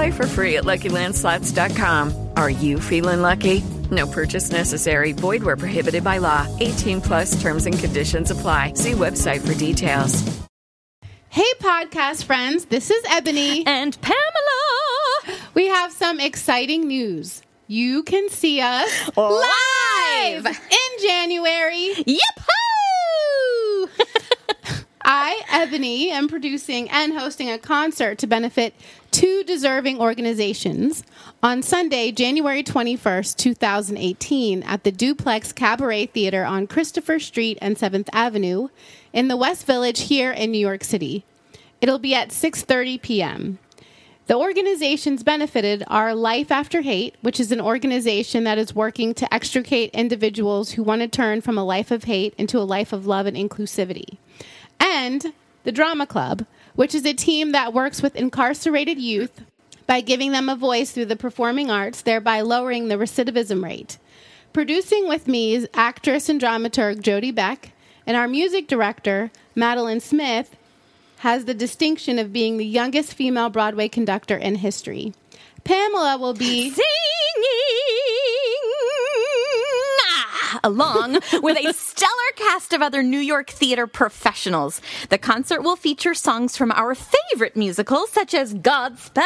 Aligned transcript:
Play 0.00 0.10
for 0.12 0.26
free 0.26 0.56
at 0.56 0.64
LuckyLandSlots.com. 0.64 2.30
Are 2.34 2.48
you 2.48 2.80
feeling 2.80 3.20
lucky? 3.20 3.60
No 3.90 4.06
purchase 4.06 4.50
necessary. 4.50 5.12
Void 5.12 5.42
where 5.42 5.58
prohibited 5.58 6.02
by 6.02 6.16
law. 6.16 6.46
18 6.58 7.02
plus 7.02 7.38
terms 7.38 7.66
and 7.66 7.78
conditions 7.78 8.30
apply. 8.30 8.72
See 8.76 8.92
website 8.92 9.46
for 9.46 9.52
details. 9.52 10.22
Hey, 11.28 11.52
podcast 11.58 12.24
friends, 12.24 12.64
this 12.64 12.90
is 12.90 13.04
Ebony. 13.10 13.66
And 13.66 14.00
Pamela! 14.00 15.38
We 15.52 15.66
have 15.66 15.92
some 15.92 16.18
exciting 16.18 16.88
news. 16.88 17.42
You 17.66 18.02
can 18.02 18.30
see 18.30 18.62
us 18.62 19.10
Live! 19.18 20.46
in 20.46 21.02
January. 21.02 21.92
Yep! 22.06 22.40
I, 25.12 25.42
Ebony, 25.50 26.12
am 26.12 26.28
producing 26.28 26.88
and 26.88 27.18
hosting 27.18 27.50
a 27.50 27.58
concert 27.58 28.16
to 28.18 28.28
benefit 28.28 28.74
two 29.10 29.42
deserving 29.42 30.00
organizations 30.00 31.02
on 31.42 31.64
Sunday, 31.64 32.12
January 32.12 32.62
21st, 32.62 33.36
2018, 33.36 34.62
at 34.62 34.84
the 34.84 34.92
Duplex 34.92 35.52
Cabaret 35.52 36.06
Theater 36.06 36.44
on 36.44 36.68
Christopher 36.68 37.18
Street 37.18 37.58
and 37.60 37.76
7th 37.76 38.08
Avenue 38.12 38.68
in 39.12 39.26
the 39.26 39.36
West 39.36 39.66
Village 39.66 40.02
here 40.02 40.30
in 40.30 40.52
New 40.52 40.60
York 40.60 40.84
City. 40.84 41.24
It'll 41.80 41.98
be 41.98 42.14
at 42.14 42.28
6:30 42.28 43.02
p.m. 43.02 43.58
The 44.28 44.38
organizations 44.38 45.24
benefited 45.24 45.82
are 45.88 46.14
Life 46.14 46.52
After 46.52 46.82
Hate, 46.82 47.16
which 47.20 47.40
is 47.40 47.50
an 47.50 47.60
organization 47.60 48.44
that 48.44 48.58
is 48.58 48.76
working 48.76 49.12
to 49.14 49.34
extricate 49.34 49.90
individuals 49.90 50.70
who 50.70 50.84
want 50.84 51.02
to 51.02 51.08
turn 51.08 51.40
from 51.40 51.58
a 51.58 51.64
life 51.64 51.90
of 51.90 52.04
hate 52.04 52.32
into 52.38 52.60
a 52.60 52.62
life 52.62 52.92
of 52.92 53.08
love 53.08 53.26
and 53.26 53.36
inclusivity. 53.36 54.18
And 54.80 55.32
the 55.64 55.72
Drama 55.72 56.06
Club, 56.06 56.46
which 56.74 56.94
is 56.94 57.04
a 57.04 57.12
team 57.12 57.52
that 57.52 57.74
works 57.74 58.02
with 58.02 58.16
incarcerated 58.16 58.98
youth 58.98 59.42
by 59.86 60.00
giving 60.00 60.32
them 60.32 60.48
a 60.48 60.56
voice 60.56 60.92
through 60.92 61.06
the 61.06 61.16
performing 61.16 61.70
arts, 61.70 62.02
thereby 62.02 62.40
lowering 62.40 62.88
the 62.88 62.96
recidivism 62.96 63.62
rate. 63.62 63.98
Producing 64.52 65.06
with 65.06 65.28
me 65.28 65.54
is 65.54 65.68
actress 65.74 66.28
and 66.28 66.40
dramaturg 66.40 67.02
Jody 67.02 67.30
Beck, 67.30 67.72
and 68.06 68.16
our 68.16 68.26
music 68.26 68.66
director, 68.66 69.30
Madeline 69.54 70.00
Smith, 70.00 70.56
has 71.18 71.44
the 71.44 71.54
distinction 71.54 72.18
of 72.18 72.32
being 72.32 72.56
the 72.56 72.66
youngest 72.66 73.14
female 73.14 73.50
Broadway 73.50 73.88
conductor 73.88 74.36
in 74.36 74.56
history. 74.56 75.12
Pamela 75.64 76.16
will 76.18 76.34
be 76.34 76.72
Ah, 76.76 77.89
along 80.64 81.18
with 81.42 81.58
a 81.58 81.72
stellar 81.72 82.32
cast 82.36 82.72
of 82.72 82.82
other 82.82 83.02
New 83.02 83.18
York 83.18 83.50
theater 83.50 83.86
professionals. 83.86 84.80
The 85.08 85.18
concert 85.18 85.62
will 85.62 85.76
feature 85.76 86.14
songs 86.14 86.56
from 86.56 86.72
our 86.72 86.94
favorite 86.94 87.56
musicals, 87.56 88.10
such 88.10 88.34
as 88.34 88.54
Godspell, 88.54 89.24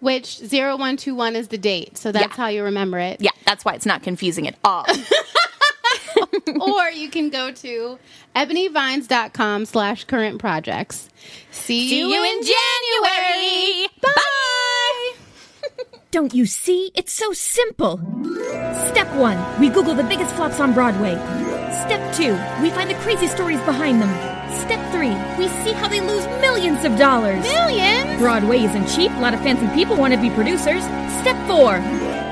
Which 0.00 0.38
0121 0.40 1.36
is 1.36 1.48
the 1.48 1.58
date, 1.58 1.98
so 1.98 2.10
that's 2.10 2.26
Yeah. 2.28 2.34
how 2.34 2.48
you 2.48 2.64
remember 2.64 2.98
it. 2.98 3.20
Yeah, 3.20 3.30
that's 3.44 3.64
why 3.66 3.74
it's 3.74 3.84
not 3.86 4.02
confusing 4.02 4.48
at 4.48 4.56
all. 4.64 4.86
or 6.60 6.88
you 6.90 7.10
can 7.10 7.28
go 7.28 7.52
to 7.52 7.98
ebonyvines.com 8.34 9.66
slash 9.66 10.04
current 10.04 10.38
projects. 10.40 11.08
See, 11.50 11.88
See 11.90 12.00
you 12.00 12.24
in 12.24 12.42
January. 12.42 13.88
Bye. 14.00 15.12
Don't 16.10 16.34
you 16.34 16.46
see? 16.46 16.90
It's 16.94 17.12
so 17.12 17.32
simple. 17.34 17.98
Step 18.90 19.08
one, 19.16 19.38
we 19.60 19.68
Google 19.68 19.94
the 19.94 20.02
biggest 20.04 20.34
flops 20.34 20.58
on 20.60 20.72
Broadway. 20.72 21.14
Step 21.84 22.14
two, 22.14 22.32
we 22.62 22.70
find 22.70 22.88
the 22.90 22.94
crazy 23.02 23.26
stories 23.26 23.60
behind 23.60 24.00
them. 24.00 24.39
Step 24.70 24.92
three, 24.92 25.16
we 25.36 25.48
see 25.64 25.72
how 25.72 25.88
they 25.88 26.00
lose 26.00 26.24
millions 26.40 26.84
of 26.84 26.96
dollars. 26.96 27.42
Millions? 27.42 28.20
Broadway 28.20 28.60
isn't 28.60 28.86
cheap. 28.86 29.10
A 29.10 29.18
lot 29.18 29.34
of 29.34 29.40
fancy 29.40 29.66
people 29.74 29.96
want 29.96 30.14
to 30.14 30.20
be 30.20 30.30
producers. 30.30 30.84
Step 31.22 31.34
four, 31.48 31.80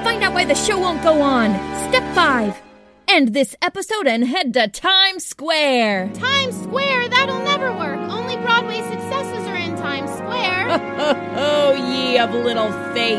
find 0.04 0.22
out 0.22 0.34
why 0.34 0.44
the 0.44 0.54
show 0.54 0.78
won't 0.78 1.02
go 1.02 1.20
on. 1.20 1.50
Step 1.88 2.04
five, 2.14 2.62
end 3.08 3.34
this 3.34 3.56
episode 3.60 4.06
and 4.06 4.24
head 4.24 4.54
to 4.54 4.68
Times 4.68 5.26
Square. 5.26 6.10
Times 6.14 6.62
Square? 6.62 7.08
That'll 7.08 7.42
never 7.42 7.72
work. 7.72 7.98
Only 8.08 8.36
Broadway 8.36 8.82
successes 8.82 9.44
are 9.48 9.56
in 9.56 9.74
Times 9.76 10.12
Square. 10.12 10.68
Oh, 11.40 11.72
ye 11.72 12.18
of 12.18 12.32
little 12.32 12.70
faith. 12.94 13.18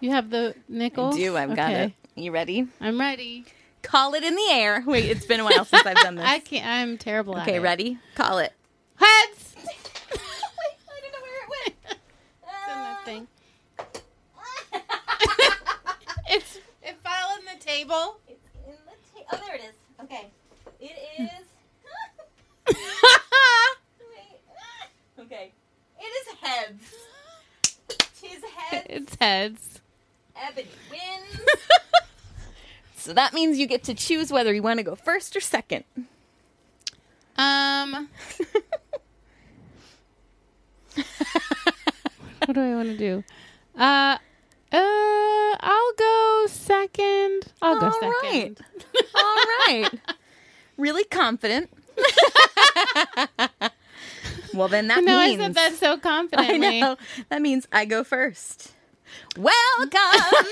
you 0.00 0.10
have 0.10 0.28
the 0.28 0.54
nickel? 0.68 1.14
I 1.14 1.16
Do 1.16 1.34
I've 1.34 1.56
got 1.56 1.72
it. 1.72 1.92
You 2.14 2.30
ready? 2.30 2.66
I'm 2.78 3.00
ready. 3.00 3.46
Call 3.88 4.12
it 4.12 4.22
in 4.22 4.34
the 4.34 4.48
air. 4.50 4.82
Wait, 4.86 5.06
it's 5.06 5.24
been 5.24 5.40
a 5.40 5.44
while 5.44 5.64
since 5.64 5.86
I've 5.86 5.96
done 5.96 6.14
this. 6.16 6.24
I 6.26 6.40
can't. 6.40 6.66
I'm 6.66 6.98
terrible 6.98 7.38
at 7.38 7.48
okay, 7.48 7.56
it. 7.56 7.60
ready? 7.60 7.96
Call 8.14 8.36
it. 8.38 8.52
Heads. 8.96 9.54
Wait, 9.64 10.20
I 10.90 11.00
don't 11.00 11.12
know 11.12 11.22
where 11.22 11.42
it 11.42 11.48
went. 11.64 11.74
It's 12.44 12.68
in 12.68 12.78
the 12.84 12.96
thing. 13.06 13.26
it's 16.28 16.56
it 16.82 16.96
fell 17.02 17.28
on 17.32 17.40
the 17.46 17.64
table. 17.64 18.18
It's 18.28 18.44
in 18.66 18.74
the 18.84 19.22
ta- 19.22 19.26
oh, 19.32 19.40
there 19.46 19.54
it 19.56 19.62
is. 19.62 19.74
Okay. 20.04 20.26
It 20.80 20.96
is. 21.18 22.76
Okay. 25.18 25.50
It 25.98 26.04
is 26.04 26.34
heads. 26.42 26.94
Tis 28.20 28.44
heads. 28.54 28.86
it's 28.90 29.14
heads. 29.18 29.80
Ebony 30.36 30.68
wins. 30.90 31.40
So 32.98 33.12
that 33.14 33.32
means 33.32 33.58
you 33.58 33.66
get 33.66 33.84
to 33.84 33.94
choose 33.94 34.32
whether 34.32 34.52
you 34.52 34.62
want 34.62 34.78
to 34.78 34.82
go 34.84 34.94
first 34.94 35.36
or 35.36 35.40
second. 35.40 35.84
Um. 37.36 38.08
what 42.44 42.54
do 42.54 42.60
I 42.60 42.74
want 42.74 42.88
to 42.88 42.96
do? 42.96 43.24
Uh, 43.76 44.18
uh, 44.72 45.56
I'll 45.60 45.92
go 45.96 46.46
second. 46.48 47.44
I'll 47.62 47.78
go 47.80 47.90
second. 48.00 48.12
right. 48.22 48.58
All 49.14 49.36
right. 49.66 49.88
Really 50.76 51.04
confident. 51.04 51.70
well, 54.54 54.68
then 54.68 54.88
that 54.88 55.04
No, 55.04 55.16
I 55.16 55.28
means 55.28 55.40
said 55.40 55.54
that 55.54 55.74
so 55.74 55.96
confidently. 55.98 56.78
I 56.78 56.80
know. 56.80 56.96
That 57.28 57.40
means 57.42 57.68
I 57.72 57.84
go 57.84 58.02
first. 58.02 58.72
Welcome. 59.36 60.44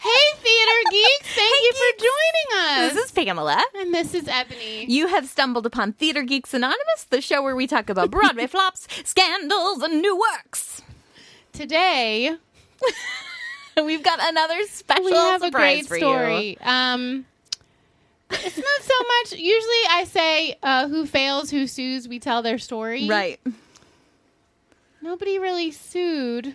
Hey, 0.00 0.08
theater 0.36 0.80
geeks! 0.90 1.34
Thank 1.34 1.62
you 1.64 1.72
for 1.72 1.98
joining 1.98 2.88
us. 2.88 2.94
this 2.94 3.04
is 3.06 3.10
Pamela. 3.12 3.62
and 3.76 3.92
this 3.92 4.14
is 4.14 4.28
Ebony. 4.28 4.84
You 4.86 5.08
have 5.08 5.26
stumbled 5.28 5.66
upon 5.66 5.92
Theater 5.92 6.22
Geeks 6.22 6.54
Anonymous, 6.54 7.04
the 7.10 7.20
show 7.20 7.42
where 7.42 7.56
we 7.56 7.66
talk 7.66 7.90
about 7.90 8.10
Broadway 8.10 8.46
flops, 8.54 8.86
scandals, 9.04 9.82
and 9.82 10.00
new 10.00 10.16
works. 10.16 10.82
Today 11.52 12.36
We've 13.84 14.02
got 14.02 14.18
another 14.22 14.64
special 14.66 15.04
we 15.04 15.12
have 15.12 15.42
a 15.42 15.46
surprise 15.46 15.86
great 15.86 15.88
for 15.88 15.96
story. 15.98 16.58
Um, 16.62 17.26
It's 18.30 18.56
not 18.56 18.82
so 18.82 18.94
much. 19.22 19.32
Usually, 19.40 19.82
I 19.90 20.04
say 20.04 20.56
uh, 20.62 20.88
who 20.88 21.06
fails, 21.06 21.50
who 21.50 21.66
sues. 21.66 22.06
We 22.08 22.18
tell 22.18 22.42
their 22.42 22.58
story. 22.58 23.08
Right. 23.08 23.40
Nobody 25.00 25.38
really 25.38 25.70
sued 25.70 26.54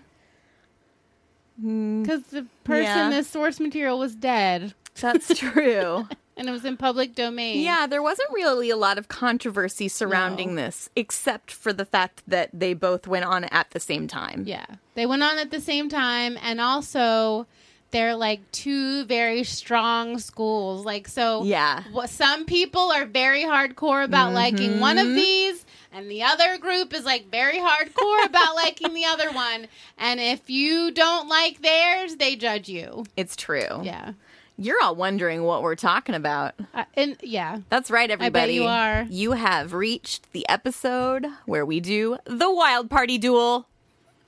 Mm. 1.61 2.01
because 2.03 2.23
the 2.23 2.45
person, 2.63 2.83
yeah. 2.83 3.09
the 3.09 3.23
source 3.23 3.59
material, 3.59 3.99
was 3.99 4.15
dead 4.15 4.73
That's 4.99 5.27
true. 5.37 6.07
and 6.35 6.49
it 6.49 6.51
was 6.51 6.65
in 6.65 6.77
public 6.77 7.13
domain. 7.15 7.61
yeah, 7.61 7.85
there 7.87 8.01
wasn't 8.01 8.29
really 8.31 8.69
a 8.69 8.75
lot 8.77 8.97
of 8.97 9.07
controversy 9.07 9.87
surrounding 9.87 10.55
No. 10.55 10.63
this, 10.63 10.89
except 10.95 11.51
for 11.51 11.71
the 11.71 11.85
fact 11.85 12.23
that 12.27 12.49
they 12.53 12.73
both 12.73 13.05
went 13.07 13.25
on 13.25 13.43
at 13.45 13.69
the 13.71 13.79
same 13.79 14.07
time. 14.07 14.43
Yeah. 14.47 14.65
They 14.95 15.05
went 15.05 15.21
on 15.23 15.37
at 15.37 15.51
the 15.51 15.61
same 15.61 15.89
time 15.89 16.37
and 16.41 16.59
also 16.59 17.45
they're 17.93 18.15
like 18.15 18.41
two 18.51 19.05
very 19.05 19.45
strong 19.45 20.19
schools. 20.19 20.85
Like 20.85 21.07
so 21.07 21.43
Yeah. 21.45 21.83
some 22.07 22.43
people 22.45 22.91
are 22.91 23.05
very 23.05 23.43
hardcore 23.43 24.03
about 24.03 24.33
liking 24.33 24.81
one 24.81 24.97
Mm-hmm. 24.97 25.09
of 25.09 25.15
these 25.15 25.65
and 25.93 26.09
the 26.11 26.23
other 26.23 26.57
group 26.57 26.93
is 26.93 27.05
like 27.05 27.29
very 27.31 27.59
hardcore 27.59 28.25
about 28.25 28.55
liking 28.63 28.93
the 28.93 29.05
other 29.05 29.31
one. 29.31 29.67
And 29.97 30.19
if 30.19 30.49
you 30.49 30.91
don't 30.91 31.29
like 31.29 31.61
theirs, 31.61 32.17
they 32.17 32.35
judge 32.35 32.67
you. 32.67 33.05
It's 33.15 33.35
true. 33.37 33.81
Yeah. 33.83 34.13
You're 34.57 34.81
all 34.83 34.95
wondering 34.95 35.43
what 35.43 35.63
we're 35.63 35.75
talking 35.75 36.13
about. 36.15 36.53
Uh, 36.75 36.83
and 36.95 37.17
yeah. 37.21 37.59
That's 37.69 37.89
right, 37.89 38.09
everybody. 38.09 38.53
you 38.55 38.65
are. 38.65 39.05
You 39.09 39.31
have 39.31 39.73
reached 39.73 40.31
the 40.31 40.47
episode 40.49 41.25
where 41.45 41.65
we 41.65 41.79
do 41.79 42.17
the 42.25 42.51
Wild 42.51 42.89
Party 42.89 43.17
Duel. 43.17 43.67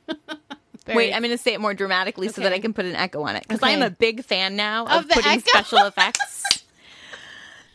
Very- 0.86 0.98
Wait, 0.98 1.14
I'm 1.14 1.22
going 1.22 1.32
to 1.36 1.38
say 1.42 1.54
it 1.54 1.60
more 1.62 1.74
dramatically 1.74 2.28
so 2.30 2.42
that 2.42 2.54
I 2.54 2.60
can 2.60 2.74
put 2.74 2.86
an 2.86 2.96
echo 2.96 3.24
on 3.24 3.36
it 3.36 3.44
because 3.48 3.62
Okay. 3.62 3.74
I'm 3.74 3.82
a 3.82 3.90
big 3.90 4.24
fan 4.24 4.56
now 4.56 4.86
of, 4.86 4.92
Of 5.04 5.08
the 5.08 5.14
putting 5.16 5.32
echo? 5.32 5.44
special 5.48 5.80
effects. 5.86 6.44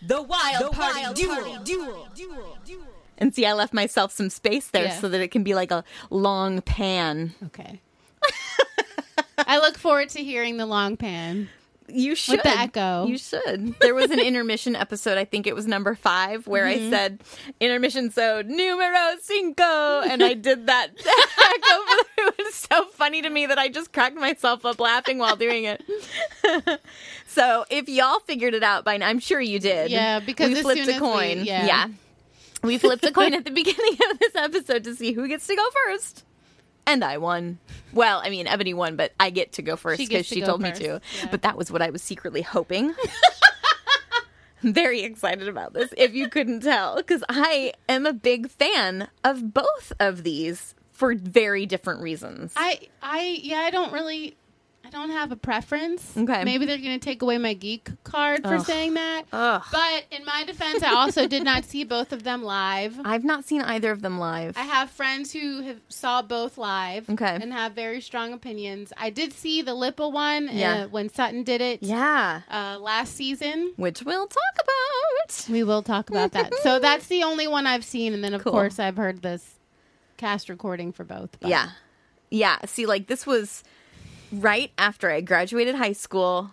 the 0.03 0.23
Wild 0.23 0.73
Party 0.73 1.03
Duel. 1.15 1.59
Duel 1.65 2.09
duel. 2.15 2.87
And 3.19 3.35
see, 3.35 3.45
I 3.45 3.53
left 3.53 3.75
myself 3.75 4.13
some 4.13 4.31
space 4.31 4.69
there 4.69 4.85
Yeah. 4.87 4.99
so 5.01 5.09
that 5.09 5.21
it 5.21 5.29
can 5.31 5.43
be 5.43 5.55
like 5.55 5.71
a 5.71 5.85
long 6.09 6.63
pan. 6.63 7.35
Okay. 7.47 7.81
I 9.39 9.59
look 9.59 9.77
forward 9.77 10.09
to 10.11 10.23
hearing 10.23 10.57
the 10.57 10.67
long 10.67 10.97
pan. 10.97 11.49
You 11.93 12.15
should. 12.15 12.41
the 12.41 12.49
echo. 12.49 13.07
You 13.07 13.19
should. 13.19 13.75
There 13.81 13.95
was 13.95 14.11
an 14.11 14.21
intermission 14.21 14.77
episode, 14.77 15.19
I 15.19 15.25
think 15.25 15.47
it 15.47 15.55
was 15.55 15.67
number 15.67 15.95
five, 15.95 16.47
where 16.47 16.65
Mm-hmm. 16.67 16.87
I 16.87 16.91
said, 16.91 17.21
intermission 17.61 18.11
so 18.11 18.43
numero 18.43 19.17
cinco. 19.23 20.01
And 20.03 20.23
I 20.23 20.35
did 20.35 20.67
that 20.67 20.89
echo. 20.97 22.29
It 22.29 22.35
was 22.39 22.55
so 22.55 22.85
funny 22.87 23.23
to 23.23 23.31
me 23.31 23.47
that 23.47 23.59
I 23.59 23.69
just 23.69 23.93
cracked 23.93 24.17
myself 24.17 24.65
up 24.67 24.79
laughing 24.81 25.19
while 25.19 25.37
doing 25.37 25.65
it. 25.65 25.83
so 27.27 27.65
if 27.71 27.89
y'all 27.89 28.21
figured 28.21 28.55
it 28.55 28.63
out 28.63 28.85
by 28.85 28.97
now, 28.99 29.09
I'm 29.09 29.19
sure 29.21 29.41
you 29.41 29.59
did. 29.59 29.91
Yeah, 29.91 30.21
because 30.21 30.49
we 30.51 30.63
flipped 30.63 30.81
a 30.81 30.83
as 30.83 30.89
we- 30.89 30.99
coin. 30.99 31.45
yeah. 31.45 31.89
We 32.63 32.77
flipped 32.77 33.05
a 33.07 33.13
coin 33.13 33.33
at 33.33 33.47
the 33.47 33.51
beginning 33.51 33.97
of 34.13 34.19
this 34.19 34.35
episode 34.37 34.85
to 34.85 34.95
see 34.95 35.13
who 35.13 35.27
gets 35.29 35.47
to 35.47 35.57
go 35.57 35.65
first. 35.87 36.25
And 36.91 37.05
I 37.05 37.19
won. 37.19 37.59
Well, 37.93 38.21
I 38.25 38.31
mean, 38.31 38.49
Ebony 38.49 38.75
won, 38.75 38.97
but 38.97 39.13
I 39.21 39.31
get 39.31 39.53
to 39.53 39.63
go 39.63 39.77
first 39.77 39.99
because 39.99 40.29
to 40.29 40.35
she 40.35 40.41
told 40.41 40.61
first, 40.61 40.81
me 40.81 40.87
to. 40.89 41.01
yeah. 41.19 41.29
But 41.31 41.43
that 41.43 41.57
was 41.57 41.71
what 41.71 41.83
I 41.83 41.91
was 41.91 42.03
secretly 42.03 42.43
hoping. 42.43 42.93
I'm 44.65 44.73
very 44.75 45.03
excited 45.03 45.47
about 45.47 45.73
this, 45.73 45.95
if 45.97 46.15
you 46.15 46.29
couldn't 46.29 46.61
tell, 46.61 46.97
because 46.97 47.23
I 47.29 47.75
am 47.89 48.07
a 48.07 48.13
big 48.13 48.51
fan 48.51 49.09
of 49.23 49.55
both 49.55 49.93
of 50.01 50.25
these 50.25 50.75
for 50.91 51.15
very 51.15 51.65
different 51.65 52.03
reasons. 52.03 52.53
I 52.57 52.81
I 53.03 53.41
yeah, 53.41 53.61
I 53.61 53.71
don't 53.71 53.93
really 53.93 54.37
I 54.93 54.97
don't 54.99 55.11
have 55.11 55.31
a 55.31 55.37
preference. 55.37 56.17
Okay. 56.17 56.43
Maybe 56.43 56.67
they're 56.67 56.77
going 56.79 56.99
to 56.99 57.05
take 57.05 57.23
away 57.23 57.39
my 57.39 57.55
geek 57.55 57.91
card 58.03 58.43
for 58.43 58.59
saying 58.59 58.95
that. 58.95 59.23
Ugh. 59.33 59.63
But 59.71 60.05
in 60.11 60.25
my 60.25 60.43
defense, 60.45 60.83
I 60.83 60.93
also 60.95 61.29
did 61.29 61.45
not 61.45 61.65
see 61.65 61.85
both 61.85 62.13
of 62.13 62.25
them 62.25 62.43
live. 62.43 62.99
I've 63.05 63.23
not 63.23 63.45
seen 63.45 63.63
either 63.63 63.93
of 63.93 64.03
them 64.03 64.19
live. 64.19 64.57
I 64.57 64.63
have 64.63 64.91
friends 64.91 65.33
who 65.33 65.63
have 65.63 65.81
saw 65.89 66.23
both 66.23 66.59
live 66.59 67.09
Okay. 67.09 67.39
and 67.41 67.53
have 67.53 67.73
very 67.73 68.01
strong 68.01 68.33
opinions. 68.33 68.93
I 68.97 69.11
did 69.11 69.33
see 69.33 69.63
the 69.63 69.77
Lippa 69.77 70.13
one 70.13 70.49
Yeah. 70.53 70.85
uh, 70.85 70.89
when 70.89 71.09
Sutton 71.09 71.45
did 71.45 71.61
it 71.61 71.85
yeah. 71.85 72.41
uh, 72.51 72.77
last 72.81 73.15
season. 73.15 73.73
Which 73.77 74.03
we'll 74.03 74.27
talk 74.27 74.55
about. 74.61 75.47
We 75.49 75.63
will 75.63 75.83
talk 75.85 76.11
about 76.11 76.33
that. 76.33 76.53
so 76.63 76.79
that's 76.81 77.07
the 77.07 77.23
only 77.23 77.47
one 77.47 77.65
I've 77.65 77.85
seen, 77.85 78.13
and 78.13 78.25
then 78.25 78.35
of 78.35 78.43
Cool. 78.43 78.53
course 78.53 78.81
I've 78.81 78.97
heard 78.97 79.23
this 79.23 79.55
cast 80.17 80.49
recording 80.49 80.91
for 80.91 81.05
both. 81.05 81.39
but- 81.39 81.49
Yeah. 81.49 81.69
Yeah. 82.33 82.59
See, 82.67 82.87
like, 82.87 83.07
this 83.07 83.25
was 83.25 83.63
right 84.33 84.71
after 84.79 85.11
I 85.11 85.21
graduated 85.21 85.75
high 85.75 85.93
school. 85.93 86.51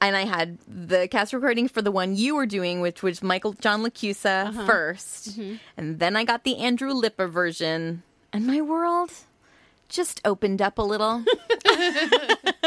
And 0.00 0.14
I 0.14 0.26
had 0.26 0.58
the 0.68 1.08
cast 1.08 1.32
recording 1.32 1.68
for 1.68 1.80
the 1.80 1.90
one 1.90 2.16
you 2.16 2.36
were 2.36 2.44
doing, 2.44 2.80
which 2.80 3.02
was 3.02 3.22
Michael 3.22 3.54
John 3.54 3.82
LaChiusa 3.82 4.52
1st 4.52 5.28
uh-huh. 5.28 5.40
mm-hmm. 5.40 5.54
And 5.76 5.98
then 5.98 6.16
I 6.16 6.24
got 6.24 6.44
the 6.44 6.58
Andrew 6.58 6.92
Lippa 6.92 7.30
version. 7.30 8.02
And 8.30 8.46
my 8.46 8.60
world 8.60 9.10
just 9.88 10.20
opened 10.24 10.60
up 10.60 10.76
a 10.76 10.82
little. 10.82 11.24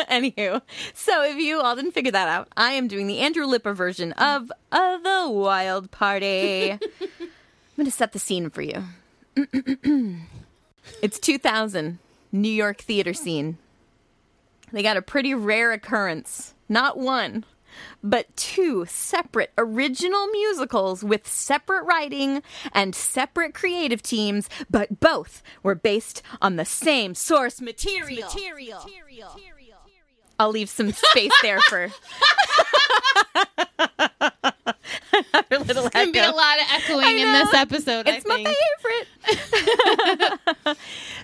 Anywho, 0.09 0.61
so 0.95 1.23
if 1.23 1.37
you 1.37 1.59
all 1.61 1.75
didn't 1.75 1.91
figure 1.91 2.11
that 2.11 2.27
out, 2.27 2.47
I 2.57 2.71
am 2.71 2.87
doing 2.87 3.05
the 3.05 3.19
Andrew 3.19 3.45
Lippa 3.45 3.75
version 3.75 4.11
of, 4.13 4.51
of 4.71 5.03
The 5.03 5.29
Wild 5.29 5.91
Party. 5.91 6.71
I'm 6.71 6.79
going 7.77 7.85
to 7.85 7.91
set 7.91 8.13
the 8.13 8.19
scene 8.19 8.49
for 8.49 8.63
you. 8.63 8.83
It's 11.01 11.19
2000, 11.19 11.99
New 12.31 12.51
York 12.51 12.79
theater 12.81 13.13
scene. 13.13 13.57
They 14.71 14.83
got 14.83 14.97
a 14.97 15.01
pretty 15.01 15.33
rare 15.33 15.71
occurrence. 15.71 16.53
Not 16.67 16.97
one, 16.97 17.45
but 18.03 18.35
two 18.35 18.85
separate 18.87 19.51
original 19.57 20.27
musicals 20.27 21.03
with 21.03 21.27
separate 21.27 21.83
writing 21.83 22.43
and 22.73 22.93
separate 22.93 23.53
creative 23.53 24.01
teams, 24.01 24.49
but 24.69 24.99
both 24.99 25.41
were 25.63 25.75
based 25.75 26.21
on 26.41 26.55
the 26.55 26.65
same 26.65 27.15
source 27.15 27.59
material. 27.61 28.29
I'll 30.39 30.51
leave 30.51 30.69
some 30.69 30.91
space 30.93 31.33
there 31.41 31.59
for 31.61 31.89
another 35.51 35.65
little 35.65 35.89
There's 35.89 35.93
gonna 35.93 36.11
be 36.11 36.19
a 36.19 36.31
lot 36.31 36.59
of 36.59 36.65
echoing 36.71 37.19
in 37.19 37.33
this 37.33 37.53
episode. 37.53 38.07
It's 38.07 38.25
my 38.25 38.37
favorite. 38.37 39.07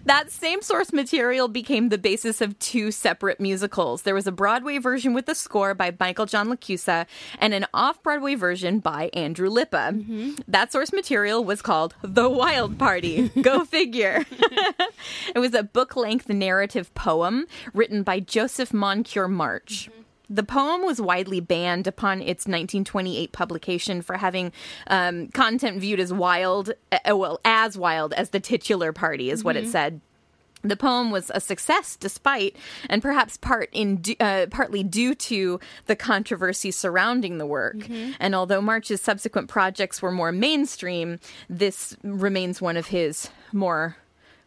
that 0.05 0.31
same 0.31 0.61
source 0.61 0.93
material 0.93 1.47
became 1.47 1.89
the 1.89 1.97
basis 1.97 2.41
of 2.41 2.57
two 2.59 2.91
separate 2.91 3.39
musicals. 3.39 4.03
There 4.03 4.13
was 4.13 4.27
a 4.27 4.31
Broadway 4.31 4.77
version 4.77 5.13
with 5.13 5.27
a 5.29 5.35
score 5.35 5.73
by 5.73 5.95
Michael 5.99 6.25
John 6.25 6.49
LaChiusa 6.49 7.05
and 7.39 7.53
an 7.53 7.65
off 7.73 8.01
Broadway 8.03 8.35
version 8.35 8.79
by 8.79 9.09
Andrew 9.13 9.49
Lippa. 9.49 9.93
Mm-hmm. 9.93 10.33
That 10.47 10.71
source 10.71 10.93
material 10.93 11.43
was 11.43 11.61
called 11.61 11.95
The 12.01 12.29
Wild 12.29 12.77
Party. 12.77 13.29
Go 13.41 13.65
figure. 13.65 14.25
it 15.35 15.39
was 15.39 15.53
a 15.53 15.63
book 15.63 15.95
length 15.95 16.29
narrative 16.29 16.93
poem 16.93 17.47
written 17.73 18.03
by 18.03 18.19
Joseph 18.19 18.73
Moncure 18.73 19.27
March. 19.27 19.89
Mm-hmm. 19.89 20.01
The 20.29 20.43
poem 20.43 20.83
was 20.85 20.99
widely 21.01 21.39
banned 21.39 21.87
upon 21.87 22.19
its 22.21 22.45
1928 22.45 23.31
publication 23.31 24.01
for 24.01 24.17
having 24.17 24.51
um, 24.87 25.27
content 25.29 25.79
viewed 25.79 25.99
as 25.99 26.11
wild, 26.11 26.71
uh, 26.91 27.15
well, 27.15 27.39
as 27.45 27.77
wild 27.77 28.13
as 28.13 28.29
the 28.31 28.39
titular 28.39 28.93
party, 28.93 29.29
is 29.29 29.43
what 29.43 29.55
it 29.55 29.67
said. 29.67 30.01
The 30.63 30.75
poem 30.75 31.11
was 31.11 31.31
a 31.33 31.39
success, 31.39 31.95
despite, 31.95 32.55
and 32.89 33.01
perhaps 33.01 33.37
part 33.37 33.69
in 33.71 34.01
uh, 34.19 34.47
partly 34.49 34.81
due 34.83 35.13
to 35.13 35.59
the 35.85 35.95
controversy 35.95 36.71
surrounding 36.71 37.37
the 37.37 37.45
work. 37.45 37.75
And 38.19 38.33
although 38.33 38.61
March's 38.61 38.99
subsequent 38.99 39.47
projects 39.47 40.01
were 40.01 40.11
more 40.11 40.31
mainstream, 40.31 41.19
this 41.49 41.95
remains 42.03 42.61
one 42.61 42.77
of 42.77 42.87
his 42.87 43.29
more 43.53 43.97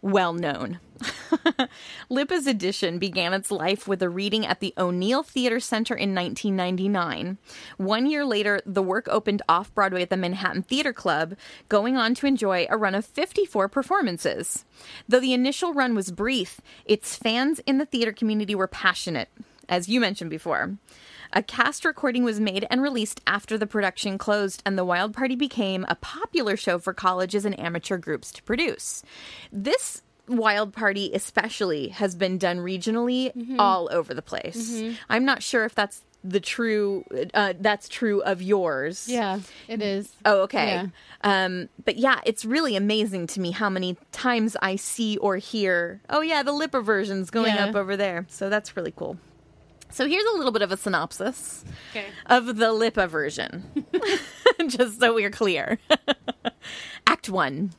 well 0.03 0.33
known. 0.33 0.81
Lippa's 2.11 2.47
edition 2.47 2.99
began 2.99 3.33
its 3.33 3.51
life 3.51 3.87
with 3.87 4.03
a 4.03 4.09
reading 4.09 4.45
at 4.47 4.61
the 4.61 4.75
O'Neill 4.77 5.23
Theater 5.23 5.61
Center 5.61 5.95
in 5.95 6.15
1999. 6.15 7.39
One 7.77 8.07
year 8.07 8.25
later, 8.25 8.61
the 8.67 8.83
work 8.83 9.07
opened 9.09 9.43
off 9.49 9.75
Broadway 9.75 10.03
at 10.03 10.11
the 10.11 10.17
Manhattan 10.17 10.63
Theater 10.63 10.93
Club, 10.93 11.37
going 11.69 11.97
on 11.97 12.15
to 12.17 12.27
enjoy 12.27 12.67
a 12.69 12.77
run 12.77 12.95
of 12.95 13.05
54 13.05 13.69
performances. 13.69 14.65
Though 15.09 15.21
the 15.21 15.35
initial 15.35 15.75
run 15.75 15.95
was 15.95 16.11
brief, 16.11 16.61
its 16.85 17.17
fans 17.17 17.61
in 17.61 17.79
the 17.79 17.87
theater 17.87 18.13
community 18.13 18.55
were 18.55 18.69
passionate, 18.69 19.29
as 19.69 19.89
you 19.89 20.01
mentioned 20.01 20.31
before. 20.31 20.79
A 21.33 21.43
cast 21.43 21.85
recording 21.85 22.25
was 22.25 22.41
made 22.41 22.67
and 22.71 22.83
released 22.83 23.21
after 23.27 23.59
the 23.59 23.67
production 23.67 24.19
closed, 24.19 24.63
and 24.65 24.79
the 24.79 24.85
Wild 24.85 25.15
Party 25.15 25.37
became 25.37 25.85
a 25.89 25.95
popular 25.97 26.57
show 26.57 26.79
for 26.79 26.93
colleges 26.95 27.45
and 27.45 27.59
amateur 27.59 27.99
groups 27.99 28.33
to 28.33 28.43
produce. 28.43 29.03
This 29.53 30.03
Wild 30.27 30.73
Party, 30.73 31.11
especially, 31.15 31.89
has 31.89 32.15
been 32.15 32.39
done 32.39 32.59
regionally 32.59 33.33
all 33.59 33.89
over 33.93 34.15
the 34.15 34.23
place. 34.23 34.83
I'm 35.09 35.25
not 35.25 35.43
sure 35.43 35.65
if 35.65 35.75
that's 35.75 36.03
the 36.25 36.41
true 36.41 37.05
uh, 37.33 37.55
that's 37.61 37.89
true 37.89 38.21
of 38.23 38.43
yours 38.43 39.07
Yeah, 39.09 39.39
it 39.69 39.81
is. 39.81 40.13
Oh, 40.25 40.41
okay. 40.43 40.67
Yeah. 40.67 40.87
Um, 41.23 41.69
but 41.85 41.97
yeah, 41.97 42.21
it's 42.27 42.45
really 42.45 42.75
amazing 42.75 43.29
to 43.29 43.41
me 43.41 43.53
how 43.53 43.71
many 43.71 43.97
times 44.11 44.57
I 44.61 44.75
see 44.77 45.17
or 45.19 45.37
hear, 45.37 46.01
oh 46.11 46.21
yeah, 46.21 46.43
the 46.43 46.51
Lippa 46.53 46.85
version's 46.85 47.31
going 47.31 47.55
Yeah. 47.55 47.67
up 47.67 47.77
over 47.77 47.97
there. 47.97 48.27
So 48.29 48.51
that's 48.51 48.77
really 48.77 48.93
cool. 48.95 49.17
So 49.91 50.07
here's 50.07 50.25
a 50.25 50.37
little 50.37 50.53
bit 50.53 50.63
of 50.63 50.71
a 50.73 50.77
synopsis 50.77 51.65
Okay. 51.91 52.07
of 52.27 52.47
the 52.47 52.67
Lippa 52.73 53.09
version, 53.09 53.65
just 54.69 55.01
so 55.01 55.15
we're 55.15 55.31
clear. 55.31 55.79
Act 57.07 57.29
1. 57.31 57.73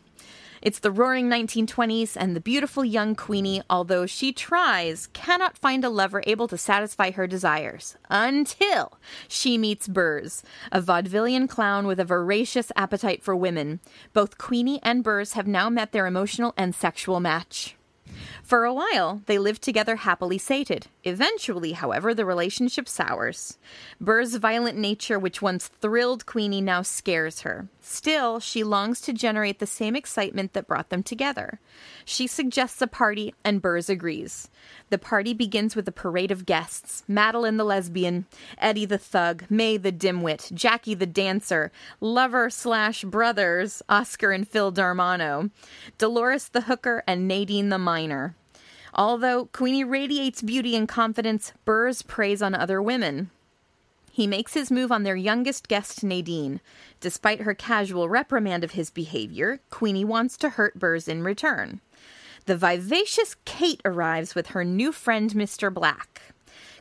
It's 0.61 0.79
the 0.79 0.91
roaring 0.91 1.29
1920s, 1.29 2.17
and 2.19 2.35
the 2.35 2.41
beautiful 2.41 2.83
young 2.83 3.15
Queenie, 3.15 3.61
although 3.69 4.05
she 4.05 4.33
tries, 4.33 5.07
cannot 5.13 5.57
find 5.57 5.85
a 5.85 5.89
lover 5.89 6.21
able 6.27 6.49
to 6.49 6.57
satisfy 6.57 7.11
her 7.11 7.27
desires 7.27 7.95
until 8.09 8.99
she 9.29 9.57
meets 9.57 9.87
Burrs, 9.87 10.43
a 10.73 10.81
vaudevillian 10.81 11.47
clown 11.47 11.87
with 11.87 11.97
a 11.97 12.03
voracious 12.05 12.73
appetite 12.75 13.23
for 13.23 13.37
women. 13.37 13.79
Both 14.11 14.37
Queenie 14.37 14.81
and 14.83 15.01
Burrs 15.01 15.33
have 15.33 15.47
now 15.47 15.69
met 15.69 15.93
their 15.93 16.07
emotional 16.07 16.53
and 16.57 16.75
sexual 16.75 17.21
match. 17.21 17.77
For 18.43 18.65
a 18.65 18.73
while, 18.73 19.21
they 19.25 19.37
lived 19.37 19.61
together 19.61 19.97
happily 19.97 20.37
sated. 20.37 20.87
Eventually, 21.03 21.73
however, 21.73 22.13
the 22.13 22.25
relationship 22.25 22.89
sours. 22.89 23.57
Burr's 24.01 24.35
violent 24.35 24.77
nature, 24.77 25.19
which 25.19 25.41
once 25.41 25.67
thrilled 25.67 26.25
Queenie, 26.25 26.61
now 26.61 26.81
scares 26.81 27.41
her. 27.41 27.67
Still, 27.91 28.39
she 28.39 28.63
longs 28.63 29.01
to 29.01 29.13
generate 29.13 29.58
the 29.58 29.65
same 29.65 29.96
excitement 29.96 30.53
that 30.53 30.67
brought 30.67 30.89
them 30.89 31.01
together. 31.01 31.60
She 32.05 32.27
suggests 32.27 32.84
a 32.84 32.88
party, 32.88 33.34
and 33.43 33.63
Burrs 33.63 33.89
agrees. 33.89 34.48
The 34.91 35.00
party 35.00 35.34
begins 35.34 35.75
with 35.75 35.88
a 35.88 35.91
parade 35.91 36.29
of 36.29 36.46
guests 36.46 37.03
Madeline 37.08 37.58
the 37.58 37.63
lesbian, 37.63 38.27
Eddie 38.60 38.86
the 38.86 39.00
thug, 39.00 39.46
May 39.50 39.75
the 39.75 39.91
dimwit, 39.91 40.53
Jackie 40.53 40.93
the 40.93 41.08
dancer, 41.08 41.72
lover 42.00 42.51
slash 42.51 43.03
brothers, 43.05 43.81
Oscar 43.89 44.31
and 44.31 44.48
Phil 44.48 44.69
D'Armano, 44.69 45.50
Dolores 45.98 46.50
the 46.50 46.62
hooker, 46.62 47.03
and 47.08 47.27
Nadine 47.27 47.69
the 47.69 47.79
minor. 47.79 48.36
Although 48.93 49.46
Queenie 49.46 49.84
radiates 49.84 50.43
beauty 50.43 50.75
and 50.75 50.88
confidence, 50.88 51.53
Burrs 51.65 52.03
preys 52.03 52.43
on 52.43 52.53
other 52.53 52.84
women. 52.84 53.31
He 54.19 54.27
makes 54.27 54.53
his 54.53 54.69
move 54.69 54.91
on 54.91 55.03
their 55.03 55.15
youngest 55.15 55.69
guest, 55.69 56.03
Nadine. 56.03 56.59
Despite 56.99 57.43
her 57.43 57.53
casual 57.53 58.09
reprimand 58.09 58.65
of 58.65 58.71
his 58.71 58.89
behavior, 58.89 59.61
Queenie 59.69 60.03
wants 60.03 60.35
to 60.39 60.49
hurt 60.49 60.77
Burrs 60.77 61.07
in 61.07 61.23
return. 61.23 61.79
The 62.45 62.57
vivacious 62.57 63.38
Kate 63.45 63.79
arrives 63.85 64.35
with 64.35 64.47
her 64.47 64.65
new 64.65 64.91
friend, 64.91 65.31
Mr. 65.31 65.73
Black. 65.73 66.33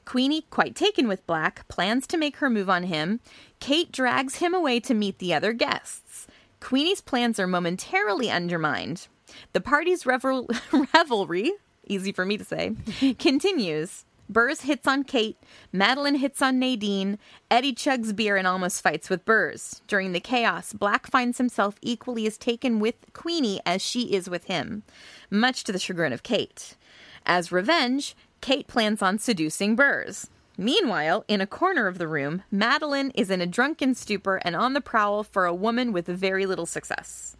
Queenie, 0.04 0.46
quite 0.50 0.74
taken 0.74 1.06
with 1.06 1.24
Black, 1.28 1.68
plans 1.68 2.08
to 2.08 2.16
make 2.16 2.38
her 2.38 2.50
move 2.50 2.68
on 2.68 2.82
him. 2.82 3.20
Kate 3.60 3.92
drags 3.92 4.38
him 4.38 4.52
away 4.52 4.80
to 4.80 4.92
meet 4.92 5.20
the 5.20 5.32
other 5.32 5.52
guests. 5.52 6.26
Queenie's 6.58 7.00
plans 7.00 7.38
are 7.38 7.46
momentarily 7.46 8.32
undermined. 8.32 9.06
The 9.52 9.60
party's 9.60 10.04
revel- 10.04 10.48
revelry, 10.92 11.52
easy 11.86 12.10
for 12.10 12.24
me 12.24 12.36
to 12.36 12.44
say, 12.44 12.74
continues. 13.20 14.04
Burrs 14.28 14.62
hits 14.62 14.86
on 14.86 15.04
Kate, 15.04 15.38
Madeline 15.72 16.16
hits 16.16 16.42
on 16.42 16.58
Nadine, 16.58 17.18
Eddie 17.50 17.74
chugs 17.74 18.14
beer 18.14 18.36
and 18.36 18.46
almost 18.46 18.82
fights 18.82 19.08
with 19.08 19.24
Burrs. 19.24 19.80
During 19.86 20.12
the 20.12 20.20
chaos, 20.20 20.74
Black 20.74 21.06
finds 21.06 21.38
himself 21.38 21.76
equally 21.80 22.26
as 22.26 22.36
taken 22.36 22.78
with 22.78 22.94
Queenie 23.14 23.60
as 23.64 23.80
she 23.80 24.12
is 24.14 24.28
with 24.28 24.44
him, 24.44 24.82
much 25.30 25.64
to 25.64 25.72
the 25.72 25.78
chagrin 25.78 26.12
of 26.12 26.22
Kate. 26.22 26.76
As 27.24 27.50
revenge, 27.50 28.14
Kate 28.40 28.66
plans 28.66 29.00
on 29.00 29.18
seducing 29.18 29.74
Burrs. 29.74 30.28
Meanwhile, 30.60 31.24
in 31.28 31.40
a 31.40 31.46
corner 31.46 31.86
of 31.86 31.98
the 31.98 32.08
room, 32.08 32.42
Madeline 32.50 33.12
is 33.14 33.30
in 33.30 33.40
a 33.40 33.46
drunken 33.46 33.94
stupor 33.94 34.36
and 34.44 34.56
on 34.56 34.72
the 34.72 34.80
prowl 34.80 35.22
for 35.22 35.46
a 35.46 35.54
woman 35.54 35.92
with 35.92 36.06
very 36.06 36.46
little 36.46 36.66
success. 36.66 37.36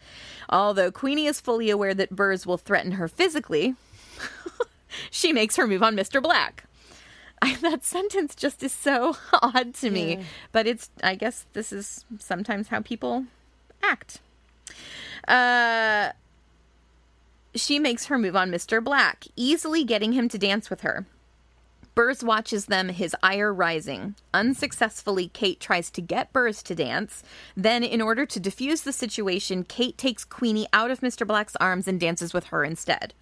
Although 0.49 0.93
Queenie 0.93 1.27
is 1.27 1.41
fully 1.41 1.69
aware 1.69 1.95
that 1.95 2.15
Burrs 2.15 2.47
will 2.47 2.59
threaten 2.59 2.93
her 2.93 3.09
physically, 3.09 3.75
she 5.11 5.33
makes 5.33 5.57
her 5.57 5.67
move 5.67 5.83
on 5.83 5.97
Mr. 5.97 6.23
Black. 6.23 6.68
I, 7.43 7.55
that 7.63 7.85
sentence 7.85 8.35
just 8.35 8.63
is 8.63 8.73
so 8.73 9.17
odd 9.43 9.75
to 9.75 9.91
me, 9.91 10.25
but 10.53 10.67
it's, 10.67 10.91
I 11.03 11.15
guess, 11.15 11.47
this 11.53 11.73
is 11.73 12.05
sometimes 12.19 12.69
how 12.69 12.81
people 12.81 13.25
act. 13.83 14.21
Uh, 15.27 16.11
she 17.55 17.79
makes 17.79 18.07
her 18.07 18.19
move 18.19 18.37
on 18.37 18.51
Mr. 18.51 18.83
Black, 18.83 19.25
easily 19.37 19.85
getting 19.85 20.13
him 20.13 20.29
to 20.29 20.39
dance 20.39 20.71
with 20.71 20.83
her. 20.83 21.07
Burrs 21.95 22.23
watches 22.23 22.67
them, 22.67 22.91
his 22.91 23.17
ire 23.25 23.53
rising. 23.53 24.15
Unsuccessfully, 24.33 25.31
Kate 25.33 25.59
tries 25.59 25.91
to 25.91 26.01
get 26.01 26.33
Burrs 26.33 26.63
to 26.63 26.75
dance. 26.77 27.25
Then, 27.57 27.83
in 27.83 28.01
order 28.01 28.25
to 28.25 28.39
diffuse 28.39 28.83
the 28.83 28.93
situation, 28.93 29.65
Kate 29.65 29.99
takes 29.99 30.25
Queenie 30.25 30.69
out 30.73 30.93
of 30.93 31.01
Mr. 31.01 31.27
Black's 31.27 31.57
arms 31.57 31.89
and 31.89 31.99
dances 31.99 32.33
with 32.33 32.45
her 32.47 32.63
instead. 32.63 33.15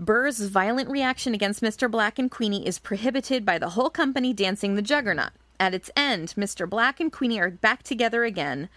Burr's 0.00 0.40
violent 0.40 0.88
reaction 0.88 1.34
against 1.34 1.60
Mr. 1.60 1.90
Black 1.90 2.18
and 2.18 2.30
Queenie 2.30 2.66
is 2.66 2.78
prohibited 2.78 3.44
by 3.44 3.58
the 3.58 3.68
whole 3.70 3.90
company 3.90 4.32
dancing 4.32 4.74
the 4.74 4.80
Juggernaut. 4.80 5.32
At 5.60 5.74
its 5.74 5.90
end, 5.94 6.32
Mr. 6.38 6.66
Black 6.66 7.00
and 7.00 7.12
Queenie 7.12 7.38
are 7.38 7.50
back 7.50 7.82
together 7.82 8.24
again. 8.24 8.70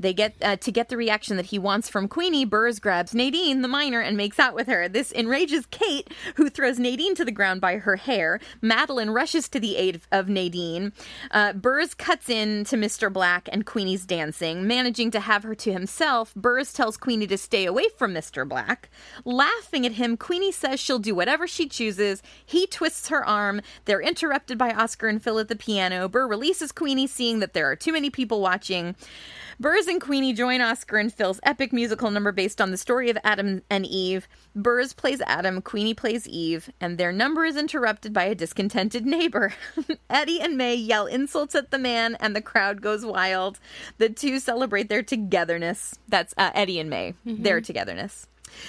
They 0.00 0.14
get 0.14 0.34
uh, 0.40 0.56
to 0.56 0.72
get 0.72 0.88
the 0.88 0.96
reaction 0.96 1.36
that 1.36 1.46
he 1.46 1.58
wants 1.58 1.88
from 1.88 2.08
Queenie. 2.08 2.44
Burrs 2.44 2.78
grabs 2.78 3.14
Nadine, 3.14 3.60
the 3.60 3.68
minor, 3.68 4.00
and 4.00 4.16
makes 4.16 4.38
out 4.38 4.54
with 4.54 4.66
her. 4.66 4.88
This 4.88 5.12
enrages 5.12 5.66
Kate, 5.66 6.08
who 6.36 6.48
throws 6.48 6.78
Nadine 6.78 7.14
to 7.14 7.24
the 7.24 7.30
ground 7.30 7.60
by 7.60 7.76
her 7.76 7.96
hair. 7.96 8.40
Madeline 8.62 9.10
rushes 9.10 9.48
to 9.50 9.60
the 9.60 9.76
aid 9.76 10.00
of 10.10 10.28
Nadine. 10.28 10.92
Uh, 11.30 11.52
Burrs 11.52 11.94
cuts 11.94 12.28
in 12.28 12.64
to 12.64 12.76
Mr. 12.76 13.12
Black, 13.12 13.48
and 13.52 13.66
Queenie's 13.66 14.06
dancing, 14.06 14.66
managing 14.66 15.10
to 15.10 15.20
have 15.20 15.42
her 15.42 15.54
to 15.56 15.72
himself. 15.72 16.34
Burrs 16.34 16.72
tells 16.72 16.96
Queenie 16.96 17.26
to 17.26 17.38
stay 17.38 17.66
away 17.66 17.88
from 17.98 18.14
Mr. 18.14 18.48
Black. 18.48 18.88
Laughing 19.24 19.84
at 19.84 19.92
him, 19.92 20.16
Queenie 20.16 20.52
says 20.52 20.80
she'll 20.80 20.98
do 20.98 21.14
whatever 21.14 21.46
she 21.46 21.68
chooses. 21.68 22.22
He 22.44 22.66
twists 22.66 23.08
her 23.08 23.24
arm. 23.24 23.60
They're 23.84 24.00
interrupted 24.00 24.56
by 24.56 24.70
Oscar 24.70 25.08
and 25.08 25.22
Phil 25.22 25.38
at 25.38 25.48
the 25.48 25.56
piano. 25.56 26.08
Burr 26.08 26.26
releases 26.26 26.72
Queenie, 26.72 27.06
seeing 27.06 27.40
that 27.40 27.52
there 27.52 27.70
are 27.70 27.76
too 27.76 27.92
many 27.92 28.08
people 28.08 28.40
watching. 28.40 28.96
Burrs 29.60 29.88
and 29.88 30.00
Queenie 30.00 30.32
join 30.32 30.62
Oscar 30.62 30.96
and 30.96 31.12
Phil's 31.12 31.38
epic 31.42 31.70
musical 31.70 32.10
number 32.10 32.32
based 32.32 32.62
on 32.62 32.70
the 32.70 32.78
story 32.78 33.10
of 33.10 33.18
Adam 33.22 33.60
and 33.68 33.84
Eve. 33.84 34.26
Burrs 34.56 34.94
plays 34.94 35.20
Adam, 35.26 35.60
Queenie 35.60 35.92
plays 35.92 36.26
Eve, 36.26 36.70
and 36.80 36.96
their 36.96 37.12
number 37.12 37.44
is 37.44 37.58
interrupted 37.58 38.14
by 38.14 38.24
a 38.24 38.34
discontented 38.34 39.04
neighbor. 39.04 39.52
Eddie 40.08 40.40
and 40.40 40.56
May 40.56 40.76
yell 40.76 41.04
insults 41.04 41.54
at 41.54 41.70
the 41.70 41.78
man, 41.78 42.14
and 42.20 42.34
the 42.34 42.40
crowd 42.40 42.80
goes 42.80 43.04
wild. 43.04 43.58
The 43.98 44.08
two 44.08 44.38
celebrate 44.38 44.88
their 44.88 45.02
togetherness. 45.02 45.94
That's 46.08 46.32
uh, 46.38 46.52
Eddie 46.54 46.80
and 46.80 46.88
May, 46.88 47.12
their 47.26 47.60
togetherness. 47.60 48.28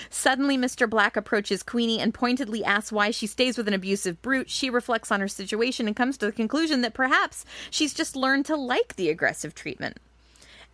Suddenly, 0.10 0.58
Mr. 0.58 0.90
Black 0.90 1.16
approaches 1.16 1.64
Queenie 1.64 2.02
and 2.02 2.14
pointedly 2.14 2.66
asks 2.66 2.92
why 2.92 3.12
she 3.12 3.28
stays 3.28 3.58
with 3.58 3.70
an 3.70 3.74
abusive 3.74 4.22
brute. 4.22 4.50
She 4.50 4.70
reflects 4.70 5.10
on 5.10 5.22
her 5.22 5.30
situation 5.30 5.88
and 5.88 5.96
comes 5.96 6.18
to 6.18 6.26
the 6.26 6.32
conclusion 6.34 6.82
that 6.82 6.94
perhaps 6.94 7.46
she's 7.70 7.94
just 7.94 8.18
learned 8.18 8.46
to 8.48 8.58
like 8.58 8.98
the 8.98 9.10
aggressive 9.10 9.56
treatment. 9.56 9.98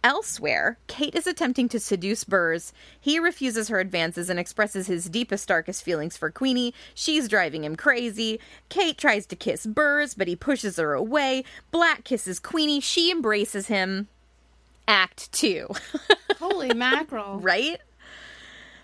Elsewhere, 0.08 0.78
Kate 0.88 1.16
is 1.16 1.28
attempting 1.28 1.68
to 1.68 1.82
seduce 1.82 2.24
Burrs. 2.24 2.72
He 2.98 3.20
refuses 3.20 3.68
her 3.68 3.82
advances 3.82 4.30
and 4.30 4.40
expresses 4.40 4.88
his 4.88 5.10
deepest, 5.10 5.50
darkest 5.50 5.84
feelings 5.84 6.16
for 6.16 6.32
Queenie. 6.32 6.74
She's 6.96 7.28
driving 7.28 7.66
him 7.66 7.76
crazy. 7.76 8.40
Kate 8.70 8.98
tries 8.98 9.26
to 9.26 9.36
kiss 9.36 9.66
Burrs, 9.66 10.14
but 10.14 10.30
he 10.30 10.38
pushes 10.38 10.78
her 10.78 10.94
away. 10.94 11.44
Black 11.72 12.06
kisses 12.06 12.40
Queenie. 12.40 12.80
She 12.80 13.12
embraces 13.12 13.68
him. 13.68 14.08
Act 14.88 15.30
two. 15.34 15.68
Holy 16.40 16.74
mackerel. 16.74 17.42
right? 17.42 17.82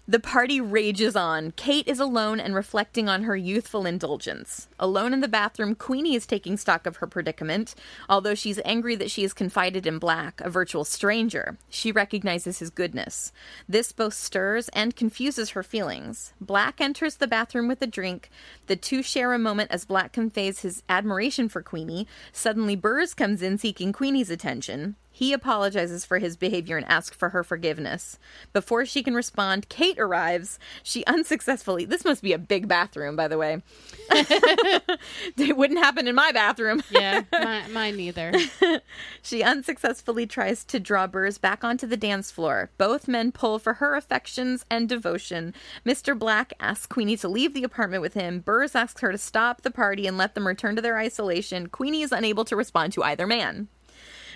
The 0.05 0.19
party 0.19 0.59
rages 0.59 1.15
on. 1.15 1.51
Kate 1.51 1.87
is 1.87 2.01
alone 2.01 2.41
and 2.41 2.53
reflecting 2.53 3.07
on 3.07 3.23
her 3.23 3.37
youthful 3.37 3.85
indulgence. 3.85 4.67
Alone 4.77 5.13
in 5.13 5.21
the 5.21 5.29
bathroom, 5.29 5.75
Queenie 5.75 6.15
is 6.15 6.25
taking 6.25 6.57
stock 6.57 6.85
of 6.85 6.97
her 6.97 7.07
predicament. 7.07 7.73
Although 8.09 8.35
she's 8.35 8.59
angry 8.65 8.95
that 8.97 9.09
she 9.09 9.23
is 9.23 9.31
confided 9.31 9.87
in 9.87 9.99
Black, 9.99 10.41
a 10.41 10.49
virtual 10.49 10.83
stranger, 10.83 11.57
she 11.69 11.89
recognizes 11.89 12.59
his 12.59 12.69
goodness. 12.69 13.31
This 13.69 13.93
both 13.93 14.13
stirs 14.13 14.67
and 14.73 14.93
confuses 14.93 15.51
her 15.51 15.63
feelings. 15.63 16.33
Black 16.41 16.81
enters 16.81 17.15
the 17.15 17.25
bathroom 17.25 17.69
with 17.69 17.81
a 17.81 17.87
drink. 17.87 18.29
The 18.67 18.75
two 18.75 19.03
share 19.03 19.31
a 19.31 19.39
moment 19.39 19.71
as 19.71 19.85
Black 19.85 20.11
conveys 20.11 20.59
his 20.59 20.83
admiration 20.89 21.47
for 21.47 21.61
Queenie. 21.61 22.07
Suddenly, 22.33 22.75
Burrs 22.75 23.13
comes 23.13 23.41
in 23.41 23.57
seeking 23.57 23.93
Queenie's 23.93 24.29
attention. 24.29 24.97
He 25.15 25.31
apologizes 25.31 26.05
for 26.05 26.17
his 26.17 26.35
behavior 26.35 26.75
and 26.75 26.87
asks 26.89 27.15
for 27.15 27.29
her 27.29 27.43
forgiveness. 27.43 28.17
Before 28.51 28.83
she 28.83 29.03
can 29.03 29.13
respond, 29.13 29.69
Kate 29.69 29.99
arrives. 29.99 30.57
She 30.81 31.05
unsuccessfully, 31.05 31.85
this 31.85 32.03
must 32.03 32.23
be 32.23 32.33
a 32.33 32.39
big 32.39 32.67
bathroom, 32.67 33.15
by 33.15 33.27
the 33.27 33.37
way. 33.37 33.61
it 34.09 35.55
wouldn't 35.55 35.79
happen 35.79 36.07
in 36.07 36.15
my 36.15 36.31
bathroom. 36.31 36.81
Yeah, 36.89 37.21
my, 37.31 37.67
mine 37.67 37.95
neither. 37.95 38.33
She 39.21 39.43
unsuccessfully 39.43 40.25
tries 40.25 40.65
to 40.65 40.79
draw 40.79 41.07
Burrs 41.07 41.37
back 41.37 41.63
onto 41.63 41.87
the 41.87 41.95
dance 41.95 42.31
floor. 42.31 42.71
Both 42.77 43.07
men 43.07 43.31
pull 43.31 43.59
for 43.59 43.75
her 43.75 43.95
affections 43.95 44.65
and 44.69 44.89
devotion. 44.89 45.53
Mr. 45.85 46.17
Black 46.17 46.53
asks 46.59 46.87
Queenie 46.87 47.17
to 47.17 47.27
leave 47.29 47.53
the 47.53 47.63
apartment 47.63 48.01
with 48.01 48.15
him. 48.15 48.39
Burrs 48.39 48.75
asks 48.75 49.01
her 49.01 49.11
to 49.11 49.17
stop 49.17 49.61
the 49.61 49.71
party 49.71 50.07
and 50.07 50.17
let 50.17 50.35
them 50.35 50.47
return 50.47 50.75
to 50.75 50.81
their 50.81 50.97
isolation. 50.97 51.67
Queenie 51.67 52.01
is 52.01 52.11
unable 52.11 52.45
to 52.45 52.55
respond 52.55 52.93
to 52.93 53.03
either 53.03 53.27
man. 53.27 53.67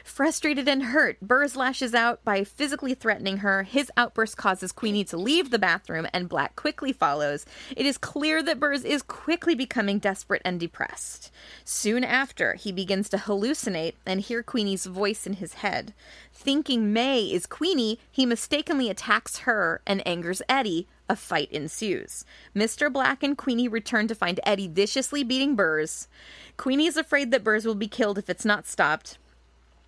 Frustrated 0.08 0.70
and 0.70 0.82
hurt, 0.84 1.20
Burrs 1.22 1.58
lashes 1.58 1.94
out 1.94 2.24
by 2.24 2.46
physically 2.46 2.96
threatening 2.96 3.38
her. 3.38 3.64
His 3.64 3.92
outburst 3.98 4.38
causes 4.38 4.72
Queenie 4.72 5.04
to 5.04 5.18
leave 5.18 5.52
the 5.52 5.60
bathroom, 5.60 6.08
and 6.14 6.30
Black 6.30 6.56
quickly 6.56 6.94
follows. 6.94 7.46
It 7.76 7.86
is 7.86 7.98
clear 7.98 8.42
that 8.42 8.60
Burrs 8.60 8.86
is 8.86 9.04
quickly 9.04 9.54
becoming 9.54 10.00
desperate 10.00 10.42
and 10.46 10.60
depressed. 10.60 11.30
Soon 11.66 12.06
after, 12.06 12.54
he 12.54 12.72
begins 12.72 13.10
to 13.10 13.18
hallucinate 13.18 13.94
and 14.06 14.22
hear 14.22 14.42
Queenie's 14.42 14.86
voice 14.86 15.28
in 15.28 15.34
his 15.34 15.56
head. 15.56 15.94
Thinking 16.34 16.94
May 16.94 17.24
is 17.24 17.46
Queenie, 17.46 18.00
he 18.10 18.26
mistakenly 18.26 18.90
attacks 18.90 19.40
her 19.40 19.82
and 19.86 20.08
angers 20.08 20.42
Eddie. 20.48 20.88
A 21.10 21.16
fight 21.16 21.52
ensues. 21.52 22.26
Mr. 22.56 22.92
Black 22.92 23.24
and 23.24 23.38
Queenie 23.38 23.68
return 23.68 24.08
to 24.08 24.16
find 24.16 24.40
Eddie 24.44 24.68
viciously 24.68 25.24
beating 25.24 25.56
Burrs. 25.56 26.08
Queenie 26.56 26.88
is 26.88 26.98
afraid 26.98 27.32
that 27.32 27.44
Burrs 27.44 27.66
will 27.66 27.76
be 27.76 27.88
killed 27.88 28.18
if 28.18 28.30
it's 28.30 28.46
not 28.46 28.66
stopped. 28.66 29.18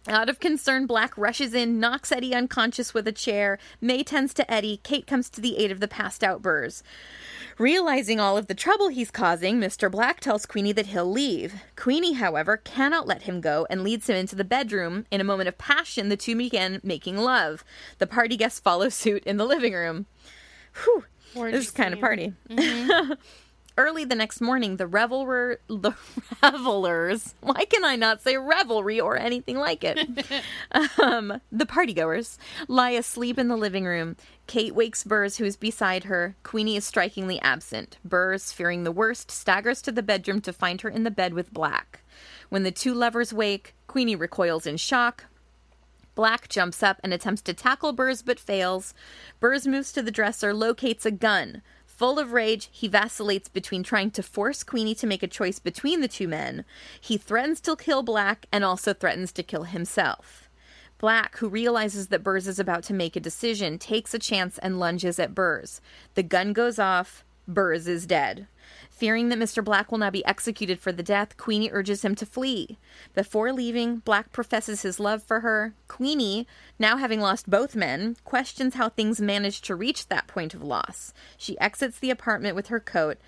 Out 0.08 0.30
of 0.30 0.40
concern, 0.40 0.86
Black 0.86 1.16
rushes 1.18 1.54
in, 1.54 1.80
knocks 1.80 2.12
Eddie 2.12 2.34
unconscious 2.34 2.94
with 2.94 3.08
a 3.08 3.12
chair. 3.12 3.60
May 3.82 4.02
tends 4.02 4.34
to 4.36 4.52
Eddie. 4.52 4.80
Kate 4.82 5.06
comes 5.06 5.30
to 5.30 5.42
the 5.42 5.58
aid 5.58 5.72
of 5.72 5.82
the 5.82 5.88
passed 5.88 6.24
out 6.24 6.42
Burrs. 6.42 6.82
Realizing 7.58 8.20
all 8.20 8.38
of 8.38 8.48
the 8.48 8.56
trouble 8.56 8.88
he's 8.88 9.12
causing, 9.12 9.60
Mr. 9.60 9.92
Black 9.92 10.22
tells 10.22 10.46
Queenie 10.46 10.72
that 10.72 10.88
he'll 10.88 11.12
leave. 11.12 11.54
Queenie, 11.76 12.14
however, 12.14 12.56
cannot 12.56 13.08
let 13.08 13.24
him 13.24 13.42
go 13.42 13.68
and 13.70 13.84
leads 13.84 14.10
him 14.10 14.16
into 14.16 14.36
the 14.36 14.46
bedroom. 14.46 15.06
In 15.12 15.20
a 15.20 15.26
moment 15.26 15.50
of 15.50 15.58
passion, 15.58 16.08
the 16.08 16.18
two 16.18 16.36
begin 16.36 16.80
making 16.82 17.18
love. 17.18 17.66
The 17.98 18.08
party 18.08 18.38
guests 18.38 18.60
follow 18.60 18.88
suit 18.88 19.26
in 19.26 19.36
the 19.36 19.46
living 19.46 19.74
room. 19.74 20.06
Whew. 20.84 21.06
This 21.36 21.66
is 21.66 21.72
kind 21.72 21.94
of 21.94 22.00
party. 22.00 22.34
Early 23.80 24.04
the 24.04 24.14
next 24.14 24.42
morning, 24.42 24.76
the 24.76 24.88
revelrer, 24.88 25.60
the 25.70 25.94
revelers, 26.44 27.34
why 27.40 27.64
can 27.64 27.86
I 27.86 27.96
not 27.96 28.22
say 28.22 28.36
revelry 28.36 29.00
or 29.00 29.16
anything 29.16 29.58
like 29.58 29.86
it? 29.86 29.98
um, 31.02 31.40
the 31.50 31.66
partygoers 31.66 32.38
lie 32.68 32.90
asleep 32.90 33.40
in 33.40 33.48
the 33.48 33.56
living 33.56 33.86
room. 33.86 34.18
Kate 34.48 34.76
wakes 34.76 35.06
Burrs, 35.06 35.38
who 35.38 35.46
is 35.46 35.56
beside 35.56 36.04
her. 36.04 36.36
Queenie 36.44 36.76
is 36.76 36.84
strikingly 36.84 37.40
absent. 37.40 37.98
Burrs, 38.04 38.52
fearing 38.52 38.84
the 38.84 38.92
worst, 38.92 39.32
staggers 39.32 39.82
to 39.84 39.94
the 39.94 40.04
bedroom 40.04 40.42
to 40.42 40.52
find 40.52 40.82
her 40.82 40.90
in 40.90 41.06
the 41.06 41.10
bed 41.10 41.34
with 41.34 41.54
Black. 41.54 42.04
When 42.50 42.64
the 42.64 42.72
two 42.72 42.94
lovers 42.94 43.32
wake, 43.32 43.76
Queenie 43.88 44.18
recoils 44.18 44.68
in 44.68 44.76
shock. 44.76 45.28
Black 46.16 46.50
jumps 46.50 46.84
up 46.84 47.00
and 47.02 47.14
attempts 47.14 47.42
to 47.44 47.54
tackle 47.54 47.94
Burrs 47.94 48.24
but 48.24 48.42
fails. 48.42 48.94
Burrs 49.40 49.66
moves 49.66 49.94
to 49.94 50.02
the 50.02 50.12
dresser, 50.12 50.54
locates 50.54 51.06
a 51.06 51.12
gun. 51.12 51.62
Full 52.00 52.18
of 52.18 52.32
rage, 52.32 52.70
he 52.72 52.88
vacillates 52.88 53.50
between 53.50 53.84
trying 53.84 54.12
to 54.12 54.24
force 54.24 54.64
Queenie 54.64 54.96
to 54.96 55.06
make 55.06 55.22
a 55.22 55.28
choice 55.28 55.60
between 55.60 56.00
the 56.00 56.08
two 56.08 56.30
men. 56.30 56.64
He 57.02 57.18
threatens 57.18 57.60
to 57.60 57.76
kill 57.76 58.04
Black 58.04 58.46
and 58.54 58.64
also 58.64 58.94
threatens 58.94 59.34
to 59.34 59.44
kill 59.44 59.64
himself. 59.64 60.50
Black, 60.98 61.36
who 61.40 61.50
realizes 61.50 62.08
that 62.08 62.24
Burrs 62.24 62.48
is 62.48 62.58
about 62.58 62.84
to 62.84 62.94
make 62.94 63.18
a 63.18 63.20
decision, 63.20 63.78
takes 63.78 64.14
a 64.14 64.18
chance 64.18 64.58
and 64.60 64.80
lunges 64.80 65.20
at 65.20 65.36
Burrs. 65.36 65.82
The 66.14 66.24
gun 66.24 66.54
goes 66.54 66.80
off. 66.80 67.26
Burrs 67.50 67.86
is 67.86 68.06
dead. 68.06 68.48
Fearing 69.00 69.30
that 69.30 69.40
Mr. 69.40 69.64
Black 69.64 69.92
will 69.92 69.98
now 69.98 70.10
be 70.10 70.26
executed 70.26 70.78
for 70.78 70.92
the 70.92 71.02
death, 71.02 71.38
Queenie 71.38 71.70
urges 71.72 72.04
him 72.04 72.16
to 72.16 72.26
flee. 72.26 72.78
Before 73.16 73.54
leaving, 73.54 74.00
Black 74.00 74.34
professes 74.34 74.82
his 74.82 75.00
love 75.00 75.24
for 75.24 75.40
her. 75.40 75.74
Queenie, 75.88 76.46
now 76.78 76.98
having 76.98 77.22
lost 77.22 77.50
both 77.50 77.78
men, 77.78 78.18
questions 78.26 78.76
how 78.76 78.90
things 78.90 79.22
managed 79.22 79.64
to 79.64 79.76
reach 79.76 80.10
that 80.10 80.28
point 80.28 80.54
of 80.54 80.62
loss. 80.62 81.14
She 81.38 81.58
exits 81.60 81.98
the 81.98 82.10
apartment 82.10 82.58
with 82.58 82.68
her 82.68 82.82
coat, 82.82 83.20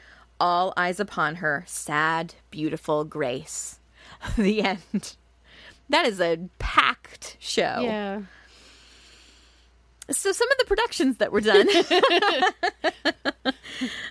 all 0.41 0.73
eyes 0.75 0.99
upon 0.99 1.35
her, 1.35 1.63
sad, 1.65 2.35
beautiful 2.49 3.05
Grace. 3.05 3.79
the 4.37 4.61
end. 4.61 5.15
That 5.87 6.05
is 6.05 6.19
a 6.19 6.49
packed 6.59 7.37
show. 7.39 7.79
Yeah. 7.79 8.23
So, 10.09 10.31
some 10.31 10.51
of 10.51 10.57
the 10.57 10.65
productions 10.65 11.17
that 11.17 11.31
were 11.31 11.41
done. 11.41 11.67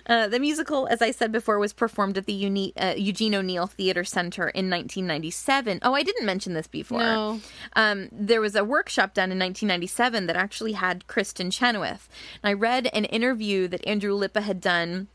uh, 0.07 0.27
the 0.27 0.39
musical, 0.39 0.87
as 0.87 1.01
I 1.01 1.11
said 1.11 1.31
before, 1.31 1.59
was 1.59 1.73
performed 1.73 2.17
at 2.17 2.25
the 2.25 2.33
Uni- 2.33 2.73
uh, 2.75 2.93
Eugene 2.97 3.35
O'Neill 3.35 3.67
Theater 3.67 4.03
Center 4.03 4.43
in 4.49 4.69
1997. 4.69 5.79
Oh, 5.83 5.93
I 5.93 6.03
didn't 6.03 6.25
mention 6.25 6.53
this 6.53 6.67
before. 6.67 6.99
No. 6.99 7.41
Um, 7.75 8.09
there 8.11 8.41
was 8.41 8.55
a 8.55 8.63
workshop 8.63 9.13
done 9.13 9.31
in 9.31 9.39
1997 9.39 10.27
that 10.27 10.35
actually 10.35 10.73
had 10.73 11.05
Kristin 11.07 11.51
Chenoweth. 11.51 12.09
And 12.41 12.49
I 12.49 12.53
read 12.53 12.89
an 12.93 13.05
interview 13.05 13.67
that 13.67 13.85
Andrew 13.85 14.17
Lippa 14.17 14.41
had 14.41 14.59
done 14.61 15.07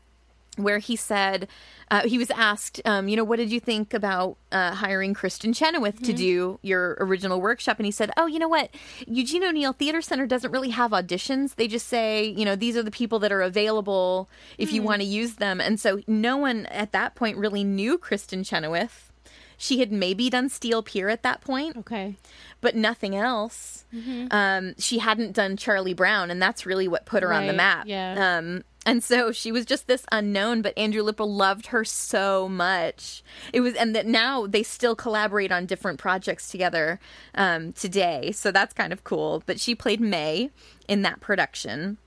where 0.57 0.79
he 0.79 0.95
said 0.95 1.47
uh, 1.89 2.01
he 2.05 2.17
was 2.17 2.29
asked, 2.31 2.81
um, 2.83 3.07
you 3.07 3.15
know, 3.15 3.23
what 3.23 3.37
did 3.37 3.49
you 3.51 3.59
think 3.61 3.93
about 3.93 4.35
uh, 4.51 4.73
hiring 4.75 5.13
Kristin 5.13 5.55
Chenoweth 5.55 6.01
to 6.03 6.11
do 6.11 6.59
your 6.61 6.97
original 6.99 7.39
workshop? 7.39 7.77
And 7.77 7.85
he 7.85 7.91
said, 7.91 8.11
oh, 8.17 8.25
you 8.25 8.39
know 8.39 8.49
what, 8.49 8.69
Eugene 9.07 9.43
O'Neill 9.45 9.71
Theater 9.71 10.01
Center 10.01 10.25
doesn't 10.25 10.51
really 10.51 10.71
have 10.71 10.91
auditions. 10.91 11.55
They 11.55 11.67
just 11.69 11.87
say, 11.87 12.25
you 12.25 12.43
know, 12.43 12.57
these 12.57 12.75
are 12.75 12.83
the 12.83 12.91
people 12.91 13.19
that 13.19 13.31
are 13.31 13.41
available 13.41 14.29
if 14.57 14.73
you 14.73 14.81
want 14.81 15.01
to 15.01 15.07
use 15.07 15.35
them. 15.35 15.61
And 15.61 15.79
so 15.79 16.01
no 16.07 16.35
one 16.35 16.65
at 16.65 16.91
that 16.91 17.15
point 17.15 17.37
really 17.37 17.63
knew 17.63 17.97
Kristin 17.97 18.45
Chenoweth. 18.45 19.11
She 19.59 19.79
had 19.79 19.91
maybe 19.91 20.29
done 20.29 20.49
Steel 20.49 20.83
Pier 20.83 21.09
at 21.09 21.23
that 21.23 21.41
point 21.41 21.77
Okay. 21.77 22.15
but 22.61 22.75
nothing 22.75 23.15
else. 23.15 23.85
Um, 24.29 24.75
she 24.77 24.99
hadn't 24.99 25.31
done 25.31 25.57
Charlie 25.57 25.95
Brown, 25.95 26.29
and 26.29 26.39
that's 26.41 26.65
really 26.67 26.87
what 26.87 27.05
put 27.05 27.23
her 27.23 27.33
on 27.33 27.47
the 27.47 27.53
map. 27.53 27.85
yeah. 27.87 28.37
Um, 28.37 28.63
and 28.87 29.03
so 29.03 29.33
she 29.33 29.51
was 29.51 29.65
just 29.65 29.85
this 29.85 30.05
unknown, 30.13 30.61
but 30.61 30.75
Andrew 30.77 31.03
Lippa 31.03 31.27
loved 31.27 31.67
her 31.67 31.83
so 31.83 32.47
much. 32.47 33.21
It 33.51 33.59
was, 33.59 33.75
and 33.75 33.93
that 33.93 34.05
now 34.07 34.47
they 34.47 34.63
still 34.63 34.95
collaborate 34.95 35.51
on 35.51 35.65
different 35.65 35.99
projects 35.99 36.49
together 36.49 36.97
um, 37.35 37.73
today. 37.73 38.31
So 38.31 38.49
that's 38.49 38.73
kind 38.73 38.93
of 38.93 39.03
cool. 39.03 39.43
But 39.45 39.59
she 39.59 39.75
played 39.75 39.99
May 39.99 40.51
in 40.87 41.01
that 41.01 41.19
production. 41.19 41.97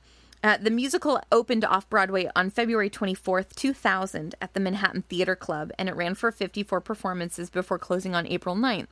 Uh, 0.42 0.56
the 0.56 0.70
musical 0.70 1.20
opened 1.30 1.66
off 1.66 1.90
Broadway 1.90 2.30
on 2.34 2.48
February 2.48 2.88
24th, 2.88 3.54
2000, 3.54 4.34
at 4.40 4.54
the 4.54 4.60
Manhattan 4.60 5.02
Theater 5.02 5.36
Club, 5.36 5.72
and 5.78 5.86
it 5.86 5.94
ran 5.94 6.14
for 6.14 6.32
54 6.32 6.80
performances 6.80 7.50
before 7.50 7.78
closing 7.78 8.14
on 8.14 8.26
April 8.26 8.56
9th. 8.56 8.86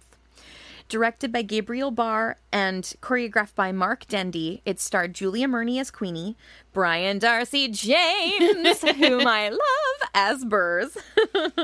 Directed 0.88 1.32
by 1.32 1.42
Gabriel 1.42 1.90
Barre 1.90 2.36
and 2.50 2.82
choreographed 3.02 3.54
by 3.54 3.72
Mark 3.72 4.06
Dendy, 4.06 4.62
it 4.64 4.80
starred 4.80 5.12
Julia 5.12 5.46
Murney 5.46 5.78
as 5.78 5.90
Queenie, 5.90 6.34
Brian 6.72 7.18
Darcy 7.18 7.68
James, 7.68 8.80
whom 8.96 9.26
I 9.26 9.50
love, 9.50 10.10
as 10.14 10.46
Burrs. 10.46 10.96
uh, 11.34 11.58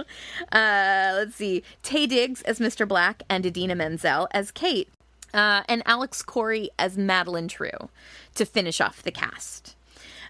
let's 0.53 1.37
see, 1.37 1.63
Taye 1.83 2.07
Diggs 2.07 2.43
as 2.43 2.59
Mr. 2.59 2.87
Black, 2.87 3.23
and 3.31 3.47
Idina 3.47 3.75
Menzel 3.75 4.29
as 4.33 4.51
Kate, 4.51 4.91
uh, 5.33 5.63
and 5.71 5.83
Alix 5.87 6.23
Korey 6.23 6.69
as 6.79 6.99
Madeline 6.99 7.49
True 7.49 7.89
to 8.35 8.45
finish 8.45 8.79
off 8.79 9.03
the 9.03 9.11
cast. 9.11 9.75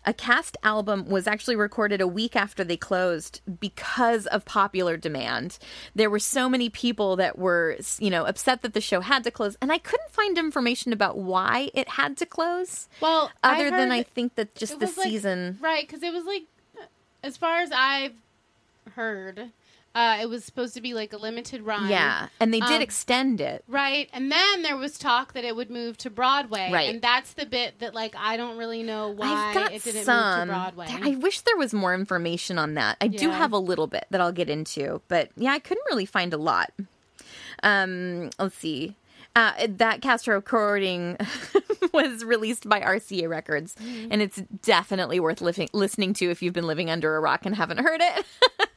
A 0.06 0.12
cast 0.12 0.56
album 0.62 1.06
was 1.08 1.26
actually 1.26 1.56
recorded 1.56 2.00
a 2.00 2.06
week 2.06 2.36
after 2.36 2.62
they 2.62 2.76
closed 2.76 3.40
because 3.60 4.26
of 4.26 4.44
popular 4.44 4.96
demand. 4.98 5.58
There 5.94 6.10
were 6.10 6.18
so 6.18 6.48
many 6.48 6.68
people 6.68 7.16
that 7.16 7.38
were, 7.38 7.76
you 7.98 8.10
know, 8.10 8.24
upset 8.26 8.62
that 8.62 8.74
the 8.74 8.80
show 8.82 9.00
had 9.00 9.24
to 9.24 9.30
close, 9.30 9.56
and 9.62 9.72
I 9.72 9.78
couldn't 9.78 10.10
find 10.10 10.36
information 10.36 10.92
about 10.92 11.16
why 11.16 11.70
it 11.72 11.88
had 11.90 12.16
to 12.18 12.26
close. 12.26 12.88
Well, 13.00 13.30
I 13.42 13.54
other 13.54 13.70
than 13.70 13.90
I 13.90 14.02
think 14.02 14.34
that 14.34 14.54
just 14.54 14.78
the 14.78 14.86
like- 14.86 14.94
season. 14.94 15.58
right? 15.60 15.86
Because 15.86 16.02
it 16.02 16.12
was 16.12 16.24
like, 16.24 16.44
as 17.22 17.36
far 17.38 17.58
as 17.60 17.70
I've 17.72 18.14
heard, 18.94 19.50
uh, 19.94 20.18
it 20.20 20.28
was 20.28 20.44
supposed 20.44 20.74
to 20.74 20.80
be 20.80 20.92
like 20.94 21.12
a 21.12 21.16
limited 21.16 21.62
run. 21.62 21.88
Yeah, 21.88 22.28
and 22.40 22.52
they 22.52 22.60
did 22.60 22.76
Um, 22.76 22.82
extend 22.82 23.40
it. 23.40 23.62
Right, 23.68 24.08
and 24.12 24.30
then 24.32 24.62
there 24.62 24.76
was 24.76 24.98
talk 24.98 25.32
that 25.34 25.44
it 25.44 25.54
would 25.54 25.70
move 25.70 25.96
to 25.98 26.10
Broadway, 26.10 26.70
Right. 26.72 26.90
And 26.90 27.00
that's 27.02 27.32
the 27.34 27.46
bit 27.46 27.78
that, 27.78 27.94
like, 27.94 28.14
I 28.18 28.36
don't 28.36 28.56
really 28.58 28.82
know 28.82 29.08
why 29.10 29.28
I've 29.28 29.54
got 29.54 29.72
it 29.72 29.82
didn't 29.84 30.04
some. 30.04 30.48
move 30.48 30.48
to 30.48 30.52
Broadway. 30.74 30.86
I 30.90 31.14
wish 31.16 31.40
there 31.42 31.56
was 31.56 31.72
more 31.72 31.94
information 31.94 32.58
on 32.58 32.74
that. 32.74 32.96
I 33.00 33.08
do 33.08 33.30
have 33.30 33.52
a 33.52 33.58
little 33.58 33.86
bit 33.86 34.06
that 34.10 34.20
I'll 34.20 34.32
get 34.32 34.50
into, 34.50 35.00
but 35.08 35.30
yeah, 35.36 35.52
I 35.52 35.58
couldn't 35.58 35.84
really 35.90 36.06
find 36.06 36.32
a 36.34 36.38
lot. 36.38 36.72
Um, 37.62 38.30
let's 38.38 38.56
see. 38.56 38.96
Uh, 39.36 39.52
that 39.68 40.00
cast 40.00 40.28
recording 40.28 41.16
was 41.92 42.24
released 42.24 42.68
by 42.68 42.80
RCA 42.80 43.28
Records, 43.28 43.74
Mm-hmm. 43.82 44.12
and 44.12 44.22
it's 44.22 44.40
definitely 44.62 45.18
worth 45.18 45.40
li- 45.40 45.68
listening 45.72 46.14
to 46.14 46.30
if 46.30 46.40
you've 46.40 46.52
been 46.54 46.66
living 46.68 46.88
under 46.88 47.16
a 47.16 47.20
rock 47.20 47.44
and 47.44 47.54
haven't 47.56 47.78
heard 47.78 48.00
it. 48.02 48.24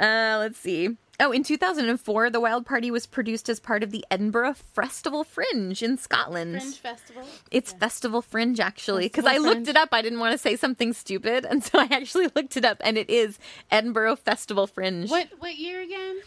uh, 0.00 0.36
let's 0.38 0.58
see. 0.58 0.96
Oh, 1.22 1.32
in 1.32 1.42
2004, 1.42 2.30
The 2.30 2.40
Wild 2.40 2.64
Party 2.64 2.90
was 2.90 3.04
produced 3.04 3.50
as 3.50 3.60
part 3.60 3.82
of 3.82 3.90
the 3.90 4.02
Edinburgh 4.10 4.54
Festival 4.54 5.22
Fringe 5.22 5.82
in 5.82 5.98
Scotland. 5.98 6.58
Fringe 6.62 6.78
Festival. 6.78 7.22
It's 7.50 7.74
Festival 7.74 8.22
Fringe, 8.22 8.58
actually, 8.58 9.04
because 9.04 9.26
I 9.26 9.36
looked 9.36 9.68
it 9.68 9.76
up. 9.76 9.90
I 9.92 10.00
didn't 10.00 10.18
want 10.20 10.32
to 10.32 10.38
say 10.38 10.56
something 10.56 10.94
stupid, 10.94 11.44
and 11.44 11.62
so 11.64 11.78
I 11.78 11.88
actually 11.90 12.28
looked 12.34 12.56
it 12.56 12.64
up, 12.64 12.78
and 12.80 12.96
it 12.96 13.10
is 13.10 13.38
Edinburgh 13.70 14.16
Festival 14.16 14.66
Fringe, 14.66 15.10
What 15.10 15.28
what 15.40 15.56
year 15.58 15.82
again? 15.82 16.20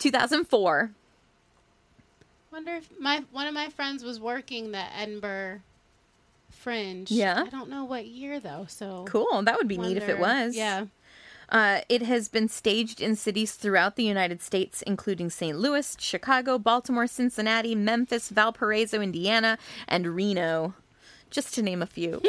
2004. 0.00 0.90
Wonder 2.52 2.72
if 2.72 2.88
my 2.98 3.22
one 3.30 3.46
of 3.46 3.54
my 3.54 3.68
friends 3.68 4.02
was 4.02 4.18
working 4.18 4.72
the 4.72 4.82
Edinburgh 4.96 5.60
Fringe. 6.50 7.08
Yeah? 7.10 7.44
I 7.46 7.48
don't 7.50 7.70
know 7.70 7.84
what 7.84 8.06
year 8.06 8.40
though. 8.40 8.66
So 8.68 9.04
Cool. 9.08 9.42
That 9.42 9.56
would 9.56 9.68
be 9.68 9.78
neat 9.78 9.96
if 9.96 10.08
it 10.08 10.18
was. 10.18 10.56
Yeah. 10.56 10.86
Uh, 11.50 11.80
it 11.88 12.02
has 12.02 12.28
been 12.28 12.48
staged 12.48 13.00
in 13.00 13.16
cities 13.16 13.52
throughout 13.52 13.96
the 13.96 14.04
United 14.04 14.40
States, 14.40 14.82
including 14.82 15.30
St. 15.30 15.58
Louis, 15.58 15.96
Chicago, 15.98 16.58
Baltimore, 16.58 17.06
Cincinnati, 17.06 17.74
Memphis, 17.74 18.28
Valparaiso, 18.28 19.00
Indiana, 19.00 19.58
and 19.88 20.14
Reno, 20.14 20.74
just 21.30 21.54
to 21.54 21.62
name 21.62 21.82
a 21.82 21.86
few. 21.86 22.22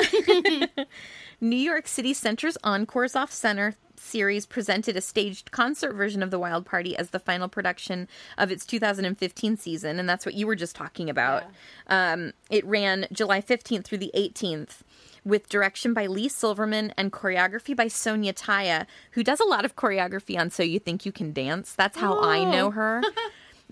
New 1.42 1.56
York 1.56 1.88
City 1.88 2.14
Center's 2.14 2.58
Encores 2.64 3.16
Off 3.16 3.32
Center 3.32 3.76
series 3.96 4.46
presented 4.46 4.98
a 4.98 5.02
staged 5.02 5.52
concert 5.52 5.94
version 5.94 6.24
of 6.24 6.32
The 6.32 6.40
Wild 6.40 6.66
Party 6.66 6.98
as 6.98 7.12
the 7.12 7.20
final 7.20 7.48
production 7.48 8.08
of 8.38 8.52
its 8.52 8.66
2015 8.66 9.58
season, 9.58 10.00
and 10.00 10.10
that's 10.10 10.26
what 10.26 10.36
you 10.36 10.48
were 10.48 10.56
just 10.56 10.76
talking 10.76 11.10
about. 11.10 11.44
Um, 11.88 12.34
it 12.50 12.66
ran 12.66 13.08
July 13.12 13.42
15th 13.42 13.86
through 13.86 14.00
the 14.00 14.12
18th. 14.16 14.80
With 15.24 15.50
direction 15.50 15.94
by 15.94 16.08
Leigh 16.08 16.30
Silverman 16.30 16.94
and 16.98 17.12
choreography 17.12 17.76
by 17.76 17.88
Sonya 17.88 18.34
Tayeh, 18.34 18.88
who 19.12 19.24
does 19.24 19.40
a 19.40 19.46
lot 19.46 19.66
of 19.66 19.76
choreography 19.76 20.40
on 20.40 20.50
So 20.50 20.64
You 20.64 20.80
Think 20.80 21.06
You 21.06 21.12
Can 21.12 21.32
Dance. 21.32 21.74
That's 21.74 21.98
how 21.98 22.20
I 22.22 22.44
know 22.44 22.72
her. 22.72 23.02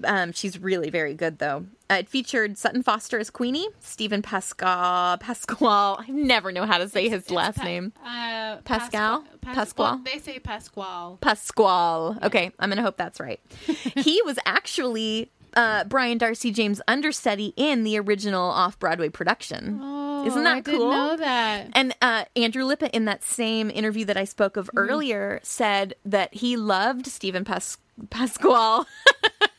Um, 0.04 0.32
she's 0.32 0.58
really 0.60 0.90
very 0.90 1.14
good, 1.14 1.40
though. 1.40 1.66
Uh, 1.90 1.96
it 1.96 2.10
featured 2.10 2.58
Sutton 2.58 2.84
Foster 2.84 3.20
as 3.20 3.30
Queenie, 3.30 3.68
Steven 3.80 4.22
Pascal. 4.22 5.18
Pasquale. 5.18 5.98
I 6.00 6.06
never 6.10 6.52
know 6.52 6.66
how 6.66 6.78
to 6.78 6.88
say 6.88 7.10
his 7.10 7.30
last 7.30 7.58
Pa- 7.58 7.64
name. 7.66 7.92
Uh, 8.02 8.58
Pascal? 8.64 9.26
Pas- 9.42 9.56
Pasquale? 9.56 10.00
They 10.06 10.20
say 10.20 10.40
Pasquale. 10.40 11.18
Pasquale. 11.20 12.18
Okay, 12.24 12.52
I'm 12.60 12.70
gonna 12.70 12.82
hope 12.82 12.98
that's 12.98 13.20
right. 13.20 13.40
he 13.96 14.22
was 14.24 14.38
actually 14.46 15.32
uh, 15.56 15.84
Brian 15.86 16.18
Darcy 16.18 16.52
James' 16.52 16.82
understudy 16.88 17.54
in 17.58 17.84
the 17.84 18.00
original 18.00 18.50
off 18.50 18.80
Broadway 18.80 19.10
production. 19.10 19.80
Isn't 20.28 20.44
that 20.44 20.58
I 20.58 20.62
cool? 20.62 20.74
didn't 20.74 20.92
know 20.92 21.18
that. 21.18 21.68
And 21.74 21.96
uh, 22.02 22.26
Andrew 22.36 22.64
Lippa, 22.66 22.90
in 22.92 23.06
that 23.06 23.24
same 23.24 23.70
interview 23.70 24.06
that 24.06 24.18
I 24.18 24.24
spoke 24.26 24.58
of 24.58 24.70
earlier, 24.76 25.40
said 25.44 25.96
that 26.06 26.34
he 26.34 26.58
loved 26.58 27.08
Steven 27.08 27.44
Pas- 27.46 27.78
Pasquale. 28.10 28.86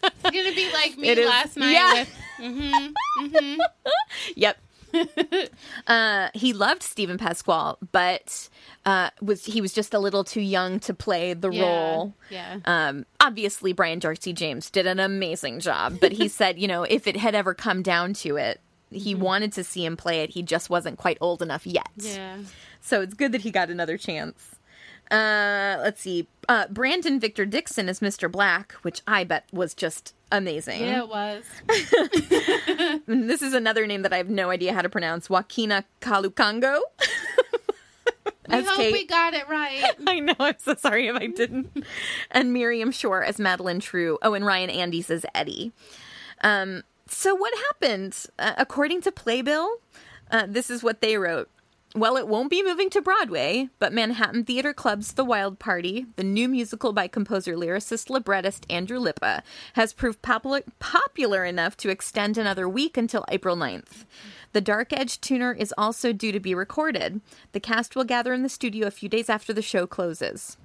It's 0.03 0.23
gonna 0.23 0.55
be 0.55 0.71
like 0.73 0.97
me 0.99 1.09
It 1.11 1.19
is- 1.19 1.29
last 1.29 1.57
night 1.57 1.73
yeah. 1.73 2.05
with 2.41 3.61
Yep. 4.37 4.59
uh, 5.87 6.29
he 6.35 6.53
loved 6.53 6.83
Steven 6.83 7.17
Pasquale, 7.17 7.77
but 7.93 8.49
uh, 8.85 9.11
was 9.23 9.45
he 9.45 9.61
was 9.61 9.73
just 9.73 9.95
a 9.95 10.01
little 10.01 10.25
too 10.25 10.41
young 10.41 10.81
to 10.81 10.93
play 10.93 11.33
the 11.33 11.51
Yeah, 11.51 11.63
role. 11.63 12.15
yeah. 12.29 12.59
Um, 12.65 13.07
obviously, 13.21 13.73
Brian 13.73 14.01
Darcy 14.01 14.33
James 14.33 14.69
did 14.69 14.87
an 14.89 14.99
amazing 14.99 15.61
job, 15.61 15.99
but 16.01 16.11
he 16.13 16.27
said, 16.27 16.59
you 16.59 16.67
know, 16.67 16.83
if 16.83 17.07
it 17.07 17.17
had 17.17 17.37
ever 17.37 17.55
come 17.55 17.83
down 17.83 18.15
to 18.15 18.37
it, 18.37 18.61
he 18.91 19.15
wanted 19.15 19.53
to 19.55 19.65
see 19.65 19.85
him 19.85 19.97
play 19.97 20.21
it. 20.23 20.31
He 20.31 20.43
just 20.43 20.69
wasn't 20.71 20.99
quite 20.99 21.19
old 21.21 21.43
enough 21.43 21.67
yet. 21.67 21.89
yeah. 21.97 22.39
So 22.81 23.01
it's 23.03 23.15
good 23.15 23.33
that 23.33 23.43
he 23.43 23.51
got 23.51 23.71
another 23.71 23.97
chance. 23.99 24.57
Uh, 25.11 25.77
let's 25.83 26.01
see. 26.01 26.29
Uh, 26.49 26.67
Brandon 26.69 27.19
Victor 27.21 27.45
Dixon 27.45 27.89
is 27.89 28.01
Mr. 28.01 28.31
Black, 28.31 28.73
which 28.83 29.03
I 29.07 29.25
bet 29.25 29.45
was 29.53 29.75
just 29.75 30.15
amazing. 30.31 30.81
Yeah, 30.83 31.03
it 31.03 31.09
was. 31.09 31.45
This 33.07 33.43
is 33.43 33.55
another 33.55 33.87
name 33.87 34.03
that 34.03 34.13
I 34.13 34.17
have 34.19 34.31
no 34.31 34.51
idea 34.51 34.73
how 34.73 34.83
to 34.83 34.89
pronounce. 34.89 35.29
Joaquina 35.29 35.85
Kalukango. 36.01 36.81
We 38.49 38.57
As 38.57 38.67
hope 38.67 38.77
Kate. 38.77 38.93
we 38.93 39.07
got 39.07 39.35
it 39.35 39.49
right. 39.49 39.85
I 40.07 40.21
know. 40.21 40.35
I'm 40.41 40.57
so 40.59 40.75
sorry 40.75 41.07
if 41.09 41.17
I 41.17 41.27
didn't. 41.29 41.85
and 42.31 42.53
Miriam 42.53 42.91
Shore 42.91 43.23
as 43.23 43.39
Madeline 43.39 43.79
True. 43.81 44.19
Oh, 44.23 44.35
and 44.35 44.45
Ryan 44.45 44.71
Andes 44.71 45.11
as 45.11 45.25
Eddie. 45.35 45.73
Um, 46.43 46.83
so 47.11 47.35
what 47.35 47.53
happened? 47.59 48.17
Uh, 48.39 48.55
according 48.57 49.03
to 49.03 49.13
Playbill, 49.13 49.69
uh, 50.31 50.47
this 50.49 50.71
is 50.71 50.83
what 50.83 51.01
they 51.01 51.17
wrote. 51.17 51.49
Well, 51.93 52.17
it 52.17 52.29
won't 52.29 52.51
be 52.51 52.63
moving 52.63 52.89
to 52.91 53.03
Broadway, 53.03 53.69
but 53.81 53.93
Manhattan 53.93 54.45
Theater 54.45 54.73
Club's 54.73 55.15
The 55.15 55.25
Wild 55.25 55.59
Party, 55.59 56.07
the 56.15 56.23
new 56.23 56.49
musical 56.49 56.93
by 56.93 57.09
composer, 57.09 57.55
lyricist, 57.55 58.09
librettist 58.09 58.65
Andrew 58.71 59.01
Lippa, 59.01 59.43
has 59.73 59.93
proved 59.93 60.23
popular, 60.23 60.63
popular 60.79 61.45
enough 61.45 61.77
to 61.79 61.89
extend 61.89 62.39
another 62.39 62.69
week 62.69 62.97
until 62.97 63.25
April 63.29 63.57
9th. 63.57 64.05
The 64.53 64.61
Dark 64.61 64.93
Edge 64.93 65.21
tuner 65.21 65.53
is 65.53 65.75
also 65.77 66.13
due 66.13 66.31
to 66.31 66.39
be 66.39 66.55
recorded. 66.55 67.21
The 67.51 67.59
cast 67.59 67.97
will 67.97 68.05
gather 68.05 68.33
in 68.33 68.45
the 68.45 68.49
studio 68.49 68.87
a 68.87 68.93
few 68.93 69.09
days 69.09 69.29
after 69.29 69.53
the 69.53 69.61
show 69.61 69.89
closes. 69.89 70.59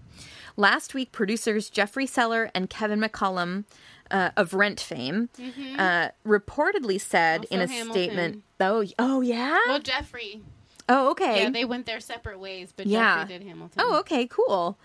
Last 0.55 0.93
week, 0.93 1.11
producers 1.11 1.71
Jeffrey 1.71 2.05
Seller 2.05 2.51
and 2.53 2.69
Kevin 2.69 3.01
McCollum 3.01 3.65
uh, 4.11 4.29
of 4.37 4.53
Rent 4.53 4.79
fame 4.79 5.29
uh, 5.77 6.09
reportedly 6.25 6.99
said 7.01 7.45
in 7.51 7.61
a 7.61 7.67
Hamilton. 7.67 7.91
statement, 7.91 8.43
"Oh, 8.59 8.85
oh 8.99 9.21
yeah, 9.21 9.57
Well, 9.67 9.79
Jeffrey. 9.79 10.41
oh 10.89 11.11
okay, 11.11 11.43
Yeah, 11.43 11.49
they 11.49 11.65
went 11.65 11.85
their 11.85 11.99
separate 11.99 12.39
ways, 12.39 12.73
but 12.75 12.85
Yeah. 12.87 13.21
Jeffrey 13.21 13.39
did 13.39 13.47
Hamilton. 13.47 13.81
Oh, 13.83 13.97
okay, 13.99 14.27
cool. 14.27 14.77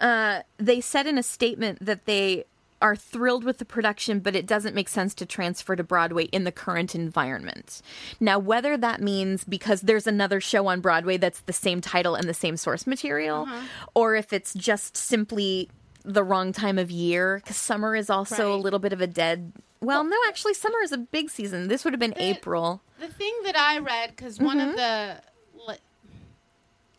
Uh, 0.00 0.42
they 0.58 0.80
said 0.80 1.06
in 1.06 1.18
a 1.18 1.22
statement 1.22 1.84
that 1.84 2.06
they 2.06 2.44
are 2.82 2.96
thrilled 2.96 3.44
with 3.44 3.58
the 3.58 3.64
production, 3.66 4.20
but 4.20 4.34
it 4.34 4.46
doesn't 4.46 4.74
make 4.74 4.88
sense 4.88 5.12
to 5.14 5.26
transfer 5.26 5.76
to 5.76 5.82
Broadway 5.84 6.24
in 6.26 6.44
the 6.44 6.52
current 6.52 6.94
environment. 6.94 7.82
Now, 8.20 8.38
whether 8.38 8.78
that 8.78 9.02
means 9.02 9.44
because 9.44 9.82
there's 9.82 10.06
another 10.06 10.40
show 10.40 10.66
on 10.66 10.80
Broadway 10.80 11.18
that's 11.18 11.40
the 11.42 11.52
same 11.52 11.82
title 11.82 12.14
and 12.14 12.26
the 12.26 12.32
same 12.32 12.56
source 12.56 12.86
material, 12.86 13.42
Uh-huh. 13.42 13.66
or 13.94 14.14
if 14.16 14.32
it's 14.32 14.54
just 14.54 14.96
simply 14.96 15.68
the 16.04 16.24
wrong 16.24 16.52
time 16.52 16.78
of 16.78 16.90
year, 16.90 17.36
because 17.36 17.56
summer 17.56 17.94
is 17.96 18.08
also 18.10 18.54
a 18.54 18.56
little 18.56 18.78
bit 18.78 18.92
of 18.92 19.00
a 19.00 19.06
dead. 19.06 19.52
Well, 19.80 20.04
no, 20.04 20.16
actually, 20.28 20.54
summer 20.54 20.78
is 20.82 20.92
a 20.92 20.98
big 20.98 21.30
season. 21.30 21.68
This 21.68 21.84
would 21.84 21.92
have 21.94 22.00
been 22.00 22.14
April. 22.16 22.82
The 22.98 23.08
thing 23.08 23.34
that 23.44 23.56
I 23.56 23.78
read, 23.78 24.10
because 24.10 24.38
one 24.38 24.58
Mm-hmm. 24.58 24.70
of 24.70 24.76
the, 24.76 25.20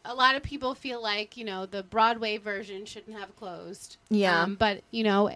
a 0.03 0.15
lot 0.15 0.35
of 0.35 0.41
people 0.43 0.73
feel 0.73 1.01
like 1.01 1.37
you 1.37 1.45
know 1.45 1.65
the 1.67 1.83
Broadway 1.83 2.37
version 2.37 2.85
shouldn't 2.85 3.17
have 3.17 3.35
closed. 3.35 3.97
Yeah. 4.09 4.41
Um, 4.43 4.55
but 4.55 4.81
you 4.91 5.03
know, 5.03 5.29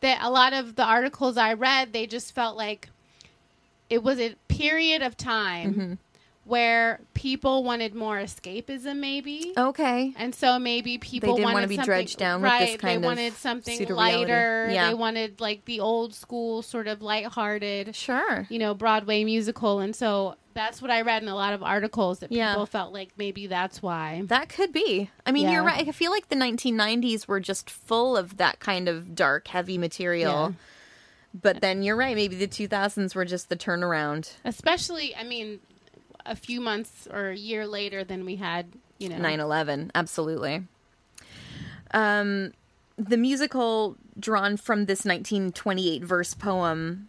that 0.00 0.18
a 0.22 0.30
lot 0.30 0.52
of 0.52 0.76
the 0.76 0.84
articles 0.84 1.36
I 1.36 1.54
read, 1.54 1.92
they 1.92 2.06
just 2.06 2.34
felt 2.34 2.56
like 2.56 2.90
it 3.88 4.02
was 4.02 4.18
a 4.20 4.34
period 4.48 5.02
of 5.02 5.16
time 5.16 5.72
Mm-hmm. 5.74 5.92
Where 6.44 7.00
people 7.14 7.64
wanted 7.64 7.94
more 7.94 8.18
escapism, 8.18 8.98
maybe. 8.98 9.54
Okay. 9.56 10.12
And 10.16 10.34
so 10.34 10.58
maybe 10.58 10.98
people 10.98 11.36
didn't 11.36 11.44
wanted 11.44 11.54
wanna 11.54 11.68
be 11.68 11.76
dredged 11.78 12.18
down 12.18 12.42
with 12.42 12.50
right, 12.50 12.66
this 12.72 12.76
kind 12.76 13.02
they 13.02 13.06
wanted 13.06 13.32
something 13.34 13.88
lighter. 13.88 14.68
Yeah. 14.70 14.88
They 14.88 14.94
wanted 14.94 15.40
like 15.40 15.64
the 15.64 15.80
old 15.80 16.14
school 16.14 16.60
sort 16.62 16.86
of 16.86 17.00
lighthearted, 17.00 17.96
Sure. 17.96 18.46
you 18.50 18.58
know, 18.58 18.74
Broadway 18.74 19.24
musical. 19.24 19.80
And 19.80 19.96
so 19.96 20.36
that's 20.52 20.82
what 20.82 20.90
I 20.90 21.00
read 21.00 21.22
in 21.22 21.28
a 21.30 21.34
lot 21.34 21.54
of 21.54 21.62
articles 21.62 22.18
that 22.18 22.30
Yeah. 22.30 22.52
people 22.52 22.66
felt 22.66 22.92
like 22.92 23.10
maybe 23.16 23.46
that's 23.46 23.82
why. 23.82 24.22
That 24.26 24.50
could 24.50 24.72
be. 24.72 25.10
I 25.24 25.32
mean, 25.32 25.50
you're 25.50 25.64
right. 25.64 25.88
I 25.88 25.92
feel 25.92 26.10
like 26.10 26.28
the 26.28 26.36
1990s 26.36 27.26
were 27.26 27.40
just 27.40 27.70
full 27.70 28.16
of 28.18 28.36
that 28.36 28.60
kind 28.60 28.86
of 28.88 29.14
dark, 29.14 29.48
heavy 29.48 29.78
material. 29.78 30.50
Yeah. 30.50 30.52
But 31.42 31.60
then 31.62 31.82
you're 31.82 31.96
right. 31.96 32.14
Maybe 32.14 32.36
the 32.36 32.46
2000s 32.46 33.14
were 33.16 33.24
just 33.24 33.48
the 33.48 33.56
turnaround. 33.56 34.34
Especially, 34.44 35.16
I 35.16 35.24
mean, 35.24 35.58
a 36.26 36.36
few 36.36 36.60
months 36.60 37.08
or 37.10 37.30
a 37.30 37.36
year 37.36 37.66
later 37.66 38.04
than 38.04 38.24
we 38.24 38.36
had, 38.36 38.66
you 38.98 39.08
know. 39.08 39.18
9 39.18 39.40
11. 39.40 39.92
Absolutely. 39.94 40.64
Um, 41.92 42.52
the 42.96 43.16
musical 43.16 43.96
drawn 44.18 44.56
from 44.56 44.86
this 44.86 45.04
1928 45.04 46.04
verse 46.04 46.34
poem 46.34 47.08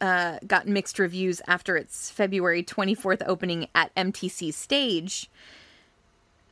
uh, 0.00 0.38
got 0.46 0.66
mixed 0.66 0.98
reviews 0.98 1.40
after 1.46 1.76
its 1.76 2.10
February 2.10 2.62
24th 2.62 3.22
opening 3.26 3.68
at 3.74 3.94
MTC 3.94 4.52
Stage. 4.52 5.30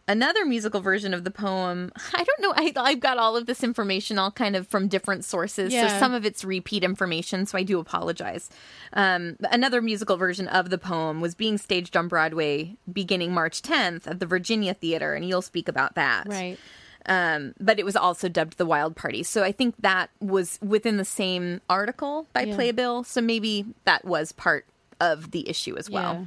Another 0.08 0.44
musical 0.44 0.80
version 0.80 1.14
of 1.14 1.22
the 1.24 1.30
poem, 1.30 1.92
I 2.14 2.24
don't 2.24 2.40
know. 2.40 2.52
I, 2.56 2.72
I've 2.76 3.00
got 3.00 3.18
all 3.18 3.36
of 3.36 3.46
this 3.46 3.62
information 3.62 4.18
all 4.18 4.30
kind 4.32 4.56
of 4.56 4.66
from 4.66 4.88
different 4.88 5.24
sources. 5.24 5.72
So 5.72 5.86
some 5.98 6.12
of 6.12 6.24
it's 6.26 6.44
repeat 6.44 6.82
information, 6.82 7.46
so 7.46 7.56
I 7.56 7.62
do 7.62 7.78
apologize. 7.78 8.50
Um, 8.92 9.36
another 9.50 9.80
musical 9.80 10.16
version 10.16 10.48
of 10.48 10.70
the 10.70 10.78
poem 10.78 11.20
was 11.20 11.34
being 11.34 11.56
staged 11.56 11.96
on 11.96 12.08
Broadway 12.08 12.76
beginning 12.92 13.32
March 13.32 13.62
10th 13.62 14.06
at 14.08 14.18
the 14.18 14.26
Virginia 14.26 14.74
Theater, 14.74 15.14
and 15.14 15.26
you'll 15.28 15.40
speak 15.42 15.68
about 15.68 15.94
that 15.94 16.26
Right. 16.28 16.58
um, 17.06 17.54
but 17.60 17.78
it 17.78 17.84
was 17.84 17.94
also 17.96 18.28
dubbed 18.28 18.58
the 18.58 18.66
Wild 18.66 18.96
Party. 18.96 19.22
So 19.22 19.42
I 19.44 19.52
think 19.52 19.76
that 19.80 20.10
was 20.20 20.58
within 20.60 20.96
the 20.96 21.04
same 21.04 21.60
article 21.70 22.26
by 22.32 22.42
Yeah. 22.42 22.54
Playbill. 22.56 23.04
So 23.04 23.20
maybe 23.20 23.66
that 23.84 24.04
was 24.04 24.32
part 24.32 24.66
of 25.00 25.30
the 25.30 25.48
issue 25.48 25.76
as 25.76 25.88
well. 25.88 26.12
Yeah. 26.14 26.24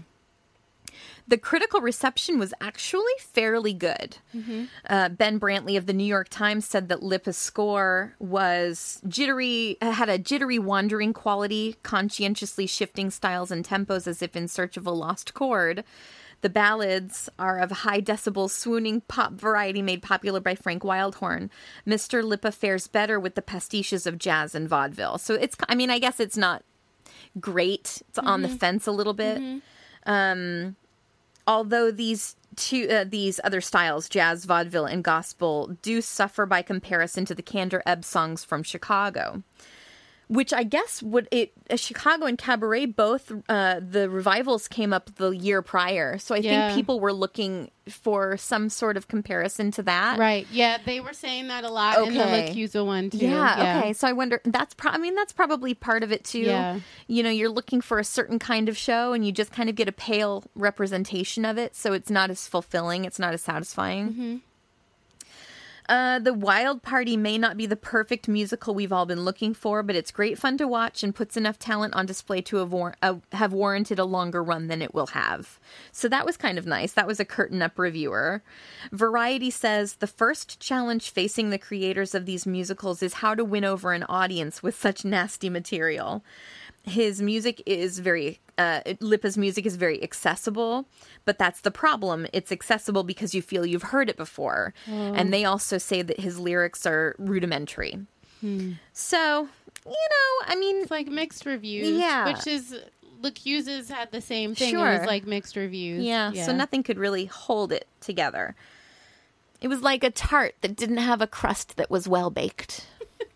The 1.27 1.37
critical 1.39 1.81
reception 1.81 2.37
was 2.37 2.53
actually 2.61 3.13
fairly 3.19 3.73
good. 3.73 4.17
Uh, 4.87 5.09
ben 5.09 5.39
Brantley 5.39 5.75
of 5.75 5.87
the 5.87 5.93
New 5.93 6.03
York 6.03 6.29
Times 6.29 6.65
said 6.65 6.87
that 6.89 7.01
Lippa's 7.01 7.37
score 7.37 8.13
was 8.19 9.01
jittery, 9.07 9.77
had 9.81 10.07
a 10.07 10.19
jittery, 10.19 10.59
wandering 10.59 11.13
quality, 11.13 11.77
conscientiously 11.81 12.67
shifting 12.67 13.09
styles 13.09 13.49
and 13.49 13.67
tempos 13.67 14.05
as 14.07 14.21
if 14.21 14.35
in 14.35 14.47
search 14.47 14.77
of 14.77 14.85
a 14.85 14.91
lost 14.91 15.33
chord. 15.33 15.83
The 16.41 16.49
ballads 16.49 17.27
are 17.39 17.57
of 17.57 17.71
high 17.71 18.01
decibel, 18.01 18.47
swooning 18.47 19.01
pop 19.01 19.33
variety 19.33 19.81
made 19.81 20.03
popular 20.03 20.39
by 20.39 20.53
Frank 20.53 20.83
Wildhorn. 20.83 21.49
Mr. 21.87 22.23
Lippa 22.23 22.53
fares 22.53 22.87
better 22.87 23.19
with 23.19 23.33
the 23.33 23.41
pastiches 23.41 24.05
of 24.05 24.19
jazz 24.19 24.53
and 24.53 24.69
vaudeville. 24.69 25.17
So 25.17 25.33
it's, 25.33 25.55
I 25.67 25.73
mean, 25.73 25.89
I 25.89 25.97
guess 25.97 26.19
it's 26.19 26.37
not 26.37 26.63
great. 27.39 28.03
It's 28.09 28.19
on 28.19 28.43
the 28.43 28.49
fence 28.49 28.85
a 28.85 28.91
little 28.91 29.13
bit. 29.13 29.41
Um, 30.05 30.75
although 31.47 31.91
these 31.91 32.35
two 32.55 32.87
uh, 32.89 33.05
these 33.07 33.39
other 33.43 33.61
styles, 33.61 34.09
jazz, 34.09 34.45
vaudeville, 34.45 34.85
and 34.85 35.03
gospel, 35.03 35.77
do 35.81 36.01
suffer 36.01 36.45
by 36.45 36.61
comparison 36.61 37.25
to 37.25 37.35
the 37.35 37.43
Kander 37.43 37.81
Ebb 37.85 38.03
songs 38.05 38.43
from 38.43 38.63
Chicago. 38.63 39.43
Which 40.27 40.53
I 40.53 40.63
guess 40.63 41.03
would 41.03 41.27
it 41.31 41.51
uh, 41.69 41.75
Chicago 41.75 42.25
and 42.25 42.35
Cabaret 42.37 42.87
both 42.87 43.31
uh, 43.47 43.79
the 43.79 44.09
revivals 44.09 44.67
came 44.67 44.91
up 44.91 45.13
the 45.17 45.29
year 45.29 45.61
prior, 45.61 46.17
so 46.17 46.33
I 46.33 46.39
Yeah. 46.39 46.67
think 46.69 46.79
people 46.79 46.99
were 46.99 47.13
looking 47.13 47.69
for 47.87 48.35
some 48.37 48.69
sort 48.69 48.97
of 48.97 49.07
comparison 49.07 49.69
to 49.71 49.83
that. 49.83 50.17
Right. 50.17 50.47
Yeah, 50.51 50.79
they 50.83 50.99
were 50.99 51.13
saying 51.13 51.49
that 51.49 51.63
a 51.63 51.69
lot 51.69 51.99
in 52.07 52.15
the 52.15 52.23
Okay. 52.23 52.51
LaChiusa 52.55 52.83
one 52.83 53.11
too. 53.11 53.17
Yeah, 53.19 53.77
Okay. 53.83 53.93
So 53.93 54.07
I 54.07 54.13
wonder. 54.13 54.41
That's. 54.45 54.73
Pro- 54.73 54.91
I 54.91 54.97
mean, 54.97 55.13
that's 55.13 55.33
probably 55.33 55.75
part 55.75 56.01
of 56.01 56.11
it 56.11 56.23
too. 56.23 56.39
Yeah. 56.39 56.79
You 57.07 57.21
know, 57.21 57.29
you're 57.29 57.49
looking 57.49 57.81
for 57.81 57.99
a 57.99 58.03
certain 58.03 58.39
kind 58.39 58.67
of 58.67 58.75
show, 58.77 59.13
and 59.13 59.23
you 59.23 59.31
just 59.31 59.51
kind 59.51 59.69
of 59.69 59.75
get 59.75 59.87
a 59.87 59.91
pale 59.91 60.43
representation 60.55 61.45
of 61.45 61.57
it, 61.59 61.75
so 61.75 61.93
it's 61.93 62.09
not 62.09 62.31
as 62.31 62.47
fulfilling. 62.47 63.05
It's 63.05 63.19
not 63.19 63.33
as 63.35 63.41
satisfying. 63.41 64.09
Mm-hmm. 64.09 64.35
Uh, 65.87 66.17
the 66.17 66.33
Wild 66.33 66.81
Party 66.81 67.15
may 67.15 67.37
not 67.37 67.57
be 67.57 67.65
the 67.65 67.75
perfect 67.75 68.27
musical 68.27 68.73
we've 68.73 68.91
all 68.91 69.05
been 69.05 69.23
looking 69.23 69.53
for, 69.53 69.83
but 69.83 69.95
it's 69.95 70.11
great 70.11 70.39
fun 70.39 70.57
to 70.57 70.67
watch 70.67 71.03
and 71.03 71.13
puts 71.13 71.37
enough 71.37 71.59
talent 71.59 71.93
on 71.93 72.05
display 72.05 72.41
to 72.41 72.57
have, 72.57 72.71
war- 72.71 72.95
uh, 73.03 73.15
have 73.33 73.53
warranted 73.53 73.99
a 73.99 74.05
longer 74.05 74.43
run 74.43 74.67
than 74.67 74.81
it 74.81 74.93
will 74.93 75.07
have. 75.07 75.59
So 75.91 76.07
that 76.07 76.25
was 76.25 76.37
kind 76.37 76.57
of 76.57 76.65
nice. 76.65 76.93
That 76.93 77.07
was 77.07 77.19
a 77.19 77.25
curtain 77.25 77.61
up 77.61 77.77
reviewer. 77.77 78.41
Variety 78.91 79.51
says 79.51 79.95
the 79.95 80.07
first 80.07 80.59
challenge 80.59 81.11
facing 81.11 81.51
the 81.51 81.59
creators 81.59 82.15
of 82.15 82.25
these 82.25 82.47
musicals 82.47 83.03
is 83.03 83.15
how 83.15 83.35
to 83.35 83.45
win 83.45 83.63
over 83.63 83.93
an 83.93 84.03
audience 84.03 84.63
with 84.63 84.75
such 84.75 85.05
nasty 85.05 85.49
material 85.49 86.23
his 86.85 87.21
music 87.21 87.61
is 87.65 87.99
very 87.99 88.39
uh 88.57 88.81
Lippa's 89.01 89.37
music 89.37 89.65
is 89.65 89.75
very 89.75 90.01
accessible, 90.03 90.85
but 91.25 91.37
that's 91.37 91.61
the 91.61 91.71
problem. 91.71 92.25
It's 92.31 92.51
accessible 92.51 93.03
because 93.03 93.33
you 93.35 93.41
feel 93.41 93.65
you've 93.65 93.83
heard 93.83 94.09
it 94.09 94.17
before. 94.17 94.73
And 94.87 95.33
they 95.33 95.43
also 95.45 95.77
say 95.77 96.01
that 96.01 96.19
his 96.19 96.39
lyrics 96.39 96.85
are 96.85 97.15
rudimentary. 97.17 97.99
So, 98.93 99.47
you 99.85 99.91
know, 99.91 100.45
I 100.47 100.55
mean, 100.55 100.81
It's 100.83 100.91
like 100.91 101.07
mixed 101.07 101.45
reviews. 101.45 101.97
Yeah. 101.97 102.25
Which 102.31 102.45
is 102.47 102.75
LaChiusa's 103.21 103.89
had 103.89 104.11
the 104.11 104.21
same 104.21 104.53
thing. 104.53 104.67
It 104.69 104.71
Sure. 104.71 104.99
was 104.99 105.07
like 105.07 105.25
mixed 105.25 105.55
reviews. 105.55 106.03
yeah, 106.03 106.31
so 106.33 106.53
nothing 106.55 106.83
could 106.83 106.97
really 106.99 107.25
hold 107.25 107.71
it 107.71 107.87
together. 108.01 108.55
It 109.61 109.67
was 109.67 109.81
like 109.81 110.03
a 110.03 110.11
tart 110.11 110.53
that 110.61 110.75
didn't 110.75 110.97
have 110.97 111.21
a 111.21 111.27
crust 111.27 111.77
that 111.77 111.89
was 111.89 112.07
well 112.07 112.29
baked. 112.29 112.85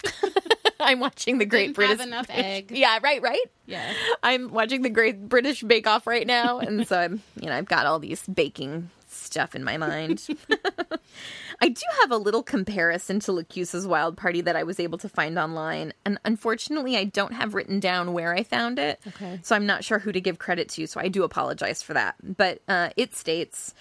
I'm 0.89 0.99
watching 0.99 1.37
the 1.37 1.45
Great 1.45 1.73
British 1.75 1.99
enough 1.99 2.27
egg. 2.29 2.71
Yeah, 2.75 2.99
right, 3.03 3.21
right. 3.21 3.45
Yeah. 3.65 3.93
I'm 4.23 4.49
watching 4.51 4.81
the 4.81 4.89
Great 4.89 5.27
British 5.27 5.61
Bake 5.61 5.87
Off 5.87 6.07
right 6.07 6.25
now, 6.25 6.59
and 6.59 6.87
so 6.87 6.97
I'm, 6.97 7.21
you 7.39 7.47
know, 7.47 7.55
I've 7.55 7.67
got 7.67 7.85
all 7.85 7.99
these 7.99 8.25
baking 8.27 8.89
stuff 9.09 9.55
in 9.55 9.63
my 9.63 9.77
mind. 9.77 10.25
I 11.61 11.67
do 11.67 11.81
have 12.01 12.11
a 12.11 12.17
little 12.17 12.41
comparison 12.41 13.19
to 13.21 13.31
LaChiusa's 13.33 13.85
Wild 13.85 14.15
Party 14.15 14.39
that 14.41 14.55
I 14.55 14.63
was 14.63 14.79
able 14.79 14.97
to 14.99 15.09
find 15.09 15.37
online, 15.37 15.93
and 16.05 16.17
unfortunately, 16.23 16.95
I 16.95 17.03
don't 17.03 17.33
have 17.33 17.53
written 17.53 17.81
down 17.81 18.13
where 18.13 18.33
I 18.33 18.43
found 18.43 18.79
it. 18.79 19.01
Okay. 19.07 19.39
So 19.43 19.55
I'm 19.55 19.65
not 19.65 19.83
sure 19.83 19.99
who 19.99 20.13
to 20.13 20.21
give 20.21 20.39
credit 20.39 20.69
to, 20.69 20.87
so 20.87 21.01
I 21.01 21.09
do 21.09 21.23
apologize 21.23 21.83
for 21.83 21.93
that. 21.93 22.15
But 22.23 22.61
uh, 22.67 22.89
it 22.95 23.15
states. 23.15 23.73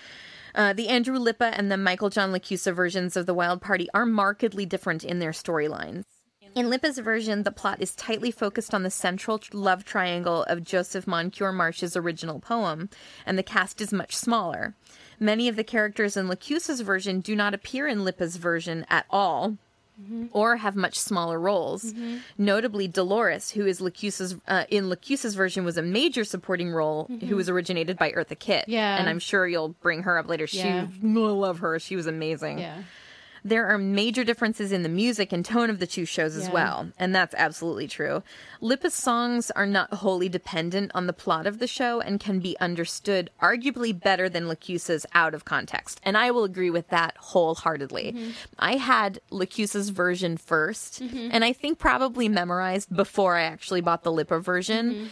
Uh, 0.55 0.73
the 0.73 0.89
Andrew 0.89 1.19
Lippa 1.19 1.53
and 1.57 1.71
the 1.71 1.77
Michael 1.77 2.11
John 2.11 2.33
LaChiusa 2.33 2.75
versions 2.75 3.17
of 3.17 3.27
the 3.27 3.35
Wild 3.35 3.61
Party 3.61 3.87
are 3.95 4.07
markedly 4.07 4.67
different 4.67 5.05
in 5.05 5.21
their 5.21 5.31
storylines. 5.31 6.05
In 6.59 6.71
Lippa's 6.71 6.99
version, 6.99 7.45
the 7.45 7.53
plot 7.53 7.81
is 7.81 7.95
tightly 7.95 8.33
focused 8.33 8.75
on 8.75 8.83
the 8.83 8.91
central 8.91 9.41
love 9.53 9.85
triangle 9.85 10.43
of 10.49 10.65
Joseph 10.65 11.07
Moncure 11.07 11.53
March's 11.53 11.97
original 11.97 12.41
poem, 12.41 12.91
and 13.25 13.39
the 13.39 13.45
cast 13.45 13.81
is 13.81 13.93
much 13.93 14.17
smaller. 14.17 14.75
Many 15.21 15.47
of 15.47 15.55
the 15.55 15.63
characters 15.63 16.17
in 16.17 16.27
LaChiusa's 16.27 16.81
version 16.81 17.21
do 17.21 17.37
not 17.37 17.55
appear 17.55 17.87
in 17.87 18.01
Lippa's 18.01 18.39
version 18.39 18.85
at 18.91 19.07
all. 19.09 19.57
Mm-hmm. 20.03 20.27
Or 20.33 20.57
have 20.57 20.77
much 20.77 20.97
smaller 20.97 21.41
roles. 21.41 21.93
Mm-hmm. 21.93 22.19
Notably, 22.39 22.87
Dolores, 22.87 23.51
who 23.51 23.67
is 23.67 23.81
LaChiusa's 23.81 24.37
uh, 24.47 24.63
in 24.69 24.85
LaChiusa's 24.85 25.35
version, 25.35 25.65
was 25.65 25.77
a 25.77 25.83
major 25.83 26.23
supporting 26.23 26.71
role 26.71 27.07
who 27.09 27.19
mm-hmm. 27.19 27.35
was 27.35 27.49
originated 27.49 27.99
by 27.99 28.13
Eartha 28.13 28.39
Kitt. 28.39 28.67
Yeah. 28.69 28.97
and 28.97 29.09
I'm 29.09 29.19
sure 29.19 29.49
you'll 29.49 29.71
bring 29.81 30.05
her 30.05 30.17
up 30.17 30.29
later. 30.29 30.47
She, 30.47 30.59
Yeah. 30.59 30.87
I 31.03 31.07
love 31.07 31.59
her. 31.61 31.81
She 31.81 31.97
was 31.97 32.07
amazing. 32.07 32.61
Yeah. 32.61 32.83
There 33.49 33.67
are 33.67 33.79
major 33.79 34.25
differences 34.25 34.73
in 34.73 34.83
the 34.83 34.89
music 34.89 35.33
and 35.33 35.45
tone 35.45 35.71
of 35.71 35.79
the 35.79 35.87
two 35.87 36.05
shows 36.05 36.37
as 36.37 36.47
Yeah. 36.49 36.53
well, 36.53 36.89
and 36.99 37.15
that's 37.15 37.35
absolutely 37.37 37.89
true. 37.89 38.23
Lippa's 38.61 38.95
songs 38.95 39.51
are 39.53 39.67
not 39.67 39.93
wholly 39.95 40.29
dependent 40.29 40.91
on 40.95 41.07
the 41.07 41.13
plot 41.13 41.47
of 41.47 41.59
the 41.59 41.67
show 41.67 42.01
and 42.01 42.21
can 42.21 42.41
be 42.41 42.57
understood 42.61 43.31
arguably 43.41 43.99
better 43.99 44.29
than 44.29 44.45
LaChiusa's 44.45 45.07
out 45.15 45.35
of 45.35 45.45
context, 45.45 46.01
and 46.03 46.17
I 46.17 46.31
will 46.31 46.45
agree 46.45 46.71
with 46.71 46.89
that 46.89 47.17
wholeheartedly. 47.19 48.13
Mm-hmm. 48.13 48.31
I 48.59 48.77
had 48.77 49.21
LaChiusa's 49.31 49.89
version 49.91 50.37
1st 50.37 51.31
and 51.33 51.45
I 51.45 51.53
think 51.53 51.79
probably 51.79 52.29
memorized 52.29 52.95
before 52.95 53.37
I 53.37 53.43
actually 53.43 53.81
bought 53.81 54.03
the 54.03 54.13
Lippa 54.13 54.43
version, 54.43 54.91
Mm-hmm. 54.93 55.07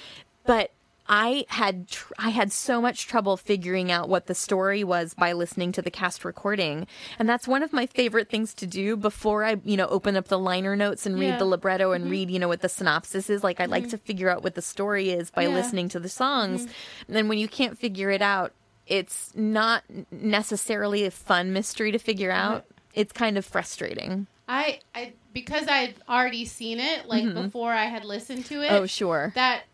but 0.44 0.70
I 1.08 1.44
had 1.48 1.88
tr- 1.88 2.12
I 2.18 2.30
had 2.30 2.50
so 2.52 2.80
much 2.80 3.06
trouble 3.06 3.36
figuring 3.36 3.92
out 3.92 4.08
what 4.08 4.26
the 4.26 4.34
story 4.34 4.82
was 4.84 5.14
by 5.14 5.32
listening 5.32 5.72
to 5.72 5.82
the 5.82 5.90
cast 5.90 6.24
recording, 6.24 6.86
and 7.18 7.28
that's 7.28 7.46
one 7.46 7.62
of 7.62 7.72
my 7.72 7.86
favorite 7.86 8.28
things 8.28 8.54
to 8.54 8.66
do 8.66 8.96
before 8.96 9.44
I 9.44 9.56
you 9.64 9.76
know 9.76 9.86
open 9.86 10.16
up 10.16 10.28
the 10.28 10.38
liner 10.38 10.74
notes 10.76 11.06
and 11.06 11.14
read 11.14 11.26
Yeah. 11.26 11.30
Mm-hmm. 11.32 11.38
the 11.38 11.44
libretto 11.46 11.92
and 11.92 12.10
read 12.10 12.30
you 12.30 12.38
know 12.38 12.48
what 12.48 12.60
the 12.60 12.68
synopsis 12.68 13.30
is. 13.30 13.44
Like 13.44 13.60
I 13.60 13.66
like 13.66 13.88
to 13.90 13.98
figure 13.98 14.28
out 14.30 14.42
what 14.42 14.54
the 14.54 14.62
story 14.62 15.10
is 15.10 15.30
by 15.30 15.42
Yeah. 15.42 15.48
Mm-hmm. 15.48 15.56
listening 15.56 15.88
to 15.90 16.00
the 16.00 16.08
songs, 16.08 16.62
and 16.62 17.16
then 17.16 17.28
when 17.28 17.38
you 17.38 17.48
can't 17.48 17.78
figure 17.78 18.10
it 18.10 18.22
out, 18.22 18.52
it's 18.86 19.32
not 19.34 19.82
necessarily 20.10 21.04
a 21.04 21.10
fun 21.10 21.52
mystery 21.52 21.92
to 21.92 21.98
figure 21.98 22.30
out. 22.30 22.64
It's 22.94 23.12
kind 23.12 23.36
of 23.38 23.44
frustrating. 23.44 24.26
I, 24.48 24.78
I 24.94 25.12
because 25.32 25.66
I'd 25.68 25.96
already 26.08 26.44
seen 26.44 26.78
it 26.80 27.06
like 27.06 27.32
before 27.34 27.72
I 27.72 27.86
had 27.86 28.04
listened 28.04 28.46
to 28.46 28.62
it. 28.62 28.66
Mm-hmm. 28.68 28.74
Oh 28.76 28.86
sure. 28.86 29.32
That 29.34 29.64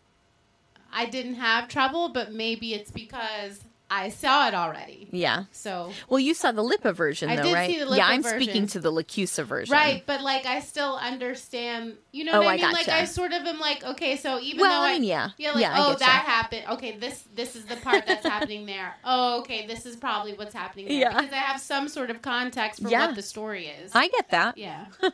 I 0.93 1.05
didn't 1.05 1.35
have 1.35 1.67
trouble, 1.67 2.09
but 2.09 2.31
maybe 2.31 2.73
it's 2.73 2.91
because 2.91 3.59
I 3.91 4.09
saw 4.09 4.47
it 4.47 4.55
already. 4.55 5.07
yeah. 5.11 5.43
So 5.51 5.91
Well, 6.09 6.19
you 6.19 6.33
saw 6.33 6.51
the 6.51 6.63
Lippa 6.63 6.95
version, 6.95 7.29
I 7.29 7.35
though, 7.35 7.53
right? 7.53 7.69
see 7.69 7.77
the 7.79 7.85
Lippa 7.85 7.97
yeah, 7.97 8.07
I'm 8.07 8.23
version. 8.23 8.41
speaking 8.41 8.67
to 8.67 8.79
the 8.79 8.91
LaChiusa 8.91 9.43
version. 9.45 9.71
Right, 9.71 10.03
but 10.07 10.21
like 10.21 10.47
I 10.47 10.61
still 10.61 10.95
understand. 10.97 11.97
You 12.11 12.23
know 12.23 12.31
Oh, 12.33 12.39
what 12.39 12.47
I 12.47 12.53
I 12.53 12.57
mean? 12.57 12.71
Like. 12.71 12.89
I 12.89 13.05
sort 13.05 13.33
of 13.33 13.43
am 13.43 13.59
like, 13.59 13.83
okay, 13.83 14.17
so 14.17 14.39
even 14.39 14.61
Well, 14.61 14.81
though 14.81 14.87
I 14.87 14.93
mean, 14.93 15.03
yeah. 15.03 15.29
yeah, 15.37 15.51
like 15.51 15.61
Yeah, 15.61 15.75
oh 15.77 15.93
that 15.95 16.23
happened. 16.25 16.63
Okay, 16.71 16.97
this 16.97 17.23
this 17.35 17.55
is 17.55 17.65
the 17.65 17.75
part 17.77 18.07
that's 18.07 18.25
happening 18.25 18.65
there. 18.65 18.95
Oh, 19.03 19.39
okay, 19.41 19.67
this 19.67 19.85
is 19.85 19.95
probably 19.95 20.33
what's 20.33 20.55
happening 20.55 20.87
there 20.87 20.95
Yeah. 20.97 21.09
because 21.19 21.31
I 21.31 21.37
have 21.37 21.59
some 21.61 21.87
sort 21.87 22.09
of 22.09 22.21
context 22.23 22.81
for 22.81 22.89
Yeah. 22.89 23.05
what 23.07 23.15
the 23.15 23.21
story 23.21 23.67
is. 23.67 23.91
I 23.93 24.07
get 24.07 24.29
that. 24.29 24.57
yeah, 24.57 24.85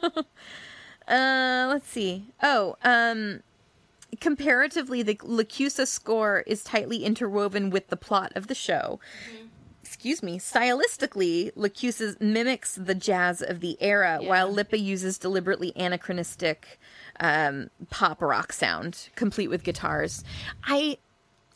Uh, 1.07 1.65
let's 1.69 1.87
see. 1.89 2.27
Oh, 2.43 2.75
um, 2.83 3.41
comparatively, 4.19 5.01
the 5.03 5.15
LaChiusa 5.15 5.87
score 5.87 6.43
is 6.47 6.63
tightly 6.63 7.03
interwoven 7.03 7.69
with 7.69 7.87
the 7.87 7.97
plot 7.97 8.31
of 8.35 8.47
the 8.47 8.55
show. 8.55 8.99
Excuse 9.83 10.21
me. 10.21 10.37
Stylistically, 10.37 11.51
LaChiusa 11.55 12.21
mimics 12.21 12.75
the 12.75 12.93
jazz 12.95 13.41
of 13.41 13.59
the 13.59 13.75
era, 13.81 14.19
Yeah. 14.21 14.29
while 14.29 14.53
Lippa 14.53 14.79
uses 14.79 15.17
deliberately 15.17 15.73
anachronistic 15.75 16.79
um, 17.19 17.69
pop 17.89 18.21
rock 18.21 18.53
sound, 18.53 19.09
complete 19.15 19.47
with 19.49 19.63
guitars. 19.63 20.23
I. 20.63 20.97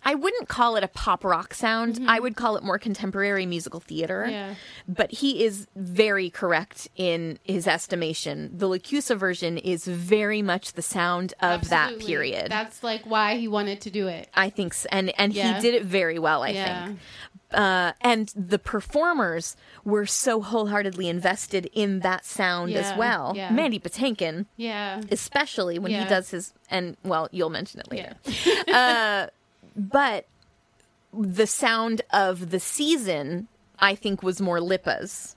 I 0.05 0.15
wouldn't 0.15 0.47
call 0.49 0.75
it 0.75 0.83
a 0.83 0.87
pop 0.87 1.23
rock 1.23 1.53
sound. 1.53 1.99
I 2.07 2.19
would 2.19 2.35
call 2.35 2.57
it 2.57 2.63
more 2.63 2.77
contemporary 2.77 3.45
musical 3.45 3.79
theater. 3.79 4.27
Yeah. 4.29 4.55
But 4.87 5.11
he 5.11 5.43
is 5.43 5.67
very 5.75 6.29
correct 6.29 6.87
in 6.95 7.39
his 7.43 7.67
estimation. 7.67 8.51
The 8.57 8.67
LaChiusa 8.67 9.17
version 9.17 9.57
is 9.57 9.85
very 9.85 10.41
much 10.41 10.73
the 10.73 10.81
sound 10.81 11.33
of 11.39 11.69
that 11.69 11.93
Absolutely. 11.93 12.05
period. 12.07 12.51
That's 12.51 12.83
like 12.83 13.03
why 13.05 13.37
he 13.37 13.47
wanted 13.47 13.81
to 13.81 13.89
do 13.89 14.07
it. 14.07 14.29
I 14.33 14.49
think, 14.49 14.73
s 14.73 14.85
and 14.91 15.13
and 15.19 15.33
Yeah. 15.33 15.55
he 15.55 15.61
did 15.61 15.73
it 15.75 15.83
very 15.85 16.19
well. 16.19 16.43
I 16.43 16.49
Yeah. 16.49 16.85
think. 16.87 16.99
Uh, 17.53 17.91
and 18.01 18.33
the 18.35 18.57
performers 18.57 19.55
were 19.85 20.07
so 20.07 20.41
wholeheartedly 20.41 21.07
invested 21.07 21.69
in 21.71 21.99
that 21.99 22.25
sound 22.25 22.73
as 22.73 22.97
well. 22.97 23.33
yeah. 23.35 23.51
Mandy 23.51 23.79
Patinkin, 23.79 24.47
Yeah, 24.57 25.01
especially 25.11 25.77
when 25.77 25.91
he 25.91 26.03
does 26.05 26.31
his, 26.31 26.51
and 26.71 26.97
well, 27.03 27.29
you'll 27.31 27.51
mention 27.51 27.79
it 27.81 27.91
later. 27.91 28.15
uh, 28.73 29.27
but 29.75 30.25
the 31.13 31.47
sound 31.47 32.01
of 32.11 32.49
the 32.51 32.59
season, 32.59 33.47
I 33.79 33.95
think, 33.95 34.23
was 34.23 34.41
more 34.41 34.59
Lippa's 34.59 35.35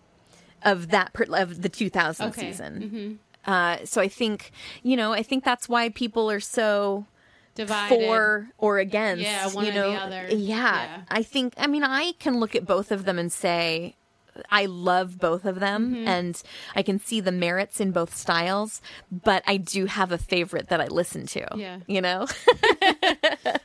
of 0.62 0.88
that 0.90 1.12
per- 1.12 1.26
of 1.36 1.62
the 1.62 1.68
2000 1.68 2.26
Okay. 2.28 2.40
Mm-hmm. 2.42 2.50
season. 2.50 3.18
Uh, 3.44 3.78
so 3.84 4.00
I 4.00 4.08
think 4.08 4.50
you 4.82 4.96
know, 4.96 5.12
I 5.12 5.22
think 5.22 5.44
that's 5.44 5.68
why 5.68 5.88
people 5.90 6.30
are 6.30 6.40
so 6.40 7.06
divided. 7.54 7.94
for 7.94 8.48
or 8.58 8.78
against. 8.78 9.22
Yeah, 9.22 9.48
one 9.48 9.66
you 9.66 9.70
or 9.70 9.74
the 9.74 9.84
other. 9.94 10.26
Yeah, 10.30 10.36
Yeah. 10.36 11.02
I 11.10 11.22
think. 11.22 11.54
I 11.56 11.66
mean, 11.66 11.84
I 11.84 12.12
can 12.18 12.40
look 12.40 12.54
at 12.56 12.66
both 12.66 12.90
of 12.90 13.04
them 13.04 13.18
and 13.18 13.32
say. 13.32 13.94
I 14.50 14.66
love 14.66 15.18
both 15.18 15.44
of 15.44 15.60
them 15.60 15.94
Mm-hmm. 15.94 16.08
and 16.08 16.42
I 16.74 16.82
can 16.82 16.98
see 16.98 17.20
the 17.20 17.32
merits 17.32 17.80
in 17.80 17.92
both 17.92 18.14
styles, 18.16 18.80
but 19.10 19.42
I 19.46 19.56
do 19.56 19.86
have 19.86 20.12
a 20.12 20.18
favorite 20.18 20.68
that 20.68 20.80
I 20.80 20.86
listen 20.86 21.26
to. 21.26 21.46
Yeah. 21.56 21.78
You 21.86 22.00
know? 22.00 22.26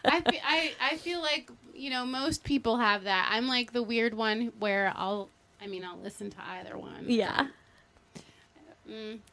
I, 0.05 0.21
fe- 0.29 0.41
I 0.45 0.71
I 0.81 0.97
feel 0.97 1.21
like 1.21 1.49
you 1.73 1.89
know, 1.89 2.05
most 2.05 2.43
people 2.43 2.77
have 2.77 3.05
that. 3.05 3.29
I'm 3.31 3.47
like 3.47 3.73
the 3.73 3.81
weird 3.81 4.13
one 4.13 4.51
where 4.59 4.93
I'll, 4.95 5.29
I 5.59 5.65
mean, 5.65 5.83
I'll 5.83 5.97
listen 5.97 6.29
to 6.29 6.37
either 6.59 6.77
one. 6.77 7.05
Yeah. 7.07 7.47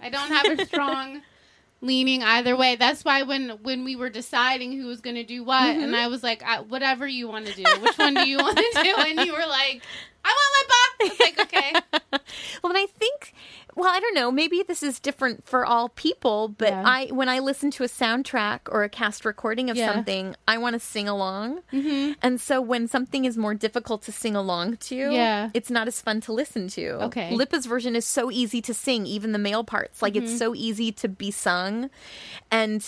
I 0.01 0.09
don't 0.09 0.29
have 0.31 0.59
a 0.59 0.65
strong 0.67 1.23
leaning 1.81 2.23
either 2.23 2.57
way. 2.57 2.77
That's 2.77 3.05
why 3.05 3.23
when 3.23 3.51
when 3.63 3.85
we 3.85 3.97
were 3.97 4.09
deciding 4.09 4.73
who 4.79 4.87
was 4.87 5.01
going 5.01 5.17
to 5.17 5.25
do 5.25 5.43
what, 5.45 5.63
Mm-hmm. 5.75 5.83
and 5.83 5.97
I 5.97 6.07
was 6.09 6.23
like, 6.23 6.43
I, 6.45 6.61
whatever 6.61 7.07
you 7.07 7.29
want 7.29 7.47
to 7.47 7.55
do, 7.55 7.65
which 7.81 7.99
one 7.99 8.15
do 8.15 8.29
you 8.29 8.39
want 8.39 8.57
to 8.57 8.81
do? 8.83 8.95
And 8.99 9.27
you 9.27 9.33
were 9.33 9.47
like, 9.47 9.83
I 10.29 10.33
want. 10.33 10.55
I 11.01 11.09
was 11.09 11.21
like, 11.21 11.41
okay. 11.41 11.73
Well, 12.63 12.73
and 12.73 12.79
I 12.79 12.87
think, 12.87 13.33
well, 13.77 13.89
I 13.89 14.01
don't 14.01 14.15
know. 14.15 14.31
Maybe 14.33 14.63
this 14.67 14.83
is 14.83 14.99
different 14.99 15.47
for 15.47 15.65
all 15.65 15.89
people, 15.91 16.49
but 16.49 16.71
Yeah. 16.71 16.83
I, 16.85 17.07
when 17.07 17.29
I 17.29 17.39
listen 17.39 17.71
to 17.73 17.85
a 17.85 17.87
soundtrack 17.87 18.61
or 18.69 18.83
a 18.83 18.89
cast 18.89 19.25
recording 19.25 19.71
of 19.71 19.77
Yeah. 19.77 19.93
something, 19.95 20.35
I 20.49 20.59
want 20.59 20.75
to 20.75 20.81
sing 20.81 21.09
along. 21.09 21.61
Mm-hmm. 21.73 22.15
And 22.21 22.41
so 22.41 22.61
when 22.61 22.89
something 22.89 23.25
is 23.25 23.39
more 23.39 23.55
difficult 23.55 24.03
to 24.03 24.13
sing 24.13 24.35
along 24.35 24.79
to, 24.89 24.97
Yeah. 24.97 25.51
it's 25.55 25.71
not 25.71 25.87
as 25.89 26.01
fun 26.03 26.21
to 26.23 26.33
listen 26.33 26.67
to. 26.69 27.05
Okay. 27.05 27.31
Lippa's 27.33 27.67
version 27.67 27.95
is 27.95 28.05
so 28.05 28.31
easy 28.31 28.61
to 28.63 28.75
sing, 28.75 29.07
even 29.07 29.33
the 29.33 29.39
male 29.39 29.65
parts. 29.65 30.03
Like 30.03 30.15
Mm-hmm. 30.15 30.25
it's 30.25 30.37
so 30.39 30.55
easy 30.55 30.91
to 30.93 31.09
be 31.09 31.31
sung, 31.31 31.91
and. 32.51 32.85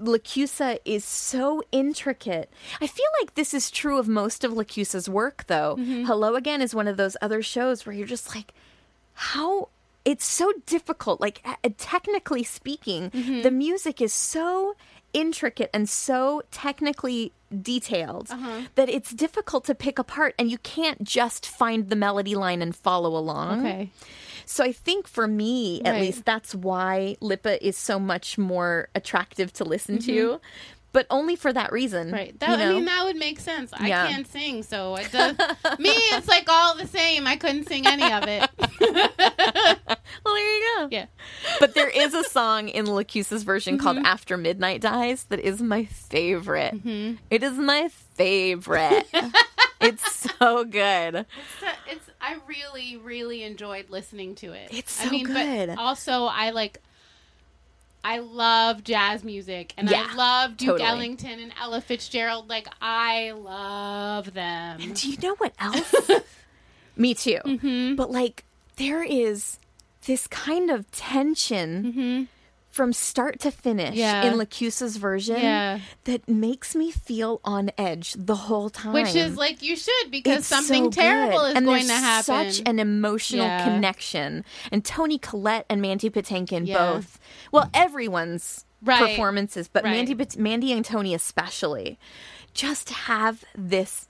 LaChiusa 0.00 0.78
is 0.84 1.04
so 1.04 1.62
intricate. 1.72 2.50
I 2.80 2.86
feel 2.86 3.06
like 3.20 3.34
this 3.34 3.52
is 3.54 3.70
true 3.70 3.98
of 3.98 4.08
most 4.08 4.44
of 4.44 4.52
LaChiusa's 4.52 5.08
work, 5.08 5.44
though. 5.46 5.76
Mm-hmm. 5.78 6.04
Hello 6.04 6.34
Again 6.34 6.62
is 6.62 6.74
one 6.74 6.88
of 6.88 6.96
those 6.96 7.16
other 7.20 7.42
shows 7.42 7.84
where 7.86 7.94
you're 7.94 8.06
just 8.06 8.34
like, 8.34 8.52
how 9.14 9.68
it's 10.04 10.24
so 10.24 10.50
difficult 10.64 11.20
like 11.20 11.42
uh, 11.44 11.54
technically 11.76 12.42
speaking 12.42 13.10
Mm-hmm. 13.10 13.42
the 13.42 13.50
music 13.50 14.00
is 14.00 14.14
so 14.14 14.74
intricate 15.12 15.68
and 15.74 15.86
so 15.88 16.42
technically 16.50 17.32
detailed 17.62 18.30
Uh-huh. 18.30 18.62
that 18.76 18.88
it's 18.88 19.10
difficult 19.10 19.64
to 19.66 19.74
pick 19.74 19.98
apart 19.98 20.34
and 20.38 20.50
you 20.50 20.56
can't 20.58 21.04
just 21.04 21.44
find 21.46 21.90
the 21.90 21.96
melody 21.96 22.34
line 22.34 22.62
and 22.62 22.74
follow 22.74 23.14
along 23.16 23.60
Okay. 23.66 23.90
So 24.50 24.64
i 24.64 24.72
think 24.72 25.06
for 25.06 25.26
me 25.28 25.80
at 25.82 26.00
least 26.00 26.24
that's 26.24 26.54
why 26.54 27.16
Lippa 27.22 27.56
is 27.62 27.76
so 27.76 27.98
much 28.00 28.36
more 28.36 28.88
attractive 28.94 29.52
to 29.54 29.64
listen 29.64 29.98
to 30.00 30.40
but 30.92 31.06
only 31.08 31.36
for 31.36 31.52
that 31.52 31.70
reason 31.70 32.06
Mm-hmm. 32.08 32.14
Right. 32.14 32.32
you 32.32 32.38
That, 32.40 32.58
I 32.60 32.72
mean, 32.72 32.84
that 32.86 33.04
would 33.04 33.14
make 33.16 33.38
sense. 33.38 33.70
I 33.72 33.86
Yeah. 33.86 34.08
can't 34.08 34.26
sing, 34.26 34.64
so 34.64 34.96
it 34.96 35.12
does. 35.16 35.36
me, 35.78 35.90
it's 35.90 36.26
like 36.26 36.48
all 36.48 36.74
the 36.76 36.88
same. 36.88 37.28
I 37.28 37.36
couldn't 37.36 37.68
sing 37.68 37.86
any 37.86 38.12
of 38.12 38.24
it. 38.26 38.50
well 40.24 40.34
there 40.34 40.56
you 40.56 40.74
go 40.78 40.88
Yeah. 40.90 41.06
But 41.60 41.74
there 41.74 41.88
is 41.88 42.12
a 42.14 42.24
song 42.24 42.68
in 42.68 42.86
LaChiusa's 42.86 43.44
version 43.44 43.78
called 43.78 43.98
Mm-hmm. 43.98 44.06
After 44.06 44.36
Midnight 44.36 44.80
Dies 44.80 45.24
that 45.28 45.38
is 45.38 45.62
my 45.62 45.84
favorite. 45.84 46.74
It 47.30 47.42
is 47.44 47.52
my 47.52 47.88
favorite. 48.16 49.06
it's 49.80 50.28
so 50.38 50.64
good. 50.64 51.26
It's. 51.88 52.10
I 52.20 52.36
really, 52.46 52.96
really 52.98 53.42
enjoyed 53.42 53.88
listening 53.90 54.34
to 54.36 54.52
it. 54.52 54.68
It's 54.72 55.00
I 55.00 55.04
so 55.04 55.10
mean, 55.10 55.26
good. 55.26 55.68
But 55.68 55.78
also, 55.78 56.24
I 56.24 56.50
like. 56.50 56.80
I 58.02 58.18
love 58.20 58.82
jazz 58.82 59.22
music, 59.24 59.74
and 59.76 59.88
Yeah, 59.90 60.06
I 60.10 60.14
love 60.14 60.56
Duke 60.56 60.70
totally. 60.78 60.88
Ellington 60.88 61.38
and 61.38 61.52
Ella 61.60 61.82
Fitzgerald. 61.82 62.48
Like, 62.48 62.66
I 62.80 63.32
love 63.32 64.32
them. 64.32 64.94
Do 64.94 65.10
you 65.10 65.18
know 65.22 65.34
what 65.36 65.52
else? 65.58 65.94
Me 66.96 67.12
too. 67.12 67.40
Mm-hmm. 67.44 67.96
But 67.96 68.10
like, 68.10 68.44
there 68.76 69.02
is 69.02 69.58
this 70.06 70.26
kind 70.26 70.70
of 70.70 70.90
tension 70.92 72.28
from 72.70 72.92
start 72.92 73.40
to 73.40 73.50
finish. 73.50 73.94
Yeah. 73.96 74.22
in 74.24 74.34
LaChiusa's 74.34 74.96
version 74.96 75.36
Yeah. 75.36 75.80
that 76.04 76.28
makes 76.28 76.74
me 76.76 76.90
feel 76.90 77.40
on 77.44 77.70
edge 77.76 78.14
the 78.16 78.36
whole 78.36 78.70
time. 78.70 78.92
Which 78.92 79.14
is 79.14 79.36
like 79.36 79.60
you 79.62 79.76
should 79.76 80.10
because 80.10 80.38
It's 80.38 80.46
something 80.46 80.84
so 80.84 80.90
terrible 81.02 81.38
good. 81.40 81.50
is 81.50 81.56
and 81.56 81.66
going 81.66 81.86
to 81.86 81.92
happen. 81.92 82.24
Such 82.52 82.62
an 82.66 82.78
emotional 82.78 83.44
Yeah. 83.46 83.64
connection, 83.64 84.44
and 84.70 84.84
Toni 84.84 85.18
Collette 85.18 85.66
and 85.68 85.82
Mandy 85.82 86.10
Patinkin 86.10 86.66
both. 86.72 87.18
Well, 87.52 87.68
everyone's 87.74 88.64
Right. 88.82 89.10
performances, 89.10 89.68
but 89.68 89.84
Right. 89.84 89.90
Mandy, 90.06 90.16
Mandy 90.38 90.72
and 90.72 90.84
Toni 90.84 91.12
especially, 91.14 91.98
just 92.54 92.88
have 92.90 93.44
this 93.54 94.06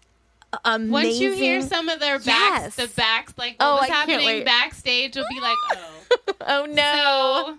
amazing. 0.64 0.90
Once 0.92 1.18
you 1.20 1.32
hear 1.32 1.62
some 1.62 1.88
of 1.88 1.98
their 2.00 2.18
backs, 2.18 2.76
Yes. 2.76 2.88
the 2.88 2.88
backs, 2.94 3.32
like 3.36 3.56
what 3.60 3.66
Oh, 3.66 3.74
was 3.80 3.90
I 3.90 3.94
happening 3.94 4.44
backstage, 4.44 5.16
you'll 5.16 5.24
be 5.30 5.40
like, 5.40 5.56
oh, 5.72 6.34
oh 6.46 6.66
no. 6.66 7.44
so, 7.46 7.58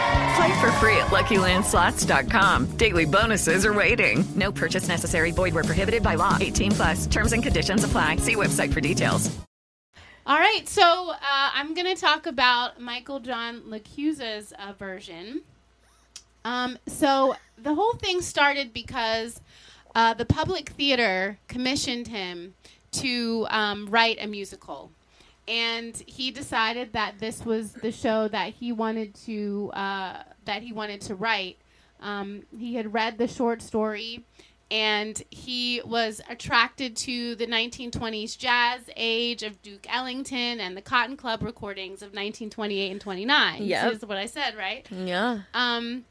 Play 0.35 0.61
for 0.61 0.71
free 0.73 0.97
at 0.97 1.07
LuckyLandSlots.com. 1.07 2.77
Daily 2.77 3.05
bonuses 3.05 3.65
are 3.65 3.73
waiting. 3.73 4.23
No 4.35 4.51
purchase 4.51 4.87
necessary. 4.87 5.31
Void 5.31 5.53
where 5.53 5.63
prohibited 5.63 6.03
by 6.03 6.15
law. 6.15 6.37
18 6.39 6.71
plus. 6.71 7.07
Terms 7.07 7.33
and 7.33 7.43
conditions 7.43 7.83
apply. 7.83 8.17
See 8.17 8.35
website 8.35 8.71
for 8.71 8.79
details. 8.81 9.29
All 10.23 10.37
right, 10.37 10.69
so 10.69 11.11
uh, 11.11 11.15
I'm 11.55 11.73
going 11.73 11.93
to 11.93 11.99
talk 11.99 12.27
about 12.27 12.79
Michael 12.79 13.19
John 13.19 13.61
LaChiusa's 13.61 14.53
uh, 14.53 14.73
version. 14.73 15.41
Um, 16.45 16.77
so 16.87 17.35
the 17.57 17.73
whole 17.73 17.93
thing 17.93 18.21
started 18.21 18.71
because 18.71 19.41
uh, 19.95 20.13
the 20.13 20.25
Public 20.25 20.69
Theater 20.69 21.39
commissioned 21.47 22.07
him 22.07 22.53
to 22.91 23.47
um, 23.49 23.87
write 23.89 24.17
a 24.21 24.27
musical. 24.27 24.91
And 25.51 26.01
he 26.07 26.31
decided 26.31 26.93
that 26.93 27.19
this 27.19 27.43
was 27.45 27.73
the 27.73 27.91
show 27.91 28.29
that 28.29 28.53
he 28.53 28.71
wanted 28.71 29.13
to 29.25 29.69
uh, 29.73 30.23
that 30.45 30.63
he 30.63 30.71
wanted 30.71 31.01
to 31.01 31.15
write. 31.15 31.57
Um, 31.99 32.43
he 32.57 32.75
had 32.75 32.93
read 32.93 33.17
the 33.17 33.27
short 33.27 33.61
story, 33.61 34.23
and 34.71 35.21
he 35.29 35.81
was 35.85 36.21
attracted 36.29 36.95
to 36.97 37.35
the 37.35 37.45
1920s 37.45 38.37
jazz 38.37 38.79
age 38.95 39.43
of 39.43 39.61
Duke 39.61 39.85
Ellington 39.93 40.61
and 40.61 40.77
the 40.77 40.81
Cotton 40.81 41.17
Club 41.17 41.43
recordings 41.43 42.01
of 42.01 42.07
1928 42.07 42.91
and 42.91 43.01
29. 43.01 43.63
Yep. 43.63 43.91
This 43.91 43.97
is 44.01 44.07
what 44.07 44.17
I 44.17 44.27
said, 44.27 44.55
right? 44.55 44.87
yeah. 44.89 45.41
Um, 45.53 46.05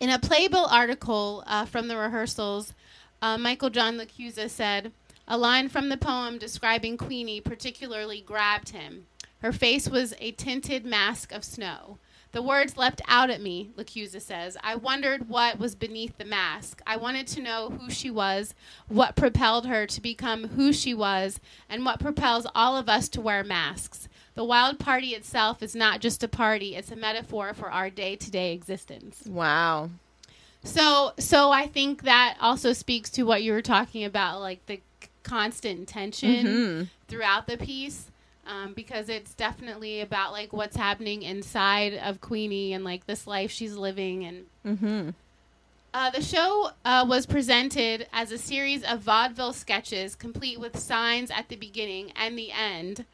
in 0.00 0.08
a 0.08 0.18
Playbill 0.18 0.64
article 0.70 1.44
uh, 1.46 1.66
from 1.66 1.88
the 1.88 1.96
rehearsals, 1.98 2.72
uh, 3.20 3.36
Michael 3.36 3.68
John 3.68 3.98
LaChiusa 3.98 4.48
said, 4.48 4.92
A 5.32 5.38
line 5.38 5.68
from 5.68 5.90
the 5.90 5.96
poem 5.96 6.38
describing 6.38 6.96
Queenie 6.96 7.40
particularly 7.40 8.20
grabbed 8.20 8.70
him. 8.70 9.06
Her 9.42 9.52
face 9.52 9.88
was 9.88 10.12
a 10.18 10.32
tinted 10.32 10.84
mask 10.84 11.30
of 11.30 11.44
snow. 11.44 11.98
The 12.32 12.42
words 12.42 12.76
leapt 12.76 13.00
out 13.06 13.30
at 13.30 13.40
me, 13.40 13.70
LaChiusa 13.76 14.20
says. 14.20 14.56
I 14.60 14.74
wondered 14.74 15.28
what 15.28 15.56
was 15.56 15.76
beneath 15.76 16.18
the 16.18 16.24
mask. 16.24 16.82
I 16.84 16.96
wanted 16.96 17.28
to 17.28 17.42
know 17.42 17.70
who 17.70 17.90
she 17.90 18.10
was, 18.10 18.56
what 18.88 19.14
propelled 19.14 19.66
her 19.66 19.86
to 19.86 20.00
become 20.00 20.48
who 20.48 20.72
she 20.72 20.92
was, 20.92 21.38
and 21.68 21.84
what 21.84 22.00
propels 22.00 22.48
all 22.52 22.76
of 22.76 22.88
us 22.88 23.08
to 23.10 23.20
wear 23.20 23.44
masks. 23.44 24.08
The 24.34 24.44
wild 24.44 24.80
party 24.80 25.10
itself 25.10 25.62
is 25.62 25.76
not 25.76 26.00
just 26.00 26.24
a 26.24 26.28
party, 26.28 26.74
it's 26.74 26.90
a 26.90 26.96
metaphor 26.96 27.54
for 27.54 27.70
our 27.70 27.88
day 27.88 28.16
to 28.16 28.30
day 28.32 28.52
existence. 28.52 29.22
Wow. 29.28 29.90
So, 30.64 31.12
so 31.18 31.52
I 31.52 31.68
think 31.68 32.02
that 32.02 32.36
also 32.40 32.72
speaks 32.72 33.10
to 33.10 33.22
what 33.22 33.44
you 33.44 33.52
were 33.52 33.62
talking 33.62 34.04
about, 34.04 34.40
like 34.40 34.66
the 34.66 34.80
constant 35.22 35.86
tension 35.88 36.46
throughout 37.08 37.46
the 37.46 37.56
piece, 37.56 38.10
um, 38.46 38.72
because 38.74 39.08
it's 39.08 39.34
definitely 39.34 40.00
about 40.00 40.32
like 40.32 40.52
what's 40.52 40.76
happening 40.76 41.22
inside 41.22 41.94
of 41.94 42.20
Queenie 42.20 42.72
and 42.72 42.84
like 42.84 43.06
this 43.06 43.26
life 43.26 43.50
she's 43.50 43.74
living. 43.76 44.24
And 44.24 44.46
uh, 45.92 46.10
the 46.10 46.22
show 46.22 46.70
uh, 46.84 47.04
was 47.08 47.26
presented 47.26 48.06
as 48.12 48.30
a 48.32 48.38
series 48.38 48.82
of 48.84 49.00
vaudeville 49.00 49.52
sketches, 49.52 50.14
complete 50.14 50.58
with 50.60 50.78
signs 50.78 51.30
at 51.30 51.48
the 51.48 51.56
beginning 51.56 52.12
and 52.16 52.38
the 52.38 52.52
end, 52.52 53.04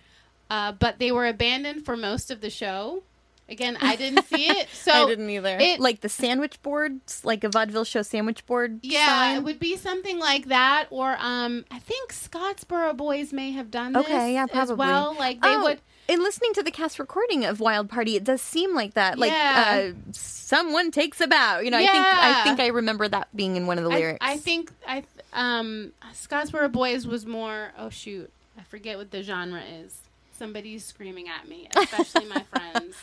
uh, 0.50 0.72
but 0.72 0.98
they 0.98 1.10
were 1.10 1.26
abandoned 1.26 1.84
for 1.84 1.96
most 1.96 2.30
of 2.30 2.40
the 2.40 2.50
show. 2.50 3.02
Again, 3.48 3.78
I 3.80 3.94
didn't 3.94 4.24
see 4.26 4.48
it, 4.48 4.68
so 4.72 4.90
I 4.92 5.06
didn't 5.06 5.30
either. 5.30 5.56
It, 5.60 5.78
like 5.78 6.00
the 6.00 6.08
sandwich 6.08 6.60
boards, 6.62 7.24
like 7.24 7.44
a 7.44 7.48
vaudeville 7.48 7.84
show 7.84 8.02
sandwich 8.02 8.44
board. 8.46 8.80
yeah, 8.82 9.06
sign? 9.06 9.36
it 9.36 9.42
would 9.44 9.60
be 9.60 9.76
something 9.76 10.18
like 10.18 10.46
that, 10.46 10.86
or 10.90 11.16
um, 11.20 11.64
I 11.70 11.78
think 11.78 12.12
Scottsboro 12.12 12.96
Boys 12.96 13.32
may 13.32 13.52
have 13.52 13.70
done 13.70 13.92
this 13.92 14.04
Okay, 14.04 14.32
yeah, 14.34 14.46
probably. 14.46 14.72
as 14.72 14.78
well. 14.78 15.14
Like 15.16 15.40
they 15.42 15.54
Oh, 15.54 15.62
would, 15.62 15.80
In 16.08 16.20
listening 16.24 16.54
to 16.54 16.62
the 16.64 16.72
cast 16.72 16.98
recording 16.98 17.44
of 17.44 17.60
Wild 17.60 17.88
Party, 17.88 18.16
it 18.16 18.24
does 18.24 18.42
seem 18.42 18.74
like 18.74 18.94
that. 18.94 19.16
Like 19.16 19.30
Yeah. 19.30 19.92
uh, 19.92 20.12
someone 20.12 20.90
takes 20.90 21.20
a 21.20 21.28
bow. 21.28 21.60
You 21.60 21.70
know, 21.70 21.78
I 21.78 21.86
think 21.86 22.04
I 22.04 22.42
think 22.44 22.58
I 22.60 22.66
remember 22.68 23.06
that 23.06 23.28
being 23.36 23.54
in 23.54 23.66
one 23.68 23.78
of 23.78 23.84
the 23.84 23.90
I, 23.90 23.94
lyrics. 23.94 24.18
I 24.20 24.36
think 24.38 24.72
I 24.88 25.04
um, 25.32 25.92
Scottsboro 26.14 26.72
Boys 26.72 27.06
was 27.06 27.26
more. 27.26 27.72
Oh 27.78 27.90
shoot, 27.90 28.28
I 28.58 28.62
forget 28.64 28.98
what 28.98 29.12
the 29.12 29.22
genre 29.22 29.62
is. 29.84 29.98
Somebody's 30.36 30.84
screaming 30.84 31.28
at 31.28 31.48
me, 31.48 31.68
especially 31.76 32.26
my 32.26 32.42
friends. 32.50 32.96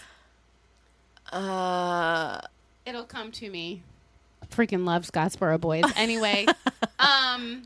Uh, 1.34 2.42
It'll 2.86 3.04
come 3.06 3.32
to 3.34 3.50
me. 3.50 3.84
Freaking 4.52 4.86
love 4.86 5.04
Scottsboro 5.10 5.60
boys. 5.60 5.84
Anyway, 5.96 6.46
um, 7.00 7.64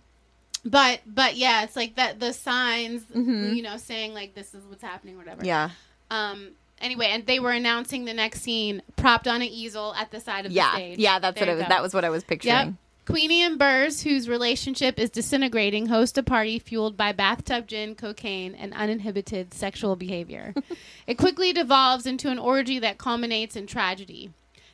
but 0.64 1.02
but 1.06 1.36
yeah, 1.36 1.64
it's 1.64 1.76
like 1.76 1.96
that. 1.96 2.20
The 2.20 2.34
signs, 2.34 3.04
you 3.14 3.62
know, 3.62 3.78
saying 3.78 4.14
like 4.14 4.36
this 4.36 4.54
is 4.54 4.64
what's 4.68 4.82
happening, 4.84 5.18
whatever. 5.18 5.44
yeah. 5.46 5.72
Um. 6.12 6.50
Anyway, 6.80 7.08
and 7.08 7.26
they 7.26 7.40
were 7.40 7.52
announcing 7.52 8.06
the 8.06 8.14
next 8.14 8.42
scene 8.44 8.84
propped 8.98 9.28
on 9.28 9.38
an 9.42 9.48
easel 9.48 9.96
at 9.96 10.12
the 10.12 10.20
side 10.20 10.46
of 10.46 10.52
Yeah. 10.52 10.70
the 10.72 10.76
stage. 10.78 11.00
Yeah, 11.00 11.18
that's 11.20 11.40
There 11.40 11.48
what 11.48 11.54
it 11.54 11.56
was. 11.56 11.64
go. 11.64 11.70
That 11.70 11.82
was 11.82 11.94
what 11.96 12.06
I 12.06 12.10
was 12.12 12.24
picturing. 12.24 12.54
Yep. 12.56 12.74
Queenie 13.08 13.42
and 13.42 13.58
Burrs, 13.58 14.02
whose 14.04 14.28
relationship 14.28 15.00
is 15.00 15.10
disintegrating, 15.10 15.86
host 15.86 16.18
a 16.18 16.24
party 16.24 16.60
fueled 16.60 16.98
by 16.98 17.14
bathtub 17.14 17.66
gin, 17.66 17.96
cocaine, 17.96 18.54
and 18.54 18.74
uninhibited 18.74 19.54
sexual 19.54 19.96
behavior. 19.96 20.54
it 21.08 21.18
quickly 21.18 21.54
devolves 21.54 22.06
into 22.06 22.30
an 22.30 22.38
orgy 22.38 22.80
that 22.80 22.98
culminates 22.98 23.56
in 23.56 23.66
tragedy. 23.66 24.32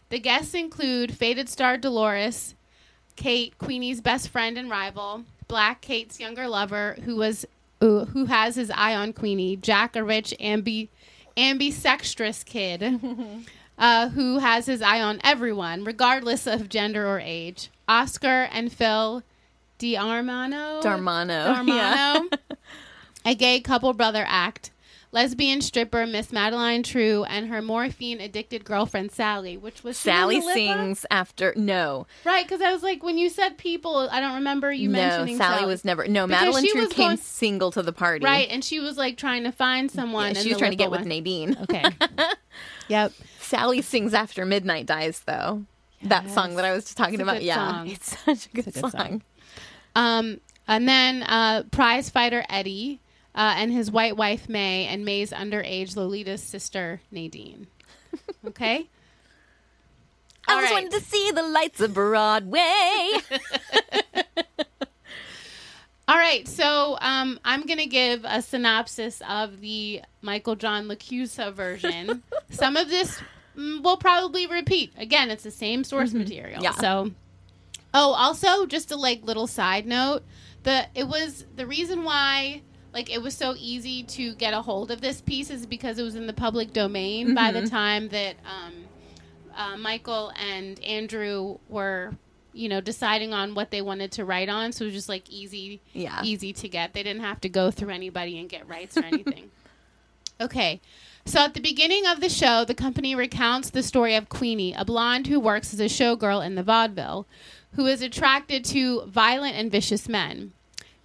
The 0.09 0.19
guests 0.19 0.55
include 0.55 1.15
faded 1.15 1.47
star 1.47 1.77
Dolores, 1.77 2.55
Kate, 3.15 3.55
Queenie's 3.59 4.01
best 4.01 4.29
friend 4.29 4.57
and 4.57 4.67
rival, 4.67 5.25
Black, 5.47 5.81
Kate's 5.81 6.19
younger 6.19 6.47
lover, 6.47 6.97
who 7.03 7.17
was 7.17 7.45
uh, 7.81 8.05
who 8.05 8.25
has 8.25 8.55
his 8.55 8.71
eye 8.71 8.95
on 8.95 9.13
Queenie, 9.13 9.57
Jack, 9.57 9.95
a 9.95 10.03
rich 10.03 10.33
ambi 10.41 10.89
ambisextrous 11.37 12.43
kid 12.43 12.81
uh, 13.77 14.09
who 14.09 14.39
has 14.39 14.65
his 14.65 14.81
eye 14.81 15.01
on 15.01 15.19
everyone, 15.23 15.83
regardless 15.83 16.47
of 16.47 16.69
gender 16.69 17.07
or 17.07 17.19
age. 17.19 17.69
Oscar 17.87 18.47
and 18.51 18.71
Phil 18.71 19.23
D'Armano. 19.79 20.81
Darmano, 20.81 21.55
Darmano. 21.65 22.37
a 23.25 23.35
gay 23.35 23.59
couple 23.59 23.93
brother 23.93 24.23
act. 24.27 24.71
Lesbian 25.11 25.61
stripper 25.61 26.07
Miss 26.07 26.31
Madeline 26.31 26.81
True 26.81 27.23
and 27.25 27.47
her 27.49 27.61
morphine 27.61 28.19
addicted 28.19 28.65
girlfriend 28.65 29.11
Sally, 29.11 29.57
which 29.57 29.83
was 29.83 29.95
Sally 29.95 30.41
sings 30.41 31.05
after. 31.11 31.53
No, 31.55 32.07
Right, 32.25 32.43
because 32.43 32.61
I 32.61 32.73
was 32.73 32.81
like, 32.81 33.03
when 33.03 33.19
you 33.19 33.29
said 33.29 33.59
people, 33.59 34.09
I 34.11 34.19
don't 34.19 34.33
remember 34.33 34.71
you 34.73 34.89
no. 34.89 34.97
mentioning 34.97 35.37
Sally 35.37 35.67
was 35.67 35.85
never. 35.85 36.07
No, 36.07 36.25
Madeline 36.25 36.67
True 36.67 36.87
came 36.87 37.07
going- 37.09 37.17
single 37.17 37.69
to 37.73 37.83
the 37.83 37.93
party. 37.93 38.25
Right, 38.25 38.47
and 38.49 38.63
she 38.65 38.79
was 38.79 38.97
like 38.97 39.17
trying 39.17 39.43
to 39.43 39.51
find 39.51 39.91
someone. 39.91 40.23
Yeah, 40.23 40.29
and 40.29 40.37
she 40.39 40.49
was 40.49 40.57
trying 40.57 40.71
to 40.71 40.77
get 40.77 40.87
Lippa 40.89 40.91
with 40.99 41.05
Nadine. 41.05 41.57
Okay. 41.61 41.83
yep. 42.87 43.11
Sally 43.53 43.83
sings 43.83 44.15
after 44.15 44.47
midnight 44.47 44.87
dies 44.87 45.19
though. 45.27 45.63
That 46.01 46.27
song 46.31 46.55
that 46.55 46.65
I 46.65 46.71
was 46.73 46.85
just 46.85 46.97
talking 46.97 47.21
about. 47.21 47.43
yeah, 47.43 47.55
song. 47.55 47.87
it's 47.91 48.17
such 48.17 48.47
a 48.47 48.49
good, 48.49 48.65
good 48.65 48.75
song. 48.75 48.91
song. 48.91 49.21
Um, 49.95 50.41
and 50.67 50.89
then 50.89 51.21
uh, 51.21 51.61
prize 51.69 52.09
fighter 52.09 52.43
Eddie 52.49 52.99
uh, 53.35 53.53
and 53.57 53.71
his 53.71 53.91
white 53.91 54.17
wife 54.17 54.49
May 54.49 54.87
and 54.87 55.05
May's 55.05 55.29
underage 55.31 55.95
Lolita's 55.95 56.41
sister 56.41 57.01
Nadine. 57.11 57.67
Okay. 58.45 58.87
I 60.47 60.53
All 60.53 60.59
just 60.59 60.73
right. 60.73 60.83
wanted 60.83 60.99
to 60.99 61.05
see 61.05 61.31
the 61.31 61.41
lights 61.43 61.79
of 61.79 61.93
Broadway. 61.93 62.59
All 66.07 66.17
right, 66.17 66.45
so 66.47 66.97
um, 66.99 67.39
I'm 67.45 67.65
going 67.65 67.79
to 67.79 67.85
give 67.85 68.25
a 68.25 68.41
synopsis 68.41 69.21
of 69.27 69.61
the 69.61 70.01
Michael 70.21 70.55
John 70.55 70.87
LaChiusa 70.87 71.53
version. 71.53 72.21
Some 72.51 72.75
of 72.75 72.89
this 72.89 73.19
mm, 73.57 73.83
will 73.83 73.97
probably 73.97 74.47
repeat. 74.47 74.93
Again, 74.97 75.29
it's 75.31 75.43
the 75.43 75.51
same 75.51 75.83
source 75.83 76.13
material. 76.13 76.61
Yeah. 76.63 76.71
So, 76.71 77.11
oh, 77.93 78.13
also 78.13 78.65
just 78.65 78.91
a 78.91 78.95
like 78.95 79.23
little 79.23 79.47
side 79.47 79.85
note, 79.85 80.23
the 80.63 80.87
it 80.95 81.07
was 81.07 81.45
the 81.55 81.67
reason 81.67 82.03
why 82.03 82.61
like 82.93 83.11
it 83.11 83.21
was 83.21 83.35
so 83.35 83.55
easy 83.57 84.03
to 84.03 84.35
get 84.35 84.53
a 84.53 84.61
hold 84.61 84.91
of 84.91 85.01
this 85.01 85.19
piece 85.21 85.49
is 85.49 85.65
because 85.65 85.97
it 85.97 86.03
was 86.03 86.15
in 86.15 86.27
the 86.27 86.33
public 86.33 86.73
domain 86.73 87.33
by 87.33 87.51
the 87.51 87.67
time 87.67 88.07
that 88.09 88.35
um, 88.45 88.73
uh, 89.55 89.77
Michael 89.77 90.31
and 90.39 90.79
Andrew 90.83 91.57
were, 91.69 92.13
you 92.53 92.69
know, 92.69 92.81
deciding 92.81 93.33
on 93.33 93.55
what 93.55 93.71
they 93.71 93.81
wanted 93.81 94.11
to 94.13 94.25
write 94.25 94.47
on. 94.47 94.71
So 94.71 94.83
it 94.85 94.89
was 94.89 94.93
just 94.93 95.09
like 95.09 95.27
easy, 95.29 95.81
Yeah. 95.93 96.21
easy 96.23 96.53
to 96.53 96.69
get. 96.69 96.93
They 96.93 97.01
didn't 97.01 97.23
have 97.23 97.41
to 97.41 97.49
go 97.49 97.71
through 97.71 97.89
anybody 97.89 98.39
and 98.39 98.47
get 98.47 98.67
rights 98.67 98.95
or 98.95 99.03
anything. 99.03 99.49
okay. 100.41 100.79
So 101.25 101.39
at 101.39 101.53
the 101.53 101.61
beginning 101.61 102.05
of 102.05 102.19
the 102.19 102.29
show, 102.29 102.65
the 102.65 102.73
company 102.75 103.15
recounts 103.15 103.69
the 103.69 103.81
story 103.83 104.15
of 104.15 104.27
Queenie, 104.29 104.73
a 104.73 104.83
blonde 104.83 105.27
who 105.27 105.39
works 105.39 105.73
as 105.73 105.79
a 105.79 105.85
showgirl 105.85 106.45
in 106.45 106.55
the 106.55 106.63
vaudeville, 106.63 107.25
who 107.75 107.85
is 107.85 108.01
attracted 108.01 108.65
to 108.65 109.05
violent 109.05 109.55
and 109.55 109.71
vicious 109.71 110.09
men. 110.09 110.51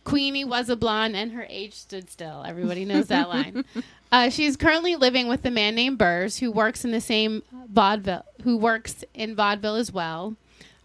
Queenie 0.04 0.44
was 0.44 0.68
a 0.68 0.76
blonde 0.76 1.14
and 1.16 1.32
her 1.32 1.46
age 1.48 1.74
stood 1.74 2.10
still. 2.10 2.42
Everybody 2.46 2.84
knows 2.84 3.06
that 3.08 3.28
line. 3.34 3.64
Uh, 4.10 4.28
she's 4.30 4.56
currently 4.56 4.96
living 4.96 5.28
with 5.28 5.44
a 5.44 5.50
man 5.50 5.74
named 5.74 5.98
Burrs 5.98 6.38
who 6.38 6.50
works 6.50 6.84
in 6.84 6.90
the 6.90 7.00
same 7.00 7.42
vaudeville, 7.70 8.24
who 8.42 8.56
works 8.56 9.04
in 9.14 9.36
vaudeville 9.36 9.76
as 9.76 9.92
well, 9.92 10.34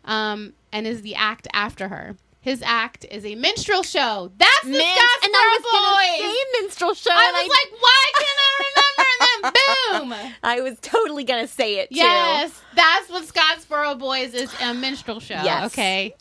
um, 0.06 0.54
and 0.72 0.86
is 0.86 1.02
the 1.02 1.16
act 1.16 1.48
after 1.54 1.88
her. 1.88 2.18
His 2.42 2.62
act 2.66 3.06
is 3.10 3.26
a 3.26 3.36
minstrel 3.36 3.84
show. 3.84 4.30
That's 4.38 4.64
the 4.64 4.72
Min- 4.72 4.82
Scottsboro 4.82 5.24
and 5.24 5.34
I 5.34 5.58
was 5.58 5.64
Boys. 5.64 6.22
gonna 6.22 6.34
say 6.34 6.62
minstrel 6.62 6.94
show. 6.94 7.10
I 7.14 7.32
was 7.32 7.50
like, 7.50 7.82
why 7.82 8.06
can't 8.20 8.28
I 8.38 8.52
remember? 8.60 8.83
Boom. 9.44 10.14
I 10.44 10.62
was 10.62 10.80
totally 10.82 11.24
gonna 11.24 11.48
say 11.48 11.80
it 11.80 11.90
too. 11.90 11.98
Yes, 11.98 12.62
that's 12.76 13.10
what 13.10 13.24
Scottsboro 13.26 14.00
Boys 14.00 14.34
is 14.34 14.54
a 14.62 14.74
minstrel 14.74 15.20
show. 15.20 15.36
Yes. 15.36 15.72
Okay. 15.72 16.16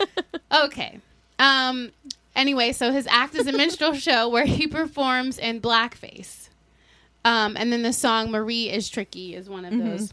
okay. 0.52 1.00
Um. 1.38 1.92
Anyway, 2.34 2.72
so 2.72 2.90
his 2.90 3.06
act 3.06 3.36
is 3.36 3.46
a 3.46 3.52
minstrel 3.52 3.92
show 3.94 4.28
where 4.28 4.44
he 4.44 4.66
performs 4.66 5.38
in 5.38 5.60
blackface. 5.60 6.48
Um, 7.24 7.56
and 7.56 7.72
then 7.72 7.82
the 7.82 7.92
song 7.92 8.30
"Marie 8.30 8.68
is 8.70 8.88
Tricky" 8.88 9.34
is 9.34 9.48
one 9.48 9.64
of 9.64 9.78
those. 9.78 10.12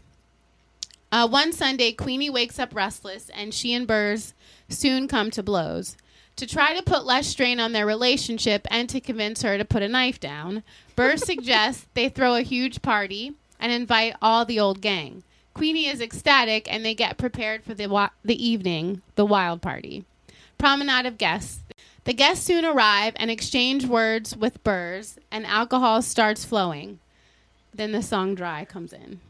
Uh, 1.10 1.28
one 1.28 1.52
Sunday, 1.52 1.92
Queenie 1.92 2.30
wakes 2.30 2.58
up 2.58 2.74
restless, 2.74 3.28
and 3.34 3.52
she 3.52 3.74
and 3.74 3.86
Burrs 3.86 4.32
soon 4.70 5.08
come 5.08 5.30
to 5.32 5.42
blows. 5.42 5.96
To 6.36 6.46
try 6.46 6.74
to 6.74 6.82
put 6.82 7.04
less 7.04 7.26
strain 7.26 7.60
on 7.60 7.72
their 7.72 7.86
relationship 7.86 8.66
and 8.70 8.88
to 8.88 9.00
convince 9.00 9.42
her 9.42 9.58
to 9.58 9.64
put 9.64 9.82
a 9.82 9.88
knife 9.88 10.18
down, 10.18 10.62
Burrs 10.96 11.22
suggests 11.26 11.86
they 11.94 12.08
throw 12.08 12.34
a 12.34 12.42
huge 12.42 12.82
party 12.82 13.34
and 13.60 13.70
invite 13.70 14.16
all 14.20 14.44
the 14.44 14.58
old 14.58 14.80
gang. 14.80 15.22
Queenie 15.54 15.86
is 15.86 16.00
ecstatic, 16.00 16.72
and 16.72 16.84
they 16.84 16.94
get 16.94 17.18
prepared 17.18 17.62
for 17.62 17.74
the 17.74 17.86
wa- 17.86 18.08
the 18.24 18.42
evening, 18.42 19.02
the 19.16 19.26
wild 19.26 19.60
party. 19.60 20.04
Promenade 20.56 21.06
of 21.06 21.18
guests. 21.18 21.60
The 22.04 22.14
guests 22.14 22.44
soon 22.44 22.64
arrive 22.64 23.12
and 23.16 23.30
exchange 23.30 23.84
words 23.84 24.34
with 24.34 24.64
Burrs, 24.64 25.18
and 25.30 25.46
alcohol 25.46 26.00
starts 26.02 26.44
flowing. 26.44 26.98
Then 27.74 27.92
the 27.92 28.02
song 28.02 28.34
Dry 28.34 28.64
comes 28.64 28.92
in. 28.92 29.20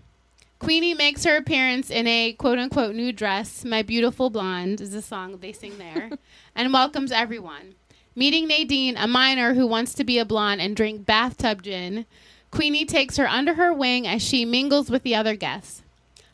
Queenie 0.62 0.94
makes 0.94 1.24
her 1.24 1.36
appearance 1.36 1.90
in 1.90 2.06
a 2.06 2.34
quote 2.34 2.56
unquote 2.56 2.94
new 2.94 3.12
dress. 3.12 3.64
My 3.64 3.82
Beautiful 3.82 4.30
Blonde 4.30 4.80
is 4.80 4.92
the 4.92 5.02
song 5.02 5.38
they 5.38 5.52
sing 5.52 5.76
there, 5.76 6.10
and 6.54 6.72
welcomes 6.72 7.10
everyone. 7.10 7.74
Meeting 8.14 8.46
Nadine, 8.46 8.96
a 8.96 9.08
miner 9.08 9.54
who 9.54 9.66
wants 9.66 9.92
to 9.94 10.04
be 10.04 10.20
a 10.20 10.24
blonde 10.24 10.60
and 10.60 10.76
drink 10.76 11.04
bathtub 11.04 11.64
gin, 11.64 12.06
Queenie 12.52 12.84
takes 12.84 13.16
her 13.16 13.26
under 13.26 13.54
her 13.54 13.74
wing 13.74 14.06
as 14.06 14.22
she 14.22 14.44
mingles 14.44 14.88
with 14.88 15.02
the 15.02 15.16
other 15.16 15.34
guests. 15.34 15.82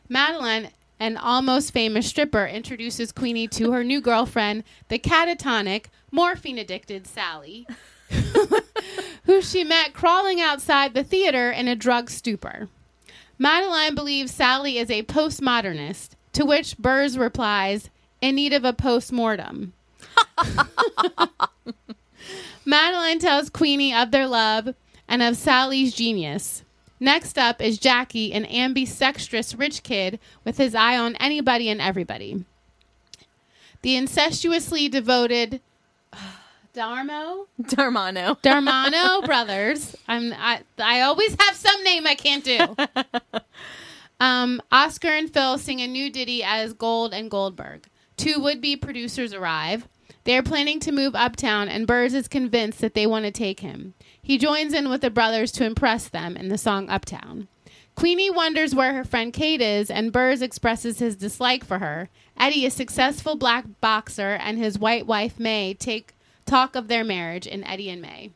Madeline, 0.07 0.69
an 0.99 1.17
almost 1.17 1.73
famous 1.73 2.05
stripper, 2.05 2.45
introduces 2.45 3.11
Queenie 3.11 3.47
to 3.47 3.71
her 3.71 3.83
new 3.83 3.99
girlfriend, 3.99 4.63
the 4.89 4.99
catatonic, 4.99 5.85
morphine 6.11 6.59
addicted 6.59 7.07
Sally, 7.07 7.65
who 9.23 9.41
she 9.41 9.63
met 9.63 9.95
crawling 9.95 10.39
outside 10.39 10.93
the 10.93 11.03
theater 11.03 11.49
in 11.49 11.67
a 11.67 11.75
drug 11.75 12.11
stupor. 12.11 12.69
Madeline 13.41 13.95
believes 13.95 14.33
Sally 14.33 14.77
is 14.77 14.91
a 14.91 15.03
postmodernist, 15.03 16.09
to 16.33 16.43
which 16.43 16.77
Burrs 16.77 17.17
replies, 17.17 17.89
in 18.21 18.35
need 18.35 18.51
of 18.51 18.65
a 18.65 18.73
postmortem. 18.73 19.71
Madeline 22.65 23.19
tells 23.19 23.49
Queenie 23.49 23.93
of 23.93 24.11
their 24.11 24.27
love 24.27 24.75
and 25.07 25.23
of 25.23 25.37
Sally's 25.37 25.93
genius. 25.93 26.63
Next 26.99 27.37
up 27.37 27.61
is 27.61 27.79
Jackie, 27.79 28.33
an 28.33 28.45
ambisextrous 28.45 29.55
rich 29.55 29.83
kid 29.83 30.19
with 30.43 30.57
his 30.57 30.75
eye 30.75 30.97
on 30.97 31.15
anybody 31.15 31.69
and 31.69 31.79
everybody. 31.79 32.43
The 33.83 33.95
incestuously 33.95 34.89
devoted 34.89 35.61
Darmo 36.73 37.47
Darmano. 37.61 38.39
Darmano 38.41 39.25
brothers. 39.25 39.95
I'm 40.07 40.33
I 40.33 40.61
I 40.77 41.01
always 41.01 41.35
have 41.39 41.55
some 41.55 41.83
name 41.83 42.05
I 42.07 42.15
can't 42.15 42.43
do. 42.43 42.75
Um, 44.19 44.61
Oscar 44.71 45.07
and 45.07 45.31
Phil 45.31 45.57
sing 45.57 45.79
a 45.79 45.87
new 45.87 46.09
ditty 46.11 46.43
as 46.43 46.73
Gold 46.73 47.13
and 47.13 47.31
Goldberg. 47.31 47.87
Two 48.17 48.39
would-be 48.41 48.75
producers 48.75 49.33
arrive. 49.33 49.87
They 50.25 50.37
are 50.37 50.43
planning 50.43 50.81
to 50.81 50.91
move 50.91 51.15
uptown, 51.15 51.69
and 51.69 51.87
Burrs 51.87 52.13
is 52.13 52.27
convinced 52.27 52.81
that 52.81 52.93
they 52.93 53.07
want 53.07 53.25
to 53.25 53.31
take 53.31 53.61
him. 53.61 53.93
He 54.21 54.37
joins 54.37 54.73
in 54.73 54.89
with 54.89 55.01
the 55.01 55.09
brothers 55.09 55.51
to 55.53 55.65
impress 55.65 56.09
them 56.09 56.35
in 56.35 56.49
the 56.49 56.57
song 56.57 56.89
Uptown. 56.89 57.47
Queenie 57.95 58.29
wonders 58.29 58.75
where 58.75 58.93
her 58.93 59.05
friend 59.05 59.31
Kate 59.31 59.61
is, 59.61 59.89
and 59.89 60.11
Burrs 60.11 60.41
expresses 60.41 60.99
his 60.99 61.15
dislike 61.15 61.63
for 61.63 61.79
her. 61.79 62.09
Eddie, 62.37 62.65
a 62.65 62.71
successful 62.71 63.35
black 63.35 63.65
boxer, 63.79 64.31
and 64.31 64.57
his 64.57 64.77
white 64.77 65.07
wife 65.07 65.39
May 65.39 65.73
take 65.73 66.13
talk 66.49 66.75
of 66.75 66.87
their 66.87 67.03
marriage 67.03 67.45
in 67.45 67.63
Eddie 67.63 67.89
and 67.89 68.01
May. 68.01 68.31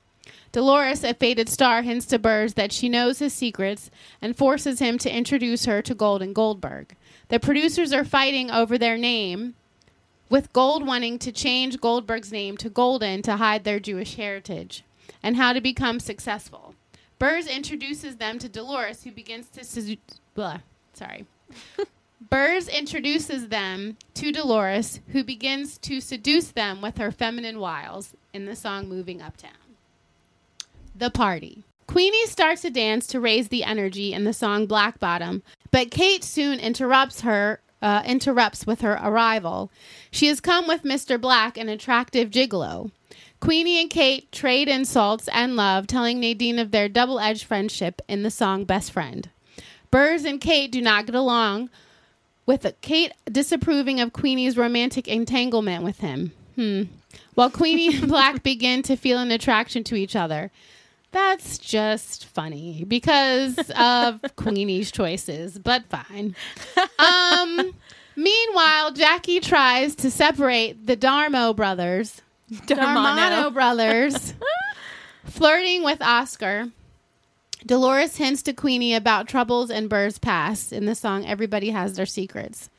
Dolores, 0.51 1.03
a 1.03 1.15
faded 1.15 1.49
star, 1.49 1.81
hints 1.81 2.05
to 2.07 2.19
Burrs 2.19 2.53
that 2.53 2.71
she 2.71 2.87
knows 2.87 3.17
his 3.17 3.33
secrets 3.33 3.89
and 4.21 4.37
forces 4.37 4.77
him 4.77 4.99
to 4.99 5.13
introduce 5.13 5.65
her 5.65 5.81
to 5.81 5.95
Gold 5.95 6.21
and 6.21 6.35
Goldberg. 6.35 6.95
The 7.29 7.39
producers 7.39 7.91
are 7.91 8.05
fighting 8.05 8.51
over 8.51 8.77
their 8.77 8.97
name, 8.97 9.55
with 10.29 10.53
Gold 10.53 10.85
wanting 10.85 11.17
to 11.19 11.31
change 11.31 11.81
Goldberg's 11.81 12.31
name 12.31 12.55
to 12.57 12.69
Golden 12.69 13.23
to 13.23 13.37
hide 13.37 13.63
their 13.63 13.79
Jewish 13.79 14.15
heritage, 14.15 14.83
and 15.23 15.35
how 15.35 15.53
to 15.53 15.61
become 15.61 15.99
successful. 15.99 16.75
Burrs 17.17 17.47
introduces 17.47 18.17
them 18.17 18.37
to 18.37 18.47
Dolores, 18.47 19.03
who 19.03 19.11
begins 19.11 19.47
to 19.49 19.61
sedu- 19.61 19.97
blah, 20.35 20.59
sorry. 20.93 21.25
Burrs 22.29 22.69
introduces 22.69 23.49
them 23.49 23.97
to 24.13 24.31
Dolores, 24.31 25.01
who 25.09 25.23
begins 25.23 25.77
to 25.79 25.99
seduce 25.99 26.51
them 26.51 26.81
with 26.81 26.97
her 26.97 27.11
feminine 27.11 27.59
wiles 27.59 28.13
in 28.33 28.45
the 28.45 28.55
song 28.55 28.87
Moving 28.87 29.21
Uptown. 29.21 29.51
The 30.95 31.09
Party. 31.09 31.63
Queenie 31.87 32.27
starts 32.27 32.63
a 32.63 32.69
dance 32.69 33.07
to 33.07 33.19
raise 33.19 33.49
the 33.49 33.65
energy 33.65 34.13
in 34.13 34.23
the 34.23 34.31
song 34.31 34.67
Black 34.67 34.99
Bottom, 34.99 35.43
but 35.71 35.91
Kate 35.91 36.23
soon 36.23 36.59
interrupts 36.59 37.21
her 37.21 37.59
uh, 37.81 38.01
interrupts 38.05 38.65
with 38.65 38.79
her 38.79 38.93
arrival. 39.03 39.69
She 40.09 40.27
has 40.27 40.39
come 40.39 40.65
with 40.65 40.83
Mr. 40.83 41.19
Black, 41.19 41.57
an 41.57 41.67
attractive 41.67 42.29
gigolo. 42.29 42.91
Queenie 43.41 43.81
and 43.81 43.89
Kate 43.89 44.31
trade 44.31 44.69
insults 44.69 45.27
and 45.27 45.57
love, 45.57 45.87
telling 45.87 46.21
Nadine 46.21 46.59
of 46.59 46.71
their 46.71 46.87
double 46.87 47.19
edged 47.19 47.43
friendship 47.43 48.01
in 48.07 48.23
the 48.23 48.31
song 48.31 48.63
Best 48.63 48.93
Friend. 48.93 49.29
Burrs 49.91 50.23
and 50.23 50.39
Kate 50.39 50.71
do 50.71 50.81
not 50.81 51.05
get 51.05 51.15
along, 51.15 51.69
with 52.45 52.65
Kate 52.81 53.13
disapproving 53.31 53.99
of 53.99 54.13
Queenie's 54.13 54.57
romantic 54.57 55.07
entanglement 55.07 55.83
with 55.83 55.99
him. 55.99 56.31
Hmm. 56.55 56.83
While 57.35 57.49
Queenie 57.49 57.95
and 57.97 58.07
Black 58.07 58.43
begin 58.43 58.81
to 58.83 58.95
feel 58.95 59.19
an 59.19 59.31
attraction 59.31 59.83
to 59.85 59.95
each 59.95 60.15
other. 60.15 60.51
That's 61.11 61.57
just 61.59 62.25
funny 62.25 62.83
because 62.87 63.57
of 63.77 64.23
Queenie's 64.35 64.91
choices, 64.91 65.57
but 65.59 65.83
fine. 65.85 66.35
Um, 66.99 67.73
meanwhile, 68.15 68.93
Jackie 68.93 69.39
tries 69.41 69.93
to 69.95 70.09
separate 70.09 70.87
the 70.87 70.95
Darmo 70.95 71.53
brothers, 71.53 72.21
Darmano. 72.49 73.53
brothers, 73.53 74.33
flirting 75.25 75.83
with 75.83 76.01
Oscar. 76.01 76.69
Dolores 77.65 78.17
hints 78.17 78.41
to 78.43 78.53
Queenie 78.53 78.93
about 78.93 79.27
troubles 79.27 79.69
and 79.69 79.89
Burr's 79.89 80.17
past 80.17 80.73
in 80.73 80.85
the 80.85 80.95
song 80.95 81.25
Everybody 81.25 81.69
Has 81.69 81.95
Their 81.95 82.05
Secrets. 82.05 82.69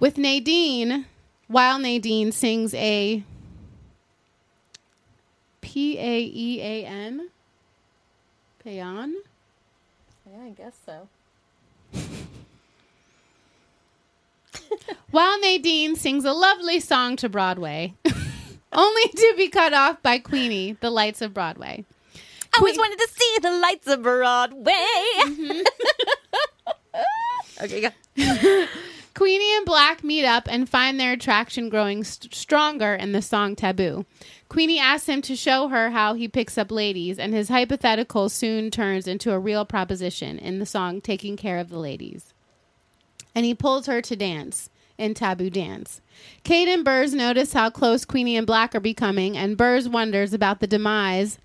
With 0.00 0.16
Nadine, 0.16 1.04
while 1.46 1.78
Nadine 1.78 2.32
sings 2.32 2.72
a 2.74 3.22
P 5.60 5.98
A 5.98 6.20
E 6.20 6.60
A 6.62 6.86
N, 6.86 7.28
Payan. 8.64 9.14
Yeah, 10.30 10.44
I 10.44 10.50
guess 10.50 10.78
so. 10.86 11.08
While 15.10 15.40
Nadine 15.40 15.96
sings 15.96 16.24
a 16.26 16.32
lovely 16.32 16.80
song 16.80 17.16
to 17.16 17.28
Broadway, 17.30 17.94
only 18.72 19.08
to 19.08 19.34
be 19.36 19.48
cut 19.48 19.72
off 19.72 20.02
by 20.02 20.18
Queenie, 20.18 20.76
The 20.80 20.90
Lights 20.90 21.22
of 21.22 21.32
Broadway. 21.32 21.84
I 22.54 22.58
always 22.58 22.78
wanted 22.78 22.98
to 22.98 23.08
see 23.08 23.38
the 23.42 23.52
lights 23.52 23.86
of 23.86 24.02
Broadway. 24.02 24.72
Mm-hmm. 25.22 25.60
okay, 27.64 27.80
go. 27.80 27.90
Queenie 29.14 29.56
and 29.56 29.66
Black 29.66 30.04
meet 30.04 30.24
up 30.24 30.46
and 30.48 30.68
find 30.68 30.98
their 30.98 31.12
attraction 31.12 31.68
growing 31.68 32.04
st- 32.04 32.32
stronger 32.32 32.94
in 32.94 33.10
the 33.10 33.20
song 33.20 33.56
Taboo. 33.56 34.06
Queenie 34.48 34.78
asks 34.78 35.08
him 35.08 35.22
to 35.22 35.34
show 35.34 35.66
her 35.68 35.90
how 35.90 36.14
he 36.14 36.28
picks 36.28 36.56
up 36.56 36.70
ladies, 36.70 37.18
and 37.18 37.34
his 37.34 37.48
hypothetical 37.48 38.28
soon 38.28 38.70
turns 38.70 39.08
into 39.08 39.32
a 39.32 39.38
real 39.38 39.64
proposition 39.64 40.38
in 40.38 40.60
the 40.60 40.66
song 40.66 41.00
Taking 41.00 41.36
Care 41.36 41.58
of 41.58 41.68
the 41.68 41.78
Ladies. 41.78 42.32
And 43.34 43.44
he 43.44 43.54
pulls 43.54 43.86
her 43.86 44.00
to 44.02 44.14
dance 44.14 44.70
in 44.96 45.14
Taboo 45.14 45.50
Dance. 45.50 46.00
Kate 46.44 46.68
and 46.68 46.84
Burrs 46.84 47.12
notice 47.12 47.52
how 47.52 47.70
close 47.70 48.04
Queenie 48.04 48.36
and 48.36 48.46
Black 48.46 48.72
are 48.72 48.80
becoming, 48.80 49.36
and 49.36 49.56
Burrs 49.56 49.88
wonders 49.88 50.32
about 50.32 50.60
the 50.60 50.68
demise 50.68 51.38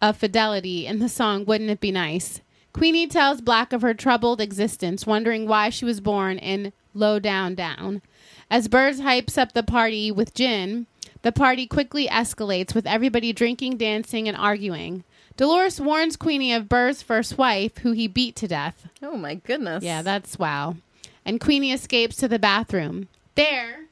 of 0.00 0.16
fidelity 0.16 0.86
in 0.86 0.98
the 0.98 1.08
song 1.08 1.44
Wouldn't 1.44 1.70
It 1.70 1.80
Be 1.80 1.90
Nice? 1.90 2.40
Queenie 2.72 3.06
tells 3.06 3.40
Black 3.40 3.72
of 3.72 3.82
her 3.82 3.94
troubled 3.94 4.40
existence, 4.40 5.06
wondering 5.06 5.48
why 5.48 5.70
she 5.70 5.84
was 5.84 6.00
born 6.00 6.38
in 6.38 6.72
Low 6.92 7.18
Down 7.18 7.54
Down. 7.54 8.02
As 8.50 8.68
Burrs 8.68 9.00
hypes 9.00 9.38
up 9.38 9.52
the 9.52 9.62
party 9.62 10.12
with 10.12 10.34
gin, 10.34 10.86
the 11.22 11.32
party 11.32 11.66
quickly 11.66 12.06
escalates 12.06 12.74
with 12.74 12.86
everybody 12.86 13.32
drinking, 13.32 13.78
dancing, 13.78 14.28
and 14.28 14.36
arguing. 14.36 15.04
Dolores 15.36 15.80
warns 15.80 16.16
Queenie 16.16 16.52
of 16.52 16.68
Burr's 16.68 17.02
first 17.02 17.36
wife, 17.36 17.78
who 17.78 17.92
he 17.92 18.06
beat 18.06 18.36
to 18.36 18.46
death. 18.46 18.88
Oh 19.02 19.16
my 19.16 19.34
goodness. 19.34 19.82
Yeah, 19.82 20.02
that's 20.02 20.38
wow. 20.38 20.76
And 21.24 21.40
Queenie 21.40 21.72
escapes 21.72 22.16
to 22.16 22.28
the 22.28 22.38
bathroom. 22.38 23.08
There, 23.34 23.85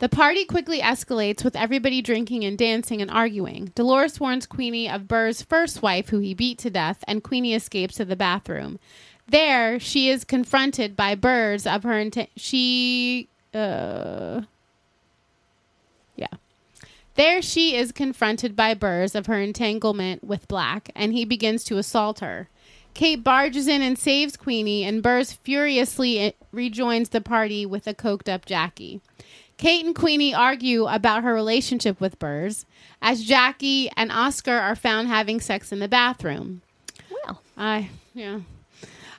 the 0.00 0.08
party 0.08 0.46
quickly 0.46 0.80
escalates 0.80 1.44
with 1.44 1.54
everybody 1.54 2.00
drinking 2.00 2.42
and 2.42 2.56
dancing 2.56 3.02
and 3.02 3.10
arguing. 3.10 3.70
Dolores 3.74 4.18
warns 4.18 4.46
Queenie 4.46 4.88
of 4.88 5.06
Burr's 5.06 5.42
first 5.42 5.82
wife, 5.82 6.08
who 6.08 6.18
he 6.20 6.32
beat 6.32 6.56
to 6.58 6.70
death, 6.70 7.04
and 7.06 7.22
Queenie 7.22 7.54
escapes 7.54 7.96
to 7.96 8.06
the 8.06 8.16
bathroom. 8.16 8.78
There, 9.28 9.78
she 9.78 10.08
is 10.08 10.24
confronted 10.24 10.96
by 10.96 11.14
Burrs 11.14 11.66
of 11.66 11.82
her 11.82 11.98
intent. 11.98 12.30
She, 12.34 13.28
uh, 13.52 14.40
yeah. 16.16 16.28
There, 17.14 17.42
she 17.42 17.76
is 17.76 17.92
confronted 17.92 18.56
by 18.56 18.72
Burrs 18.72 19.14
of 19.14 19.26
her 19.26 19.38
entanglement 19.38 20.24
with 20.24 20.48
Black, 20.48 20.90
and 20.96 21.12
he 21.12 21.26
begins 21.26 21.62
to 21.64 21.76
assault 21.76 22.20
her. 22.20 22.48
Kate 22.94 23.22
barges 23.22 23.68
in 23.68 23.82
and 23.82 23.98
saves 23.98 24.36
Queenie, 24.36 24.82
and 24.82 25.02
Burrs 25.02 25.32
furiously 25.32 26.18
eh, 26.18 26.30
rejoins 26.52 27.10
the 27.10 27.20
party 27.20 27.66
with 27.66 27.86
a 27.86 27.94
coked 27.94 28.28
up 28.28 28.46
Jackie. 28.46 29.02
Kate 29.60 29.84
and 29.84 29.94
Queenie 29.94 30.32
argue 30.32 30.86
about 30.86 31.22
her 31.22 31.34
relationship 31.34 32.00
with 32.00 32.18
Burrs, 32.18 32.64
as 33.02 33.22
Jackie 33.22 33.90
and 33.94 34.10
Oscar 34.10 34.54
are 34.54 34.74
found 34.74 35.08
having 35.08 35.38
sex 35.38 35.70
in 35.70 35.80
the 35.80 35.86
bathroom. 35.86 36.62
Well, 37.10 37.42
I, 37.58 37.90
yeah. 38.14 38.40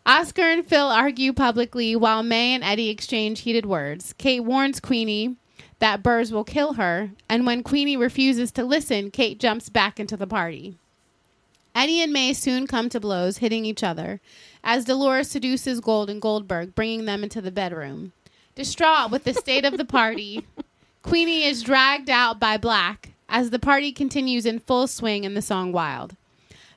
Oscar 0.03 0.41
and 0.41 0.65
Phil 0.65 0.87
argue 0.87 1.31
publicly 1.31 1.95
while 1.95 2.23
May 2.23 2.55
and 2.55 2.63
Eddie 2.63 2.89
exchange 2.89 3.41
heated 3.41 3.67
words. 3.67 4.15
Kate 4.17 4.39
warns 4.39 4.79
Queenie 4.79 5.35
that 5.77 6.01
Burrs 6.01 6.31
will 6.31 6.43
kill 6.43 6.73
her, 6.73 7.11
and 7.29 7.45
when 7.45 7.61
Queenie 7.61 7.95
refuses 7.95 8.51
to 8.53 8.63
listen, 8.63 9.11
Kate 9.11 9.39
jumps 9.39 9.69
back 9.69 9.99
into 9.99 10.17
the 10.17 10.25
party. 10.25 10.75
Eddie 11.75 12.01
and 12.01 12.11
May 12.11 12.33
soon 12.33 12.65
come 12.65 12.89
to 12.89 12.99
blows, 12.99 13.37
hitting 13.37 13.63
each 13.63 13.83
other, 13.83 14.19
as 14.63 14.85
Dolores 14.85 15.29
seduces 15.29 15.81
Gold 15.81 16.09
and 16.09 16.19
Goldberg, 16.19 16.73
bringing 16.73 17.05
them 17.05 17.21
into 17.21 17.41
the 17.41 17.51
bedroom. 17.51 18.13
Distraught 18.55 19.11
with 19.11 19.23
the 19.23 19.33
state 19.33 19.65
of 19.65 19.77
the 19.77 19.85
party, 19.85 20.45
Queenie 21.03 21.43
is 21.43 21.63
dragged 21.63 22.09
out 22.09 22.39
by 22.39 22.57
Black 22.57 23.13
as 23.29 23.49
the 23.49 23.59
party 23.59 23.91
continues 23.91 24.45
in 24.45 24.59
full 24.59 24.87
swing 24.87 25.23
in 25.23 25.33
the 25.33 25.41
song 25.41 25.71
Wild. 25.71 26.15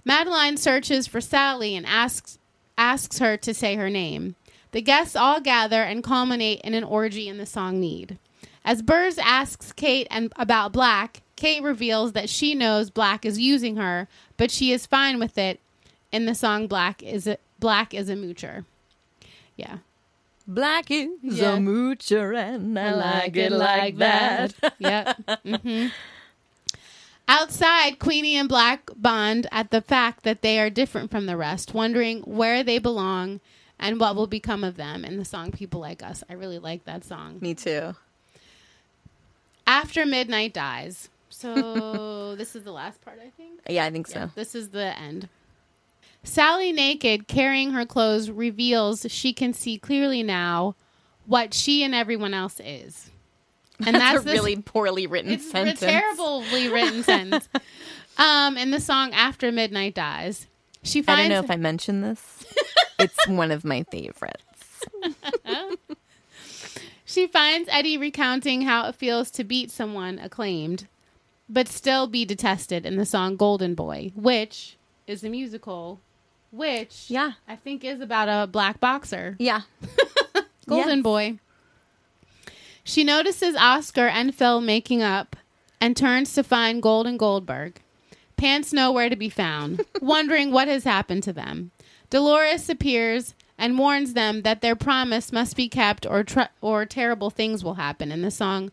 Madeline 0.05 0.57
searches 0.57 1.07
for 1.07 1.20
Sally 1.20 1.75
and 1.75 1.85
asks 1.87 2.39
asks 2.77 3.18
her 3.18 3.37
to 3.37 3.55
say 3.55 3.77
her 3.77 3.91
name. 3.91 4.35
The 4.72 4.83
guests 4.83 5.14
all 5.14 5.41
gather 5.41 5.83
and 5.83 6.03
culminate 6.03 6.61
in 6.62 6.75
an 6.75 6.85
orgy 6.85 7.29
in 7.29 7.39
the 7.39 7.47
song 7.47 7.81
Need. 7.81 8.18
As 8.64 8.83
Burrs 8.83 9.18
asks 9.18 9.72
Kate 9.72 10.09
and 10.11 10.33
about 10.37 10.72
Black, 10.72 11.22
Kate 11.37 11.62
reveals 11.62 12.12
that 12.12 12.29
she 12.29 12.55
knows 12.55 12.91
Black 12.91 13.25
is 13.25 13.39
using 13.39 13.77
her, 13.77 14.09
but 14.37 14.51
she 14.51 14.72
is 14.72 14.87
fine 14.87 15.18
with 15.18 15.39
it. 15.39 15.61
In 16.11 16.27
the 16.27 16.35
song 16.35 16.66
Black 16.66 17.03
is 17.03 17.27
a, 17.27 17.39
Black 17.59 17.93
is 17.95 18.09
a 18.09 18.14
moocher. 18.14 18.64
Yeah. 19.57 19.79
Black 20.47 20.91
is 20.91 21.09
Yeah. 21.23 21.55
a 21.55 21.59
moocher 21.59 22.37
and 22.37 22.79
I 22.79 22.95
like 22.95 23.37
it 23.37 23.53
like 23.53 23.97
that. 23.99 24.53
yep. 24.79 25.19
hmm 25.45 25.87
Outside, 27.27 27.99
Queenie 27.99 28.37
and 28.37 28.49
Black 28.49 28.91
bond 28.97 29.47
at 29.51 29.71
the 29.71 29.81
fact 29.81 30.25
that 30.25 30.43
they 30.43 30.61
are 30.61 30.69
different 30.69 31.11
from 31.11 31.25
the 31.25 31.39
rest, 31.39 31.73
wondering 31.73 32.21
where 32.21 32.63
they 32.63 32.79
belong 32.79 33.41
and 33.79 33.99
what 33.99 34.15
will 34.15 34.27
become 34.27 34.63
of 34.63 34.77
them 34.77 35.07
in 35.07 35.17
the 35.17 35.25
song 35.25 35.51
People 35.51 35.81
Like 35.81 36.03
Us. 36.03 36.23
I 36.29 36.35
really 36.35 36.59
like 36.59 36.85
that 36.85 37.03
song. 37.03 37.39
Me 37.41 37.55
too. 37.55 37.95
After 39.67 40.05
Midnight 40.05 40.53
Dies. 40.53 41.09
So, 41.31 42.35
this 42.39 42.55
is 42.55 42.65
the 42.65 42.73
last 42.73 43.01
part, 43.03 43.19
I 43.25 43.31
think. 43.31 43.61
Yeah, 43.69 43.87
I 43.87 43.91
think 43.91 44.07
so. 44.07 44.19
Yeah, 44.19 44.29
this 44.35 44.55
is 44.55 44.69
the 44.69 44.97
end. 44.99 45.29
Sally, 46.25 46.72
naked, 46.72 47.29
carrying 47.29 47.70
her 47.72 47.87
clothes, 47.87 48.31
reveals 48.31 49.07
she 49.09 49.33
can 49.33 49.53
see 49.53 49.79
clearly 49.79 50.22
now 50.22 50.75
what 51.27 51.55
she 51.55 51.83
and 51.85 51.95
everyone 51.95 52.35
else 52.35 52.61
is. 52.64 53.11
And 53.79 53.95
that's, 53.95 53.99
that's 53.99 54.20
a 54.22 54.25
this- 54.25 54.33
really 54.35 54.57
poorly 54.57 55.07
written 55.07 55.33
it's 55.33 55.51
sentence. 55.51 55.83
a 55.83 55.87
terribly 55.87 56.68
written 56.68 57.03
sentence. 57.05 57.49
Um, 58.16 58.57
in 58.57 58.70
the 58.70 58.81
song 58.81 59.12
"After 59.12 59.51
Midnight 59.53 59.95
Dies," 59.95 60.47
she 60.83 61.03
I 61.07 61.16
don't 61.16 61.29
know 61.29 61.41
if 61.41 61.51
I 61.51 61.57
mentioned 61.57 62.05
this. 62.05 62.45
it's 62.99 63.27
one 63.29 63.51
of 63.51 63.64
my 63.64 63.83
favorites. 63.85 64.85
She 67.07 67.27
finds 67.29 67.68
Eddie 67.70 67.97
recounting 67.99 68.62
how 68.62 68.89
it 68.89 68.97
feels 68.97 69.31
to 69.33 69.45
beat 69.45 69.70
someone 69.70 70.18
acclaimed, 70.18 70.89
but 71.49 71.68
still 71.68 72.07
be 72.09 72.25
detested 72.25 72.85
in 72.85 72.97
the 72.97 73.05
song 73.07 73.37
Golden 73.37 73.75
Boy, 73.77 74.11
which 74.16 74.77
is 75.07 75.22
a 75.22 75.29
musical, 75.29 76.01
which 76.55 77.07
Yeah. 77.09 77.33
I 77.49 77.57
think 77.57 77.85
is 77.85 78.01
about 78.01 78.29
a 78.29 78.47
black 78.47 78.81
boxer. 78.81 79.37
Yeah. 79.39 79.63
Golden. 80.67 81.03
Boy. 81.03 81.39
She 82.83 83.05
notices 83.05 83.57
Oscar 83.57 84.07
and 84.07 84.35
Phil 84.35 84.61
making 84.61 85.03
up 85.03 85.37
and 85.81 85.97
turns 85.97 86.33
to 86.35 86.43
find 86.45 86.83
Golden 86.83 87.17
Goldberg. 87.17 87.81
Pants 88.37 88.73
nowhere 88.73 89.09
to 89.09 89.17
be 89.17 89.29
found, 89.29 89.85
wondering 90.01 90.51
what 90.51 90.69
has 90.69 90.85
happened 90.85 91.23
to 91.25 91.33
them. 91.33 91.71
Dolores 92.11 92.69
appears 92.69 93.35
and 93.57 93.79
warns 93.79 94.15
them 94.15 94.43
that 94.43 94.61
their 94.61 94.77
promise 94.77 95.33
must 95.33 95.57
be 95.57 95.69
kept 95.69 96.07
or 96.07 96.25
tr- 96.25 96.51
or 96.61 96.85
terrible 96.85 97.31
things 97.31 97.63
will 97.63 97.75
happen 97.75 98.11
in 98.11 98.23
the 98.23 98.31
song 98.31 98.71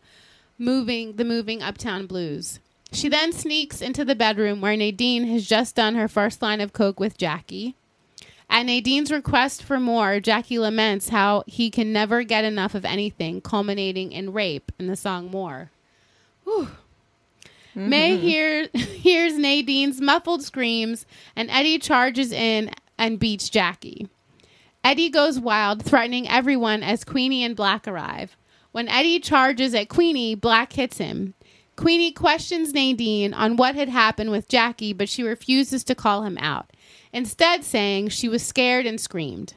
moving 0.58 1.14
the 1.16 1.24
moving 1.24 1.62
uptown 1.62 2.06
blues. 2.06 2.60
She 2.92 3.08
then 3.08 3.32
sneaks 3.32 3.80
into 3.80 4.04
the 4.04 4.14
bedroom 4.14 4.60
where 4.60 4.76
Nadine 4.76 5.24
has 5.28 5.46
just 5.46 5.74
done 5.74 5.94
her 5.94 6.08
first 6.08 6.42
line 6.42 6.60
of 6.60 6.72
coke 6.72 7.00
with 7.00 7.16
Jackie. 7.16 7.74
At 8.50 8.66
Nadine's 8.66 9.10
request 9.10 9.62
for 9.62 9.80
more, 9.80 10.20
Jackie 10.20 10.58
laments 10.58 11.08
how 11.08 11.42
he 11.46 11.70
can 11.70 11.90
never 11.90 12.22
get 12.22 12.44
enough 12.44 12.74
of 12.74 12.84
anything, 12.84 13.40
culminating 13.40 14.12
in 14.12 14.34
rape 14.34 14.70
in 14.78 14.88
the 14.88 14.96
song 14.96 15.30
More. 15.30 15.70
Whew. 16.44 16.68
May 17.74 18.12
mm-hmm. 18.14 18.26
hear, 18.26 18.68
hears 18.74 19.38
Nadine's 19.38 20.02
muffled 20.02 20.42
screams, 20.42 21.06
and 21.34 21.50
Eddie 21.50 21.78
charges 21.78 22.30
in 22.30 22.70
and 22.98 23.18
beats 23.18 23.48
Jackie. 23.48 24.08
Eddie 24.84 25.08
goes 25.08 25.38
wild, 25.40 25.82
threatening 25.82 26.28
everyone 26.28 26.82
as 26.82 27.04
Queenie 27.04 27.44
and 27.44 27.56
Black 27.56 27.88
arrive. 27.88 28.36
When 28.72 28.88
Eddie 28.88 29.20
charges 29.20 29.74
at 29.74 29.88
Queenie, 29.88 30.34
Black 30.34 30.74
hits 30.74 30.98
him. 30.98 31.32
Queenie 31.76 32.12
questions 32.12 32.74
Nadine 32.74 33.32
on 33.32 33.56
what 33.56 33.74
had 33.74 33.88
happened 33.88 34.30
with 34.30 34.48
Jackie, 34.48 34.92
but 34.92 35.08
she 35.08 35.22
refuses 35.22 35.82
to 35.84 35.94
call 35.94 36.22
him 36.22 36.36
out, 36.38 36.70
instead, 37.12 37.64
saying 37.64 38.08
she 38.08 38.28
was 38.28 38.42
scared 38.42 38.86
and 38.86 39.00
screamed. 39.00 39.54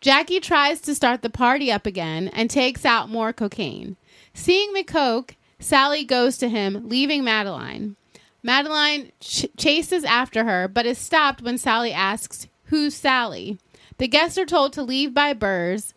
Jackie 0.00 0.40
tries 0.40 0.80
to 0.80 0.94
start 0.94 1.22
the 1.22 1.30
party 1.30 1.70
up 1.70 1.86
again 1.86 2.28
and 2.28 2.50
takes 2.50 2.84
out 2.84 3.10
more 3.10 3.32
cocaine. 3.32 3.96
Seeing 4.32 4.72
the 4.72 4.82
coke, 4.82 5.36
Sally 5.58 6.04
goes 6.04 6.38
to 6.38 6.48
him, 6.48 6.88
leaving 6.88 7.22
Madeline. 7.22 7.96
Madeline 8.42 9.12
ch- 9.20 9.46
chases 9.58 10.04
after 10.04 10.44
her, 10.44 10.66
but 10.66 10.86
is 10.86 10.98
stopped 10.98 11.42
when 11.42 11.58
Sally 11.58 11.92
asks, 11.92 12.46
Who's 12.64 12.94
Sally? 12.94 13.58
The 13.98 14.08
guests 14.08 14.38
are 14.38 14.46
told 14.46 14.72
to 14.72 14.82
leave 14.82 15.12
by 15.12 15.34
Burrs, 15.34 15.92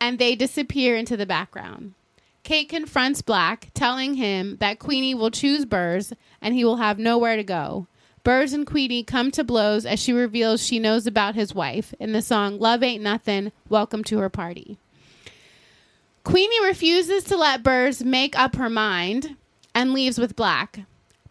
and 0.00 0.18
they 0.18 0.34
disappear 0.34 0.96
into 0.96 1.16
the 1.16 1.26
background. 1.26 1.94
Kate 2.44 2.68
confronts 2.68 3.22
Black, 3.22 3.70
telling 3.72 4.14
him 4.14 4.58
that 4.60 4.78
Queenie 4.78 5.14
will 5.14 5.30
choose 5.30 5.64
Burrs 5.64 6.12
and 6.42 6.54
he 6.54 6.62
will 6.62 6.76
have 6.76 6.98
nowhere 6.98 7.36
to 7.36 7.42
go. 7.42 7.86
Burrs 8.22 8.52
and 8.52 8.66
Queenie 8.66 9.02
come 9.02 9.30
to 9.30 9.42
blows 9.42 9.86
as 9.86 9.98
she 9.98 10.12
reveals 10.12 10.62
she 10.62 10.78
knows 10.78 11.06
about 11.06 11.34
his 11.34 11.54
wife 11.54 11.94
in 11.98 12.12
the 12.12 12.20
song 12.20 12.58
Love 12.58 12.82
Ain't 12.82 13.02
Nothing, 13.02 13.50
Welcome 13.70 14.04
to 14.04 14.18
Her 14.18 14.28
Party. 14.28 14.76
Queenie 16.22 16.64
refuses 16.64 17.24
to 17.24 17.36
let 17.38 17.62
Burrs 17.62 18.04
make 18.04 18.38
up 18.38 18.56
her 18.56 18.70
mind 18.70 19.36
and 19.74 19.94
leaves 19.94 20.18
with 20.18 20.36
Black. 20.36 20.80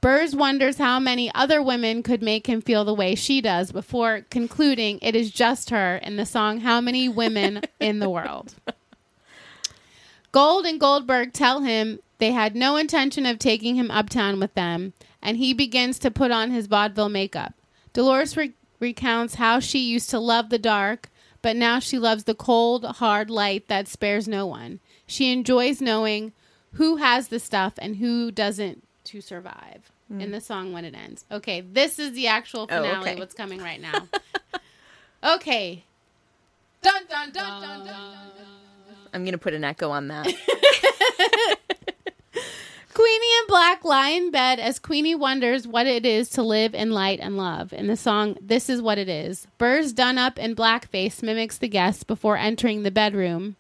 Burrs 0.02 0.36
wonders 0.36 0.80
how 0.80 1.00
many 1.00 1.32
other 1.36 1.62
women 1.62 2.02
could 2.02 2.24
make 2.24 2.48
him 2.48 2.60
feel 2.60 2.84
the 2.86 2.94
way 2.94 3.14
she 3.14 3.40
does 3.40 3.72
before 3.72 4.26
concluding 4.32 4.98
it 5.04 5.16
is 5.16 5.30
just 5.30 5.70
her 5.70 5.98
in 5.98 6.18
the 6.18 6.26
song 6.26 6.62
How 6.62 6.82
Many 6.82 7.08
Women 7.08 7.62
in 7.80 8.00
the 8.00 8.10
World. 8.10 8.56
Gold 10.34 10.66
and 10.66 10.80
Goldberg 10.80 11.32
tell 11.32 11.62
him 11.62 12.00
they 12.18 12.32
had 12.32 12.56
no 12.56 12.76
intention 12.76 13.26
of 13.26 13.38
taking 13.38 13.76
him 13.76 13.92
uptown 13.92 14.40
with 14.40 14.56
them, 14.56 14.94
and 15.22 15.38
he 15.38 15.54
begins 15.54 16.00
to 16.00 16.12
put 16.12 16.32
on 16.32 16.50
his 16.50 16.66
vaudeville 16.66 17.08
makeup. 17.08 17.54
Dolores 17.94 18.36
re- 18.36 18.54
recounts 18.80 19.36
how 19.36 19.60
she 19.60 19.80
used 19.80 20.10
to 20.10 20.20
love 20.20 20.50
the 20.50 20.58
dark, 20.58 21.12
but 21.44 21.56
now 21.56 21.78
she 21.78 22.00
loves 22.00 22.24
the 22.24 22.34
cold, 22.34 22.84
hard 22.84 23.30
light 23.30 23.68
that 23.68 23.88
spares 23.88 24.28
no 24.28 24.48
one. 24.48 24.80
She 25.06 25.32
enjoys 25.32 25.80
knowing 25.80 26.34
who 26.74 26.96
has 26.96 27.28
the 27.28 27.40
stuff 27.40 27.74
and 27.78 27.98
who 27.98 28.32
doesn't 28.32 28.84
to 29.06 29.22
survive. 29.22 29.92
In 30.10 30.30
mm. 30.30 30.32
the 30.32 30.42
song 30.42 30.74
when 30.74 30.84
it 30.84 30.96
ends. 30.96 31.26
Okay, 31.32 31.62
this 31.62 31.98
is 31.98 32.14
the 32.14 32.28
actual 32.28 32.64
Oh, 32.64 32.68
finale. 32.68 33.12
okay. 33.12 33.16
What's 33.20 33.34
coming 33.34 33.62
right 33.62 33.82
now? 33.82 34.08
okay. 35.36 35.86
Dun 36.82 37.02
dun 37.10 37.32
dun 37.32 37.62
dun 37.62 37.86
dun. 37.86 38.53
I'm 39.14 39.24
to 39.26 39.38
put 39.38 39.54
an 39.54 39.64
echo 39.64 39.92
on 39.92 40.08
that. 40.08 40.26
Queenie 42.94 43.38
and 43.40 43.48
Black 43.48 43.84
lie 43.84 44.10
in 44.10 44.30
bed 44.30 44.60
as 44.60 44.78
Queenie 44.78 45.16
wonders 45.16 45.68
what 45.68 45.88
it 45.88 46.06
is 46.06 46.30
to 46.30 46.44
live 46.44 46.76
in 46.76 46.92
light 46.92 47.20
and 47.20 47.36
love. 47.36 47.74
In 47.74 47.88
the 47.88 47.98
song, 47.98 48.38
This 48.40 48.70
Is 48.70 48.84
What 48.84 49.00
It 49.00 49.10
Is. 49.10 49.48
Burrs, 49.58 49.94
done 49.94 50.20
up 50.20 50.38
in 50.38 50.56
blackface, 50.56 51.24
mimics 51.24 51.58
the 51.58 51.68
guests 51.68 52.04
before 52.04 52.38
entering 52.38 52.84
the 52.84 52.92
bedroom. 52.92 53.56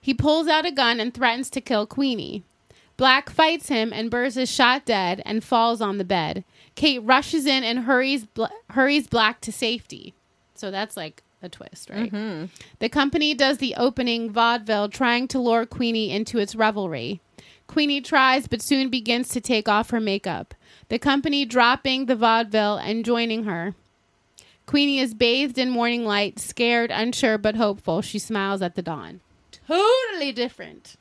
He 0.00 0.14
pulls 0.14 0.48
out 0.48 0.64
a 0.64 0.72
gun 0.72 1.00
and 1.00 1.12
threatens 1.12 1.50
to 1.50 1.60
kill 1.60 1.86
Queenie. 1.86 2.44
Black 2.96 3.28
fights 3.28 3.68
him, 3.68 3.92
and 3.92 4.10
Burrs 4.10 4.36
is 4.36 4.50
shot 4.50 4.86
dead 4.86 5.22
and 5.26 5.44
falls 5.44 5.80
on 5.82 5.98
the 5.98 6.04
bed. 6.04 6.42
Kate 6.74 7.00
rushes 7.00 7.44
in 7.44 7.64
and 7.64 7.80
hurries, 7.80 8.24
Bla- 8.24 8.50
hurries 8.70 9.06
Black 9.06 9.40
to 9.42 9.52
safety. 9.52 10.14
So 10.54 10.70
that's 10.70 10.96
like 10.96 11.22
a 11.42 11.48
twist, 11.48 11.90
right? 11.90 12.12
Mm-hmm. 12.12 12.46
The 12.78 12.88
company 12.88 13.34
does 13.34 13.58
the 13.58 13.74
opening 13.76 14.30
vaudeville, 14.30 14.88
trying 14.88 15.28
to 15.28 15.38
lure 15.38 15.66
Queenie 15.66 16.10
into 16.10 16.38
its 16.38 16.54
revelry. 16.54 17.20
Queenie 17.66 18.00
tries, 18.00 18.46
but 18.46 18.62
soon 18.62 18.90
begins 18.90 19.28
to 19.30 19.40
take 19.40 19.68
off 19.68 19.90
her 19.90 20.00
makeup. 20.00 20.54
The 20.88 20.98
company 20.98 21.44
dropping 21.44 22.06
the 22.06 22.16
vaudeville 22.16 22.76
and 22.76 23.04
joining 23.04 23.44
her. 23.44 23.74
Queenie 24.66 24.98
is 24.98 25.14
bathed 25.14 25.58
in 25.58 25.70
morning 25.70 26.04
light, 26.04 26.38
scared, 26.38 26.90
unsure, 26.90 27.38
but 27.38 27.56
hopeful. 27.56 28.02
She 28.02 28.18
smiles 28.18 28.62
at 28.62 28.74
the 28.74 28.82
dawn. 28.82 29.20
Totally 29.66 30.32
different. 30.32 30.96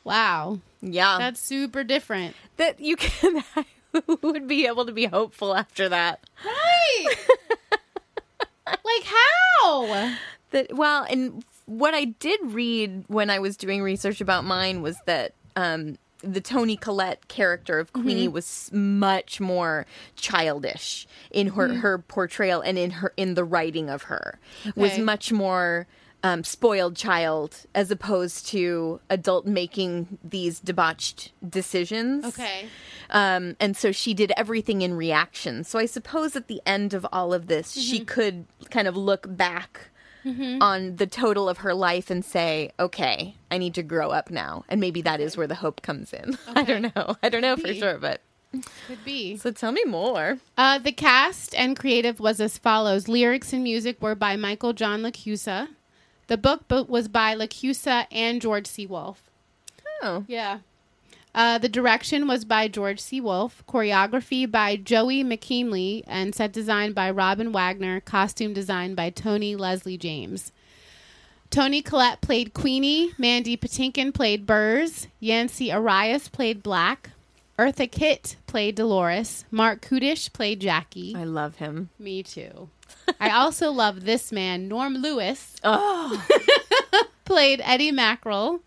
wow. 0.03 0.59
yeah. 0.81 1.17
That's 1.17 1.39
super 1.39 1.83
different. 1.83 2.35
that 2.57 2.79
you 2.79 2.95
can 2.95 3.43
would 4.21 4.47
be 4.47 4.65
able 4.67 4.85
to 4.85 4.91
be 4.91 5.05
hopeful 5.05 5.55
after 5.55 5.89
that. 5.89 6.21
Right. 6.45 7.15
like 8.67 9.03
how? 9.03 10.13
That 10.51 10.75
well, 10.75 11.05
and 11.09 11.43
what 11.65 11.93
I 11.93 12.05
did 12.05 12.39
read 12.43 13.05
when 13.07 13.29
I 13.29 13.39
was 13.39 13.55
doing 13.57 13.81
research 13.81 14.21
about 14.21 14.43
mine 14.43 14.81
was 14.81 14.97
that 15.05 15.33
um, 15.55 15.97
the 16.21 16.41
Toni 16.41 16.75
Collette 16.77 17.27
character 17.27 17.79
of 17.79 17.93
Queenie 17.93 18.25
Mm-hmm. 18.25 18.33
was 18.33 18.69
much 18.73 19.39
more 19.39 19.85
childish 20.15 21.07
in 21.31 21.47
her 21.47 21.69
Mm-hmm. 21.69 21.79
her 21.79 21.97
portrayal 21.99 22.61
and 22.61 22.77
in 22.77 22.91
her 22.91 23.13
in 23.17 23.33
the 23.35 23.43
writing 23.43 23.89
of 23.89 24.03
her 24.03 24.39
was 24.75 24.97
much 24.97 25.31
more. 25.31 25.87
Um, 26.23 26.43
spoiled 26.43 26.95
child 26.95 27.65
as 27.73 27.89
opposed 27.89 28.45
to 28.49 28.99
adult 29.09 29.47
making 29.47 30.19
these 30.23 30.59
debauched 30.59 31.31
decisions. 31.47 32.25
Okay. 32.25 32.67
Um, 33.09 33.55
and 33.59 33.75
so 33.75 33.91
she 33.91 34.13
did 34.13 34.31
everything 34.37 34.83
in 34.83 34.93
reaction. 34.93 35.63
So 35.63 35.79
I 35.79 35.87
suppose 35.87 36.35
at 36.35 36.47
the 36.47 36.61
end 36.63 36.93
of 36.93 37.07
all 37.11 37.33
of 37.33 37.47
this, 37.47 37.71
Mm-hmm. 37.71 37.81
she 37.81 38.05
could 38.05 38.45
kind 38.69 38.87
of 38.87 38.95
look 38.95 39.25
back 39.35 39.89
on 40.23 40.97
the 40.97 41.07
total 41.07 41.49
of 41.49 41.57
her 41.59 41.73
life 41.73 42.11
and 42.11 42.23
say, 42.23 42.69
okay, 42.79 43.33
I 43.49 43.57
need 43.57 43.73
to 43.73 43.81
grow 43.81 44.11
up 44.11 44.29
now. 44.29 44.63
And 44.69 44.79
maybe 44.79 45.01
that 45.01 45.19
is 45.19 45.35
where 45.35 45.47
the 45.47 45.55
hope 45.55 45.81
comes 45.81 46.13
in. 46.13 46.37
I 46.55 46.61
don't 46.61 46.95
know. 46.95 47.15
I 47.23 47.29
don't 47.29 47.41
know 47.41 47.57
for 47.57 47.73
sure, 47.73 47.97
but 47.97 48.21
Could 48.85 49.03
be. 49.03 49.37
so 49.37 49.49
tell 49.49 49.71
me 49.71 49.83
more. 49.85 50.37
Uh, 50.55 50.77
the 50.77 50.91
cast 50.91 51.55
and 51.55 51.75
creative 51.75 52.19
was 52.19 52.39
as 52.39 52.59
follows: 52.59 53.07
lyrics 53.07 53.51
and 53.53 53.63
music 53.63 53.99
were 53.99 54.13
by 54.13 54.35
Michael 54.35 54.73
John 54.73 55.01
LaChiusa. 55.01 55.69
The 56.27 56.37
book 56.37 56.63
was 56.89 57.07
by 57.07 57.35
LaChiusa 57.35 58.07
and 58.11 58.41
George 58.41 58.67
C. 58.67 58.85
Wolfe. 58.85 59.29
Oh, 60.01 60.25
Yeah. 60.27 60.59
Uh, 61.33 61.57
the 61.57 61.69
direction 61.69 62.27
was 62.27 62.43
by 62.43 62.67
George 62.67 62.99
C. 62.99 63.21
Wolfe. 63.21 63.63
Choreography 63.65 64.49
by 64.49 64.75
Joey 64.75 65.23
McKneely 65.23 66.03
and 66.05 66.35
set 66.35 66.51
design 66.51 66.91
by 66.91 67.09
Robin 67.09 67.53
Wagner. 67.53 68.01
Costume 68.01 68.53
design 68.53 68.95
by 68.95 69.09
Toni-Leslie 69.11 69.97
James. 69.97 70.51
Toni 71.49 71.81
Collette 71.81 72.19
played 72.19 72.53
Queenie. 72.53 73.11
Mandy 73.17 73.55
Patinkin 73.55 74.13
played 74.13 74.45
Burrs. 74.45 75.07
Yancey 75.21 75.71
Arias 75.71 76.27
played 76.27 76.61
Black. 76.63 77.11
Eartha 77.57 77.89
Kitt 77.89 78.35
played 78.47 78.75
Dolores. 78.75 79.45
Marc 79.51 79.81
Kudisch 79.81 80.33
played 80.33 80.59
Jackie. 80.59 81.13
I 81.15 81.23
love 81.23 81.57
him. 81.57 81.89
Me 81.99 82.23
too. 82.23 82.67
I 83.19 83.29
also 83.31 83.71
love 83.71 84.05
this 84.05 84.31
man, 84.31 84.67
Norm 84.67 84.95
Lewis, 84.95 85.55
Oh, 85.63 86.25
played 87.25 87.61
Eddie 87.63 87.91
Mackrel. 87.91 88.59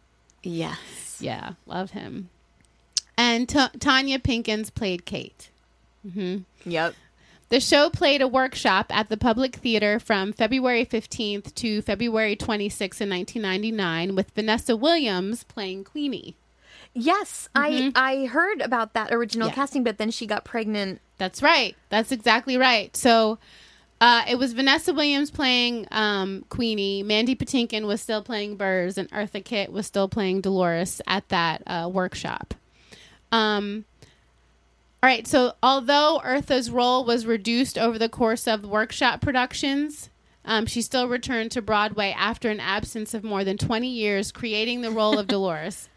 yes. 0.42 1.18
Yeah, 1.20 1.52
love 1.66 1.92
him. 1.92 2.28
And 3.16 3.48
Ta 3.48 3.70
Tonya 3.78 4.18
Pinkins 4.20 4.74
played 4.74 5.04
Kate. 5.06 5.48
Mm-hmm. 6.06 6.38
Yep. 6.68 6.94
The 7.50 7.60
show 7.60 7.88
played 7.88 8.20
a 8.20 8.26
workshop 8.26 8.86
at 8.90 9.08
the 9.08 9.16
Public 9.16 9.56
Theater 9.56 10.00
from 10.00 10.32
February 10.32 10.84
15th 10.84 11.54
to 11.54 11.82
February 11.82 12.34
26th 12.34 13.00
in 13.00 13.10
1999 13.10 14.16
with 14.16 14.30
Vanessa 14.32 14.76
Williams 14.76 15.44
playing 15.44 15.84
Queenie. 15.84 16.34
Yes, 16.94 17.48
I 17.54 17.92
I 17.94 18.26
heard 18.26 18.60
about 18.60 18.94
that 18.94 19.12
original 19.12 19.48
Yeah. 19.48 19.54
casting, 19.54 19.84
but 19.84 19.98
then 19.98 20.10
she 20.10 20.26
got 20.26 20.44
pregnant. 20.44 21.00
That's 21.18 21.42
right. 21.42 21.76
That's 21.90 22.10
exactly 22.12 22.56
right. 22.56 22.96
So 22.96 23.38
uh, 24.04 24.22
it 24.28 24.38
was 24.38 24.52
Vanessa 24.52 24.92
Williams 24.92 25.30
playing 25.30 25.88
um, 25.90 26.44
Queenie. 26.50 27.02
Mandy 27.02 27.34
Patinkin 27.34 27.86
was 27.86 28.02
still 28.02 28.22
playing 28.22 28.56
Burrs, 28.56 28.98
and 28.98 29.10
Eartha 29.10 29.42
Kitt 29.42 29.72
was 29.72 29.86
still 29.86 30.08
playing 30.10 30.42
Dolores 30.42 31.00
at 31.06 31.26
that 31.30 31.62
uh, 31.66 31.88
workshop. 31.90 32.52
Um, 33.32 33.86
all 35.02 35.08
right. 35.08 35.26
So 35.26 35.54
although 35.62 36.20
Eartha's 36.22 36.70
role 36.70 37.06
was 37.06 37.24
reduced 37.24 37.78
over 37.78 37.98
the 37.98 38.10
course 38.10 38.46
of 38.46 38.66
workshop 38.66 39.22
productions, 39.22 40.10
um, 40.44 40.66
she 40.66 40.82
still 40.82 41.08
returned 41.08 41.50
to 41.52 41.62
Broadway 41.62 42.14
after 42.14 42.50
an 42.50 42.60
absence 42.60 43.14
of 43.14 43.24
more 43.24 43.42
than 43.42 43.56
20 43.56 43.88
years, 43.88 44.30
creating 44.30 44.82
the 44.82 44.90
role 44.90 45.18
of 45.18 45.26
Dolores. 45.28 45.88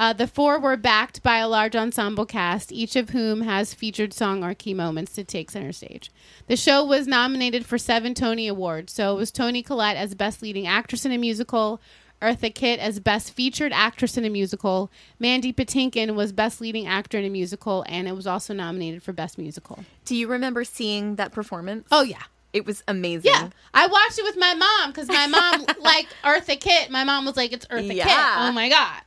Uh, 0.00 0.14
the 0.14 0.26
four 0.26 0.58
were 0.58 0.78
backed 0.78 1.22
by 1.22 1.36
a 1.36 1.46
large 1.46 1.76
ensemble 1.76 2.24
cast, 2.24 2.72
each 2.72 2.96
of 2.96 3.10
whom 3.10 3.42
has 3.42 3.74
featured 3.74 4.14
song 4.14 4.42
or 4.42 4.54
key 4.54 4.72
moments 4.72 5.12
to 5.12 5.22
take 5.22 5.50
center 5.50 5.72
stage. 5.72 6.10
The 6.46 6.56
show 6.56 6.82
was 6.82 7.06
nominated 7.06 7.66
for 7.66 7.76
seven 7.76 8.14
Tony 8.14 8.48
Awards. 8.48 8.94
So 8.94 9.12
it 9.12 9.18
was 9.18 9.30
Toni 9.30 9.62
Collette 9.62 9.98
as 9.98 10.14
Best 10.14 10.40
Leading 10.40 10.66
Actress 10.66 11.04
in 11.04 11.12
a 11.12 11.18
Musical, 11.18 11.82
Eartha 12.22 12.54
Kitt 12.54 12.80
as 12.80 12.98
Best 12.98 13.32
Featured 13.32 13.72
Actress 13.74 14.16
in 14.16 14.24
a 14.24 14.30
Musical, 14.30 14.90
Mandy 15.18 15.52
Patinkin 15.52 16.14
was 16.14 16.32
Best 16.32 16.62
Leading 16.62 16.86
Actor 16.86 17.18
in 17.18 17.26
a 17.26 17.30
Musical, 17.30 17.84
and 17.86 18.08
it 18.08 18.16
was 18.16 18.26
also 18.26 18.54
nominated 18.54 19.02
for 19.02 19.12
Best 19.12 19.36
Musical. 19.36 19.84
Do 20.06 20.16
you 20.16 20.28
remember 20.28 20.64
seeing 20.64 21.16
that 21.16 21.30
performance? 21.30 21.86
Oh, 21.92 22.02
yeah. 22.02 22.22
It 22.52 22.66
was 22.66 22.82
amazing. 22.88 23.30
Yeah, 23.32 23.50
I 23.74 23.86
watched 23.86 24.18
it 24.18 24.24
with 24.24 24.36
my 24.36 24.54
mom 24.54 24.90
because 24.90 25.08
my 25.08 25.26
mom 25.26 25.66
liked 25.80 26.14
Eartha 26.24 26.58
Kitt. 26.60 26.90
My 26.90 27.04
mom 27.04 27.24
was 27.24 27.36
like, 27.36 27.52
"It's 27.52 27.66
Eartha 27.66 27.88
Kitt." 27.88 27.96
Yeah. 27.96 28.36
Oh 28.48 28.52
my 28.52 28.68
god! 28.68 29.02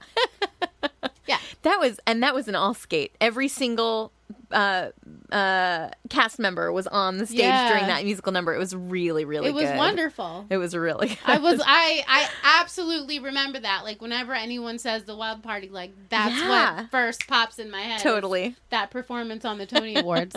Yeah, 1.25 1.37
that 1.61 1.79
was 1.79 2.01
and 2.05 2.21
that 2.21 2.35
was 2.35 2.49
an 2.49 2.55
all 2.55 2.73
skate. 2.73 3.15
Every 3.21 3.47
single 3.47 4.11
uh 4.51 4.89
uh 5.31 5.89
cast 6.09 6.37
member 6.37 6.69
was 6.73 6.85
on 6.87 7.17
the 7.17 7.25
stage 7.25 7.39
Yeah. 7.39 7.69
during 7.69 7.87
that 7.87 8.03
musical 8.03 8.33
number. 8.33 8.53
It 8.53 8.57
was 8.59 8.75
really 8.75 9.23
really 9.23 9.47
it 9.47 9.53
was 9.53 9.63
good. 9.69 9.77
wonderful. 9.77 10.45
It 10.49 10.57
was 10.57 10.75
really 10.75 11.07
good. 11.07 11.17
I 11.25 11.37
was 11.37 11.61
I 11.65 12.03
I 12.09 12.29
absolutely 12.61 13.19
remember 13.19 13.57
that. 13.61 13.85
Like 13.85 14.01
whenever 14.01 14.33
anyone 14.33 14.79
says 14.79 15.05
the 15.05 15.15
Wild 15.15 15.43
Party, 15.43 15.69
like 15.69 15.93
that's 16.09 16.35
Yeah. 16.37 16.75
what 16.81 16.91
first 16.91 17.25
pops 17.27 17.57
in 17.57 17.71
my 17.71 17.81
head. 17.81 18.01
Totally. 18.01 18.57
that 18.71 18.91
performance 18.91 19.45
on 19.45 19.57
the 19.59 19.65
Tony 19.65 19.95
Awards. 19.95 20.35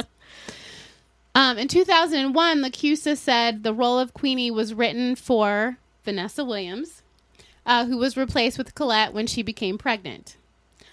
Um, 1.36 1.58
in 1.58 1.68
2001, 1.68 2.62
LaChiusa 2.62 3.14
said 3.14 3.62
the 3.62 3.74
role 3.74 3.98
of 3.98 4.14
Queenie 4.14 4.50
was 4.50 4.72
written 4.72 5.14
for 5.14 5.76
Vanessa 6.02 6.42
Williams, 6.46 7.02
uh, 7.66 7.84
who 7.84 7.98
was 7.98 8.16
replaced 8.16 8.56
with 8.56 8.74
Collette 8.74 9.12
when 9.12 9.26
she 9.26 9.42
became 9.42 9.76
pregnant. 9.76 10.38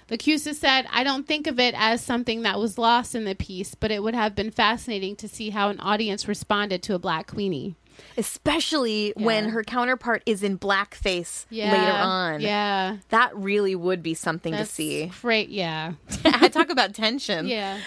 LaChiusa 0.09 0.53
said, 0.53 0.85
I 0.91 1.05
don't 1.05 1.25
think 1.25 1.47
of 1.47 1.61
it 1.61 1.73
as 1.77 2.03
something 2.03 2.41
that 2.41 2.59
was 2.59 2.77
lost 2.77 3.15
in 3.15 3.23
the 3.23 3.35
piece, 3.35 3.73
but 3.73 3.89
it 3.89 4.03
would 4.03 4.15
have 4.15 4.35
been 4.35 4.51
fascinating 4.51 5.15
to 5.15 5.29
see 5.29 5.51
how 5.51 5.69
an 5.69 5.79
audience 5.79 6.27
responded 6.27 6.83
to 6.83 6.93
a 6.93 6.99
black 6.99 7.27
Queenie. 7.27 7.75
Especially 8.17 9.13
when 9.15 9.47
her 9.47 9.63
counterpart 9.63 10.23
is 10.25 10.43
in 10.43 10.59
blackface 10.59 11.45
Yeah, 11.51 11.71
later 11.71 11.97
on. 11.97 12.41
yeah. 12.41 12.97
That 13.09 13.33
really 13.33 13.75
would 13.75 14.03
be 14.03 14.13
something 14.13 14.51
That's 14.51 14.71
to 14.71 14.75
see. 14.75 15.11
Great, 15.21 15.47
yeah. 15.47 15.93
I 16.25 16.49
talk 16.49 16.69
about 16.69 16.93
tension. 16.93 17.47
Yeah. 17.47 17.79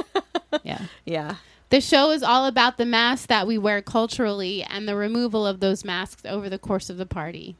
yeah. 0.62 0.82
Yeah. 1.04 1.34
The 1.70 1.80
show 1.80 2.10
is 2.10 2.22
all 2.22 2.46
about 2.46 2.78
the 2.78 2.86
masks 2.86 3.26
that 3.26 3.46
we 3.46 3.58
wear 3.58 3.82
culturally 3.82 4.62
and 4.62 4.88
the 4.88 4.96
removal 4.96 5.46
of 5.46 5.60
those 5.60 5.84
masks 5.84 6.22
over 6.24 6.48
the 6.48 6.58
course 6.58 6.88
of 6.88 6.96
the 6.96 7.06
party. 7.06 7.56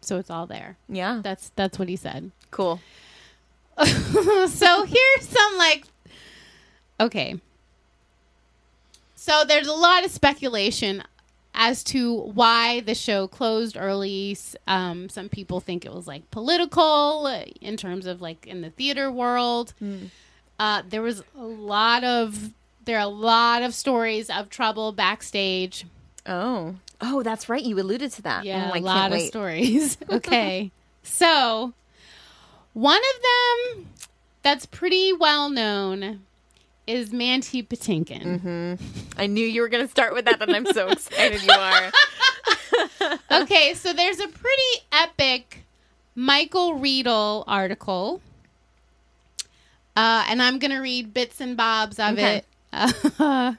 So 0.00 0.18
it's 0.18 0.30
all 0.30 0.46
there. 0.46 0.76
Yeah. 0.88 1.20
That's 1.22 1.50
that's 1.54 1.78
what 1.78 1.88
he 1.88 1.96
said. 1.96 2.30
Cool. 2.50 2.80
so 3.84 4.84
here's 4.84 5.28
some 5.28 5.58
like 5.58 5.84
okay. 7.00 7.40
So 9.14 9.44
there's 9.46 9.66
a 9.66 9.72
lot 9.72 10.04
of 10.04 10.10
speculation 10.10 11.02
as 11.54 11.84
to 11.84 12.14
why 12.14 12.80
the 12.80 12.94
show 12.94 13.26
closed 13.26 13.76
early. 13.78 14.36
Um, 14.66 15.08
some 15.08 15.28
people 15.28 15.60
think 15.60 15.84
it 15.84 15.92
was 15.92 16.06
like 16.06 16.30
political 16.30 17.26
in 17.60 17.76
terms 17.76 18.06
of 18.06 18.20
like 18.20 18.46
in 18.46 18.60
the 18.60 18.70
theater 18.70 19.10
world. 19.10 19.74
Uh, 20.58 20.82
there 20.88 21.02
was 21.02 21.22
a 21.36 21.44
lot 21.44 22.04
of 22.04 22.52
there 22.84 22.98
are 22.98 23.02
a 23.04 23.06
lot 23.06 23.62
of 23.62 23.74
stories 23.74 24.30
of 24.30 24.48
trouble 24.50 24.92
backstage. 24.92 25.86
Oh. 26.26 26.74
Oh, 27.00 27.22
that's 27.22 27.48
right. 27.48 27.62
You 27.62 27.78
alluded 27.78 28.12
to 28.12 28.22
that. 28.22 28.44
Yeah, 28.44 28.70
oh, 28.74 28.78
a 28.78 28.80
lot 28.80 29.06
of 29.12 29.18
wait. 29.18 29.28
stories. 29.28 29.98
okay. 30.10 30.70
so, 31.02 31.72
one 32.72 33.00
of 33.00 33.74
them 33.76 33.86
that's 34.42 34.66
pretty 34.66 35.12
well 35.12 35.50
known 35.50 36.20
is 36.86 37.12
Mandy 37.12 37.62
Patinkin. 37.62 38.40
Mm-hmm. 38.40 38.84
I 39.18 39.26
knew 39.26 39.46
you 39.46 39.62
were 39.62 39.68
going 39.68 39.84
to 39.84 39.90
start 39.90 40.12
with 40.14 40.26
that, 40.26 40.40
and 40.42 40.54
I'm 40.54 40.66
so 40.66 40.88
excited 40.90 41.42
you 41.42 41.50
are. 41.52 41.92
okay, 43.42 43.74
so 43.74 43.92
there's 43.92 44.20
a 44.20 44.28
pretty 44.28 44.86
epic 44.92 45.64
Michael 46.14 46.74
Riedel 46.74 47.44
article. 47.46 48.20
Uh, 49.96 50.24
and 50.28 50.42
I'm 50.42 50.58
going 50.58 50.72
to 50.72 50.80
read 50.80 51.14
bits 51.14 51.40
and 51.40 51.56
bobs 51.56 51.98
of 51.98 52.14
Okay. 52.14 52.36
it. 52.38 52.44
Uh, 53.18 53.54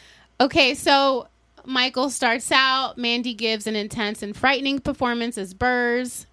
okay, 0.40 0.74
so 0.74 1.28
Michael 1.64 2.10
starts 2.10 2.50
out. 2.52 2.96
Mandy 2.96 3.34
gives 3.34 3.66
an 3.66 3.76
intense 3.76 4.22
and 4.22 4.36
frightening 4.36 4.78
performance 4.80 5.36
as 5.38 5.54
Burrs. 5.54 6.26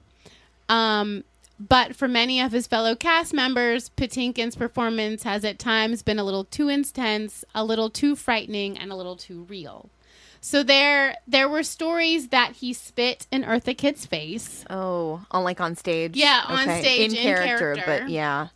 Um, 0.70 1.24
but 1.60 1.96
for 1.96 2.08
many 2.08 2.40
of 2.40 2.52
his 2.52 2.68
fellow 2.68 2.96
cast 2.96 3.34
members, 3.34 3.90
Patinkin's 3.90 4.56
performance 4.56 5.24
has 5.24 5.44
at 5.44 5.58
times 5.58 6.04
been 6.04 6.20
a 6.20 6.24
little 6.24 6.44
too 6.44 6.70
intense, 6.70 7.44
a 7.56 7.64
little 7.64 7.90
too 7.90 8.16
frightening, 8.16 8.78
and 8.78 8.92
a 8.92 8.96
little 8.96 9.16
too 9.16 9.44
real. 9.50 9.90
So 10.40 10.62
there, 10.62 11.16
there 11.28 11.50
were 11.50 11.64
stories 11.64 12.28
that 12.28 12.54
he 12.58 12.72
spit 12.74 13.26
in 13.32 13.44
Eartha 13.44 13.76
Kitt's 13.76 14.06
face. 14.06 14.64
Oh, 14.70 15.26
on 15.32 15.44
like 15.44 15.60
on 15.60 15.76
stage. 15.76 16.16
Yeah, 16.16 16.44
on 16.48 16.70
Okay. 16.70 16.82
stage, 16.82 17.12
in 17.14 17.18
in 17.18 17.24
character, 17.24 17.76
character. 17.76 17.84
but 18.04 18.10
yeah. 18.12 18.48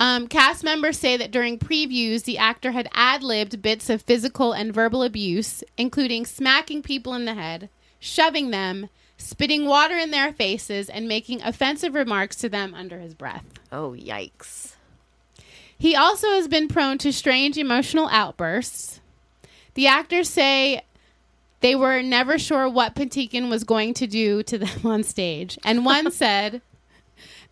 Um, 0.00 0.28
cast 0.28 0.62
members 0.62 0.98
say 0.98 1.16
that 1.16 1.32
during 1.32 1.58
previews, 1.58 2.24
the 2.24 2.38
actor 2.38 2.70
had 2.70 2.88
ad 2.92 3.22
libbed 3.22 3.60
bits 3.60 3.90
of 3.90 4.02
physical 4.02 4.52
and 4.52 4.72
verbal 4.72 5.02
abuse, 5.02 5.64
including 5.76 6.24
smacking 6.24 6.82
people 6.82 7.14
in 7.14 7.24
the 7.24 7.34
head, 7.34 7.68
shoving 7.98 8.50
them, 8.50 8.88
spitting 9.16 9.66
water 9.66 9.96
in 9.96 10.12
their 10.12 10.32
faces, 10.32 10.88
and 10.88 11.08
making 11.08 11.42
offensive 11.42 11.94
remarks 11.94 12.36
to 12.36 12.48
them 12.48 12.74
under 12.74 13.00
his 13.00 13.14
breath. 13.14 13.44
Oh, 13.72 13.90
yikes. 13.98 14.74
He 15.76 15.96
also 15.96 16.28
has 16.30 16.46
been 16.46 16.68
prone 16.68 16.98
to 16.98 17.12
strange 17.12 17.56
emotional 17.56 18.08
outbursts. 18.08 19.00
The 19.74 19.86
actors 19.86 20.28
say 20.28 20.82
they 21.60 21.74
were 21.74 22.02
never 22.02 22.38
sure 22.38 22.68
what 22.68 22.94
Patinkin 22.94 23.48
was 23.50 23.64
going 23.64 23.94
to 23.94 24.06
do 24.06 24.42
to 24.44 24.58
them 24.58 24.78
on 24.84 25.02
stage. 25.02 25.58
And 25.64 25.84
one 25.84 26.10
said 26.10 26.62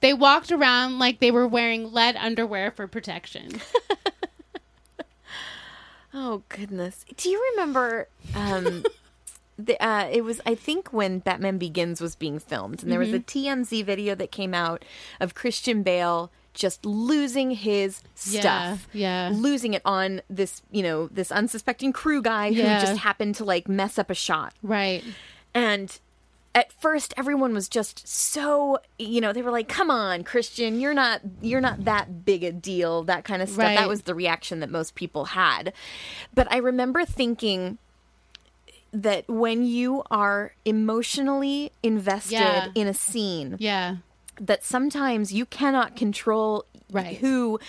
they 0.00 0.12
walked 0.14 0.52
around 0.52 0.98
like 0.98 1.20
they 1.20 1.30
were 1.30 1.46
wearing 1.46 1.92
lead 1.92 2.16
underwear 2.16 2.70
for 2.70 2.86
protection. 2.86 3.60
Oh 6.18 6.42
goodness. 6.48 7.04
Do 7.16 7.28
you 7.28 7.52
remember 7.52 8.08
um 8.34 8.84
the 9.58 9.78
uh 9.84 10.08
it 10.10 10.24
was 10.24 10.40
I 10.46 10.54
think 10.54 10.90
when 10.92 11.18
Batman 11.18 11.58
Begins 11.58 12.00
was 12.00 12.14
being 12.16 12.38
filmed 12.38 12.82
and 12.82 12.90
there 12.90 12.98
was 12.98 13.12
a 13.12 13.18
Mm-hmm. 13.20 13.60
TMZ 13.62 13.84
video 13.84 14.14
that 14.14 14.30
came 14.32 14.54
out 14.54 14.82
of 15.20 15.34
Christian 15.34 15.82
Bale 15.82 16.30
just 16.54 16.86
losing 16.86 17.50
his 17.50 18.02
stuff. 18.14 18.88
Yeah, 18.94 19.28
yeah. 19.28 19.36
Losing 19.36 19.74
it 19.74 19.82
on 19.84 20.22
this, 20.30 20.62
you 20.70 20.82
know, 20.82 21.08
this 21.08 21.30
unsuspecting 21.30 21.92
crew 21.92 22.22
guy 22.22 22.46
Yeah. 22.46 22.80
who 22.80 22.86
just 22.86 23.00
happened 23.00 23.34
to 23.34 23.44
like 23.44 23.68
mess 23.68 23.98
up 23.98 24.08
a 24.08 24.14
shot. 24.14 24.54
Right. 24.62 25.04
And 25.52 25.98
at 26.56 26.72
first 26.72 27.12
everyone 27.18 27.52
was 27.52 27.68
just 27.68 28.08
so 28.08 28.78
you 28.98 29.20
know 29.20 29.32
they 29.32 29.42
were 29.42 29.50
like 29.50 29.68
come 29.68 29.90
on 29.90 30.24
christian 30.24 30.80
you're 30.80 30.94
not 30.94 31.20
you're 31.42 31.60
not 31.60 31.84
that 31.84 32.24
big 32.24 32.42
a 32.42 32.50
deal 32.50 33.02
that 33.04 33.24
kind 33.24 33.42
of 33.42 33.48
stuff 33.48 33.58
Right. 33.66 33.76
that 33.76 33.88
was 33.88 34.02
the 34.02 34.14
reaction 34.14 34.60
that 34.60 34.70
most 34.70 34.94
people 34.94 35.26
had 35.26 35.72
but 36.34 36.50
i 36.50 36.56
remember 36.56 37.04
thinking 37.04 37.76
that 38.92 39.28
when 39.28 39.66
you 39.66 40.02
are 40.10 40.54
emotionally 40.64 41.72
invested 41.82 42.32
Yeah. 42.32 42.68
in 42.74 42.86
a 42.86 42.94
scene 42.94 43.56
Yeah. 43.58 43.96
that 44.40 44.64
sometimes 44.64 45.32
you 45.34 45.44
cannot 45.44 45.94
control 45.96 46.64
Right. 46.90 47.18
who 47.18 47.60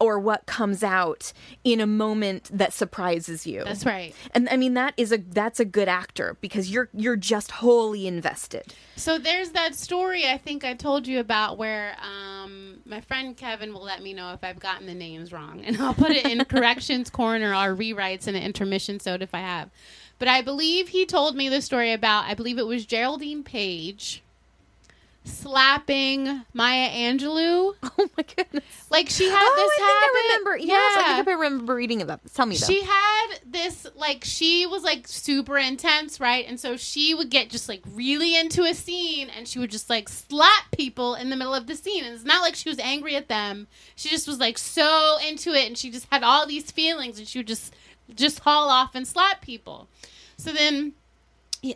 or 0.00 0.18
what 0.18 0.46
comes 0.46 0.82
out 0.82 1.32
in 1.62 1.80
a 1.80 1.86
moment 1.86 2.50
that 2.52 2.72
surprises 2.72 3.46
you 3.46 3.62
That's 3.64 3.86
right. 3.86 4.14
and 4.32 4.48
i 4.50 4.56
mean 4.56 4.74
that 4.74 4.94
is 4.96 5.12
a 5.12 5.18
that's 5.18 5.60
a 5.60 5.64
good 5.64 5.88
actor 5.88 6.36
because 6.40 6.70
you're 6.70 6.88
you're 6.92 7.16
just 7.16 7.50
wholly 7.52 8.06
invested 8.06 8.74
So 8.96 9.18
there's 9.18 9.50
that 9.50 9.74
story 9.74 10.24
I 10.26 10.38
think 10.38 10.64
I 10.64 10.74
told 10.74 11.06
you 11.06 11.20
about 11.20 11.58
where 11.58 11.96
um, 12.02 12.80
my 12.84 13.00
friend 13.00 13.36
Kevin 13.36 13.72
will 13.72 13.82
let 13.82 14.02
me 14.02 14.12
know 14.14 14.32
if 14.32 14.42
I've 14.44 14.60
gotten 14.60 14.86
the 14.86 14.94
names 14.94 15.32
wrong, 15.32 15.62
and 15.64 15.76
I'll 15.80 15.94
put 15.94 16.10
it 16.10 16.26
in 16.26 16.44
corrections 16.54 17.10
corner 17.10 17.50
or 17.54 17.74
rewrites 17.76 18.28
in 18.28 18.34
an 18.34 18.42
intermission 18.42 19.00
So 19.00 19.14
if 19.14 19.34
I 19.34 19.38
have. 19.40 19.70
But 20.18 20.28
I 20.28 20.42
believe 20.42 20.88
he 20.88 21.06
told 21.06 21.34
me 21.36 21.48
the 21.48 21.60
story 21.60 21.92
about. 21.92 22.24
I 22.26 22.34
believe 22.34 22.58
it 22.58 22.66
was 22.66 22.86
Geraldine 22.86 23.42
Page 23.42 24.22
slapping 25.24 26.42
Maya 26.52 26.90
Angelou. 26.90 27.74
Oh 27.96 28.08
my 28.16 28.24
goodness! 28.24 28.64
Like 28.90 29.08
she 29.08 29.28
had 29.28 29.38
oh, 29.40 29.54
this 29.56 29.70
I 29.70 29.76
think 29.76 29.88
habit. 29.88 30.04
I 30.04 30.22
remember. 30.26 30.56
Yes, 30.66 30.98
I 30.98 31.14
think 31.16 31.28
I 31.28 31.32
remember 31.32 31.74
reading 31.74 32.02
about. 32.02 32.22
This. 32.22 32.32
Tell 32.32 32.44
me 32.44 32.56
though. 32.56 32.66
She 32.66 32.82
had 32.82 33.26
this 33.46 33.86
like 33.94 34.24
she 34.24 34.66
was 34.66 34.82
like 34.82 35.06
super 35.06 35.56
intense, 35.56 36.18
right? 36.18 36.44
And 36.46 36.58
so 36.58 36.76
she 36.76 37.14
would 37.14 37.30
get 37.30 37.50
just 37.50 37.68
like 37.68 37.82
really 37.92 38.36
into 38.36 38.64
a 38.64 38.74
scene 38.74 39.30
and 39.30 39.46
she 39.46 39.60
would 39.60 39.70
just 39.70 39.88
like 39.88 40.08
slap 40.08 40.70
people 40.72 41.14
in 41.14 41.30
the 41.30 41.36
middle 41.36 41.54
of 41.54 41.68
the 41.68 41.76
scene. 41.76 42.04
And 42.04 42.14
it's 42.14 42.24
not 42.24 42.42
like 42.42 42.56
she 42.56 42.68
was 42.68 42.80
angry 42.80 43.14
at 43.14 43.28
them. 43.28 43.68
She 43.94 44.08
just 44.08 44.26
was 44.26 44.40
like 44.40 44.58
so 44.58 45.18
into 45.26 45.52
it 45.52 45.66
and 45.66 45.78
she 45.78 45.90
just 45.90 46.08
had 46.10 46.24
all 46.24 46.46
these 46.46 46.70
feelings 46.70 47.18
and 47.18 47.28
she 47.28 47.38
would 47.38 47.48
just 47.48 47.74
just 48.14 48.40
haul 48.40 48.68
off 48.68 48.94
and 48.94 49.06
slap 49.06 49.40
people. 49.40 49.88
So 50.36 50.52
then 50.52 50.94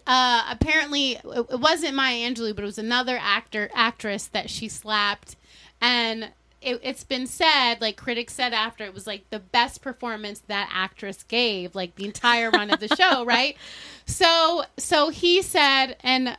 uh, 0.06 0.44
apparently 0.50 1.12
it 1.12 1.60
wasn't 1.60 1.94
Maya 1.94 2.16
Angelou, 2.30 2.54
but 2.54 2.62
it 2.62 2.66
was 2.66 2.78
another 2.78 3.18
actor 3.20 3.70
actress 3.74 4.26
that 4.26 4.50
she 4.50 4.68
slapped, 4.68 5.36
and 5.80 6.30
it, 6.60 6.80
it's 6.82 7.04
been 7.04 7.26
said, 7.26 7.76
like 7.80 7.96
critics 7.96 8.34
said 8.34 8.52
after, 8.52 8.84
it 8.84 8.94
was 8.94 9.06
like 9.06 9.28
the 9.30 9.38
best 9.38 9.80
performance 9.82 10.40
that 10.48 10.68
actress 10.72 11.22
gave, 11.22 11.74
like 11.74 11.94
the 11.94 12.04
entire 12.04 12.50
run 12.50 12.70
of 12.70 12.80
the 12.80 12.88
show, 12.88 13.24
right? 13.26 13.56
So, 14.06 14.64
so 14.76 15.10
he 15.10 15.42
said, 15.42 15.96
and 16.02 16.36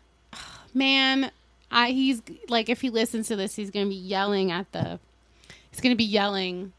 man, 0.74 1.32
I 1.72 1.92
he's 1.92 2.22
like 2.50 2.70
if 2.70 2.82
he 2.82 2.90
listens 2.90 3.28
to 3.28 3.36
this, 3.36 3.56
he's 3.56 3.72
gonna 3.72 3.88
be 3.88 3.96
yelling 3.96 4.52
at 4.52 4.72
the, 4.72 5.00
he's 5.72 5.82
gonna 5.82 5.96
be 5.96 6.04
yelling, 6.04 6.74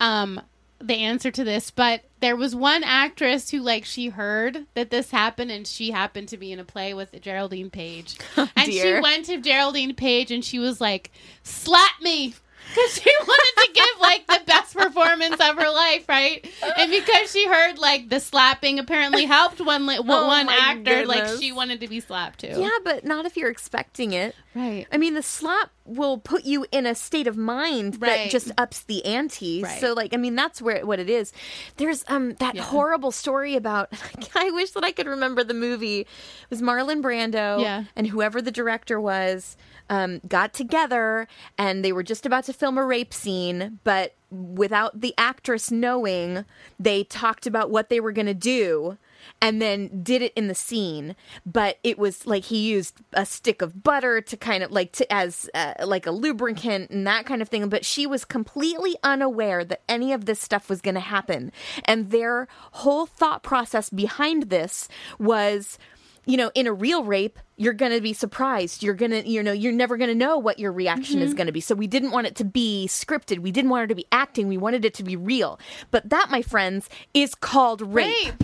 um, 0.00 0.40
the 0.86 0.96
answer 0.96 1.30
to 1.30 1.44
this, 1.44 1.70
but 1.70 2.02
there 2.20 2.36
was 2.36 2.54
one 2.54 2.82
actress 2.84 3.50
who 3.50 3.60
like 3.60 3.84
she 3.84 4.08
heard 4.08 4.66
that 4.74 4.90
this 4.90 5.10
happened 5.10 5.50
and 5.50 5.66
she 5.66 5.90
happened 5.90 6.28
to 6.28 6.36
be 6.36 6.52
in 6.52 6.58
a 6.58 6.64
play 6.64 6.94
with 6.94 7.20
Geraldine 7.20 7.70
Page. 7.70 8.16
and 8.36 8.72
she 8.72 9.00
went 9.00 9.26
to 9.26 9.40
Geraldine 9.40 9.94
Page 9.94 10.30
and 10.30 10.44
she 10.44 10.58
was 10.58 10.80
like, 10.80 11.10
"Slap 11.42 12.00
me." 12.00 12.34
Because 12.68 12.94
she 12.94 13.10
wanted 13.20 13.62
to 13.66 13.72
give 13.72 14.00
like 14.00 14.26
the 14.26 14.40
best 14.46 14.74
performance 14.76 15.34
of 15.40 15.56
her 15.58 15.70
life, 15.70 16.08
right? 16.08 16.44
And 16.78 16.90
because 16.90 17.30
she 17.30 17.46
heard 17.46 17.78
like 17.78 18.08
the 18.08 18.20
slapping 18.20 18.78
apparently 18.78 19.24
helped 19.26 19.60
one 19.60 19.86
li- 19.86 19.98
Oh, 19.98 20.26
one 20.26 20.46
my 20.46 20.56
actor, 20.60 21.06
like 21.06 21.26
she 21.40 21.52
wanted 21.52 21.80
to 21.80 21.88
be 21.88 22.00
slapped 22.00 22.40
too. 22.40 22.54
Yeah, 22.56 22.70
but 22.84 23.04
not 23.04 23.26
if 23.26 23.36
you're 23.36 23.50
expecting 23.50 24.12
it. 24.12 24.34
Right. 24.54 24.86
I 24.92 24.98
mean, 24.98 25.14
the 25.14 25.22
slap 25.22 25.70
will 25.84 26.16
put 26.18 26.44
you 26.44 26.64
in 26.72 26.86
a 26.86 26.94
state 26.94 27.26
of 27.26 27.36
mind 27.36 27.94
that 27.94 28.06
Right. 28.08 28.30
just 28.30 28.50
ups 28.56 28.82
the 28.84 29.04
ante. 29.04 29.62
Right. 29.62 29.80
So, 29.80 29.92
like, 29.92 30.14
I 30.14 30.16
mean, 30.16 30.34
that's 30.36 30.62
where 30.62 30.84
what 30.86 30.98
it 31.00 31.10
is. 31.10 31.32
There's 31.76 32.04
um 32.08 32.34
that 32.34 32.56
horrible 32.58 33.10
story 33.12 33.54
about. 33.56 33.92
I 34.34 34.50
wish 34.50 34.70
that 34.72 34.84
I 34.84 34.92
could 34.92 35.06
remember 35.06 35.44
the 35.44 35.54
movie. 35.54 36.00
It 36.00 36.06
was 36.50 36.62
Marlon 36.62 37.02
Brando 37.02 37.60
Yeah. 37.60 37.84
and 37.96 38.06
whoever 38.06 38.40
the 38.42 38.50
director 38.52 39.00
was. 39.00 39.56
Um, 39.90 40.22
got 40.26 40.54
together 40.54 41.28
and 41.58 41.84
they 41.84 41.92
were 41.92 42.02
just 42.02 42.24
about 42.24 42.44
to 42.44 42.54
film 42.54 42.78
a 42.78 42.84
rape 42.84 43.12
scene, 43.12 43.80
but 43.84 44.14
without 44.30 45.00
the 45.00 45.14
actress 45.18 45.70
knowing, 45.70 46.44
they 46.80 47.04
talked 47.04 47.46
about 47.46 47.70
what 47.70 47.90
they 47.90 48.00
were 48.00 48.12
going 48.12 48.26
to 48.26 48.34
do 48.34 48.96
and 49.40 49.60
then 49.60 50.02
did 50.02 50.22
it 50.22 50.32
in 50.34 50.48
the 50.48 50.54
scene. 50.54 51.16
But 51.46 51.78
it 51.82 51.98
was 51.98 52.26
like 52.26 52.44
he 52.44 52.68
used 52.68 52.96
a 53.12 53.24
stick 53.26 53.62
of 53.62 53.82
butter 53.82 54.20
to 54.20 54.36
kind 54.36 54.62
of 54.62 54.70
like 54.70 54.92
to 54.92 55.12
as 55.12 55.48
uh, 55.54 55.74
like 55.84 56.06
a 56.06 56.10
lubricant 56.10 56.90
and 56.90 57.06
that 57.06 57.26
kind 57.26 57.42
of 57.42 57.48
thing 57.48 57.68
but 57.68 57.84
she 57.84 58.06
was 58.06 58.24
completely 58.24 58.96
unaware 59.02 59.64
that 59.64 59.82
any 59.88 60.12
of 60.12 60.26
this 60.26 60.40
stuff 60.40 60.68
was 60.68 60.80
going 60.80 60.94
to 60.94 61.00
happen. 61.00 61.52
And 61.84 62.10
their 62.10 62.48
whole 62.72 63.06
thought 63.06 63.42
process 63.42 63.90
behind 63.90 64.44
this 64.44 64.88
was 65.18 65.78
you 66.26 66.36
know 66.36 66.50
in 66.54 66.66
a 66.66 66.72
real 66.72 67.04
rape 67.04 67.38
you're 67.56 67.72
going 67.72 67.92
to 67.92 68.00
be 68.00 68.12
surprised. 68.12 68.82
You're 68.82 68.94
going 68.94 69.12
to 69.12 69.28
you 69.28 69.42
know 69.42 69.52
you're 69.52 69.72
never 69.72 69.96
going 69.96 70.08
to 70.08 70.14
know 70.14 70.38
what 70.38 70.58
your 70.58 70.72
reaction 70.72 71.20
is 71.20 71.30
mm-hmm. 71.30 71.36
going 71.36 71.46
to 71.46 71.52
be. 71.52 71.60
So 71.60 71.74
we 71.74 71.86
didn't 71.86 72.10
want 72.10 72.26
it 72.26 72.34
to 72.36 72.44
be 72.44 72.86
scripted. 72.88 73.38
We 73.38 73.52
didn't 73.52 73.70
want 73.70 73.82
her 73.82 73.86
to 73.86 73.94
be 73.94 74.06
acting. 74.10 74.48
We 74.48 74.58
wanted 74.58 74.84
it 74.84 74.94
to 74.94 75.04
be 75.04 75.16
real. 75.16 75.58
But 75.90 76.10
that 76.10 76.28
my 76.30 76.42
friends 76.42 76.88
is 77.12 77.34
called 77.34 77.80
rape 77.80 78.42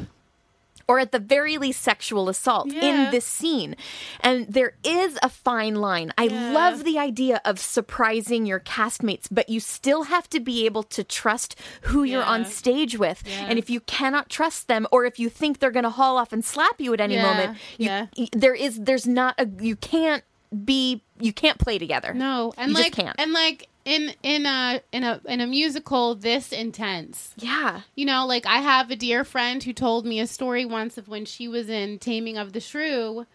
or 0.91 0.99
at 0.99 1.13
the 1.13 1.21
very 1.21 1.57
least 1.57 1.81
sexual 1.83 2.29
assault 2.29 2.67
Yeah. 2.73 2.83
in 3.07 3.11
this 3.13 3.25
scene. 3.25 3.77
And 4.21 4.47
there 4.53 4.73
is 4.83 5.17
a 5.23 5.29
fine 5.29 5.77
line. 5.77 6.13
I 6.19 6.25
Yeah. 6.25 6.51
love 6.53 6.83
the 6.83 6.99
idea 6.99 7.41
of 7.45 7.61
surprising 7.61 8.45
your 8.45 8.59
castmates, 8.59 9.29
but 9.31 9.49
you 9.49 9.61
still 9.61 10.03
have 10.15 10.29
to 10.31 10.41
be 10.41 10.67
able 10.67 10.83
to 10.97 11.05
trust 11.05 11.55
who 11.83 12.03
you're 12.03 12.25
on 12.25 12.45
stage 12.45 12.99
with. 12.99 13.23
Yeah. 13.25 13.47
And 13.49 13.57
if 13.57 13.71
you 13.71 13.79
cannot 13.81 14.29
trust 14.29 14.67
them 14.67 14.89
or 14.91 15.05
if 15.05 15.21
you 15.21 15.29
think 15.31 15.61
they're 15.61 15.71
going 15.71 15.85
to 15.85 15.91
haul 15.91 16.17
off 16.17 16.33
and 16.33 16.45
slap 16.45 16.81
you 16.81 16.93
at 16.93 17.01
any 17.01 17.15
Yeah. 17.15 17.23
moment, 17.31 17.59
you, 17.79 17.87
Yeah. 17.87 18.07
there 18.33 18.55
is 18.55 18.81
there's 18.81 19.07
not 19.07 19.35
a 19.39 19.47
you 19.61 19.77
can't 19.77 20.25
be 20.65 21.03
you 21.21 21.33
can't 21.33 21.59
play 21.59 21.79
together. 21.79 22.13
No, 22.15 22.53
and 22.57 22.73
You 22.73 22.79
like 22.79 22.93
can't. 22.93 23.15
and 23.21 23.33
like 23.33 23.69
in 23.85 24.13
in 24.23 24.47
a 24.47 24.81
in 24.93 25.05
a 25.05 25.21
in 25.27 25.41
a 25.41 25.47
musical 25.47 26.15
this 26.15 26.53
intense. 26.53 27.33
Yeah. 27.37 27.83
You 27.95 28.05
know, 28.05 28.27
like 28.27 28.47
I 28.47 28.59
have 28.59 28.91
a 28.91 28.97
dear 28.97 29.25
friend 29.25 29.63
who 29.63 29.73
told 29.73 30.05
me 30.07 30.21
a 30.21 30.27
story 30.27 30.65
once 30.65 30.99
of 30.99 31.09
when 31.09 31.25
she 31.25 31.49
was 31.49 31.69
in 31.69 31.99
Taming 31.99 32.37
of 32.37 32.53
the 32.53 32.61
Shrew. 32.61 33.27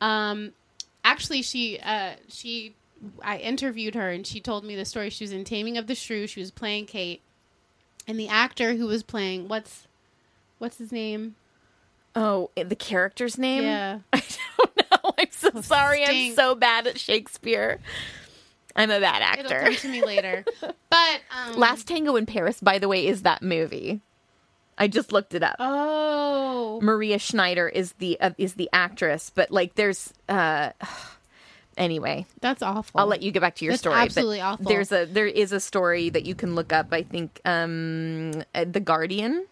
Um 0.00 0.52
actually 1.04 1.42
she 1.42 1.78
uh 1.80 2.12
she 2.28 2.74
I 3.22 3.38
interviewed 3.38 3.94
her 3.94 4.10
and 4.10 4.26
she 4.26 4.40
told 4.40 4.64
me 4.64 4.76
the 4.76 4.84
story. 4.84 5.10
She 5.10 5.24
was 5.24 5.32
in 5.32 5.44
Taming 5.44 5.78
of 5.78 5.86
the 5.86 5.94
Shrew, 5.94 6.26
she 6.26 6.40
was 6.40 6.50
playing 6.50 6.86
Kate. 6.86 7.22
And 8.06 8.18
the 8.18 8.28
actor 8.28 8.74
who 8.74 8.86
was 8.86 9.02
playing 9.02 9.48
what's 9.48 9.86
what's 10.58 10.78
his 10.78 10.92
name? 10.92 11.36
Oh, 12.14 12.50
the 12.56 12.76
character's 12.76 13.38
name? 13.38 13.62
Yeah. 13.62 14.00
I 14.12 14.22
don't 14.58 14.76
know. 14.76 15.12
I'm 15.18 15.30
so 15.30 15.60
sorry. 15.60 16.04
I'm 16.04 16.34
so 16.34 16.54
bad 16.54 16.86
at 16.86 16.98
Shakespeare. 16.98 17.78
I'm 18.76 18.90
a 18.90 19.00
bad 19.00 19.22
actor. 19.22 19.56
It'll 19.56 19.64
come 19.64 19.74
to 19.76 19.88
me 19.88 20.04
later. 20.04 20.44
But 20.90 21.20
um 21.30 21.56
Last 21.56 21.86
Tango 21.86 22.16
in 22.16 22.26
Paris, 22.26 22.60
by 22.60 22.78
the 22.78 22.88
way, 22.88 23.06
is 23.06 23.22
that 23.22 23.42
movie. 23.42 24.00
I 24.78 24.88
just 24.88 25.12
looked 25.12 25.34
it 25.34 25.42
up. 25.42 25.56
Oh. 25.58 26.80
Maria 26.82 27.18
Schneider 27.18 27.68
is 27.68 27.92
the 27.94 28.18
uh, 28.20 28.30
is 28.38 28.54
the 28.54 28.70
actress, 28.72 29.30
but 29.34 29.50
like 29.50 29.74
there's 29.74 30.12
uh 30.28 30.70
anyway. 31.76 32.26
That's 32.40 32.62
awful. 32.62 33.00
I'll 33.00 33.06
let 33.06 33.22
you 33.22 33.30
get 33.32 33.40
back 33.40 33.56
to 33.56 33.64
your 33.64 33.72
That's 33.72 33.82
story. 33.82 33.96
but 33.96 34.02
absolutely 34.02 34.40
awful. 34.40 34.64
There's 34.64 34.92
a 34.92 35.04
there 35.04 35.26
is 35.26 35.52
a 35.52 35.60
story 35.60 36.10
that 36.10 36.24
you 36.26 36.34
can 36.34 36.54
look 36.54 36.72
up. 36.72 36.88
I 36.92 37.02
think 37.02 37.40
um 37.44 38.32
uh, 38.54 38.64
the 38.64 38.80
Guardian 38.80 39.46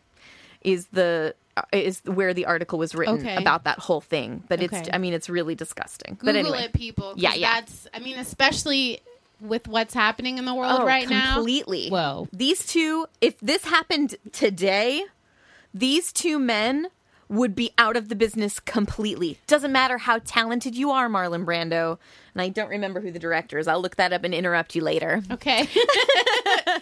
is 0.62 0.86
the 0.88 1.34
Uh, 1.56 1.62
is 1.72 2.02
where 2.04 2.34
the 2.34 2.44
article 2.44 2.78
was 2.78 2.94
written 2.94 3.14
Okay. 3.14 3.34
about 3.36 3.64
that 3.64 3.78
whole 3.78 4.02
thing. 4.02 4.42
But 4.46 4.62
it's 4.62 4.90
I 4.92 4.98
mean 4.98 5.14
it's 5.14 5.30
really 5.30 5.54
disgusting. 5.54 6.16
Google 6.18 6.26
but 6.26 6.36
anyway, 6.36 6.64
it, 6.64 6.74
people. 6.74 7.14
Yeah, 7.16 7.32
yeah. 7.34 7.60
That's, 7.60 7.88
I 7.94 7.98
mean, 7.98 8.18
especially 8.18 9.00
with 9.40 9.66
what's 9.66 9.94
happening 9.94 10.36
in 10.38 10.44
the 10.44 10.54
world 10.54 10.80
oh, 10.82 10.86
right 10.86 11.08
now. 11.08 11.34
completely. 11.36 11.88
Whoa. 11.88 12.28
These 12.32 12.66
two, 12.66 13.06
if 13.20 13.38
this 13.40 13.64
happened 13.64 14.16
today, 14.32 15.04
these 15.72 16.12
two 16.12 16.38
men 16.38 16.88
would 17.28 17.54
be 17.54 17.70
out 17.78 17.96
of 17.96 18.08
the 18.08 18.14
business 18.14 18.60
completely. 18.60 19.38
Doesn't 19.46 19.72
matter 19.72 19.98
how 19.98 20.20
talented 20.24 20.76
you 20.76 20.90
are, 20.90 21.08
Marlon 21.08 21.44
Brando. 21.44 21.98
And 22.34 22.42
I 22.42 22.48
don't 22.50 22.68
remember 22.68 23.00
who 23.00 23.10
the 23.10 23.18
director 23.18 23.58
is. 23.58 23.66
I'll 23.66 23.80
look 23.80 23.96
that 23.96 24.12
up 24.12 24.24
and 24.24 24.32
interrupt 24.34 24.74
you 24.76 24.82
later. 24.82 25.22
Okay. 25.30 25.68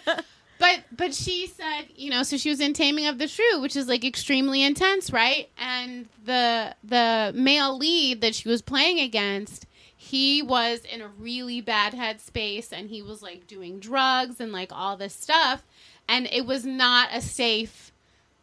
but 0.59 0.83
but 0.95 1.13
she 1.13 1.47
said, 1.47 1.85
you 1.95 2.09
know, 2.09 2.23
so 2.23 2.37
she 2.37 2.49
was 2.49 2.59
in 2.59 2.73
Taming 2.73 3.07
of 3.07 3.17
the 3.17 3.27
Shrew, 3.27 3.61
which 3.61 3.75
is 3.75 3.87
like 3.87 4.05
extremely 4.05 4.63
intense, 4.63 5.11
right? 5.11 5.49
And 5.57 6.07
the 6.23 6.75
the 6.83 7.31
male 7.35 7.77
lead 7.77 8.21
that 8.21 8.35
she 8.35 8.49
was 8.49 8.61
playing 8.61 8.99
against, 8.99 9.65
he 9.95 10.41
was 10.41 10.81
in 10.81 11.01
a 11.01 11.07
really 11.07 11.61
bad 11.61 11.93
headspace 11.93 12.71
and 12.71 12.89
he 12.89 13.01
was 13.01 13.21
like 13.21 13.47
doing 13.47 13.79
drugs 13.79 14.39
and 14.39 14.51
like 14.51 14.71
all 14.71 14.97
this 14.97 15.13
stuff 15.13 15.63
and 16.07 16.27
it 16.31 16.45
was 16.45 16.65
not 16.65 17.09
a 17.11 17.21
safe 17.21 17.91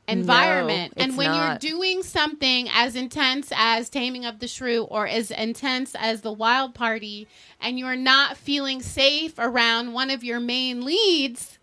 environment. 0.09 0.97
No, 0.97 1.05
and 1.05 1.17
when 1.17 1.31
not. 1.31 1.63
you're 1.63 1.77
doing 1.77 2.03
something 2.03 2.69
as 2.73 2.97
intense 2.97 3.53
as 3.55 3.89
Taming 3.89 4.25
of 4.25 4.41
the 4.41 4.49
Shrew 4.49 4.83
or 4.83 5.07
as 5.07 5.31
intense 5.31 5.95
as 5.95 6.23
The 6.23 6.33
Wild 6.33 6.75
Party 6.75 7.29
and 7.61 7.79
you're 7.79 7.97
not 7.97 8.37
feeling 8.37 8.83
safe 8.83 9.35
around 9.39 9.93
one 9.93 10.11
of 10.11 10.25
your 10.25 10.41
main 10.41 10.85
leads, 10.85 11.59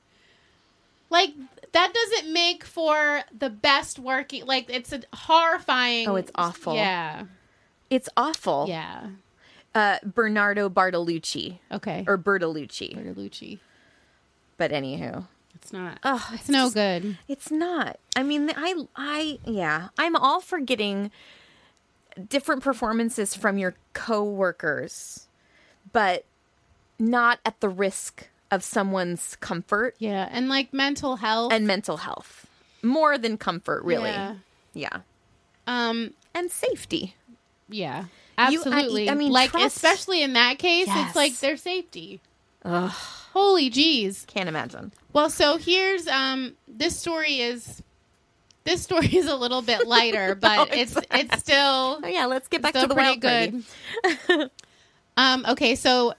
like 1.09 1.31
that 1.71 1.93
doesn't 1.93 2.33
make 2.33 2.63
for 2.63 3.21
the 3.37 3.49
best 3.49 3.99
working 3.99 4.45
like 4.45 4.69
it's 4.69 4.91
a 4.91 5.01
horrifying 5.13 6.07
Oh, 6.07 6.15
it's 6.15 6.31
awful. 6.35 6.75
Yeah. 6.75 7.25
It's 7.89 8.09
awful. 8.15 8.65
Yeah. 8.67 9.07
Uh, 9.73 9.97
Bernardo 10.03 10.69
Bartolucci. 10.69 11.59
Okay. 11.71 12.03
Or 12.07 12.17
Bertolucci. 12.17 12.95
Bertolucci. 12.95 13.59
But 14.57 14.71
anywho. 14.71 15.27
It's 15.55 15.73
not. 15.73 15.99
Oh, 16.03 16.29
it's, 16.33 16.49
no 16.49 16.69
good. 16.69 17.17
It's 17.27 17.51
not. 17.51 17.99
I 18.15 18.23
mean, 18.23 18.51
I, 18.55 18.85
I, 18.95 19.39
yeah, 19.45 19.89
I'm 19.97 20.15
all 20.15 20.39
for 20.39 20.59
getting 20.59 21.11
different 22.27 22.63
performances 22.63 23.35
from 23.35 23.57
your 23.57 23.75
coworkers, 23.93 25.27
but 25.91 26.25
not 26.97 27.39
at 27.45 27.59
the 27.59 27.69
risk 27.69 28.27
of 28.51 28.63
someone's 28.63 29.35
comfort 29.37 29.95
Yeah, 29.99 30.27
and 30.31 30.49
like 30.49 30.73
mental 30.73 31.15
health. 31.17 31.53
and 31.53 31.67
mental 31.67 31.97
health. 31.97 32.47
More 32.81 33.17
than 33.17 33.37
comfort, 33.37 33.83
really. 33.83 34.09
Yeah. 34.09 34.35
Yeah. 34.73 34.97
um, 35.67 36.13
And 36.33 36.49
safety. 36.51 37.15
yeah, 37.67 38.01
You- 38.03 38.07
I- 38.37 38.55
absolutely. 38.55 39.09
I 39.09 39.13
mean, 39.15 39.31
like 39.31 39.51
trust- 39.51 39.75
especially 39.75 40.21
in 40.23 40.33
that 40.33 40.57
case, 40.59 40.87
Yes. 40.87 41.07
it's 41.07 41.15
like 41.15 41.37
their 41.39 41.57
safety. 41.57 42.21
Ugh. 42.65 42.91
Holy 43.33 43.69
jeez. 43.69 44.25
Can't 44.27 44.49
imagine. 44.49 44.91
Well, 45.13 45.29
so 45.29 45.57
here's 45.57 46.07
um 46.07 46.55
this 46.67 46.97
story 46.99 47.39
is 47.41 47.81
this 48.63 48.81
story 48.87 49.07
is 49.15 49.27
a 49.27 49.35
little 49.35 49.61
bit 49.61 49.85
lighter, 49.87 50.35
but 50.41 50.73
it's 50.75 50.95
it's 51.11 51.39
still 51.39 51.99
Oh, 52.03 52.07
yeah, 52.07 52.25
let's 52.25 52.47
get 52.47 52.61
back 52.61 52.73
to 52.73 52.87
the 52.87 52.93
pretty 52.95 53.19
wild 53.19 53.21
good. 53.21 54.49
um 55.17 55.45
okay, 55.49 55.75
so 55.75 56.13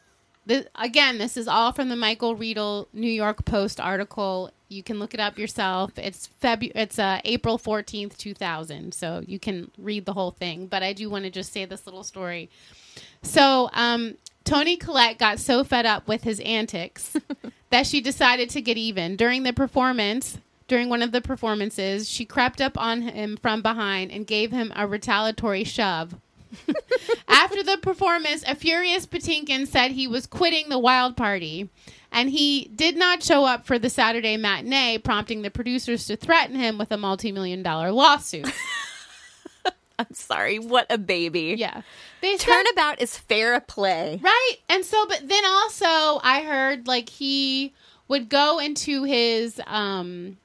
the, 0.50 0.66
again, 0.74 1.18
this 1.18 1.36
is 1.36 1.46
all 1.46 1.70
from 1.70 1.88
the 1.90 1.96
Michael 1.96 2.34
Riedel 2.34 2.88
New 2.92 3.10
York 3.10 3.44
Post 3.44 3.78
article. 3.78 4.50
You 4.68 4.82
can 4.82 4.98
look 4.98 5.14
it 5.14 5.20
up 5.20 5.38
yourself. 5.38 5.92
It's 5.96 6.28
Febu- 6.42 6.72
it's 6.74 6.98
uh, 6.98 7.20
April 7.24 7.56
14th, 7.56 8.16
2000. 8.16 8.92
So 8.92 9.22
you 9.24 9.38
can 9.38 9.70
read 9.78 10.06
the 10.06 10.12
whole 10.12 10.32
thing, 10.32 10.66
but 10.66 10.82
I 10.82 10.92
do 10.92 11.08
want 11.08 11.24
to 11.24 11.30
just 11.30 11.52
say 11.52 11.66
this 11.66 11.86
little 11.86 12.02
story. 12.02 12.50
So, 13.22 13.70
um, 13.74 14.16
Toni 14.42 14.76
Collette 14.76 15.18
got 15.18 15.38
so 15.38 15.62
fed 15.62 15.86
up 15.86 16.08
with 16.08 16.24
his 16.24 16.40
antics 16.40 17.16
that 17.70 17.86
she 17.86 18.00
decided 18.00 18.50
to 18.50 18.60
get 18.60 18.76
even. 18.76 19.14
During 19.14 19.44
the 19.44 19.52
performance, 19.52 20.38
during 20.66 20.88
one 20.88 21.02
of 21.02 21.12
the 21.12 21.20
performances, 21.20 22.08
she 22.08 22.24
crept 22.24 22.60
up 22.60 22.76
on 22.76 23.02
him 23.02 23.36
from 23.36 23.62
behind 23.62 24.10
and 24.10 24.26
gave 24.26 24.50
him 24.50 24.72
a 24.74 24.88
retaliatory 24.88 25.62
shove. 25.62 26.16
After 27.28 27.62
the 27.62 27.78
performance, 27.78 28.44
a 28.46 28.54
furious 28.54 29.06
Patinkin 29.06 29.66
said 29.66 29.92
he 29.92 30.06
was 30.06 30.26
quitting 30.26 30.68
the 30.68 30.78
wild 30.78 31.16
party, 31.16 31.68
and 32.12 32.30
he 32.30 32.70
did 32.74 32.96
not 32.96 33.22
show 33.22 33.44
up 33.44 33.66
for 33.66 33.78
the 33.78 33.90
Saturday 33.90 34.36
matinee, 34.36 34.98
prompting 34.98 35.42
the 35.42 35.50
producers 35.50 36.06
to 36.06 36.16
threaten 36.16 36.56
him 36.56 36.78
with 36.78 36.90
a 36.90 36.96
multi 36.96 37.32
million 37.32 37.62
dollar 37.62 37.92
lawsuit. 37.92 38.52
I'm 39.98 40.14
sorry. 40.14 40.58
What 40.58 40.86
a 40.88 40.96
baby. 40.96 41.54
Yeah. 41.58 41.82
They 42.22 42.36
said- 42.38 42.46
Turnabout 42.46 43.02
is 43.02 43.18
fair 43.18 43.60
play. 43.60 44.18
Right. 44.22 44.54
And 44.70 44.84
so 44.84 45.06
but 45.06 45.28
then 45.28 45.44
also 45.44 46.20
I 46.24 46.42
heard 46.46 46.86
like 46.86 47.10
he 47.10 47.74
would 48.08 48.28
go 48.30 48.58
into 48.58 49.04
his 49.04 49.60
um 49.66 50.38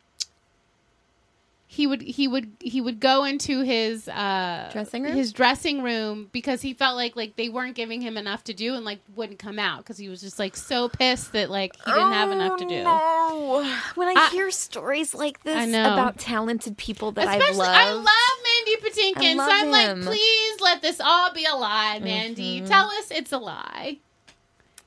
he 1.76 1.88
would 1.88 2.02
he 2.02 2.28
would 2.28 2.52
he 2.62 2.80
would 2.80 3.02
go 3.02 3.26
into 3.26 3.62
his 3.62 4.08
uh 4.08 4.70
Dressing 4.72 5.04
room? 5.04 5.14
his 5.14 5.34
dressing 5.34 5.84
room 5.84 6.30
because 6.32 6.62
he 6.62 6.74
felt 6.74 6.96
like 6.96 7.18
like 7.18 7.36
they 7.36 7.50
weren't 7.50 7.76
giving 7.76 8.00
him 8.00 8.16
enough 8.18 8.46
to 8.46 8.54
do 8.54 8.76
and 8.76 8.86
like 8.86 9.00
wouldn't 9.16 9.40
come 9.40 9.60
out 9.60 9.80
because 9.80 9.98
he 9.98 10.08
was 10.08 10.22
just 10.22 10.40
like 10.40 10.56
so 10.56 10.88
pissed 10.88 11.34
that 11.34 11.50
like 11.50 11.76
he 11.86 11.92
didn't 11.92 12.14
have 12.14 12.32
enough 12.32 12.58
to 12.60 12.66
do. 12.66 12.82
No. 12.84 13.78
When 13.96 14.08
I, 14.08 14.14
I- 14.16 14.30
hear 14.32 14.50
stories 14.52 15.14
like 15.14 15.44
this 15.44 15.68
about 15.70 16.18
talented 16.18 16.78
people 16.78 17.12
that 17.12 17.28
I 17.28 17.38
love, 17.38 17.60
I 17.60 17.92
love 17.92 18.06
Mandy 18.06 18.76
Patinkin, 18.78 19.40
I 19.40 19.46
so 19.46 19.52
I'm 19.52 19.70
like, 19.72 20.06
please 20.06 20.62
let 20.62 20.82
this 20.82 21.02
all 21.02 21.34
be 21.34 21.46
a 21.46 21.56
lie, 21.56 22.00
Mandy. 22.00 22.62
Mhm. 22.62 22.68
Tell 22.70 22.88
us 22.88 23.12
it's 23.12 23.34
a 23.34 23.38
lie. 23.38 23.98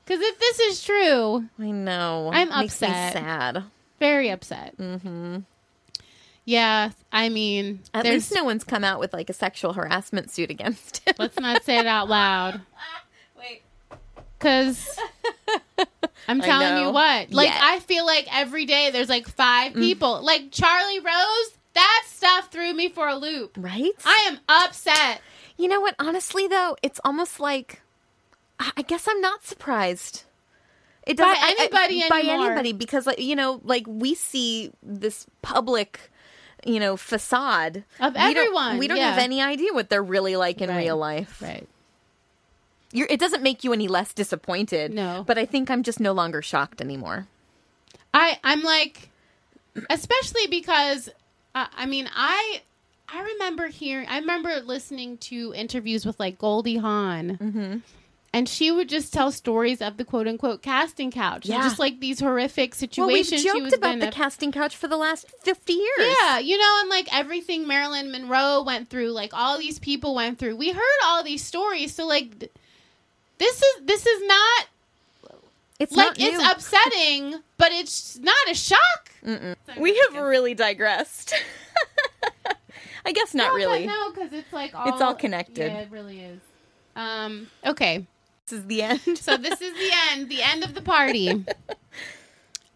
Because 0.05 0.21
if 0.23 0.39
this 0.39 0.59
is 0.59 0.83
true, 0.83 1.45
I 1.59 1.69
know. 1.69 2.31
I'm 2.33 2.51
upset. 2.51 3.13
sad. 3.13 3.63
very 3.99 4.29
upset. 4.29 4.75
Mm-hmm. 4.77 5.39
Yeah, 6.49 6.91
I 7.11 7.29
mean, 7.29 7.81
At 7.93 8.03
there's, 8.03 8.15
least 8.31 8.33
no 8.33 8.43
one's 8.43 8.63
come 8.63 8.83
out 8.83 8.99
with 8.99 9.13
like 9.13 9.29
a 9.29 9.33
sexual 9.33 9.73
harassment 9.73 10.31
suit 10.31 10.49
against 10.49 11.07
him. 11.07 11.13
let's 11.19 11.39
not 11.39 11.63
say 11.63 11.77
it 11.77 11.85
out 11.85 12.09
loud. 12.09 12.61
Wait. 13.39 13.61
Because 14.39 14.97
I'm 16.27 16.41
telling 16.41 16.83
you 16.83 16.91
what, 16.91 17.31
like, 17.31 17.49
Yeah. 17.49 17.55
Mm. 17.59 17.63
I 17.75 17.79
feel 17.81 18.03
like 18.05 18.27
every 18.35 18.65
day 18.65 18.89
there's 18.91 19.09
like 19.09 19.27
five 19.27 19.73
people. 19.75 20.23
Like 20.23 20.49
Charlie 20.51 20.99
Rose, 20.99 21.51
that 21.75 22.03
stuff 22.07 22.51
threw 22.51 22.73
me 22.73 22.89
for 22.89 23.07
a 23.07 23.15
loop. 23.15 23.51
Right? 23.55 23.91
I 24.03 24.25
am 24.31 24.39
upset. 24.49 25.21
You 25.57 25.67
know 25.67 25.81
what? 25.81 25.93
Honestly, 25.99 26.47
though, 26.47 26.75
it's 26.81 26.99
almost 27.05 27.39
like 27.39 27.81
I 28.75 28.81
guess 28.81 29.07
I'm 29.07 29.21
not 29.21 29.45
surprised. 29.45 30.23
It 31.05 31.15
By 31.17 31.25
doesn't 31.25 31.43
I- 31.43 31.47
I- 31.47 31.55
anybody 31.59 32.03
by 32.09 32.19
anymore. 32.21 32.45
anybody 32.47 32.73
because 32.73 33.05
like 33.05 33.19
you 33.19 33.35
know 33.35 33.61
like 33.63 33.83
we 33.87 34.15
see 34.15 34.71
this 34.81 35.27
public 35.41 36.11
you 36.65 36.79
know 36.79 36.97
facade 36.97 37.83
Of 37.99 38.13
We 38.13 38.19
don't- 38.19 38.37
everyone, 38.37 38.77
We 38.77 38.87
don't, 38.87 38.97
yeah. 38.97 39.09
have 39.11 39.19
any 39.19 39.41
idea 39.41 39.73
what 39.73 39.89
they're 39.89 40.03
really 40.03 40.35
like 40.35 40.61
in 40.61 40.69
Right. 40.69 40.77
real 40.77 40.97
life. 40.97 41.41
Right. 41.41 41.67
You're, 42.91 43.07
it 43.09 43.19
doesn't 43.19 43.43
make 43.43 43.63
you 43.63 43.71
any 43.73 43.87
less 43.87 44.13
disappointed. 44.13 44.93
No. 44.93 45.23
but 45.27 45.37
I 45.37 45.45
think 45.45 45.69
I'm 45.69 45.83
just 45.83 45.99
no 45.99 46.11
longer 46.11 46.41
shocked 46.41 46.81
anymore. 46.81 47.27
I 48.13 48.39
I'm 48.43 48.63
like, 48.63 49.09
especially 49.89 50.47
because 50.47 51.09
uh, 51.55 51.67
I 51.75 51.85
mean 51.85 52.09
I 52.15 52.61
I 53.07 53.21
remember 53.21 53.67
hearing 53.67 54.07
I 54.07 54.17
remember 54.19 54.59
listening 54.61 55.17
to 55.29 55.53
interviews 55.55 56.05
with 56.05 56.19
like 56.19 56.37
Goldie 56.39 56.77
Hawn, 56.77 57.37
Mm-hmm. 57.41 57.77
And 58.33 58.47
she 58.47 58.71
would 58.71 58.87
just 58.89 59.11
tell 59.13 59.31
stories 59.31 59.81
of 59.81 59.97
the 59.97 60.05
quote 60.05 60.27
unquote 60.27 60.61
casting 60.61 61.11
couch, 61.11 61.45
and 61.45 61.53
Yeah. 61.55 61.61
just 61.63 61.79
like 61.79 61.99
these 61.99 62.19
horrific 62.19 62.75
situations. 62.75 62.97
Well, 62.97 63.07
we've 63.07 63.25
situations. 63.25 63.51
she 63.53 63.61
was 63.61 63.71
joked 63.71 63.83
about 63.83 63.99
the 63.99 64.07
a- 64.09 64.11
casting 64.11 64.51
couch 64.51 64.75
for 64.75 64.87
the 64.87 64.97
last 64.97 65.25
fifty 65.43 65.73
years. 65.73 66.15
yeah, 66.21 66.39
you 66.39 66.57
know, 66.57 66.77
and 66.81 66.89
like 66.89 67.07
everything 67.15 67.67
Marilyn 67.67 68.11
Monroe 68.11 68.61
went 68.63 68.89
through, 68.89 69.11
like 69.11 69.33
all 69.33 69.57
these 69.57 69.79
people 69.79 70.13
went 70.15 70.37
through. 70.39 70.55
We 70.55 70.71
heard 70.71 70.99
all 71.05 71.23
these 71.23 71.43
stories, 71.43 71.93
so 71.95 72.05
like. 72.05 72.39
th- 72.39 72.51
This 73.39 73.57
is 73.61 73.75
this 73.85 74.05
is 74.05 74.21
not 74.27 74.67
it's 75.79 75.95
like 75.95 76.07
not 76.07 76.15
it's 76.19 76.43
upsetting, 76.43 77.35
but 77.57 77.71
it's 77.71 78.19
not 78.19 78.35
a 78.49 78.53
shock. 78.53 79.11
We 79.77 79.95
have 79.97 80.21
really 80.21 80.53
digressed. 80.53 81.33
I 83.05 83.11
guess 83.13 83.33
not 83.33 83.49
No, 83.49 83.55
really. 83.55 83.85
but 83.87 83.93
no, 83.93 84.11
because 84.11 84.33
it's 84.33 84.51
like 84.51 84.75
all, 84.75 84.89
It's 84.89 85.01
all 85.01 85.15
connected. 85.15 85.71
Yeah, 85.71 85.79
it 85.79 85.89
really 85.91 86.19
is. 86.19 86.41
Um. 86.95 87.47
Okay. 87.65 88.05
This 88.49 88.59
is 88.59 88.65
the 88.65 88.81
end. 88.81 89.17
So 89.19 89.37
this 89.37 89.61
is 89.61 89.73
the 89.73 89.91
end. 90.11 90.27
The 90.27 90.41
end 90.41 90.63
of 90.63 90.73
the 90.73 90.81
party. 90.81 91.45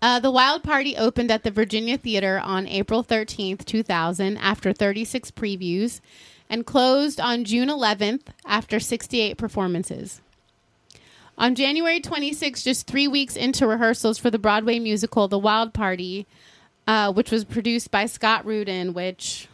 Uh, 0.03 0.19
the 0.19 0.30
Wild 0.30 0.63
Party 0.63 0.95
opened 0.97 1.32
at 1.32 1.43
the 1.43 1.49
Virginia 1.49 1.97
Theater 1.97 2.38
on 2.38 2.67
April 2.67 3.03
13th, 3.03 3.65
2000, 3.65 4.38
after 4.38 4.74
36 4.74 5.32
previews, 5.32 6.01
and 6.49 6.65
closed 6.65 7.19
on 7.19 7.45
June 7.45 7.69
11th 7.69 8.24
after 8.45 8.80
68 8.80 9.38
performances. 9.38 10.21
On 11.38 11.55
January 11.55 12.01
26th, 12.01 12.63
just 12.63 12.86
three 12.86 13.07
weeks 13.07 13.36
into 13.36 13.65
rehearsals 13.65 14.19
for 14.19 14.30
the 14.30 14.38
Broadway 14.38 14.78
musical 14.78 15.28
The 15.28 15.39
Wild 15.39 15.74
Party, 15.74 16.28
uh, 16.86 17.11
which 17.13 17.32
was 17.32 17.45
produced 17.45 17.89
by 17.89 18.05
Scott 18.05 18.45
Rudin, 18.45 18.93
which. 18.93 19.47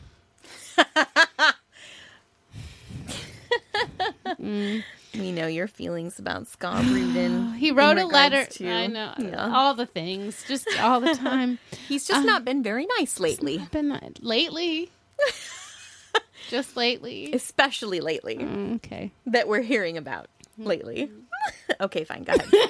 We 5.13 5.31
know 5.31 5.47
your 5.47 5.67
feelings 5.67 6.19
about 6.19 6.47
Scott 6.47 6.83
Rudin. 6.85 7.53
He 7.57 7.71
wrote 7.71 7.97
a 7.97 8.05
letter. 8.05 8.45
to- 8.45 8.69
I 8.69 8.87
know 8.87 9.13
Yeah. 9.17 9.51
all 9.55 9.73
the 9.73 9.85
things, 9.85 10.43
just 10.47 10.67
all 10.79 10.99
the 11.01 11.15
time. 11.15 11.57
He's 11.87 12.07
just 12.07 12.21
Uh, 12.21 12.25
not 12.25 12.45
been 12.45 12.61
very 12.63 12.87
nice 12.99 13.19
lately, 13.19 13.57
Been 13.71 13.99
lately, 14.21 14.91
just 16.49 16.77
lately. 16.77 17.31
especially 17.33 17.99
lately 18.01 18.37
Mm, 18.37 18.75
okay. 18.75 19.11
that 19.25 19.47
we're 19.47 19.61
hearing 19.63 19.97
about 19.97 20.27
lately. 20.57 21.09
okay, 21.81 22.03
fine. 22.03 22.23
Go 22.23 22.33
ahead. 22.33 22.69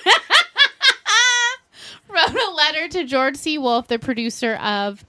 Wrote 2.08 2.36
a 2.36 2.52
letter 2.56 2.88
to 2.88 3.04
George 3.04 3.36
C. 3.36 3.58
Wolfe, 3.60 3.88
the 3.88 4.00
producer 4.00 4.56
of 4.56 5.06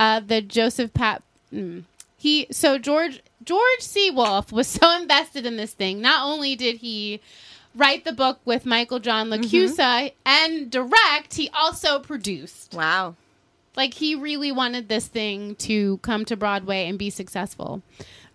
uh, 0.00 0.18
the 0.20 0.40
Joseph 0.42 0.92
Papp. 0.92 1.20
mm. 1.54 1.84
He 2.16 2.48
so 2.50 2.76
George 2.78 3.22
George 3.44 3.80
C. 3.80 4.10
Wolfe 4.10 4.52
was 4.52 4.68
so 4.68 4.90
invested 5.00 5.46
in 5.46 5.56
this 5.56 5.72
thing. 5.72 6.00
Not 6.00 6.26
only 6.26 6.56
did 6.56 6.76
he 6.76 7.20
write 7.74 8.04
the 8.04 8.12
book 8.12 8.40
with 8.44 8.66
Michael 8.66 8.98
John 8.98 9.28
LaChiusa 9.30 10.12
and 10.26 10.70
direct, 10.70 11.34
he 11.34 11.48
also 11.54 11.98
produced. 12.00 12.74
Wow. 12.74 13.14
Like 13.76 13.94
he 13.94 14.14
really 14.14 14.50
wanted 14.52 14.88
this 14.88 15.06
thing 15.06 15.54
to 15.56 15.98
come 15.98 16.24
to 16.26 16.36
Broadway 16.36 16.88
and 16.88 16.98
be 16.98 17.10
successful. 17.10 17.82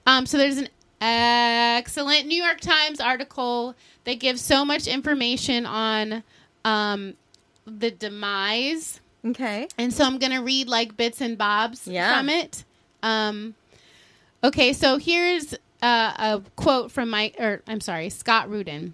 Um, 0.08 0.26
so 0.26 0.38
there's 0.38 0.58
an 0.58 0.70
excellent 1.02 2.28
New 2.28 2.42
York 2.42 2.60
Times 2.62 3.00
article 3.00 3.76
that 4.06 4.20
gives 4.20 4.42
so 4.42 4.64
much 4.64 4.88
information 4.88 5.66
on 5.66 6.24
um, 6.64 7.16
the 7.66 7.92
demise. 7.92 9.00
Okay. 9.26 9.68
And 9.78 9.94
so 9.94 10.06
I'm 10.06 10.20
going 10.20 10.32
to 10.32 10.42
read 10.42 10.68
like 10.68 10.96
bits 10.96 11.22
and 11.22 11.38
bobs 11.38 11.88
Yeah. 11.88 12.18
from 12.18 12.30
it. 12.30 12.64
Um, 13.04 13.56
okay, 14.46 14.74
so 14.74 14.98
here's 14.98 15.54
uh, 15.82 16.14
a 16.18 16.42
quote 16.56 16.92
from 16.92 17.10
my, 17.10 17.34
or 17.40 17.62
I'm 17.68 17.82
sorry, 17.82 18.10
Scott 18.10 18.50
Rudin. 18.50 18.94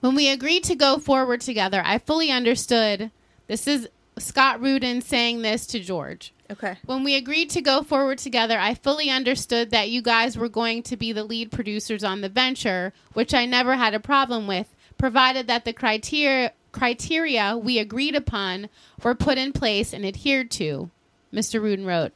When 0.00 0.14
we 0.14 0.28
agreed 0.28 0.64
to 0.64 0.74
go 0.74 0.98
forward 0.98 1.40
together, 1.40 1.82
I 1.84 1.98
fully 1.98 2.30
understood. 2.30 3.10
This 3.46 3.66
is 3.66 3.88
Scott 4.18 4.60
Rudin 4.60 5.00
saying 5.00 5.42
this 5.42 5.66
to 5.68 5.80
George. 5.80 6.32
Okay. 6.50 6.76
When 6.84 7.04
we 7.04 7.14
agreed 7.14 7.50
to 7.50 7.62
go 7.62 7.82
forward 7.82 8.18
together, 8.18 8.58
I 8.58 8.74
fully 8.74 9.08
understood 9.08 9.70
that 9.70 9.88
you 9.88 10.02
guys 10.02 10.36
were 10.36 10.48
going 10.48 10.82
to 10.84 10.96
be 10.96 11.12
the 11.12 11.24
lead 11.24 11.50
producers 11.50 12.04
on 12.04 12.20
the 12.20 12.28
venture, 12.28 12.92
which 13.14 13.32
I 13.32 13.46
never 13.46 13.76
had 13.76 13.94
a 13.94 14.00
problem 14.00 14.46
with, 14.46 14.74
provided 14.98 15.46
that 15.46 15.64
the 15.64 15.72
criteria 15.72 16.52
criteria 16.70 17.56
we 17.56 17.78
agreed 17.78 18.16
upon 18.16 18.68
were 19.02 19.14
put 19.14 19.38
in 19.38 19.52
place 19.52 19.92
and 19.92 20.04
adhered 20.04 20.50
to, 20.50 20.90
Mr. 21.32 21.62
Rudin 21.62 21.86
wrote. 21.86 22.12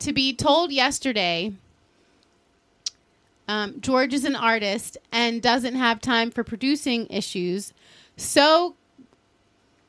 To 0.00 0.12
be 0.12 0.34
told 0.34 0.72
yesterday, 0.72 1.52
um, 3.52 3.80
George 3.80 4.14
is 4.14 4.24
an 4.24 4.36
artist 4.36 4.96
and 5.10 5.42
doesn't 5.42 5.74
have 5.74 6.00
time 6.00 6.30
for 6.30 6.42
producing 6.44 7.06
issues, 7.10 7.72
so 8.16 8.76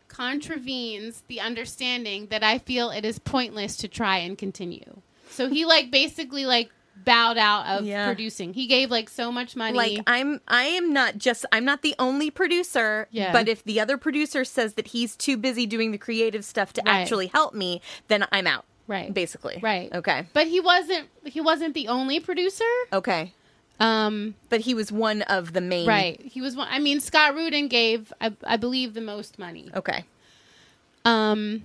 contravenes 0.08 1.24
the 1.28 1.40
understanding 1.40 2.28
that 2.28 2.44
I 2.44 2.60
feel 2.60 2.90
it 2.92 3.04
is 3.06 3.20
pointless 3.20 3.78
to 3.78 3.88
try 3.88 4.18
and 4.18 4.38
continue. 4.38 5.02
So 5.30 5.50
he 5.50 5.66
like 5.66 5.90
basically 5.92 6.46
like 6.46 6.70
bowed 7.06 7.38
out 7.40 7.66
of 7.66 7.86
Yeah. 7.86 8.06
producing. 8.06 8.54
He 8.54 8.68
gave 8.68 8.92
like 8.92 9.10
so 9.10 9.32
much 9.32 9.56
money. 9.56 9.76
Like 9.76 10.00
I'm 10.06 10.40
I 10.48 10.66
am 10.66 10.94
not 10.94 11.18
just 11.18 11.46
I'm 11.52 11.66
not 11.66 11.82
the 11.82 11.96
only 11.98 12.30
producer, 12.30 13.08
Yeah. 13.12 13.32
but 13.32 13.48
if 13.48 13.64
the 13.64 13.80
other 13.80 13.98
producer 13.98 14.46
says 14.46 14.76
that 14.76 14.88
he's 14.88 15.16
too 15.16 15.36
busy 15.38 15.66
doing 15.66 15.92
the 15.92 15.98
creative 15.98 16.46
stuff 16.46 16.74
to 16.74 16.84
Right. 16.86 16.94
actually 17.02 17.28
help 17.28 17.54
me, 17.56 17.82
then 18.10 18.26
I'm 18.32 18.46
out. 18.46 18.66
Right. 18.86 19.12
Basically. 19.12 19.58
Right. 19.62 19.92
Okay. 19.94 20.28
but 20.34 20.46
he 20.48 20.60
wasn't 20.60 21.08
he 21.26 21.42
wasn't 21.42 21.74
the 21.74 21.88
only 21.88 22.20
producer. 22.20 22.72
Okay. 22.92 23.34
Um 23.80 24.36
But 24.50 24.62
he 24.62 24.74
was 24.74 24.92
one 24.92 25.22
of 25.24 25.54
the 25.54 25.62
main 25.62 25.88
right. 25.88 26.22
He 26.22 26.42
was 26.42 26.56
one 26.56 26.68
I 26.70 26.80
mean 26.80 27.00
Scott 27.00 27.36
Rudin 27.36 27.68
gave 27.68 28.14
I, 28.22 28.34
I 28.46 28.58
believe 28.58 28.94
the 28.94 29.02
most 29.02 29.40
money. 29.40 29.70
Okay. 29.76 30.06
Um 31.06 31.64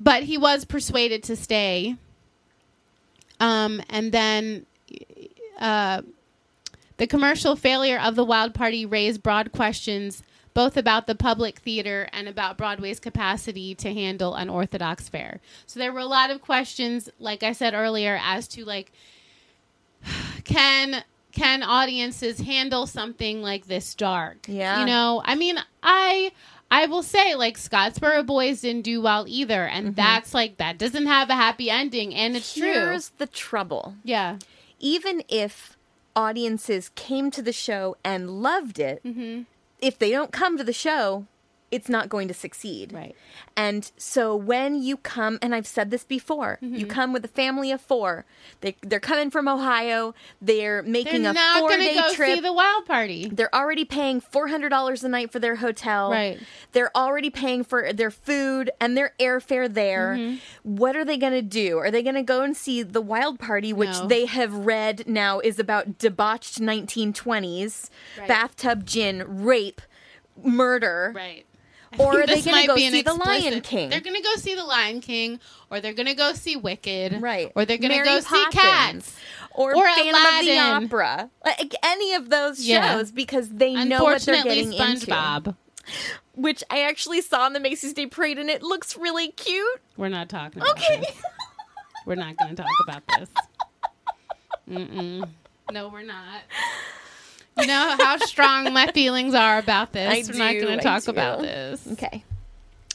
but 0.00 0.22
he 0.22 0.38
was 0.38 0.64
persuaded 0.64 1.22
to 1.24 1.36
stay. 1.36 1.96
Um 3.40 3.82
and 3.90 4.12
then 4.12 4.66
uh 5.58 6.02
the 6.98 7.06
commercial 7.06 7.54
failure 7.54 7.98
of 7.98 8.16
the 8.16 8.24
Wild 8.24 8.54
Party 8.54 8.84
raised 8.84 9.22
broad 9.22 9.52
questions 9.52 10.22
both 10.54 10.76
about 10.76 11.06
the 11.06 11.14
public 11.14 11.60
theater 11.60 12.08
and 12.12 12.26
about 12.26 12.58
Broadway's 12.58 12.98
capacity 12.98 13.76
to 13.76 13.94
handle 13.94 14.34
unorthodox 14.34 15.08
fare. 15.08 15.40
So 15.66 15.78
there 15.78 15.92
were 15.92 16.00
a 16.00 16.06
lot 16.06 16.30
of 16.30 16.42
questions, 16.42 17.08
like 17.20 17.44
I 17.44 17.52
said 17.52 17.74
earlier, 17.74 18.18
as 18.20 18.48
to 18.48 18.64
like 18.64 18.92
can 20.44 21.02
can 21.32 21.62
audiences 21.62 22.40
handle 22.40 22.86
something 22.86 23.42
like 23.42 23.66
this 23.66 23.94
dark? 23.94 24.38
Yeah. 24.48 24.80
You 24.80 24.86
know, 24.86 25.22
I 25.24 25.34
mean, 25.34 25.58
I 25.82 26.32
I 26.70 26.86
will 26.86 27.02
say 27.02 27.34
like 27.34 27.56
Scottsboro 27.58 28.26
Boys 28.26 28.60
didn't 28.62 28.82
do 28.82 29.00
well 29.00 29.24
either, 29.28 29.64
and 29.66 29.94
that's 29.96 30.34
like 30.34 30.56
that 30.58 30.78
doesn't 30.78 31.06
have 31.06 31.30
a 31.30 31.34
happy 31.34 31.70
ending, 31.70 32.14
and 32.14 32.36
it's 32.36 32.54
true. 32.54 32.64
Here's 32.72 33.10
the 33.18 33.26
trouble. 33.26 33.94
Yeah. 34.04 34.38
Even 34.80 35.22
if 35.28 35.76
audiences 36.16 36.90
came 36.94 37.30
to 37.30 37.42
the 37.42 37.52
show 37.52 37.96
and 38.04 38.42
loved 38.42 38.78
it, 38.78 39.02
Mm-hmm. 39.04 39.42
if 39.80 39.98
they 39.98 40.10
don't 40.10 40.32
come 40.32 40.58
to 40.58 40.64
the 40.64 40.72
show, 40.72 41.26
it's 41.70 41.88
not 41.88 42.08
going 42.08 42.28
to 42.28 42.34
succeed. 42.34 42.92
Right. 42.92 43.14
And 43.56 43.90
so 43.98 44.34
when 44.34 44.80
you 44.82 44.96
come, 44.96 45.38
and 45.42 45.54
I've 45.54 45.66
said 45.66 45.90
this 45.90 46.04
before, 46.04 46.58
you 46.62 46.68
Mm-hmm. 46.86 46.88
come 46.88 47.12
with 47.12 47.24
a 47.24 47.28
family 47.28 47.70
of 47.72 47.80
four. 47.80 48.24
They 48.62 48.76
they're 48.82 49.00
coming 49.00 49.30
from 49.30 49.48
Ohio. 49.48 50.14
They're 50.40 50.82
making 50.82 51.22
They're 51.22 51.32
a 51.32 51.58
four 51.60 51.70
day 51.76 51.94
go 51.94 52.12
trip. 52.14 52.36
see 52.36 52.40
the 52.40 52.52
Wild 52.52 52.86
Party. 52.86 53.28
they're 53.28 53.54
already 53.54 53.84
paying 53.84 54.20
four 54.20 54.48
hundred 54.48 54.70
dollars 54.70 55.04
a 55.04 55.08
night 55.08 55.30
for 55.32 55.38
their 55.40 55.56
hotel. 55.56 56.10
Right. 56.10 56.38
They're 56.72 56.96
already 56.96 57.30
paying 57.30 57.64
for 57.64 57.92
their 57.92 58.10
food 58.10 58.70
and 58.80 58.96
their 58.96 59.12
airfare 59.20 59.72
there. 59.72 60.14
Mm-hmm. 60.16 60.76
What 60.76 60.96
are 60.96 61.04
they 61.04 61.16
going 61.18 61.32
to 61.34 61.42
do? 61.42 61.78
Are 61.78 61.90
they 61.90 62.02
going 62.02 62.14
to 62.14 62.22
go 62.22 62.42
and 62.42 62.56
see 62.56 62.82
the 62.82 63.00
Wild 63.02 63.38
Party, 63.38 63.72
which 63.72 63.90
No. 63.90 64.06
they 64.06 64.24
have 64.26 64.54
read 64.54 65.04
now 65.06 65.40
is 65.40 65.58
about 65.58 65.98
debauched 65.98 66.60
nineteen 66.60 67.12
twenties, 67.12 67.90
Right. 68.18 68.28
bathtub 68.28 68.86
gin, 68.86 69.24
rape, 69.44 69.82
murder? 70.42 71.12
Right. 71.14 71.44
Or 71.98 72.20
are 72.20 72.26
they 72.26 72.42
going 72.42 72.60
to 72.62 72.66
go 72.66 72.76
see 72.76 73.02
the 73.02 73.14
Lion 73.14 73.60
King? 73.62 73.88
They're 73.90 74.00
going 74.00 74.16
to 74.16 74.22
go 74.22 74.34
see 74.36 74.54
the 74.54 74.64
Lion 74.64 75.00
King, 75.00 75.40
or 75.70 75.80
they're 75.80 75.94
going 75.94 76.06
to 76.06 76.14
go 76.14 76.32
see 76.34 76.54
Wicked, 76.56 77.20
Right. 77.22 77.50
Or 77.54 77.64
they're 77.64 77.78
going 77.78 77.96
to 77.98 78.04
go 78.04 78.20
see 78.20 78.44
Cats, 78.50 79.16
or, 79.54 79.74
Or 79.74 79.84
Phantom 79.84 80.14
of 80.14 80.44
the 80.44 80.52
Aladdin. 80.52 80.84
Opera, 80.84 81.30
like 81.44 81.74
any 81.82 82.14
of 82.14 82.28
those 82.30 82.60
Yeah. 82.60 82.92
shows, 82.98 83.10
because 83.10 83.48
they 83.48 83.72
know 83.84 84.04
what 84.04 84.20
they're 84.22 84.44
getting 84.44 84.72
into. 84.72 85.06
SpongeBob. 85.06 85.56
Which 86.34 86.62
I 86.70 86.82
actually 86.82 87.22
saw 87.22 87.46
in 87.46 87.54
the 87.54 87.60
Macy's 87.60 87.94
Day 87.94 88.06
Parade, 88.06 88.38
and 88.38 88.50
it 88.50 88.62
looks 88.62 88.96
really 88.96 89.28
cute. 89.32 89.80
We're 89.96 90.08
not 90.10 90.28
talking. 90.28 90.60
About 90.62 90.76
Okay. 90.78 91.00
this. 91.00 91.22
We're 92.04 92.14
not 92.16 92.36
going 92.36 92.54
to 92.54 92.62
talk 92.62 92.72
about 92.86 93.02
this. 93.18 93.28
Mm-mm. 94.70 95.28
No, 95.72 95.88
we're 95.88 96.02
not. 96.02 96.42
You 97.60 97.66
know 97.66 97.96
how 97.98 98.16
strong 98.18 98.72
my 98.72 98.86
feelings 98.88 99.34
are 99.34 99.58
about 99.58 99.92
this. 99.92 100.28
I 100.28 100.32
we're 100.32 100.38
not 100.38 100.52
going 100.54 100.78
to 100.78 100.82
talk 100.84 101.04
do. 101.04 101.10
about 101.10 101.40
this. 101.40 101.86
Okay, 101.92 102.22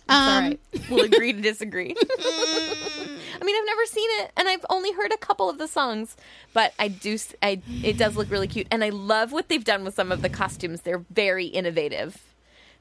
Um, 0.09 0.43
right. 0.43 0.59
We'll 0.89 1.05
agree 1.05 1.33
to 1.33 1.41
disagree. 1.41 1.95
I 2.19 3.45
mean, 3.45 3.55
I've 3.57 3.65
never 3.65 3.85
seen 3.85 4.09
it, 4.21 4.31
and 4.37 4.47
I've 4.47 4.65
only 4.69 4.93
heard 4.93 5.11
a 5.11 5.17
couple 5.17 5.49
of 5.49 5.57
the 5.57 5.67
songs, 5.67 6.15
but 6.53 6.73
I 6.79 6.87
do. 6.87 7.17
I 7.41 7.61
it 7.83 7.97
does 7.97 8.15
look 8.15 8.29
really 8.31 8.47
cute, 8.47 8.67
and 8.71 8.83
I 8.83 8.89
love 8.89 9.31
what 9.31 9.49
they've 9.49 9.63
done 9.63 9.83
with 9.83 9.95
some 9.95 10.11
of 10.11 10.21
the 10.21 10.29
costumes. 10.29 10.81
They're 10.81 11.03
very 11.11 11.47
innovative, 11.47 12.21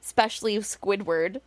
especially 0.01 0.57
Squidward. 0.59 1.41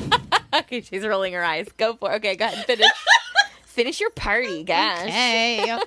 okay, 0.54 0.80
she's 0.80 1.06
rolling 1.06 1.34
her 1.34 1.44
eyes. 1.44 1.68
Go 1.76 1.94
for 1.96 2.12
it. 2.12 2.16
Okay, 2.16 2.36
go 2.36 2.46
ahead 2.46 2.56
and 2.58 2.66
finish. 2.66 2.88
finish 3.64 4.00
your 4.00 4.10
party, 4.10 4.64
guys. 4.64 5.08
Hey. 5.08 5.78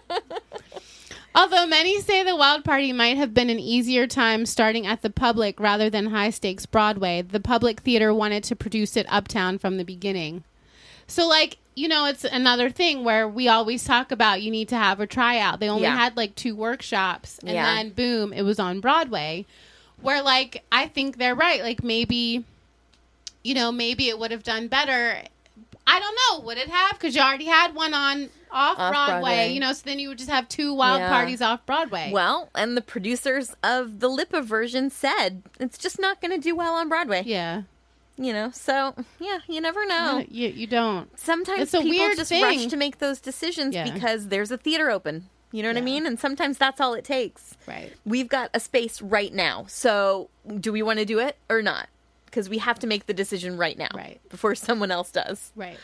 Although 1.34 1.66
many 1.66 2.00
say 2.02 2.24
the 2.24 2.36
Wild 2.36 2.66
Party 2.66 2.92
might 2.92 3.16
have 3.18 3.34
been 3.34 3.50
an 3.50 3.60
easier 3.60 4.06
time 4.06 4.46
starting 4.46 4.86
at 4.86 5.02
the 5.02 5.10
public 5.10 5.60
rather 5.60 5.90
than 5.90 6.08
high 6.08 6.30
stakes 6.30 6.66
Broadway, 6.66 7.22
the 7.22 7.40
public 7.40 7.80
theater 7.80 8.14
wanted 8.14 8.44
to 8.46 8.56
produce 8.56 8.98
it 8.98 9.06
uptown 9.10 9.58
from 9.58 9.78
the 9.78 9.86
beginning. 9.86 10.44
So, 11.08 11.28
like, 11.28 11.58
you 11.74 11.88
know, 11.88 12.06
it's 12.06 12.26
another 12.26 12.70
thing 12.70 13.06
where 13.06 13.28
we 13.28 13.48
always 13.48 13.86
talk 13.86 14.12
about 14.12 14.42
you 14.42 14.52
need 14.52 14.68
to 14.70 14.76
have 14.76 15.00
a 15.00 15.08
tryout. 15.08 15.62
They 15.62 15.70
only 15.70 15.84
Yeah. 15.84 15.96
had 15.96 16.18
like 16.18 16.36
two 16.36 16.54
workshops, 16.56 17.40
and 17.40 17.52
Yeah. 17.52 17.66
then 17.66 17.90
boom, 17.92 18.34
it 18.34 18.42
was 18.44 18.60
on 18.60 18.82
Broadway. 18.82 19.46
Where, 20.02 20.22
like, 20.22 20.64
I 20.72 20.88
think 20.88 21.18
they're 21.18 21.36
right. 21.36 21.62
Like, 21.62 21.84
maybe, 21.84 22.44
you 23.44 23.54
know, 23.54 23.72
maybe 23.72 24.10
it 24.10 24.20
would 24.20 24.32
have 24.32 24.44
done 24.44 24.68
better. 24.68 25.22
I 25.88 26.00
don't 26.00 26.18
know. 26.40 26.46
Would 26.46 26.58
it 26.58 26.70
have? 26.70 26.94
Because 26.94 27.16
you 27.16 27.22
already 27.22 27.46
had 27.46 27.74
one 27.74 27.94
on 27.94 28.30
off, 28.52 28.78
Broadway, 28.78 28.98
Off-Broadway. 28.98 29.54
you 29.54 29.60
know, 29.60 29.74
so 29.74 29.82
then 29.86 30.00
you 30.00 30.10
would 30.10 30.18
just 30.18 30.30
have 30.30 30.48
two 30.50 30.74
wild 30.74 31.00
Yeah. 31.00 31.10
parties 31.10 31.42
off 31.42 31.66
Broadway. 31.66 32.10
Well, 32.14 32.50
and 32.56 32.76
the 32.78 32.82
producers 32.82 33.56
of 33.64 34.00
the 34.00 34.10
Lippa 34.10 34.44
version 34.44 34.90
said 34.90 35.44
it's 35.60 35.78
just 35.78 36.00
not 36.00 36.22
going 36.22 36.32
to 36.32 36.38
do 36.38 36.56
well 36.56 36.74
on 36.76 36.90
Broadway. 36.90 37.24
yeah. 37.26 37.64
You 38.18 38.34
know, 38.34 38.52
so 38.54 38.94
yeah, 39.20 39.40
you 39.48 39.62
never 39.62 39.84
know. 39.88 40.24
You, 40.30 40.50
you 40.50 40.68
don't. 40.68 41.18
Sometimes 41.18 41.62
It's 41.62 41.74
a 41.74 41.78
people 41.82 41.92
weird 42.06 42.18
just 42.18 42.30
thing. 42.30 42.44
rush 42.44 42.66
to 42.68 42.78
make 42.78 43.00
those 43.00 43.20
decisions 43.20 43.74
Yeah. 43.74 43.90
because 43.92 44.28
there's 44.28 44.52
a 44.52 44.58
theater 44.58 44.92
open. 44.92 45.28
You 45.54 45.64
know 45.64 45.70
what 45.70 45.78
I 45.78 45.82
mean? 45.82 46.06
And 46.06 46.20
sometimes 46.20 46.58
that's 46.60 46.80
all 46.80 46.94
it 46.94 47.04
takes. 47.04 47.56
Right. 47.68 47.92
We've 48.06 48.28
got 48.30 48.52
a 48.54 48.60
space 48.60 49.02
right 49.02 49.34
now. 49.34 49.66
So 49.68 50.30
do 50.60 50.72
we 50.72 50.84
want 50.84 51.00
to 51.00 51.06
do 51.06 51.20
it 51.20 51.36
or 51.50 51.62
not? 51.64 51.88
Because 52.26 52.48
we 52.48 52.60
have 52.60 52.78
to 52.80 52.88
make 52.88 53.08
the 53.08 53.14
decision 53.14 53.58
right 53.58 53.78
now. 53.78 53.90
Right. 53.94 54.20
Before 54.30 54.56
someone 54.56 54.92
else 54.92 55.10
does. 55.12 55.52
Right. 55.56 55.78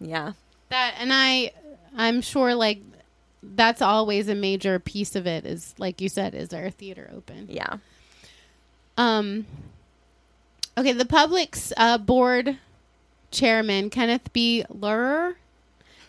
Yeah. 0.00 0.32
That 0.70 0.94
and 0.98 1.10
I 1.12 1.52
I'm 1.94 2.20
sure 2.20 2.54
like 2.54 2.82
that's 3.42 3.82
always 3.82 4.28
a 4.28 4.34
major 4.34 4.78
piece 4.78 5.14
of 5.14 5.26
it 5.26 5.44
is 5.44 5.74
like 5.78 6.00
you 6.00 6.08
said 6.08 6.34
is 6.34 6.48
there 6.48 6.66
a 6.66 6.70
theater 6.70 7.10
open. 7.14 7.46
Yeah. 7.48 7.78
Um 8.96 9.46
Okay, 10.76 10.92
the 10.92 11.04
public's 11.04 11.72
uh, 11.76 11.98
board 11.98 12.58
chairman 13.30 13.90
Kenneth 13.90 14.32
B. 14.32 14.64
Lerer 14.72 15.34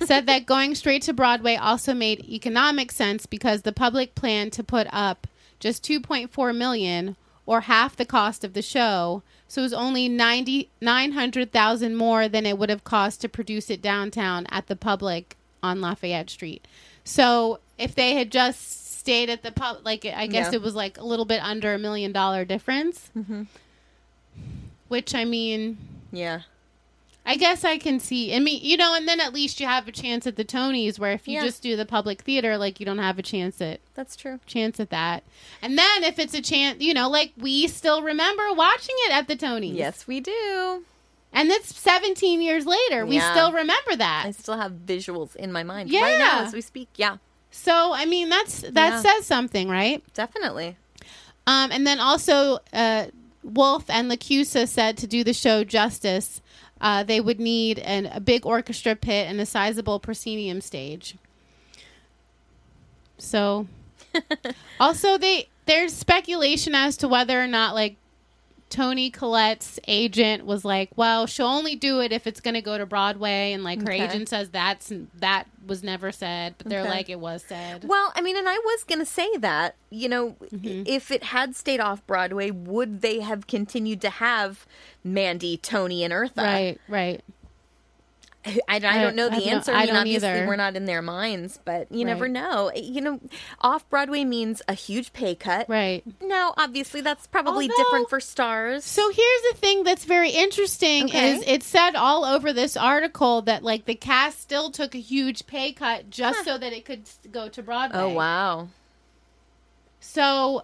said 0.03 0.25
that 0.25 0.45
going 0.47 0.75
straight 0.75 1.03
to 1.03 1.13
Broadway 1.13 1.55
also 1.55 1.93
made 1.93 2.25
economic 2.28 2.91
sense 2.91 3.25
because 3.25 3.62
the 3.62 3.71
public 3.71 4.16
planned 4.16 4.53
to 4.53 4.63
put 4.63 4.87
up 4.91 5.28
just 5.59 5.83
2.4 5.83 6.55
million 6.55 7.16
or 7.45 7.62
half 7.62 7.95
the 7.95 8.05
cost 8.05 8.43
of 8.43 8.53
the 8.53 8.62
show. 8.62 9.21
So 9.47 9.62
it 9.62 9.66
was 9.66 9.74
only 9.74 10.09
90 10.09 10.70
900,000 10.82 11.95
more 11.95 12.28
than 12.28 12.45
it 12.45 12.57
would 12.57 12.70
have 12.70 12.83
cost 12.83 13.21
to 13.21 13.29
produce 13.29 13.70
it 13.70 13.82
downtown 13.82 14.47
at 14.49 14.67
the 14.67 14.75
public 14.75 15.37
on 15.66 15.82
Lafayette 15.82 16.29
Street. 16.29 16.66
So 17.04 17.59
if 17.78 17.93
they 17.96 18.13
had 18.16 18.32
just 18.32 18.97
stayed 19.00 19.29
at 19.29 19.43
the 19.43 19.51
pub 19.51 19.78
like 19.83 20.05
I 20.05 20.28
guess 20.28 20.51
Yeah. 20.51 20.55
it 20.58 20.62
was 20.62 20.74
like 20.75 20.97
a 20.97 21.04
little 21.04 21.25
bit 21.25 21.43
under 21.43 21.74
a 21.74 21.78
million 21.79 22.12
dollar 22.12 22.46
difference. 22.46 23.09
Mm-hmm. 23.17 23.43
Which 24.87 25.13
I 25.16 25.25
mean, 25.25 25.78
Yeah. 26.12 26.42
I 27.28 27.37
guess 27.37 27.63
I 27.63 27.79
can 27.79 28.00
see. 28.00 28.36
I 28.36 28.39
mean, 28.39 28.59
you 28.63 28.78
know, 28.78 28.93
and 28.93 29.08
then 29.08 29.20
at 29.20 29.33
least 29.33 29.59
you 29.59 29.66
have 29.66 29.87
a 29.87 29.92
chance 29.92 30.28
at 30.28 30.36
the 30.36 30.46
Tonys, 30.46 31.00
where 31.00 31.12
if 31.12 31.28
you 31.28 31.36
Yeah. 31.36 31.43
just 31.46 31.63
do 31.63 31.75
the 31.75 31.86
public 31.86 32.21
theater, 32.21 32.55
like 32.55 32.79
you 32.79 32.86
don't 32.86 33.00
have 33.00 33.17
a 33.17 33.24
chance 33.24 33.59
at 33.62 33.79
That's 33.96 34.16
true. 34.16 34.39
chance 34.46 34.79
at 34.79 34.92
that. 34.92 35.24
And 35.62 35.75
then 35.78 36.04
if 36.04 36.20
it's 36.20 36.36
a 36.36 36.42
chance, 36.42 36.82
you 36.82 36.93
know, 36.93 37.09
like 37.09 37.33
we 37.36 37.67
still 37.67 38.04
remember 38.04 38.54
watching 38.54 38.96
it 39.08 39.12
at 39.12 39.28
the 39.28 39.36
Tonys. 39.36 39.75
Yes, 39.75 40.05
we 40.05 40.20
do. 40.20 40.83
And 41.36 41.51
it's 41.51 41.75
17 41.75 42.41
years 42.41 42.66
later. 42.66 43.05
We 43.05 43.17
Yeah. 43.17 43.32
still 43.32 43.51
remember 43.51 43.95
that. 43.97 44.24
I 44.25 44.32
still 44.32 44.57
have 44.57 44.71
visuals 44.71 45.36
in 45.36 45.51
my 45.51 45.63
mind 45.63 45.89
Yeah. 45.91 46.01
right 46.01 46.17
now 46.17 46.39
as 46.43 46.53
we 46.53 46.62
speak. 46.62 46.87
Yeah. 46.95 47.17
So 47.51 47.93
I 47.93 48.05
mean, 48.05 48.29
that's 48.29 48.62
that 48.62 48.74
Yeah. 48.74 49.01
says 49.01 49.25
something, 49.28 49.70
right? 49.70 50.01
Definitely. 50.13 50.78
Um, 51.45 51.71
and 51.71 51.86
then 51.86 51.99
also, 51.99 52.59
uh, 52.74 53.07
Wolfe 53.43 53.89
and 53.89 54.09
LaChiusa 54.09 54.67
said 54.67 54.97
to 54.97 55.05
do 55.07 55.24
the 55.24 55.33
show 55.33 55.63
justice, 55.63 56.41
uh, 56.82 57.03
they 57.03 57.21
would 57.21 57.39
need 57.39 57.78
an, 57.79 58.07
a 58.07 58.20
big 58.20 58.45
orchestra 58.45 58.95
pit 58.95 59.28
and 59.29 59.39
a 59.39 59.45
sizable 59.45 59.99
proscenium 59.99 60.59
stage. 60.62 61.16
So, 63.17 63.67
also 64.79 65.17
they 65.17 65.49
there's 65.66 65.93
speculation 65.93 66.75
as 66.75 66.97
to 66.97 67.07
whether 67.07 67.41
or 67.41 67.47
not 67.47 67.74
like 67.75 67.95
Toni 68.70 69.09
Collette's 69.09 69.79
agent 69.87 70.46
was 70.46 70.66
like, 70.66 70.89
"Well, 70.96 71.28
she'll 71.28 71.46
only 71.47 71.75
do 71.75 72.00
it 72.01 72.12
if 72.12 72.25
it's 72.28 72.42
going 72.42 72.55
to 72.55 72.62
go 72.62 72.78
to 72.78 72.86
Broadway," 72.86 73.54
and 73.54 73.63
like 73.63 73.82
her 73.82 73.92
Okay. 73.92 74.04
agent 74.04 74.28
says 74.28 74.50
that's 74.50 74.92
that 75.20 75.46
was 75.66 75.83
never 75.83 76.12
said, 76.12 76.55
but 76.58 76.67
they're 76.67 76.82
Okay. 76.82 76.89
like 76.89 77.09
it 77.09 77.20
was 77.20 77.43
said. 77.47 77.86
Well, 77.87 78.12
I 78.16 78.21
mean, 78.21 78.36
and 78.37 78.47
I 78.50 78.58
was 78.58 78.83
going 78.83 79.00
to 79.00 79.05
say 79.05 79.28
that, 79.37 79.75
you 79.89 80.09
know, 80.09 80.36
Mm-hmm. 80.54 80.83
if 80.86 81.09
it 81.12 81.24
had 81.25 81.55
stayed 81.55 81.79
off 81.79 82.05
Broadway, 82.08 82.51
would 82.51 83.01
they 83.01 83.20
have 83.21 83.47
continued 83.47 84.01
to 84.01 84.09
have 84.09 84.66
Mandy, 85.04 85.58
Toni, 85.58 86.04
and 86.04 86.12
Eartha? 86.13 86.37
Right, 86.37 86.82
right. 86.87 87.21
I, 88.67 88.76
I 88.76 88.80
don't 88.80 89.16
know 89.16 89.28
I 89.28 89.39
the 89.39 89.46
no- 89.46 89.51
answer. 89.51 89.72
I 89.72 89.76
I 89.76 89.80
mean, 89.80 89.88
don't 89.88 89.97
obviously, 89.97 90.28
either. 90.30 90.47
we're 90.47 90.55
not 90.55 90.76
in 90.76 90.86
their 90.86 91.01
minds, 91.01 91.59
but 91.66 91.92
you 91.92 92.05
never 92.05 92.28
know. 92.28 92.67
Eh, 92.76 92.80
you 92.82 93.01
know, 93.01 93.20
off 93.62 93.89
Broadway 93.89 94.24
means 94.24 94.62
a 94.67 94.74
huge 94.74 95.13
pay 95.13 95.36
cut. 95.36 95.67
Right. 95.67 96.04
Now, 96.22 96.54
obviously, 96.58 97.01
that's 97.01 97.28
probably 97.28 97.70
Although- 97.70 97.84
different 97.84 98.09
for 98.09 98.20
stars. 98.20 98.86
So 98.86 99.09
here's 99.12 99.42
the 99.51 99.58
thing 99.58 99.84
that's 99.84 100.05
very 100.05 100.30
interesting 100.30 101.05
Okay. 101.05 101.36
is 101.38 101.43
it 101.47 101.63
said 101.63 101.96
all 101.96 102.24
over 102.26 102.54
this 102.54 102.78
article 102.78 103.42
that 103.43 103.63
like 103.63 103.86
the 103.86 103.96
cast 103.96 104.39
still 104.42 104.70
took 104.72 104.93
a 104.96 105.00
huge 105.00 105.47
pay 105.47 105.72
cut 105.74 106.09
just 106.09 106.43
so 106.46 106.58
that 106.58 106.72
it 106.74 106.86
could 106.86 107.04
go 107.32 107.50
to 107.50 107.63
Broadway. 107.63 108.00
oh, 108.00 108.09
wow. 108.09 108.67
So 110.00 110.63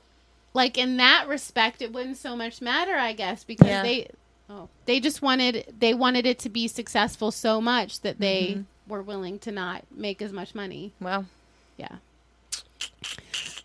like 0.54 0.78
in 0.78 0.98
that 0.98 1.28
respect 1.28 1.82
it 1.82 1.94
wouldn't 1.94 2.18
so 2.18 2.36
much 2.36 2.62
matter 2.62 2.96
I 2.96 3.14
guess 3.14 3.44
because 3.44 3.68
Yeah. 3.68 3.84
they 3.84 4.10
oh, 4.52 4.68
they 4.86 5.00
just 5.00 5.22
wanted 5.22 5.74
they 5.80 5.94
wanted 5.94 6.26
it 6.26 6.38
to 6.40 6.50
be 6.50 6.68
successful 6.68 7.32
so 7.32 7.62
much 7.62 8.02
that 8.02 8.20
they 8.20 8.42
Mm-hmm. 8.56 8.92
were 8.92 9.02
willing 9.02 9.40
to 9.40 9.52
not 9.52 9.84
make 9.96 10.22
as 10.22 10.32
much 10.34 10.54
money. 10.54 10.92
Well, 11.00 11.26
Yeah. 11.78 11.96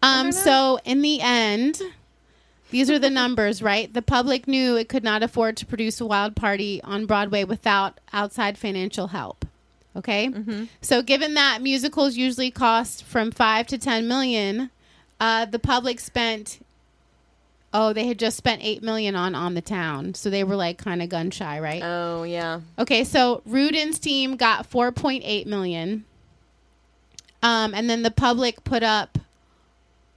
Um 0.02 0.32
so 0.32 0.78
in 0.84 1.02
the 1.02 1.20
end 1.20 1.80
these 2.70 2.90
are 2.90 2.98
the 2.98 3.10
numbers, 3.22 3.62
right? 3.62 3.92
The 3.92 4.02
public 4.02 4.46
knew 4.48 4.76
it 4.76 4.88
could 4.88 5.04
not 5.04 5.22
afford 5.22 5.56
to 5.58 5.66
produce 5.66 6.00
a 6.00 6.06
wild 6.06 6.34
party 6.36 6.80
on 6.82 7.06
Broadway 7.06 7.44
without 7.44 7.98
outside 8.12 8.58
financial 8.58 9.08
help. 9.08 9.44
Okay? 9.94 10.30
So 10.82 11.00
given 11.00 11.34
that 11.34 11.62
musicals 11.62 12.16
usually 12.16 12.50
cost 12.50 13.02
from 13.02 13.30
5 13.30 13.66
to 13.68 13.78
10 13.78 14.06
million, 14.06 14.70
uh, 15.18 15.46
the 15.46 15.58
public 15.58 15.98
spent 16.00 16.58
oh, 17.78 17.92
they 17.92 18.06
had 18.06 18.18
just 18.18 18.36
spent 18.38 18.62
8 18.64 18.82
million 18.82 19.14
on 19.14 19.34
on 19.34 19.52
the 19.54 19.60
town. 19.60 20.14
So 20.14 20.30
they 20.30 20.42
were 20.44 20.56
like 20.56 20.78
kind 20.78 21.02
of 21.02 21.08
gun 21.10 21.30
shy, 21.30 21.60
right? 21.60 21.82
Oh, 21.84 22.22
yeah. 22.22 22.60
Okay, 22.78 23.04
so 23.04 23.42
Rudin's 23.44 23.98
team 23.98 24.36
got 24.36 24.70
4.8 24.70 25.44
million. 25.46 26.04
Um, 27.42 27.74
and 27.74 27.88
then 27.88 28.02
the 28.02 28.10
public 28.10 28.64
put 28.64 28.82
up 28.82 29.18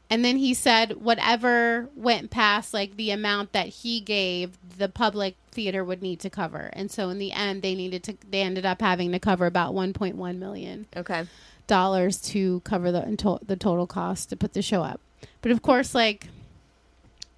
and 0.10 0.26
then 0.26 0.38
he 0.38 0.53
said 0.56 0.94
whatever 1.03 1.88
went 1.95 2.31
past 2.31 2.73
like 2.73 2.95
the 2.95 3.11
amount 3.11 3.52
that 3.52 3.68
he 3.68 3.99
gave, 3.99 4.57
the 4.77 4.90
public 4.90 5.36
theater 5.52 5.84
would 5.84 6.02
need 6.02 6.19
to 6.22 6.30
cover. 6.30 6.69
And 6.73 6.90
so 6.90 7.10
in 7.10 7.19
the 7.19 7.31
end 7.31 7.61
they 7.61 7.76
needed 7.76 8.03
to 8.06 8.18
they 8.27 8.41
ended 8.41 8.65
up 8.65 8.81
having 8.81 9.11
to 9.11 9.19
cover 9.19 9.45
about 9.45 9.73
1.1 9.76 10.38
million 10.38 10.88
Okay. 10.95 11.26
dollars 11.68 12.18
to 12.31 12.61
cover 12.61 12.91
the 12.91 13.40
the 13.45 13.56
total 13.57 13.86
cost 13.86 14.30
to 14.30 14.36
put 14.38 14.53
the 14.53 14.61
show 14.64 14.81
up. 14.81 14.99
But 15.41 15.52
of 15.52 15.61
course, 15.61 15.94
like 15.94 16.30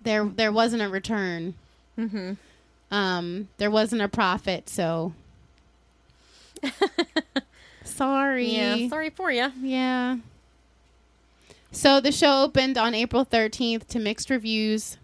there 0.03 0.25
there 0.25 0.51
wasn't 0.51 0.81
a 0.81 0.89
return. 0.89 1.53
Mm-hmm. 1.97 2.33
Um, 2.93 3.47
there 3.57 3.71
wasn't 3.71 4.01
a 4.01 4.07
profit, 4.07 4.69
so 4.69 5.13
sorry. 7.83 8.49
Yeah. 8.55 8.87
Sorry 8.89 9.09
for 9.09 9.31
you. 9.31 9.51
Yeah. 9.61 10.17
So 11.71 12.01
the 12.01 12.11
show 12.11 12.43
opened 12.43 12.77
on 12.77 12.93
April 12.93 13.25
13th 13.25 13.87
to 13.87 13.99
mixed 13.99 14.29
reviews. 14.29 14.97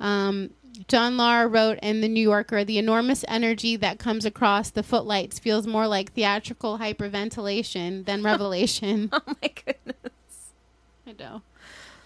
Um, 0.00 0.50
John 0.88 1.16
Lahr 1.16 1.52
wrote 1.52 1.78
in 1.80 2.00
The 2.00 2.08
New 2.08 2.20
Yorker 2.20 2.64
the 2.64 2.78
enormous 2.78 3.24
energy 3.28 3.76
that 3.76 4.00
comes 4.00 4.24
across 4.24 4.70
the 4.70 4.82
footlights 4.82 5.38
feels 5.38 5.66
more 5.66 5.86
like 5.86 6.12
theatrical 6.12 6.78
hyperventilation 6.78 8.04
than 8.04 8.22
revelation. 8.24 9.08
Oh, 9.12 9.20
my 9.26 9.48
goodness. 9.64 10.50
I 11.06 11.12
know. 11.16 11.42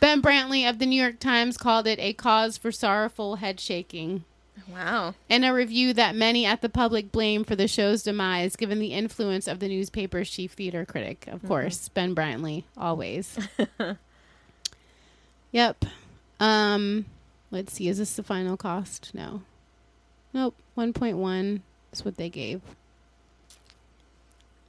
Ben 0.01 0.23
Brantley 0.23 0.69
of 0.69 0.79
the 0.79 0.87
New 0.87 1.01
York 1.01 1.19
Times 1.19 1.57
called 1.57 1.87
it 1.87 1.99
a 1.99 2.13
cause 2.13 2.57
for 2.57 2.71
sorrowful 2.71 3.37
head 3.37 3.59
shaking. 3.61 4.25
Wow. 4.73 5.15
In 5.29 5.45
a 5.45 5.55
review 5.55 5.93
that 5.95 6.15
many 6.15 6.45
at 6.45 6.61
the 6.61 6.69
public 6.69 7.11
blame 7.11 7.45
for 7.45 7.57
the 7.57 7.69
show's 7.69 8.03
demise, 8.03 8.57
given 8.57 8.79
the 8.79 8.93
influence 8.93 9.47
of 9.49 9.61
the 9.61 9.69
newspaper's 9.69 10.31
chief 10.31 10.53
theater 10.53 10.85
critic, 10.85 11.27
of 11.29 11.45
course, 11.47 11.89
Ben 11.89 12.15
Brantley, 12.15 12.65
always. 12.77 13.39
yep. 15.53 15.85
Um, 16.39 17.07
let's 17.51 17.73
see. 17.73 17.89
Is 17.89 17.99
this 17.99 18.15
the 18.15 18.23
final 18.23 18.57
cost? 18.57 19.15
No. 19.15 19.43
Nope. 20.35 20.55
One 20.75 20.93
point 20.93 21.17
one 21.17 21.63
is 21.93 22.05
what 22.05 22.17
they 22.17 22.29
gave. 22.29 22.61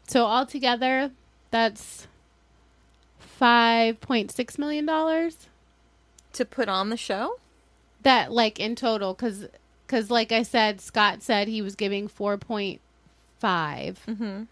So 0.07 0.25
altogether, 0.25 1.11
that's 1.51 2.07
five 3.39 4.01
point 4.01 4.31
six 4.31 4.57
million 4.57 4.85
dollars 4.85 5.47
To 6.33 6.43
put 6.45 6.67
on 6.67 6.89
the 6.89 6.97
show? 6.97 7.39
that 8.03 8.31
like 8.31 8.59
in 8.59 8.75
total 8.75 9.13
because 9.13 9.47
because 9.85 10.09
like 10.11 10.31
i 10.31 10.41
said 10.43 10.79
scott 10.81 11.21
said 11.23 11.47
he 11.47 11.61
was 11.61 11.75
giving 11.75 12.07
4.5 12.09 12.79
Mm-hmm. 13.41 14.43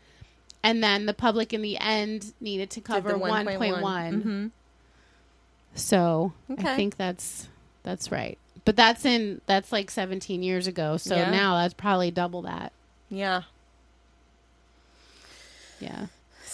and 0.63 0.83
then 0.83 1.05
the 1.05 1.13
public 1.13 1.53
in 1.53 1.61
the 1.61 1.77
end 1.77 2.33
needed 2.41 2.69
to 2.71 2.81
cover 2.81 3.11
the 3.13 3.17
1.1 3.19 4.23
Mhm. 4.23 4.51
so 5.75 6.31
Okay. 6.51 6.71
i 6.71 6.75
think 6.77 6.95
that's 6.97 7.47
that's 7.83 8.11
right 8.11 8.37
but 8.65 8.75
that's 8.77 9.03
in 9.05 9.39
that's 9.45 9.71
like 9.71 9.91
17 9.91 10.43
years 10.43 10.67
ago 10.67 10.95
so 10.97 11.15
Yeah. 11.15 11.29
now 11.31 11.55
that's 11.61 11.73
probably 11.73 12.11
double 12.11 12.41
that 12.43 12.71
Yeah. 13.09 13.43
yeah 15.79 16.07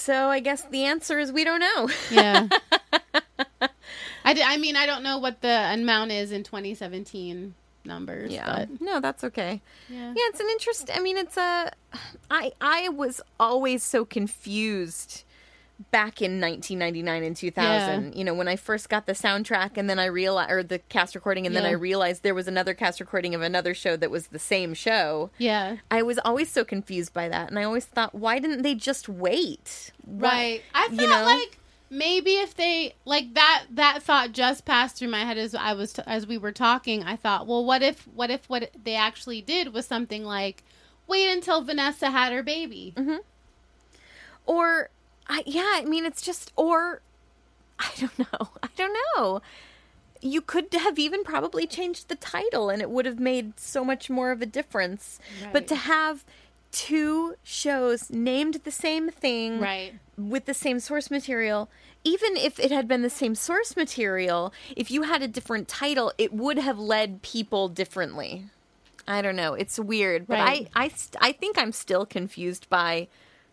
So 0.05 0.27
I 0.27 0.39
guess 0.41 0.63
the 0.69 0.83
answer 0.83 1.17
is 1.19 1.31
we 1.31 1.43
don't 1.43 1.59
know. 1.61 1.89
yeah 2.11 2.47
I, 4.25 4.33
d- 4.33 4.43
I 4.43 4.57
mean 4.57 4.75
i 4.75 4.85
don't 4.85 5.03
know 5.03 5.17
what 5.17 5.41
the 5.41 5.73
amount 5.73 6.11
is 6.11 6.31
in 6.31 6.43
2017 6.43 7.53
numbers 7.85 8.31
Yeah. 8.31 8.65
but 8.67 8.81
No, 8.81 8.99
that's 8.99 9.23
okay. 9.25 9.61
yeah 9.89 10.07
Yeah, 10.15 10.23
it's 10.29 10.39
an 10.39 10.47
interest. 10.51 10.89
I 10.93 10.99
mean, 11.01 11.17
it's 11.17 11.35
a. 11.37 11.71
I 12.31 12.51
I 12.61 12.89
was 12.89 13.19
always 13.39 13.83
so 13.83 14.05
confused 14.05 15.23
back 15.91 16.21
in 16.21 16.39
1999 16.41 17.23
and 17.23 17.35
2000. 17.35 18.15
You 18.15 18.23
know, 18.23 18.33
when 18.33 18.47
I 18.47 18.55
first 18.55 18.89
got 18.89 19.05
the 19.05 19.13
soundtrack, 19.13 19.71
and 19.77 19.89
then 19.89 19.99
I 19.99 20.05
realized, 20.05 20.51
or 20.51 20.63
the 20.63 20.79
cast 20.79 21.15
recording, 21.15 21.45
and 21.45 21.55
then 21.55 21.65
I 21.65 21.71
realized 21.71 22.23
there 22.23 22.35
was 22.35 22.47
another 22.47 22.73
cast 22.73 22.99
recording 22.99 23.33
of 23.35 23.41
another 23.41 23.73
show 23.73 23.95
that 23.97 24.11
was 24.11 24.27
the 24.27 24.39
same 24.39 24.73
show. 24.73 25.29
yeah 25.37 25.77
I 25.91 26.01
was 26.03 26.19
always 26.19 26.49
so 26.51 26.63
confused 26.63 27.13
by 27.13 27.29
that, 27.29 27.49
and 27.49 27.57
I 27.59 27.63
always 27.63 27.85
thought, 27.85 28.13
why 28.15 28.39
didn't 28.39 28.61
they 28.61 28.75
just 28.75 29.07
wait? 29.09 29.91
Why- 30.05 30.29
Right. 30.29 30.61
I 30.73 30.87
you 30.91 31.07
know? 31.07 31.23
like 31.23 31.59
maybe 31.89 32.31
if 32.37 32.55
they 32.55 32.95
like 33.05 33.33
that 33.35 33.65
that 33.71 34.01
thought 34.01 34.31
just 34.31 34.65
passed 34.65 34.95
through 34.97 35.09
my 35.09 35.25
head 35.25 35.37
as 35.37 35.53
I 35.53 35.73
was 35.73 35.97
as 35.99 36.25
we 36.25 36.37
were 36.37 36.51
talking. 36.51 37.03
I 37.03 37.15
thought, 37.15 37.45
well, 37.47 37.63
what 37.63 37.81
if 37.83 38.07
what 38.15 38.29
if 38.31 38.49
what 38.49 38.71
they 38.83 38.95
actually 38.95 39.41
did 39.41 39.73
was 39.73 39.85
something 39.85 40.23
like 40.23 40.63
wait 41.05 41.29
until 41.29 41.61
Vanessa 41.61 42.09
had 42.09 42.31
her 42.33 42.41
baby. 42.41 42.93
Mm-hmm. 42.95 43.17
Or, 44.45 44.89
I, 45.27 45.43
yeah, 45.45 45.71
I 45.75 45.85
mean, 45.85 46.05
it's 46.05 46.21
just, 46.21 46.51
or, 46.55 47.01
I 47.79 47.89
don't 47.99 48.19
know. 48.19 48.49
I 48.63 48.67
don't 48.75 48.97
know. 49.15 49.41
You 50.21 50.41
could 50.41 50.73
have 50.73 50.97
even 50.99 51.23
probably 51.23 51.67
changed 51.67 52.07
the 52.07 52.15
title 52.15 52.69
and 52.69 52.81
it 52.81 52.89
would 52.89 53.05
have 53.05 53.19
made 53.19 53.59
so 53.59 53.83
much 53.83 54.09
more 54.09 54.31
of 54.31 54.41
a 54.41 54.45
difference. 54.45 55.19
But 55.51 55.67
to 55.67 55.75
have 55.75 56.23
two 56.71 57.35
shows 57.43 58.09
named 58.09 58.55
the 58.63 58.71
same 58.71 59.09
thing 59.09 59.59
Right. 59.59 59.93
with 60.17 60.45
the 60.45 60.53
same 60.53 60.79
source 60.79 61.11
material, 61.11 61.69
even 62.05 62.35
if 62.37 62.59
it 62.59 62.71
had 62.71 62.87
been 62.87 63.01
the 63.01 63.09
same 63.09 63.35
source 63.35 63.75
material, 63.75 64.53
if 64.75 64.89
you 64.89 65.03
had 65.03 65.21
a 65.21 65.27
different 65.27 65.67
title, 65.67 66.11
it 66.17 66.33
would 66.33 66.57
have 66.57 66.79
led 66.79 67.21
people 67.21 67.67
differently. 67.69 68.45
I 69.07 69.21
don't 69.21 69.35
know. 69.35 69.53
It's 69.53 69.77
weird, 69.77 70.25
but 70.27 70.39
Right. 70.39 70.69
I 70.73 70.85
I 70.85 70.87
st- 70.87 71.17
I 71.21 71.33
think 71.33 71.57
I'm 71.57 71.73
still 71.73 72.05
confused 72.05 72.69
by 72.69 73.07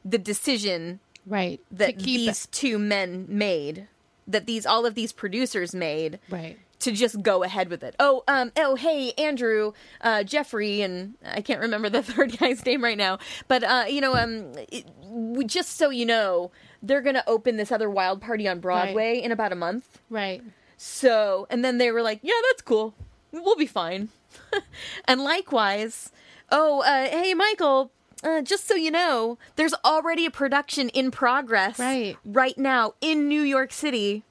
the 0.04 0.18
decision 0.18 1.00
Right. 1.26 1.60
that 1.70 1.98
these 1.98 2.46
two 2.46 2.78
men 2.78 3.26
made, 3.28 3.88
that 4.26 4.46
these 4.46 4.66
all 4.66 4.86
of 4.86 4.94
these 4.94 5.12
producers 5.12 5.74
made. 5.74 6.18
Right. 6.28 6.58
to 6.80 6.92
just 6.92 7.20
go 7.20 7.42
ahead 7.42 7.68
with 7.68 7.82
it. 7.82 7.94
Oh, 8.00 8.24
um, 8.26 8.52
oh, 8.56 8.74
hey, 8.74 9.12
Andrew, 9.18 9.72
uh, 10.00 10.22
Jeffrey, 10.22 10.80
and 10.80 11.14
I 11.22 11.42
can't 11.42 11.60
remember 11.60 11.90
the 11.90 12.02
third 12.10 12.38
guy's 12.38 12.64
name 12.64 12.82
right 12.82 12.96
now, 12.96 13.18
but 13.48 13.62
uh, 13.62 13.84
you 13.86 14.00
know, 14.00 14.14
um, 14.16 14.52
it, 14.72 14.86
we, 15.04 15.44
just 15.44 15.76
so 15.76 15.90
you 15.90 16.06
know, 16.06 16.50
they're 16.82 17.02
gonna 17.02 17.24
open 17.26 17.58
this 17.58 17.70
other 17.70 17.90
wild 17.90 18.22
party 18.22 18.48
on 18.48 18.60
Broadway 18.60 19.20
in 19.20 19.30
about 19.30 19.52
a 19.52 19.56
month. 19.56 20.00
Right. 20.08 20.42
So, 20.78 21.46
and 21.50 21.62
then 21.62 21.76
they 21.76 21.92
were 21.92 22.00
like, 22.00 22.20
yeah, 22.22 22.32
that's 22.48 22.62
cool. 22.62 22.94
we'll 23.32 23.56
be 23.56 23.66
fine. 23.66 24.08
and 25.04 25.22
likewise, 25.22 26.10
oh, 26.50 26.80
uh, 26.80 27.08
hey, 27.10 27.34
Michael, 27.34 27.92
uh, 28.22 28.42
just 28.42 28.66
so 28.68 28.74
you 28.74 28.90
know, 28.90 29.38
there's 29.56 29.74
already 29.84 30.26
a 30.26 30.30
production 30.30 30.88
in 30.90 31.10
progress 31.10 31.78
Right. 31.78 32.16
right 32.24 32.56
now 32.58 32.94
in 33.00 33.28
New 33.28 33.42
York 33.42 33.72
City. 33.72 34.22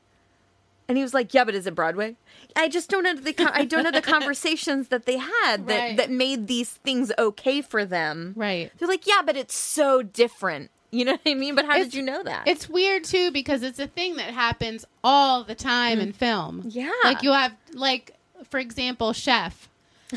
And 0.88 0.98
he 0.98 1.04
was 1.04 1.14
like, 1.14 1.34
"Yeah, 1.36 1.44
but 1.44 1.54
is 1.54 1.68
it 1.68 1.76
Broadway?" 1.76 2.16
I 2.56 2.68
just 2.68 2.90
don't 2.90 3.04
know 3.04 3.14
the 3.14 3.32
con- 3.34 3.52
I 3.54 3.64
don't 3.64 3.84
know 3.84 3.92
the 3.92 4.02
conversations 4.16 4.88
that 4.88 5.06
they 5.06 5.18
had 5.18 5.68
that 5.68 5.80
Right. 5.80 5.98
that 5.98 6.10
made 6.10 6.48
these 6.48 6.72
things 6.72 7.12
okay 7.20 7.62
for 7.62 7.86
them. 7.86 8.34
Right. 8.36 8.72
They're 8.80 8.88
like, 8.88 9.06
"Yeah, 9.06 9.22
but 9.24 9.38
it's 9.38 9.56
so 9.56 10.02
different." 10.02 10.72
You 10.92 11.06
know 11.06 11.12
what 11.12 11.22
I 11.28 11.36
mean? 11.36 11.54
But 11.54 11.66
how 11.66 11.74
It's- 11.74 11.86
did 11.90 11.94
you 11.94 12.02
know 12.02 12.24
that? 12.24 12.48
It's 12.48 12.68
weird 12.68 13.04
too 13.04 13.30
because 13.30 13.62
it's 13.62 13.78
a 13.78 13.86
thing 13.86 14.16
that 14.16 14.34
happens 14.34 14.84
all 15.04 15.44
the 15.44 15.54
time 15.54 16.00
in 16.00 16.12
film. 16.14 16.64
Mm. 16.64 16.74
Yeah. 16.74 16.92
Like 17.04 17.22
you 17.22 17.32
have 17.34 17.54
like 17.74 18.16
for 18.50 18.60
example, 18.60 19.14
Chef. 19.14 19.70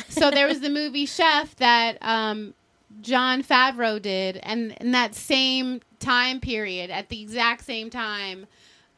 So 0.08 0.30
there 0.30 0.46
was 0.46 0.60
the 0.60 0.70
movie 0.70 1.04
Chef 1.04 1.54
that 1.56 1.98
um 2.00 2.54
Jon 3.00 3.42
Favreau 3.42 4.00
did 4.00 4.36
and 4.42 4.72
in 4.80 4.92
that 4.92 5.14
same 5.14 5.80
time 5.98 6.40
period 6.40 6.90
at 6.90 7.08
the 7.08 7.20
exact 7.22 7.64
same 7.64 7.88
time 7.90 8.46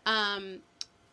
um 0.06 0.58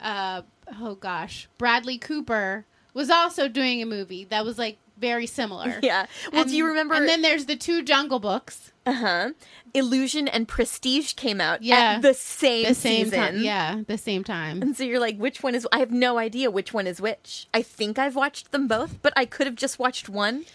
uh 0.02 0.42
oh 0.80 0.96
gosh, 0.96 1.48
Bradley 1.58 1.98
Cooper 1.98 2.66
was 2.94 3.10
also 3.10 3.48
doing 3.48 3.82
a 3.82 3.86
movie 3.86 4.26
that 4.26 4.44
was 4.44 4.58
like 4.58 4.78
very 4.98 5.26
similar. 5.26 5.80
Yeah. 5.84 6.06
Well, 6.32 6.46
do 6.46 6.56
you 6.56 6.66
remember- 6.66 6.94
And 6.96 7.08
then 7.08 7.22
there's 7.22 7.46
the 7.46 7.56
two 7.56 7.82
Jungle 7.84 8.20
Books. 8.20 8.72
Uh 8.86 8.94
huh. 8.94 9.30
Illusion 9.74 10.28
and 10.28 10.48
Prestige 10.48 11.14
came 11.14 11.40
out 11.42 11.62
Yeah. 11.64 11.94
at 11.96 12.02
the 12.02 12.14
same 12.14 12.68
The 12.68 12.76
same 12.76 13.06
season. 13.06 13.20
time. 13.20 13.38
Yeah, 13.44 13.82
the 13.88 13.98
same 13.98 14.24
time. 14.24 14.62
And 14.62 14.76
so 14.76 14.84
you're 14.84 15.00
like, 15.00 15.18
which 15.18 15.42
one 15.42 15.56
is? 15.56 15.68
I 15.72 15.80
have 15.80 15.92
no 15.92 16.18
idea 16.18 16.52
which 16.52 16.74
one 16.74 16.86
is 16.88 17.00
which. 17.02 17.48
I 17.54 17.62
think 17.62 17.98
I've 17.98 18.16
watched 18.16 18.52
them 18.52 18.68
both, 18.68 19.02
but 19.02 19.14
I 19.16 19.26
could 19.26 19.48
have 19.48 19.56
just 19.56 19.80
watched 19.80 20.08
one. 20.10 20.46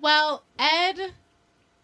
Well, 0.00 0.42
Ed, 0.58 1.12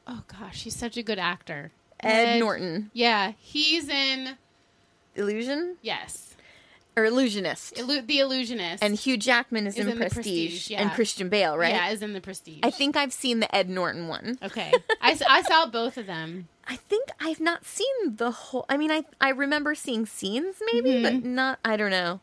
oh 0.07 0.23
gosh, 0.27 0.63
he's 0.65 0.77
such 0.77 0.97
a 0.97 1.03
good 1.03 1.19
actor. 1.19 1.73
Ed 2.01 2.41
Norton. 2.41 2.91
Yeah, 2.93 3.33
he's 3.39 3.89
in 3.89 4.37
Illusion 5.15 5.77
yes, 5.83 6.35
or 6.97 7.05
Illusionist. 7.05 7.75
Illu- 7.77 8.07
the 8.07 8.19
Illusionist, 8.19 8.83
and 8.83 8.97
Hugh 8.99 9.17
Jackman 9.17 9.67
is, 9.67 9.77
Is 9.77 9.87
in, 9.87 9.93
in 9.93 9.99
Prestige, 9.99 10.15
Prestige, 10.23 10.71
yeah. 10.71 10.83
and 10.83 10.91
Christian 10.93 11.29
Bale, 11.29 11.57
right? 11.57 11.73
Yeah, 11.75 11.91
is 11.91 12.03
in 12.03 12.13
the 12.13 12.21
Prestige. 12.21 12.61
I 12.63 12.71
think 12.71 12.97
I've 12.97 13.13
seen 13.13 13.41
the 13.41 13.55
Ed 13.55 13.69
Norton 13.69 14.09
one. 14.09 14.39
Okay, 14.43 14.73
I, 15.01 15.19
I 15.29 15.43
saw 15.43 15.67
both 15.67 15.97
of 15.97 16.07
them. 16.07 16.49
I 16.67 16.77
think 16.77 17.09
I've 17.21 17.41
not 17.41 17.65
seen 17.67 18.17
the 18.17 18.31
whole. 18.31 18.65
I 18.69 18.77
mean, 18.77 18.91
I 18.91 19.05
I 19.21 19.31
remember 19.31 19.75
seeing 19.75 20.07
scenes 20.07 20.57
maybe, 20.73 21.03
but 21.03 21.13
Mm-hmm. 21.15 21.35
not. 21.35 21.59
I 21.65 21.77
don't 21.77 21.91
know. 21.91 22.21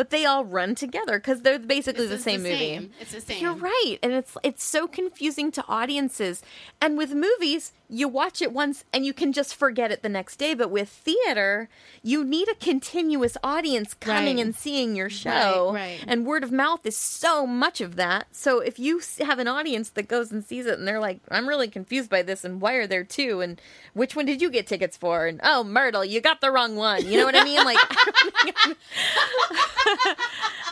But 0.00 0.08
they 0.08 0.24
all 0.24 0.46
run 0.46 0.74
together 0.74 1.18
because 1.18 1.42
they're 1.42 1.58
basically 1.58 2.06
the 2.06 2.14
It's 2.14 2.24
same 2.24 2.42
the 2.42 2.52
movie. 2.52 2.58
same. 2.70 2.90
It's 3.02 3.12
the 3.12 3.20
same. 3.20 3.42
You're 3.42 3.52
right, 3.52 3.98
and 4.02 4.12
it's 4.14 4.34
it's 4.42 4.64
so 4.64 4.88
confusing 4.88 5.52
to 5.52 5.64
audiences. 5.68 6.42
And 6.80 6.96
with 6.96 7.12
movies, 7.12 7.72
you 7.90 8.06
watch 8.08 8.40
it 8.40 8.52
once 8.52 8.84
and 8.92 9.04
you 9.04 9.12
can 9.12 9.32
just 9.32 9.54
forget 9.54 9.90
it 9.90 10.02
the 10.02 10.08
next 10.08 10.36
day. 10.36 10.54
But 10.54 10.70
with 10.70 10.88
theater, 10.88 11.68
you 12.02 12.24
need 12.24 12.48
a 12.48 12.54
continuous 12.54 13.36
audience 13.42 13.94
coming 13.94 14.36
Right. 14.36 14.44
and 14.46 14.54
seeing 14.54 14.94
your 14.94 15.10
show. 15.10 15.72
Right, 15.74 15.98
right. 16.00 16.04
And 16.06 16.24
word 16.24 16.44
of 16.44 16.52
mouth 16.52 16.86
is 16.86 16.96
so 16.96 17.46
much 17.46 17.80
of 17.80 17.96
that. 17.96 18.28
So 18.32 18.60
if 18.60 18.78
you 18.78 19.00
have 19.20 19.38
an 19.40 19.48
audience 19.48 19.90
that 19.90 20.08
goes 20.08 20.30
and 20.30 20.44
sees 20.44 20.66
it 20.66 20.78
and 20.78 20.86
they're 20.86 21.00
like, 21.00 21.18
"I'm 21.30 21.48
really 21.48 21.68
confused 21.68 22.08
by 22.10 22.22
this," 22.22 22.44
and 22.44 22.60
why 22.60 22.74
are 22.74 22.86
there 22.86 23.04
two? 23.04 23.40
And 23.40 23.60
which 23.92 24.14
one 24.14 24.24
did 24.26 24.40
you 24.40 24.50
get 24.50 24.66
tickets 24.66 24.96
for? 24.96 25.26
And 25.26 25.40
oh, 25.42 25.64
Myrtle, 25.64 26.04
you 26.04 26.20
got 26.20 26.40
the 26.40 26.50
wrong 26.52 26.76
one. 26.76 27.04
You 27.06 27.18
know 27.18 27.24
what 27.26 27.34
I 27.36 27.44
mean? 27.44 27.64
Like. 27.64 27.78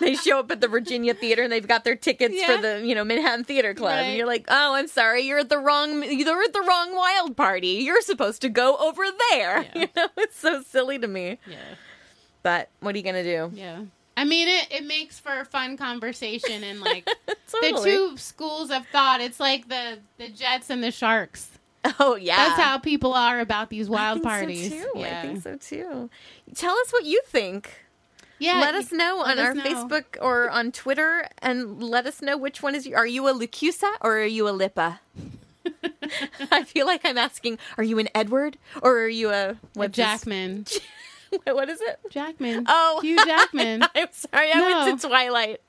they 0.01 0.15
show 0.15 0.39
up 0.39 0.51
at 0.51 0.61
the 0.61 0.69
Virginia 0.69 1.15
Theater 1.15 1.43
and 1.43 1.51
they've 1.53 1.67
got 1.67 1.85
their 1.85 1.97
tickets 1.97 2.35
Yeah. 2.37 2.57
for 2.57 2.63
the 2.63 2.87
you 2.87 2.95
know 2.95 3.05
Manhattan 3.05 3.45
Theater 3.45 3.75
Club, 3.75 3.99
and 3.99 4.17
you're 4.17 4.27
like, 4.27 4.45
oh, 4.49 4.75
I'm 4.75 4.87
sorry, 4.89 5.23
you're 5.23 5.41
at 5.41 5.49
the 5.49 5.59
wrong 5.59 6.03
you're 6.05 6.43
at 6.43 6.53
the 6.53 6.63
wrong 6.63 6.95
wild 7.09 7.37
party. 7.37 7.69
You're 7.85 8.01
supposed 8.03 8.43
to 8.43 8.49
go 8.49 8.77
over 8.77 9.03
there. 9.31 9.67
Yeah. 9.75 9.81
You 9.83 9.89
know, 9.97 10.09
it's 10.19 10.37
so 10.39 10.63
silly 10.63 10.99
to 10.99 11.07
me. 11.09 11.39
Yeah, 11.49 11.57
But 12.43 12.69
what 12.81 12.95
are 12.95 12.99
you 12.99 13.05
gonna 13.05 13.23
do? 13.23 13.51
yeah. 13.55 13.83
I 14.17 14.25
mean, 14.25 14.49
it 14.49 14.67
it 14.73 14.85
makes 14.85 15.21
for 15.21 15.39
a 15.41 15.45
fun 15.45 15.77
conversation 15.77 16.65
and 16.65 16.81
like 16.81 17.05
the 17.27 17.81
two 17.85 18.17
schools 18.17 18.71
of 18.71 18.85
thought. 18.89 19.21
It's 19.21 19.39
like 19.39 19.69
the 19.69 19.99
the 20.19 20.29
Jets 20.29 20.71
and 20.71 20.83
the 20.83 20.91
Sharks. 20.91 21.51
Oh 22.01 22.17
yeah, 22.17 22.37
That's 22.37 22.61
how 22.61 22.79
people 22.79 23.13
are 23.15 23.39
about 23.39 23.71
these 23.71 23.89
I 23.89 23.93
wild 23.93 24.19
so, 24.19 24.25
parties. 24.25 24.71
too. 24.71 24.91
Yeah. 24.97 25.21
I 25.21 25.27
think 25.27 25.43
so 25.43 25.57
too. 25.57 26.11
Tell 26.55 26.77
us 26.77 26.93
what 26.93 27.05
you 27.05 27.21
think. 27.27 27.85
Yeah, 28.41 28.59
let 28.61 28.75
us 28.75 28.91
know 28.93 29.23
let 29.25 29.39
on 29.39 29.45
our 29.45 29.55
know. 29.55 29.63
Facebook 29.63 30.05
or 30.21 30.51
on 30.51 30.73
Twitter, 30.73 31.29
and 31.41 31.81
let 31.83 32.05
us 32.07 32.21
know 32.21 32.37
which 32.37 32.61
one 32.63 32.75
is. 32.75 32.87
You. 32.87 32.97
Are 32.97 33.07
you 33.07 33.29
a 33.29 33.33
LaChiusa 33.33 33.91
or 34.01 34.19
are 34.19 34.25
you 34.25 34.49
a 34.49 34.53
Lippa? 34.53 34.99
I 36.51 36.65
feel 36.65 36.87
like 36.87 37.03
I'm 37.05 37.19
asking: 37.19 37.59
Are 37.77 37.85
you 37.85 37.99
an 37.99 38.09
Edward 38.15 38.59
or 38.83 38.99
are 39.01 39.09
you 39.09 39.31
a 39.31 39.57
A 39.79 39.89
Jackman. 39.89 40.67
what 41.45 41.69
is 41.69 41.81
it? 41.81 41.99
Jackman. 42.11 42.65
Oh, 42.69 43.01
Hugh 43.03 43.17
Jackman. 43.25 43.83
I'm 43.95 44.09
sorry, 44.13 44.51
I 44.53 44.59
No. 44.59 44.85
went 44.87 45.01
to 45.01 45.09
Twilight. 45.09 45.61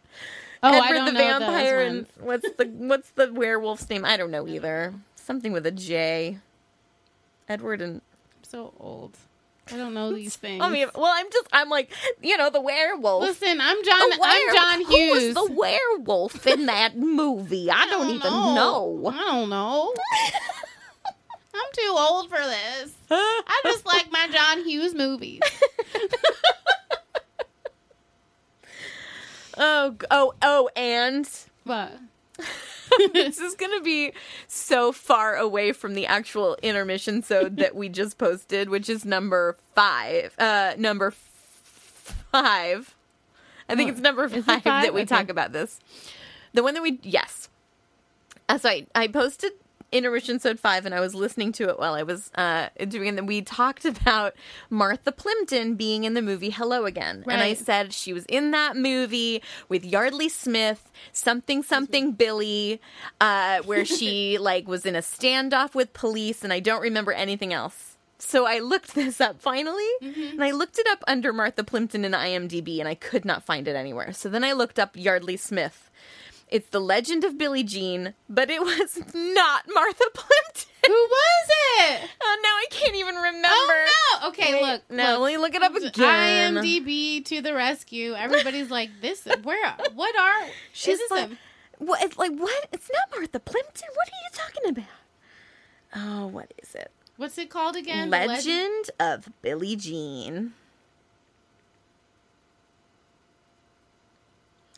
Oh, 0.62 0.70
Edward 0.74 0.84
I 0.84 0.92
don't 0.92 1.06
the 1.06 1.12
know 1.14 1.20
vampire 1.40 1.82
and 1.82 2.06
what's 2.20 2.50
the 2.58 2.66
what's 2.66 3.10
the 3.12 3.32
werewolf's 3.34 3.90
name? 3.90 4.04
I 4.06 4.18
don't 4.18 4.32
know 4.32 4.48
either. 4.48 4.94
Something 5.16 5.52
with 5.54 5.66
a 5.66 5.72
J. 5.72 6.40
Edward 7.48 7.82
and 7.82 7.96
I'm 7.96 8.44
so 8.44 8.74
old. 8.80 9.18
I 9.72 9.78
don't 9.78 9.94
know 9.94 10.14
these 10.14 10.36
things. 10.36 10.64
I 10.64 10.70
mean, 10.70 10.88
well, 10.96 11.12
I'm 11.16 11.30
just 11.32 11.48
I'm 11.52 11.70
like 11.70 11.92
you 12.22 12.38
know 12.38 12.50
the 12.50 12.62
werewolf. 12.62 13.22
listen, 13.24 13.60
I'm 13.62 13.84
John. 13.84 14.10
The 14.10 14.20
I'm 14.22 14.48
were- 14.48 14.54
John 14.54 14.86
Who 14.86 14.96
Hughes. 14.96 15.36
was 15.36 15.48
the 15.48 15.54
werewolf 15.54 16.48
in 16.48 16.66
that 16.68 16.98
movie? 16.98 17.70
I, 17.72 17.86
don't, 17.88 18.10
even 18.10 18.32
know. 18.32 19.04
I 19.14 19.18
don't 19.32 19.50
know. 19.50 19.94
I'm 21.54 21.72
too 21.74 21.96
old 21.98 22.30
for 22.30 22.38
this. 22.38 22.94
I 23.12 23.62
just 23.66 23.86
like 23.86 24.10
my 24.12 24.28
John 24.32 24.64
Hughes 24.64 24.94
movies. 24.96 25.42
Oh, 29.58 29.96
oh, 30.10 30.34
oh, 30.42 30.70
and 30.76 31.30
But 31.66 31.98
this 33.14 33.40
is 33.40 33.56
going 33.56 33.78
to 33.78 33.84
be 33.84 34.14
so 34.48 34.92
far 34.92 35.36
away 35.36 35.72
from 35.72 35.94
the 35.94 36.06
actual 36.06 36.58
intermission 36.62 37.24
so 37.24 37.50
that 37.50 37.76
we 37.76 37.90
just 37.90 38.18
posted, 38.18 38.70
which 38.70 38.90
is 38.90 39.06
number 39.06 39.58
five. 39.76 40.34
Uh, 40.38 40.74
number 40.78 41.08
f- 41.08 42.26
five. 42.32 42.96
I 43.68 43.76
think 43.76 43.90
Oh, 43.90 43.92
it's 43.94 44.02
number 44.02 44.26
is 44.26 44.34
it 44.34 44.44
five, 44.46 44.64
five? 44.64 44.84
that 44.84 44.94
we 44.94 45.02
Okay. 45.02 45.08
talk 45.08 45.30
about 45.30 45.52
this. 45.52 45.80
The 46.54 46.64
one 46.64 46.74
that 46.74 46.84
we 46.84 47.00
yes. 47.04 47.50
Uh, 48.48 48.58
so 48.58 48.70
I, 48.70 48.88
I 48.96 49.08
posted 49.08 49.52
intermission 49.92 50.40
sode 50.40 50.60
five, 50.60 50.86
and 50.86 50.94
I 50.94 51.00
was 51.00 51.16
listening 51.16 51.52
to 51.54 51.70
it 51.70 51.80
while 51.80 51.94
I 51.94 52.04
was 52.04 52.32
uh, 52.36 52.70
doing 52.88 53.08
it. 53.08 53.20
And 53.20 53.28
we 53.28 53.42
talked 53.42 53.86
about 53.86 54.36
Martha 54.70 55.12
Plimpton 55.12 55.76
being 55.76 56.04
in 56.04 56.14
the 56.14 56.22
movie 56.22 56.50
Hello 56.50 56.86
Again, 56.86 57.24
and 57.28 57.42
I 57.42 57.54
said 57.54 57.94
she 57.94 58.14
was 58.14 58.26
in 58.26 58.52
that 58.52 58.76
movie 58.76 59.42
with 59.68 59.84
Yeardley 59.84 60.30
Smith, 60.30 60.92
something 61.12 61.64
something 61.64 62.12
Billy, 62.14 62.82
uh, 63.20 63.62
where 63.64 63.86
she 63.86 64.38
like 64.40 64.68
was 64.68 64.86
in 64.86 64.96
a 64.96 65.00
standoff 65.02 65.76
with 65.76 65.94
police, 65.94 66.44
and 66.44 66.54
I 66.54 66.60
don't 66.60 66.82
remember 66.82 67.12
anything 67.12 67.54
else. 67.54 67.98
So 68.22 68.46
I 68.46 68.60
looked 68.60 68.96
this 68.96 69.22
up 69.22 69.42
finally, 69.42 69.88
and 70.02 70.44
I 70.44 70.52
looked 70.52 70.78
it 70.78 70.88
up 70.88 71.04
under 71.08 71.32
Martha 71.32 71.64
Plimpton 71.64 72.04
in 72.04 72.12
IMDb, 72.12 72.80
and 72.80 72.88
I 72.88 72.94
could 72.96 73.24
not 73.24 73.44
find 73.44 73.66
it 73.68 73.78
anywhere. 73.78 74.12
So 74.12 74.28
then 74.28 74.44
I 74.44 74.52
looked 74.52 74.78
up 74.78 74.96
Yeardley 74.96 75.38
Smith. 75.38 75.90
It's 76.50 76.70
the 76.70 76.80
Legend 76.80 77.24
of 77.24 77.38
Billie 77.38 77.64
Jean, 77.64 78.16
but 78.28 78.50
it 78.50 78.62
was 78.62 78.98
not 79.14 79.64
Martha 79.72 80.06
Plimpton. 80.14 80.66
who 80.88 80.94
was 80.94 81.50
it? 81.80 82.10
Oh, 82.22 82.40
now 82.42 82.50
I 82.50 82.66
can't 82.72 82.96
even 82.96 83.16
remember. 83.16 83.48
Oh 83.50 83.86
no! 84.22 84.28
Okay, 84.30 84.54
Wait, 84.56 84.62
look. 84.64 84.82
no, 84.90 85.12
look. 85.14 85.20
let 85.22 85.32
me 85.32 85.38
look 85.38 85.54
it 85.56 85.62
up 85.62 85.76
again. 85.76 86.56
IMDb 86.56 87.24
to 87.26 87.42
the 87.42 87.54
rescue. 87.54 88.14
Everybody's 88.14 88.72
like, 88.72 88.90
"This, 89.00 89.28
where? 89.44 89.76
What 89.94 90.18
are? 90.18 90.48
She's 90.74 91.00
like, 91.12 91.30
what? 91.78 92.02
It's 92.04 92.18
like 92.18 92.32
what? 92.36 92.68
It's 92.72 92.90
not 92.92 93.16
Martha 93.16 93.40
Plimpton. 93.40 93.90
What 93.94 94.08
are 94.08 94.12
you 94.24 94.30
talking 94.34 94.70
about? 94.70 94.96
Oh, 95.96 96.28
what 96.28 96.52
is 96.62 96.74
it? 96.74 96.92
what's 97.18 97.38
it 97.38 97.50
called 97.50 97.76
again? 97.76 98.10
The 98.10 98.26
Legend 98.26 98.90
of 99.00 99.30
Billie 99.42 99.76
Jean. 99.76 100.54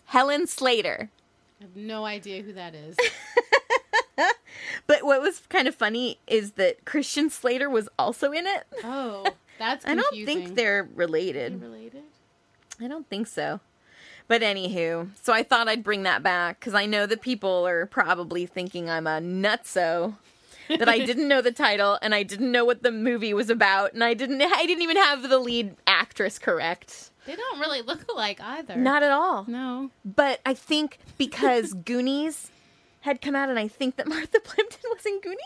Helen 0.05 0.47
Slater. 0.47 1.09
I 1.61 1.63
have 1.63 1.75
no 1.75 2.05
idea 2.05 2.41
who 2.41 2.53
that 2.53 2.73
is. 2.73 2.97
But 4.87 5.03
what 5.03 5.21
was 5.21 5.41
kind 5.47 5.67
of 5.69 5.75
funny 5.75 6.19
is 6.27 6.53
that 6.53 6.83
Christian 6.83 7.29
Slater 7.29 7.69
was 7.69 7.87
also 7.97 8.31
in 8.31 8.45
it. 8.45 8.67
Oh, 8.83 9.25
that's 9.57 9.85
I 9.85 9.95
don't 9.95 10.25
think 10.25 10.55
they're 10.55 10.87
related. 10.95 11.61
related. 11.61 12.03
I 12.79 12.87
don't 12.87 13.07
think 13.07 13.27
so. 13.27 13.61
But 14.27 14.41
anywho, 14.41 15.09
so 15.21 15.33
I 15.33 15.43
thought 15.43 15.69
I'd 15.69 15.83
bring 15.83 16.03
that 16.03 16.23
back 16.23 16.59
because 16.59 16.73
I 16.73 16.85
know 16.85 17.05
that 17.05 17.21
people 17.21 17.65
are 17.65 17.85
probably 17.85 18.45
thinking 18.45 18.89
I'm 18.89 19.07
a 19.07 19.19
nutso. 19.19 20.15
that 20.67 20.89
I 20.89 20.99
didn't 20.99 21.27
know 21.27 21.41
the 21.41 21.51
title 21.51 21.97
and 22.01 22.15
I 22.15 22.23
didn't 22.23 22.51
know 22.51 22.65
what 22.65 22.83
the 22.83 22.91
movie 22.91 23.33
was 23.33 23.49
about 23.49 23.93
and 23.93 24.03
I 24.03 24.13
didn't 24.13 24.41
I 24.41 24.65
didn't 24.65 24.83
even 24.83 24.97
have 24.97 25.29
the 25.29 25.39
lead 25.39 25.75
actress 25.85 26.39
correct. 26.39 27.10
They 27.25 27.35
don't 27.35 27.59
really 27.59 27.81
look 27.81 28.09
alike 28.11 28.39
either. 28.41 28.75
Not 28.75 29.03
at 29.03 29.11
all. 29.11 29.45
No. 29.47 29.91
But 30.03 30.39
I 30.45 30.53
think 30.53 30.97
because 31.17 31.73
Goonies 31.85 32.49
had 33.01 33.21
come 33.21 33.35
out, 33.35 33.49
and 33.49 33.59
I 33.59 33.67
think 33.67 33.95
that 33.97 34.07
Martha 34.07 34.39
Plimpton 34.39 34.89
was 34.93 35.05
in 35.05 35.19
Goonies. 35.21 35.37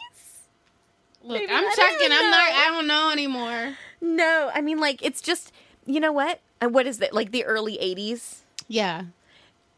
Look, 1.24 1.40
Maybe- 1.40 1.52
I'm 1.52 1.66
I 1.66 1.74
checking. 1.76 2.12
I'm 2.12 2.30
not. 2.32 2.52
I 2.52 2.66
don't 2.72 2.88
know 2.88 3.10
anymore. 3.12 3.76
No, 4.02 4.52
I 4.54 4.62
mean 4.62 4.80
like 4.80 5.04
it's 5.04 5.22
just 5.22 5.52
you 5.86 6.00
know 6.00 6.12
what? 6.12 6.40
Uh, 6.62 6.70
What 6.70 6.86
is 6.88 7.02
it? 7.02 7.14
Like 7.14 7.32
the 7.32 7.44
early 7.46 7.78
'80s. 7.78 8.40
Yeah. 8.68 9.04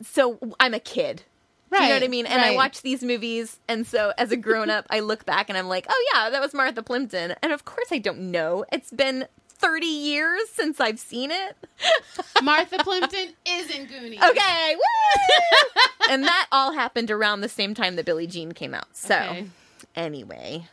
So 0.03 0.37
I'm 0.59 0.73
a 0.73 0.79
kid. 0.79 1.23
Do 1.71 1.81
you 1.83 1.89
know 1.89 1.95
what 1.95 2.03
I 2.03 2.07
mean? 2.07 2.25
And 2.25 2.41
I 2.41 2.55
watch 2.55 2.81
these 2.81 3.03
movies, 3.03 3.59
and 3.67 3.85
so 3.85 4.13
as 4.17 4.31
a 4.31 4.37
grown 4.37 4.69
up, 4.69 4.85
I 4.89 5.01
look 5.01 5.25
back 5.25 5.49
and 5.49 5.57
I'm 5.57 5.67
like, 5.67 5.85
oh 5.89 6.05
yeah, 6.13 6.29
that 6.29 6.39
was 6.39 6.53
Martha 6.53 6.81
Plimpton. 6.81 7.35
And 7.43 7.51
of 7.51 7.65
course, 7.65 7.87
I 7.91 7.97
don't 7.97 8.31
know. 8.31 8.63
It's 8.71 8.89
been 8.89 9.27
30 9.59 9.85
years 9.85 10.41
since 10.53 10.79
I've 10.79 10.99
seen 10.99 11.31
it. 11.31 11.55
Martha 12.43 12.77
Plimpton 12.79 13.33
is 13.47 13.69
in 13.69 13.85
Goonies. 13.85 14.21
Okay, 14.23 14.75
woo! 14.75 15.81
and 16.09 16.23
that 16.23 16.47
all 16.51 16.73
happened 16.73 17.11
around 17.11 17.41
the 17.41 17.49
same 17.49 17.73
time 17.73 17.95
that 17.95 18.05
Billie 18.05 18.27
Jean 18.27 18.51
came 18.51 18.73
out. 18.73 18.95
So, 18.95 19.15
Okay. 19.15 19.47
anyway, 19.95 20.67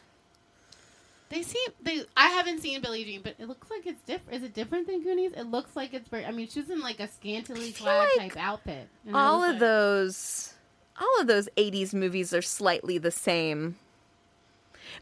They 1.30 1.42
seem. 1.42 1.70
They. 1.82 2.02
I 2.16 2.28
haven't 2.28 2.60
seen 2.60 2.80
Billie 2.80 3.04
Jean, 3.04 3.20
but 3.22 3.34
it 3.38 3.48
looks 3.48 3.70
like 3.70 3.86
it's 3.86 4.00
different. 4.02 4.38
Is 4.38 4.42
it 4.44 4.54
different 4.54 4.86
than 4.86 5.02
Goonies? 5.02 5.32
It 5.32 5.44
looks 5.50 5.74
like 5.74 5.92
it's 5.94 6.08
very. 6.08 6.24
I 6.24 6.30
mean, 6.30 6.48
she's 6.48 6.70
in 6.70 6.80
like 6.80 7.00
a 7.00 7.08
scantily 7.08 7.72
clad 7.72 8.08
like 8.18 8.34
type 8.34 8.42
outfit. 8.44 8.88
All 9.12 9.42
of 9.42 9.52
like- 9.52 9.60
those, 9.60 10.54
all 11.00 11.20
of 11.20 11.26
those 11.26 11.48
'80s 11.56 11.92
movies 11.94 12.32
are 12.34 12.42
slightly 12.42 12.98
the 12.98 13.10
same. 13.10 13.76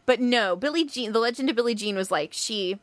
But 0.05 0.19
no, 0.19 0.55
Billie 0.55 0.85
Jean, 0.85 1.11
the 1.11 1.19
Legend 1.19 1.49
of 1.49 1.55
Billie 1.55 1.75
Jean 1.75 1.95
was 1.95 2.09
like 2.09 2.29
she 2.33 2.79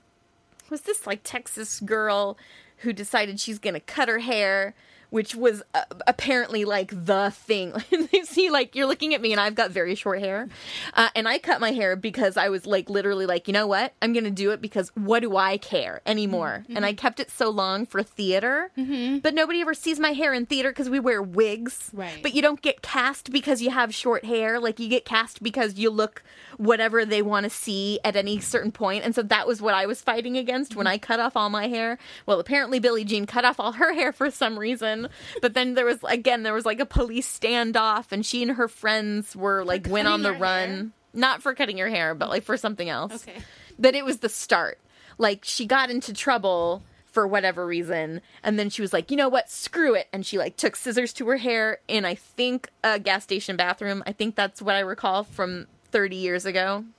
was 0.70 0.82
this 0.82 1.06
like 1.06 1.20
Texas 1.24 1.80
girl 1.80 2.38
who 2.78 2.92
decided 2.92 3.38
she's 3.40 3.58
gonna 3.58 3.80
cut 3.80 4.08
her 4.08 4.20
hair, 4.20 4.74
which 5.10 5.34
was 5.34 5.62
uh, 5.74 5.82
apparently 6.06 6.64
like 6.64 6.90
the 7.04 7.30
thing. 7.34 7.74
you 8.12 8.24
see, 8.24 8.48
like 8.48 8.74
you're 8.74 8.86
looking 8.86 9.12
at 9.12 9.20
me, 9.20 9.32
and 9.32 9.40
I've 9.40 9.54
got 9.56 9.70
very 9.70 9.94
short 9.94 10.20
hair, 10.20 10.48
uh, 10.94 11.08
and 11.14 11.28
I 11.28 11.38
cut 11.38 11.60
my 11.60 11.72
hair 11.72 11.94
because 11.96 12.36
I 12.36 12.48
was 12.48 12.64
like 12.64 12.88
literally 12.88 13.26
like, 13.26 13.48
you 13.48 13.52
know 13.52 13.66
what, 13.66 13.92
I'm 14.00 14.12
gonna 14.14 14.30
do 14.30 14.50
it 14.52 14.62
because 14.62 14.90
what 14.94 15.20
do 15.20 15.36
I 15.36 15.58
care 15.58 16.00
anymore? 16.06 16.64
And 16.70 16.86
I 16.86 16.94
kept 16.94 17.20
it 17.20 17.30
so 17.30 17.50
long 17.50 17.84
for 17.86 18.02
theater, 18.02 18.70
but 18.76 19.34
nobody 19.34 19.60
ever 19.60 19.74
sees 19.74 19.98
my 19.98 20.12
hair 20.12 20.32
in 20.32 20.46
theater 20.46 20.70
because 20.70 20.88
we 20.88 21.00
wear 21.00 21.20
wigs, 21.20 21.90
Right. 21.92 22.20
But 22.22 22.34
you 22.34 22.40
don't 22.40 22.62
get 22.62 22.80
cast 22.80 23.30
because 23.30 23.60
you 23.60 23.70
have 23.70 23.92
short 23.94 24.24
hair. 24.24 24.58
Like 24.60 24.78
you 24.78 24.88
get 24.88 25.04
cast 25.04 25.42
because 25.42 25.76
you 25.76 25.90
look 25.90 26.22
whatever 26.60 27.06
they 27.06 27.22
want 27.22 27.44
to 27.44 27.50
see 27.50 27.98
at 28.04 28.16
any 28.16 28.38
certain 28.38 28.70
point. 28.70 29.02
And 29.02 29.14
so 29.14 29.22
that 29.22 29.46
was 29.46 29.62
what 29.62 29.72
I 29.72 29.86
was 29.86 30.02
fighting 30.02 30.36
against 30.36 30.76
when 30.76 30.86
I 30.86 30.98
cut 30.98 31.18
off 31.18 31.34
all 31.34 31.48
my 31.48 31.68
hair. 31.68 31.96
Well, 32.26 32.38
apparently 32.38 32.78
Billie 32.78 33.04
Jean 33.04 33.24
cut 33.24 33.46
off 33.46 33.58
all 33.58 33.72
her 33.80 33.94
hair 33.94 34.12
for 34.12 34.30
some 34.30 34.58
reason. 34.58 35.08
But 35.40 35.54
then 35.54 35.72
there 35.72 35.86
was 35.86 35.98
again 36.04 36.42
there 36.42 36.52
was 36.52 36.66
like 36.66 36.78
a 36.78 36.86
police 36.86 37.26
standoff 37.26 38.12
and 38.12 38.24
she 38.26 38.42
and 38.42 38.52
her 38.52 38.68
friends 38.68 39.34
were 39.34 39.64
like 39.64 39.86
went 39.88 40.06
on 40.06 40.22
the 40.22 40.28
her 40.28 40.34
hair? 40.34 40.42
run. 40.42 40.92
Not 41.14 41.42
for 41.42 41.54
cutting 41.54 41.78
her 41.78 41.88
hair, 41.88 42.14
but 42.14 42.28
like 42.28 42.44
for 42.44 42.58
something 42.58 42.90
else. 42.90 43.26
Okay. 43.26 43.40
But 43.78 43.94
it 43.94 44.04
was 44.04 44.18
the 44.18 44.28
start. 44.28 44.78
Like 45.16 45.44
she 45.44 45.64
got 45.64 45.90
into 45.90 46.12
trouble 46.12 46.82
for 47.06 47.26
whatever 47.26 47.66
reason 47.66 48.20
and 48.44 48.56
then 48.56 48.70
she 48.70 48.80
was 48.80 48.92
like 48.92 49.10
you 49.10 49.16
know 49.16 49.28
what 49.28 49.50
screw 49.50 49.94
it 49.94 50.06
and 50.12 50.24
she 50.24 50.38
like 50.38 50.56
took 50.56 50.76
scissors 50.76 51.12
to 51.12 51.26
her 51.26 51.38
hair 51.38 51.78
in 51.88 52.04
i 52.04 52.14
think 52.14 52.70
a 52.84 53.00
gas 53.00 53.24
station 53.24 53.56
bathroom 53.56 54.00
i 54.06 54.12
think 54.12 54.36
that's 54.36 54.62
what 54.62 54.76
i 54.76 54.78
recall 54.78 55.24
from 55.24 55.66
30 55.90 56.16
years 56.16 56.46
ago. 56.46 56.84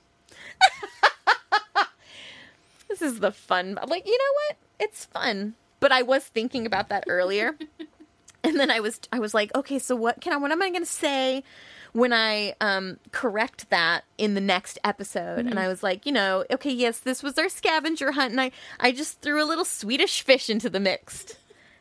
This 2.92 3.00
is 3.00 3.20
the 3.20 3.32
fun 3.32 3.78
like 3.88 4.06
you 4.06 4.18
know 4.18 4.32
what? 4.34 4.56
It's 4.78 5.06
fun. 5.06 5.54
But 5.80 5.92
i 5.92 6.02
was 6.02 6.24
thinking 6.24 6.66
about 6.66 6.90
that 6.90 7.04
earlier. 7.08 7.56
And 8.44 8.58
then 8.60 8.70
i 8.72 8.80
was 8.80 9.00
i 9.12 9.18
was 9.20 9.32
like 9.34 9.54
okay 9.54 9.78
so 9.78 9.94
what 9.96 10.20
can 10.20 10.32
i 10.32 10.36
what 10.36 10.50
am 10.50 10.60
i 10.60 10.68
going 10.68 10.82
to 10.82 10.86
say 10.90 11.44
when 11.92 12.12
i 12.12 12.54
um 12.60 12.98
correct 13.12 13.70
that 13.70 14.02
in 14.18 14.34
the 14.34 14.40
next 14.40 14.78
episode? 14.84 15.46
And 15.46 15.58
i 15.60 15.68
was 15.68 15.82
like 15.82 16.04
you 16.04 16.12
know 16.12 16.44
okay 16.50 16.72
yes 16.72 16.98
this 16.98 17.22
was 17.22 17.38
our 17.38 17.48
scavenger 17.48 18.12
hunt 18.12 18.32
and 18.32 18.40
i 18.40 18.50
i 18.80 18.90
just 18.90 19.20
threw 19.22 19.42
a 19.42 19.46
little 19.46 19.64
swedish 19.64 20.22
fish 20.22 20.50
into 20.50 20.68
the 20.68 20.80
mix. 20.80 21.36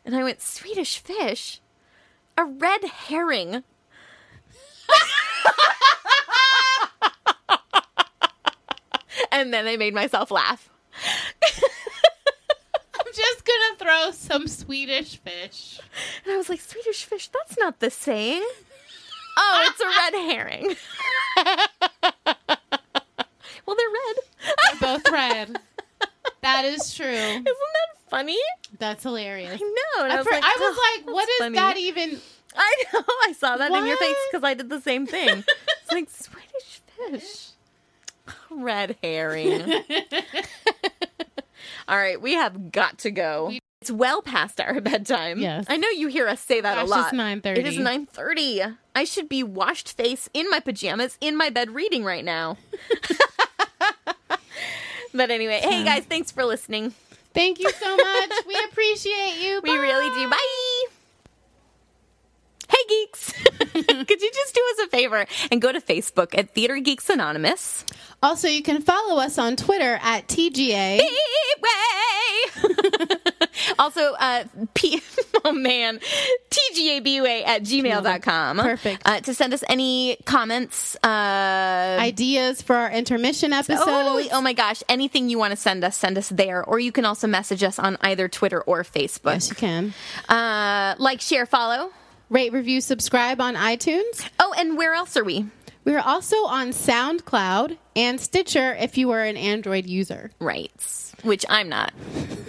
And 0.06 0.16
i 0.16 0.24
went 0.24 0.40
swedish 0.40 1.00
fish? 1.00 1.60
A 2.38 2.46
red 2.46 2.84
herring 2.86 3.64
and 9.32 9.54
then 9.54 9.68
i 9.68 9.78
made 9.78 9.94
myself 9.94 10.32
laugh 10.32 10.70
I'm 13.00 13.14
just 13.14 13.46
gonna 13.46 13.78
throw 13.78 14.12
some 14.12 14.48
Swedish 14.48 15.18
fish. 15.18 15.80
And 16.24 16.34
I 16.34 16.38
was 16.38 16.50
like, 16.50 16.62
Swedish 16.62 17.04
fish, 17.06 17.28
that's 17.30 17.58
not 17.58 17.80
the 17.80 17.90
saying. 17.90 18.44
Oh, 19.38 19.68
it's 19.70 19.80
a 19.82 19.86
red 19.86 20.14
herring. 20.32 20.76
well, 23.66 23.76
they're 23.76 23.90
red. 23.90 24.16
They're 24.46 24.80
both 24.82 25.10
red. 25.12 25.60
That 26.42 26.66
is 26.66 26.94
true. 26.94 27.06
Isn't 27.08 27.44
that 27.46 28.10
funny? 28.10 28.38
That's 28.80 29.04
hilarious. 29.04 29.54
I 29.62 29.64
know. 29.64 30.06
I 30.06 30.16
was 30.18 30.26
for- 30.26 30.32
like, 30.34 30.44
I 30.44 30.56
was 30.60 30.78
"Oh, 30.78 31.02
like, 31.06 31.14
what 31.16 31.30
is 31.30 31.38
funny." 31.40 31.56
that 31.56 31.78
even? 31.78 32.20
I 32.56 32.84
know. 32.94 33.04
I 33.08 33.34
saw 33.38 33.58
that 33.58 33.72
in 33.72 33.86
your 33.86 33.98
face 33.98 34.16
because 34.32 34.44
I 34.44 34.54
did 34.54 34.70
the 34.70 34.82
same 34.82 35.06
thing. 35.08 35.44
It's 35.84 35.92
like 35.92 36.10
Swedish 36.10 36.82
fish. 37.22 37.51
Red 38.52 38.98
herring. 39.02 39.62
All 41.88 41.98
right, 41.98 42.22
we 42.22 42.34
have 42.34 42.72
got 42.72 43.00
to 43.00 43.12
go. 43.12 43.52
It's 43.82 43.92
well 43.92 44.22
past 44.22 44.62
our 44.62 44.80
bedtime. 44.82 45.40
Yes. 45.40 45.66
I 45.68 45.78
know 45.78 45.90
you 45.90 46.08
hear 46.08 46.28
us 46.28 46.40
say 46.40 46.62
that 46.62 46.76
Gosh, 46.76 46.86
a 46.86 46.90
lot. 46.90 47.14
it's 47.14 47.18
9:30. 47.18 47.58
It 47.58 47.68
is 47.68 47.78
9:30. 47.78 48.78
I 48.96 49.04
should 49.06 49.28
be 49.28 49.42
washed 49.44 49.98
face 49.98 50.30
in 50.34 50.50
my 50.50 50.60
pajamas 50.60 51.18
in 51.20 51.36
my 51.36 51.50
bed 51.50 51.72
reading 51.72 52.04
right 52.04 52.24
now. 52.24 52.58
but 55.14 55.32
anyway, 55.32 55.60
hey 55.64 55.84
guys, 55.84 56.04
thanks 56.06 56.32
for 56.32 56.46
listening. 56.46 56.94
Thank 57.34 57.60
you 57.60 57.72
so 57.72 57.96
much. 57.96 58.32
we 58.46 58.56
appreciate 58.70 59.38
you. 59.42 59.62
We 59.64 59.78
really 59.78 60.10
do. 60.16 60.30
Bye. 60.30 60.86
Hey 62.70 62.84
geeks. 62.88 63.34
Could 64.08 64.22
you 64.22 64.32
just 64.34 64.56
do 64.56 64.62
us 64.74 64.86
a 64.86 64.90
favor 64.90 65.26
and 65.52 65.62
go 65.62 65.72
to 65.72 65.82
Facebook 65.82 66.38
at 66.38 66.54
Theater 66.54 66.78
Geeks 66.80 67.10
Anonymous? 67.10 67.86
Also, 68.24 68.48
you 68.48 68.62
can 68.62 68.82
follow 68.82 69.20
us 69.22 69.38
on 69.38 69.56
Twitter 69.56 70.00
at 70.02 70.28
TGA. 70.28 71.02
Also, 73.78 74.14
uh, 74.14 74.44
P- 74.74 75.02
oh 75.46 75.52
man, 75.52 76.00
TGABUA 76.50 77.46
at 77.46 77.64
gmail.com. 77.64 78.58
Perfect. 78.58 79.02
Uh, 79.06 79.20
to 79.22 79.34
send 79.34 79.54
us 79.54 79.64
any 79.68 80.18
comments, 80.26 80.96
uh, 81.04 81.98
Ideas 82.00 82.62
for 82.62 82.76
our 82.76 82.92
intermission 82.92 83.54
episode. 83.54 83.86
Totally. 83.86 84.30
Oh 84.32 84.42
my 84.42 84.54
gosh. 84.54 84.84
Anything 84.90 85.30
you 85.30 85.38
want 85.38 85.52
to 85.52 85.58
send 85.58 85.84
us, 85.84 85.96
send 85.98 86.18
us 86.18 86.30
there. 86.30 86.64
Or 86.64 86.80
you 86.80 86.92
can 86.92 87.06
also 87.06 87.28
message 87.28 87.64
us 87.64 87.80
on 87.80 87.98
either 88.02 88.28
Twitter 88.28 88.62
or 88.62 88.84
Facebook. 88.84 89.34
Yes, 89.34 89.50
you 89.50 89.56
can. 89.56 89.94
Uh, 90.30 90.96
like, 90.98 91.22
share, 91.22 91.46
follow. 91.46 91.92
Rate, 92.32 92.54
review, 92.54 92.80
subscribe 92.80 93.42
on 93.42 93.56
iTunes. 93.56 94.26
Oh, 94.40 94.54
and 94.58 94.78
where 94.78 94.94
else 94.94 95.18
are 95.18 95.24
we? 95.26 95.48
We 95.84 95.94
are 95.96 96.00
also 96.00 96.38
on 96.46 96.70
SoundCloud 96.70 97.78
and 97.94 98.22
Stitcher 98.22 98.74
if 98.76 98.98
you 98.98 99.12
are 99.12 99.22
an 99.22 99.36
Android 99.36 99.86
user. 99.86 100.32
Right. 100.40 100.72
Which 101.24 101.44
I'm 101.50 101.68
not. 101.68 101.92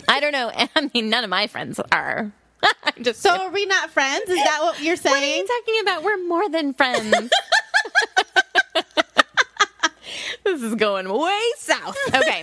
I 0.06 0.20
don't 0.20 0.30
know. 0.30 0.52
I 0.76 0.88
mean, 0.94 1.10
none 1.10 1.24
of 1.24 1.30
my 1.30 1.48
friends 1.48 1.80
are. 1.90 2.30
I'm 2.84 3.02
just 3.02 3.22
So 3.22 3.30
are 3.30 3.50
we 3.50 3.66
not 3.66 3.90
friends? 3.90 4.30
Is 4.30 4.36
that 4.36 4.59
what 4.60 4.80
you're 4.80 4.94
saying? 4.94 5.16
What 5.16 5.22
are 5.24 5.36
you 5.36 5.46
talking 5.48 5.80
about? 5.82 6.04
We're 6.04 6.28
more 6.28 6.48
than 6.48 6.74
friends. 6.74 7.12
this 10.44 10.62
is 10.62 10.74
going 10.74 11.09
way 11.12 11.40
south. 11.59 11.97
Okay. 12.14 12.43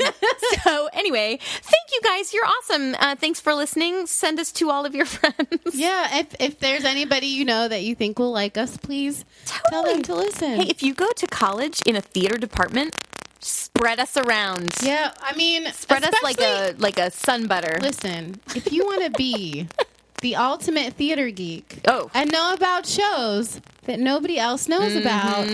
so, 0.64 0.90
anyway, 0.94 1.38
thank 1.42 1.86
you 1.94 2.02
guys. 2.04 2.34
You're 2.34 2.46
awesome. 2.46 2.96
Uh, 3.00 3.16
thanks 3.16 3.40
for 3.40 3.54
listening. 3.54 4.08
Send 4.08 4.40
us 4.40 4.52
to 4.54 4.70
all 4.70 4.86
of 4.86 4.96
your 4.96 5.06
friends. 5.18 5.36
yeah, 5.74 6.18
if 6.20 6.36
if 6.40 6.60
there's 6.60 6.86
anybody 6.86 7.28
you 7.28 7.46
know 7.46 7.68
that 7.68 7.84
you 7.84 7.96
think 7.96 8.18
will 8.20 8.32
like 8.32 8.58
us, 8.58 8.78
please 8.78 9.26
tell 9.46 9.84
them 9.84 10.02
to 10.04 10.16
listen. 10.16 10.60
Hey, 10.62 10.68
if 10.70 10.82
you 10.84 10.94
go 10.94 11.10
to 11.16 11.28
college 11.28 11.82
in 11.86 11.96
a 11.96 12.02
theater 12.02 12.38
department, 12.38 12.96
spread 13.40 14.00
us 14.00 14.18
around. 14.18 14.74
yeah, 14.84 15.12
I 15.22 15.36
mean, 15.36 15.66
Spread 15.72 16.04
us 16.04 16.14
like 16.24 16.42
a 16.42 16.74
like 16.78 16.98
a 16.98 17.12
sun 17.12 17.48
butter. 17.48 17.78
Listen, 17.82 18.40
if 18.56 18.72
you 18.72 18.86
want 18.86 19.04
to 19.04 19.12
be 19.12 19.68
the 20.22 20.36
ultimate 20.36 20.94
theater 20.94 21.30
geek 21.30 21.80
Oh. 21.88 22.10
and 22.14 22.32
know 22.32 22.54
about 22.54 22.86
shows 22.86 23.62
that 23.86 24.00
nobody 24.00 24.38
else 24.38 24.68
knows 24.68 24.96
about, 24.96 25.48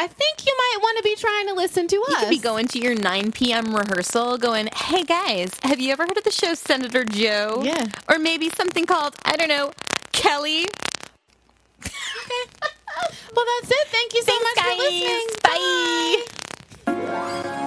I 0.00 0.06
think 0.06 0.46
you 0.46 0.54
might 0.56 0.78
want 0.80 0.96
to 0.96 1.02
be 1.02 1.14
trying 1.14 1.46
to 1.48 1.52
listen 1.52 1.86
to 1.88 1.96
us. 2.04 2.08
You 2.08 2.16
could 2.16 2.30
be 2.30 2.38
going 2.38 2.68
to 2.68 2.78
your 2.78 2.94
9 2.94 3.32
p.m. 3.32 3.76
rehearsal 3.76 4.38
going, 4.38 4.70
hey 4.74 5.04
guys, 5.04 5.50
have 5.62 5.78
you 5.78 5.92
ever 5.92 6.04
heard 6.06 6.16
of 6.16 6.24
the 6.24 6.30
show 6.30 6.54
Senator 6.54 7.04
Joe? 7.04 7.60
Yeah. 7.62 7.84
Or 8.08 8.18
maybe 8.18 8.48
something 8.48 8.86
called, 8.86 9.14
I 9.26 9.36
don't 9.36 9.48
know, 9.48 9.72
Kelly? 10.12 10.64
okay. 11.84 11.90
Well, 13.34 13.46
that's 13.60 13.70
it. 13.70 13.88
Thank 13.88 14.14
you 14.14 14.22
so 14.22 14.32
Thanks, 14.32 14.44
much 14.44 14.56
guys. 14.56 14.76
for 14.76 14.82
listening. 16.86 17.56
Bye. 17.56 17.66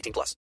18 0.00 0.12
plus. 0.12 0.40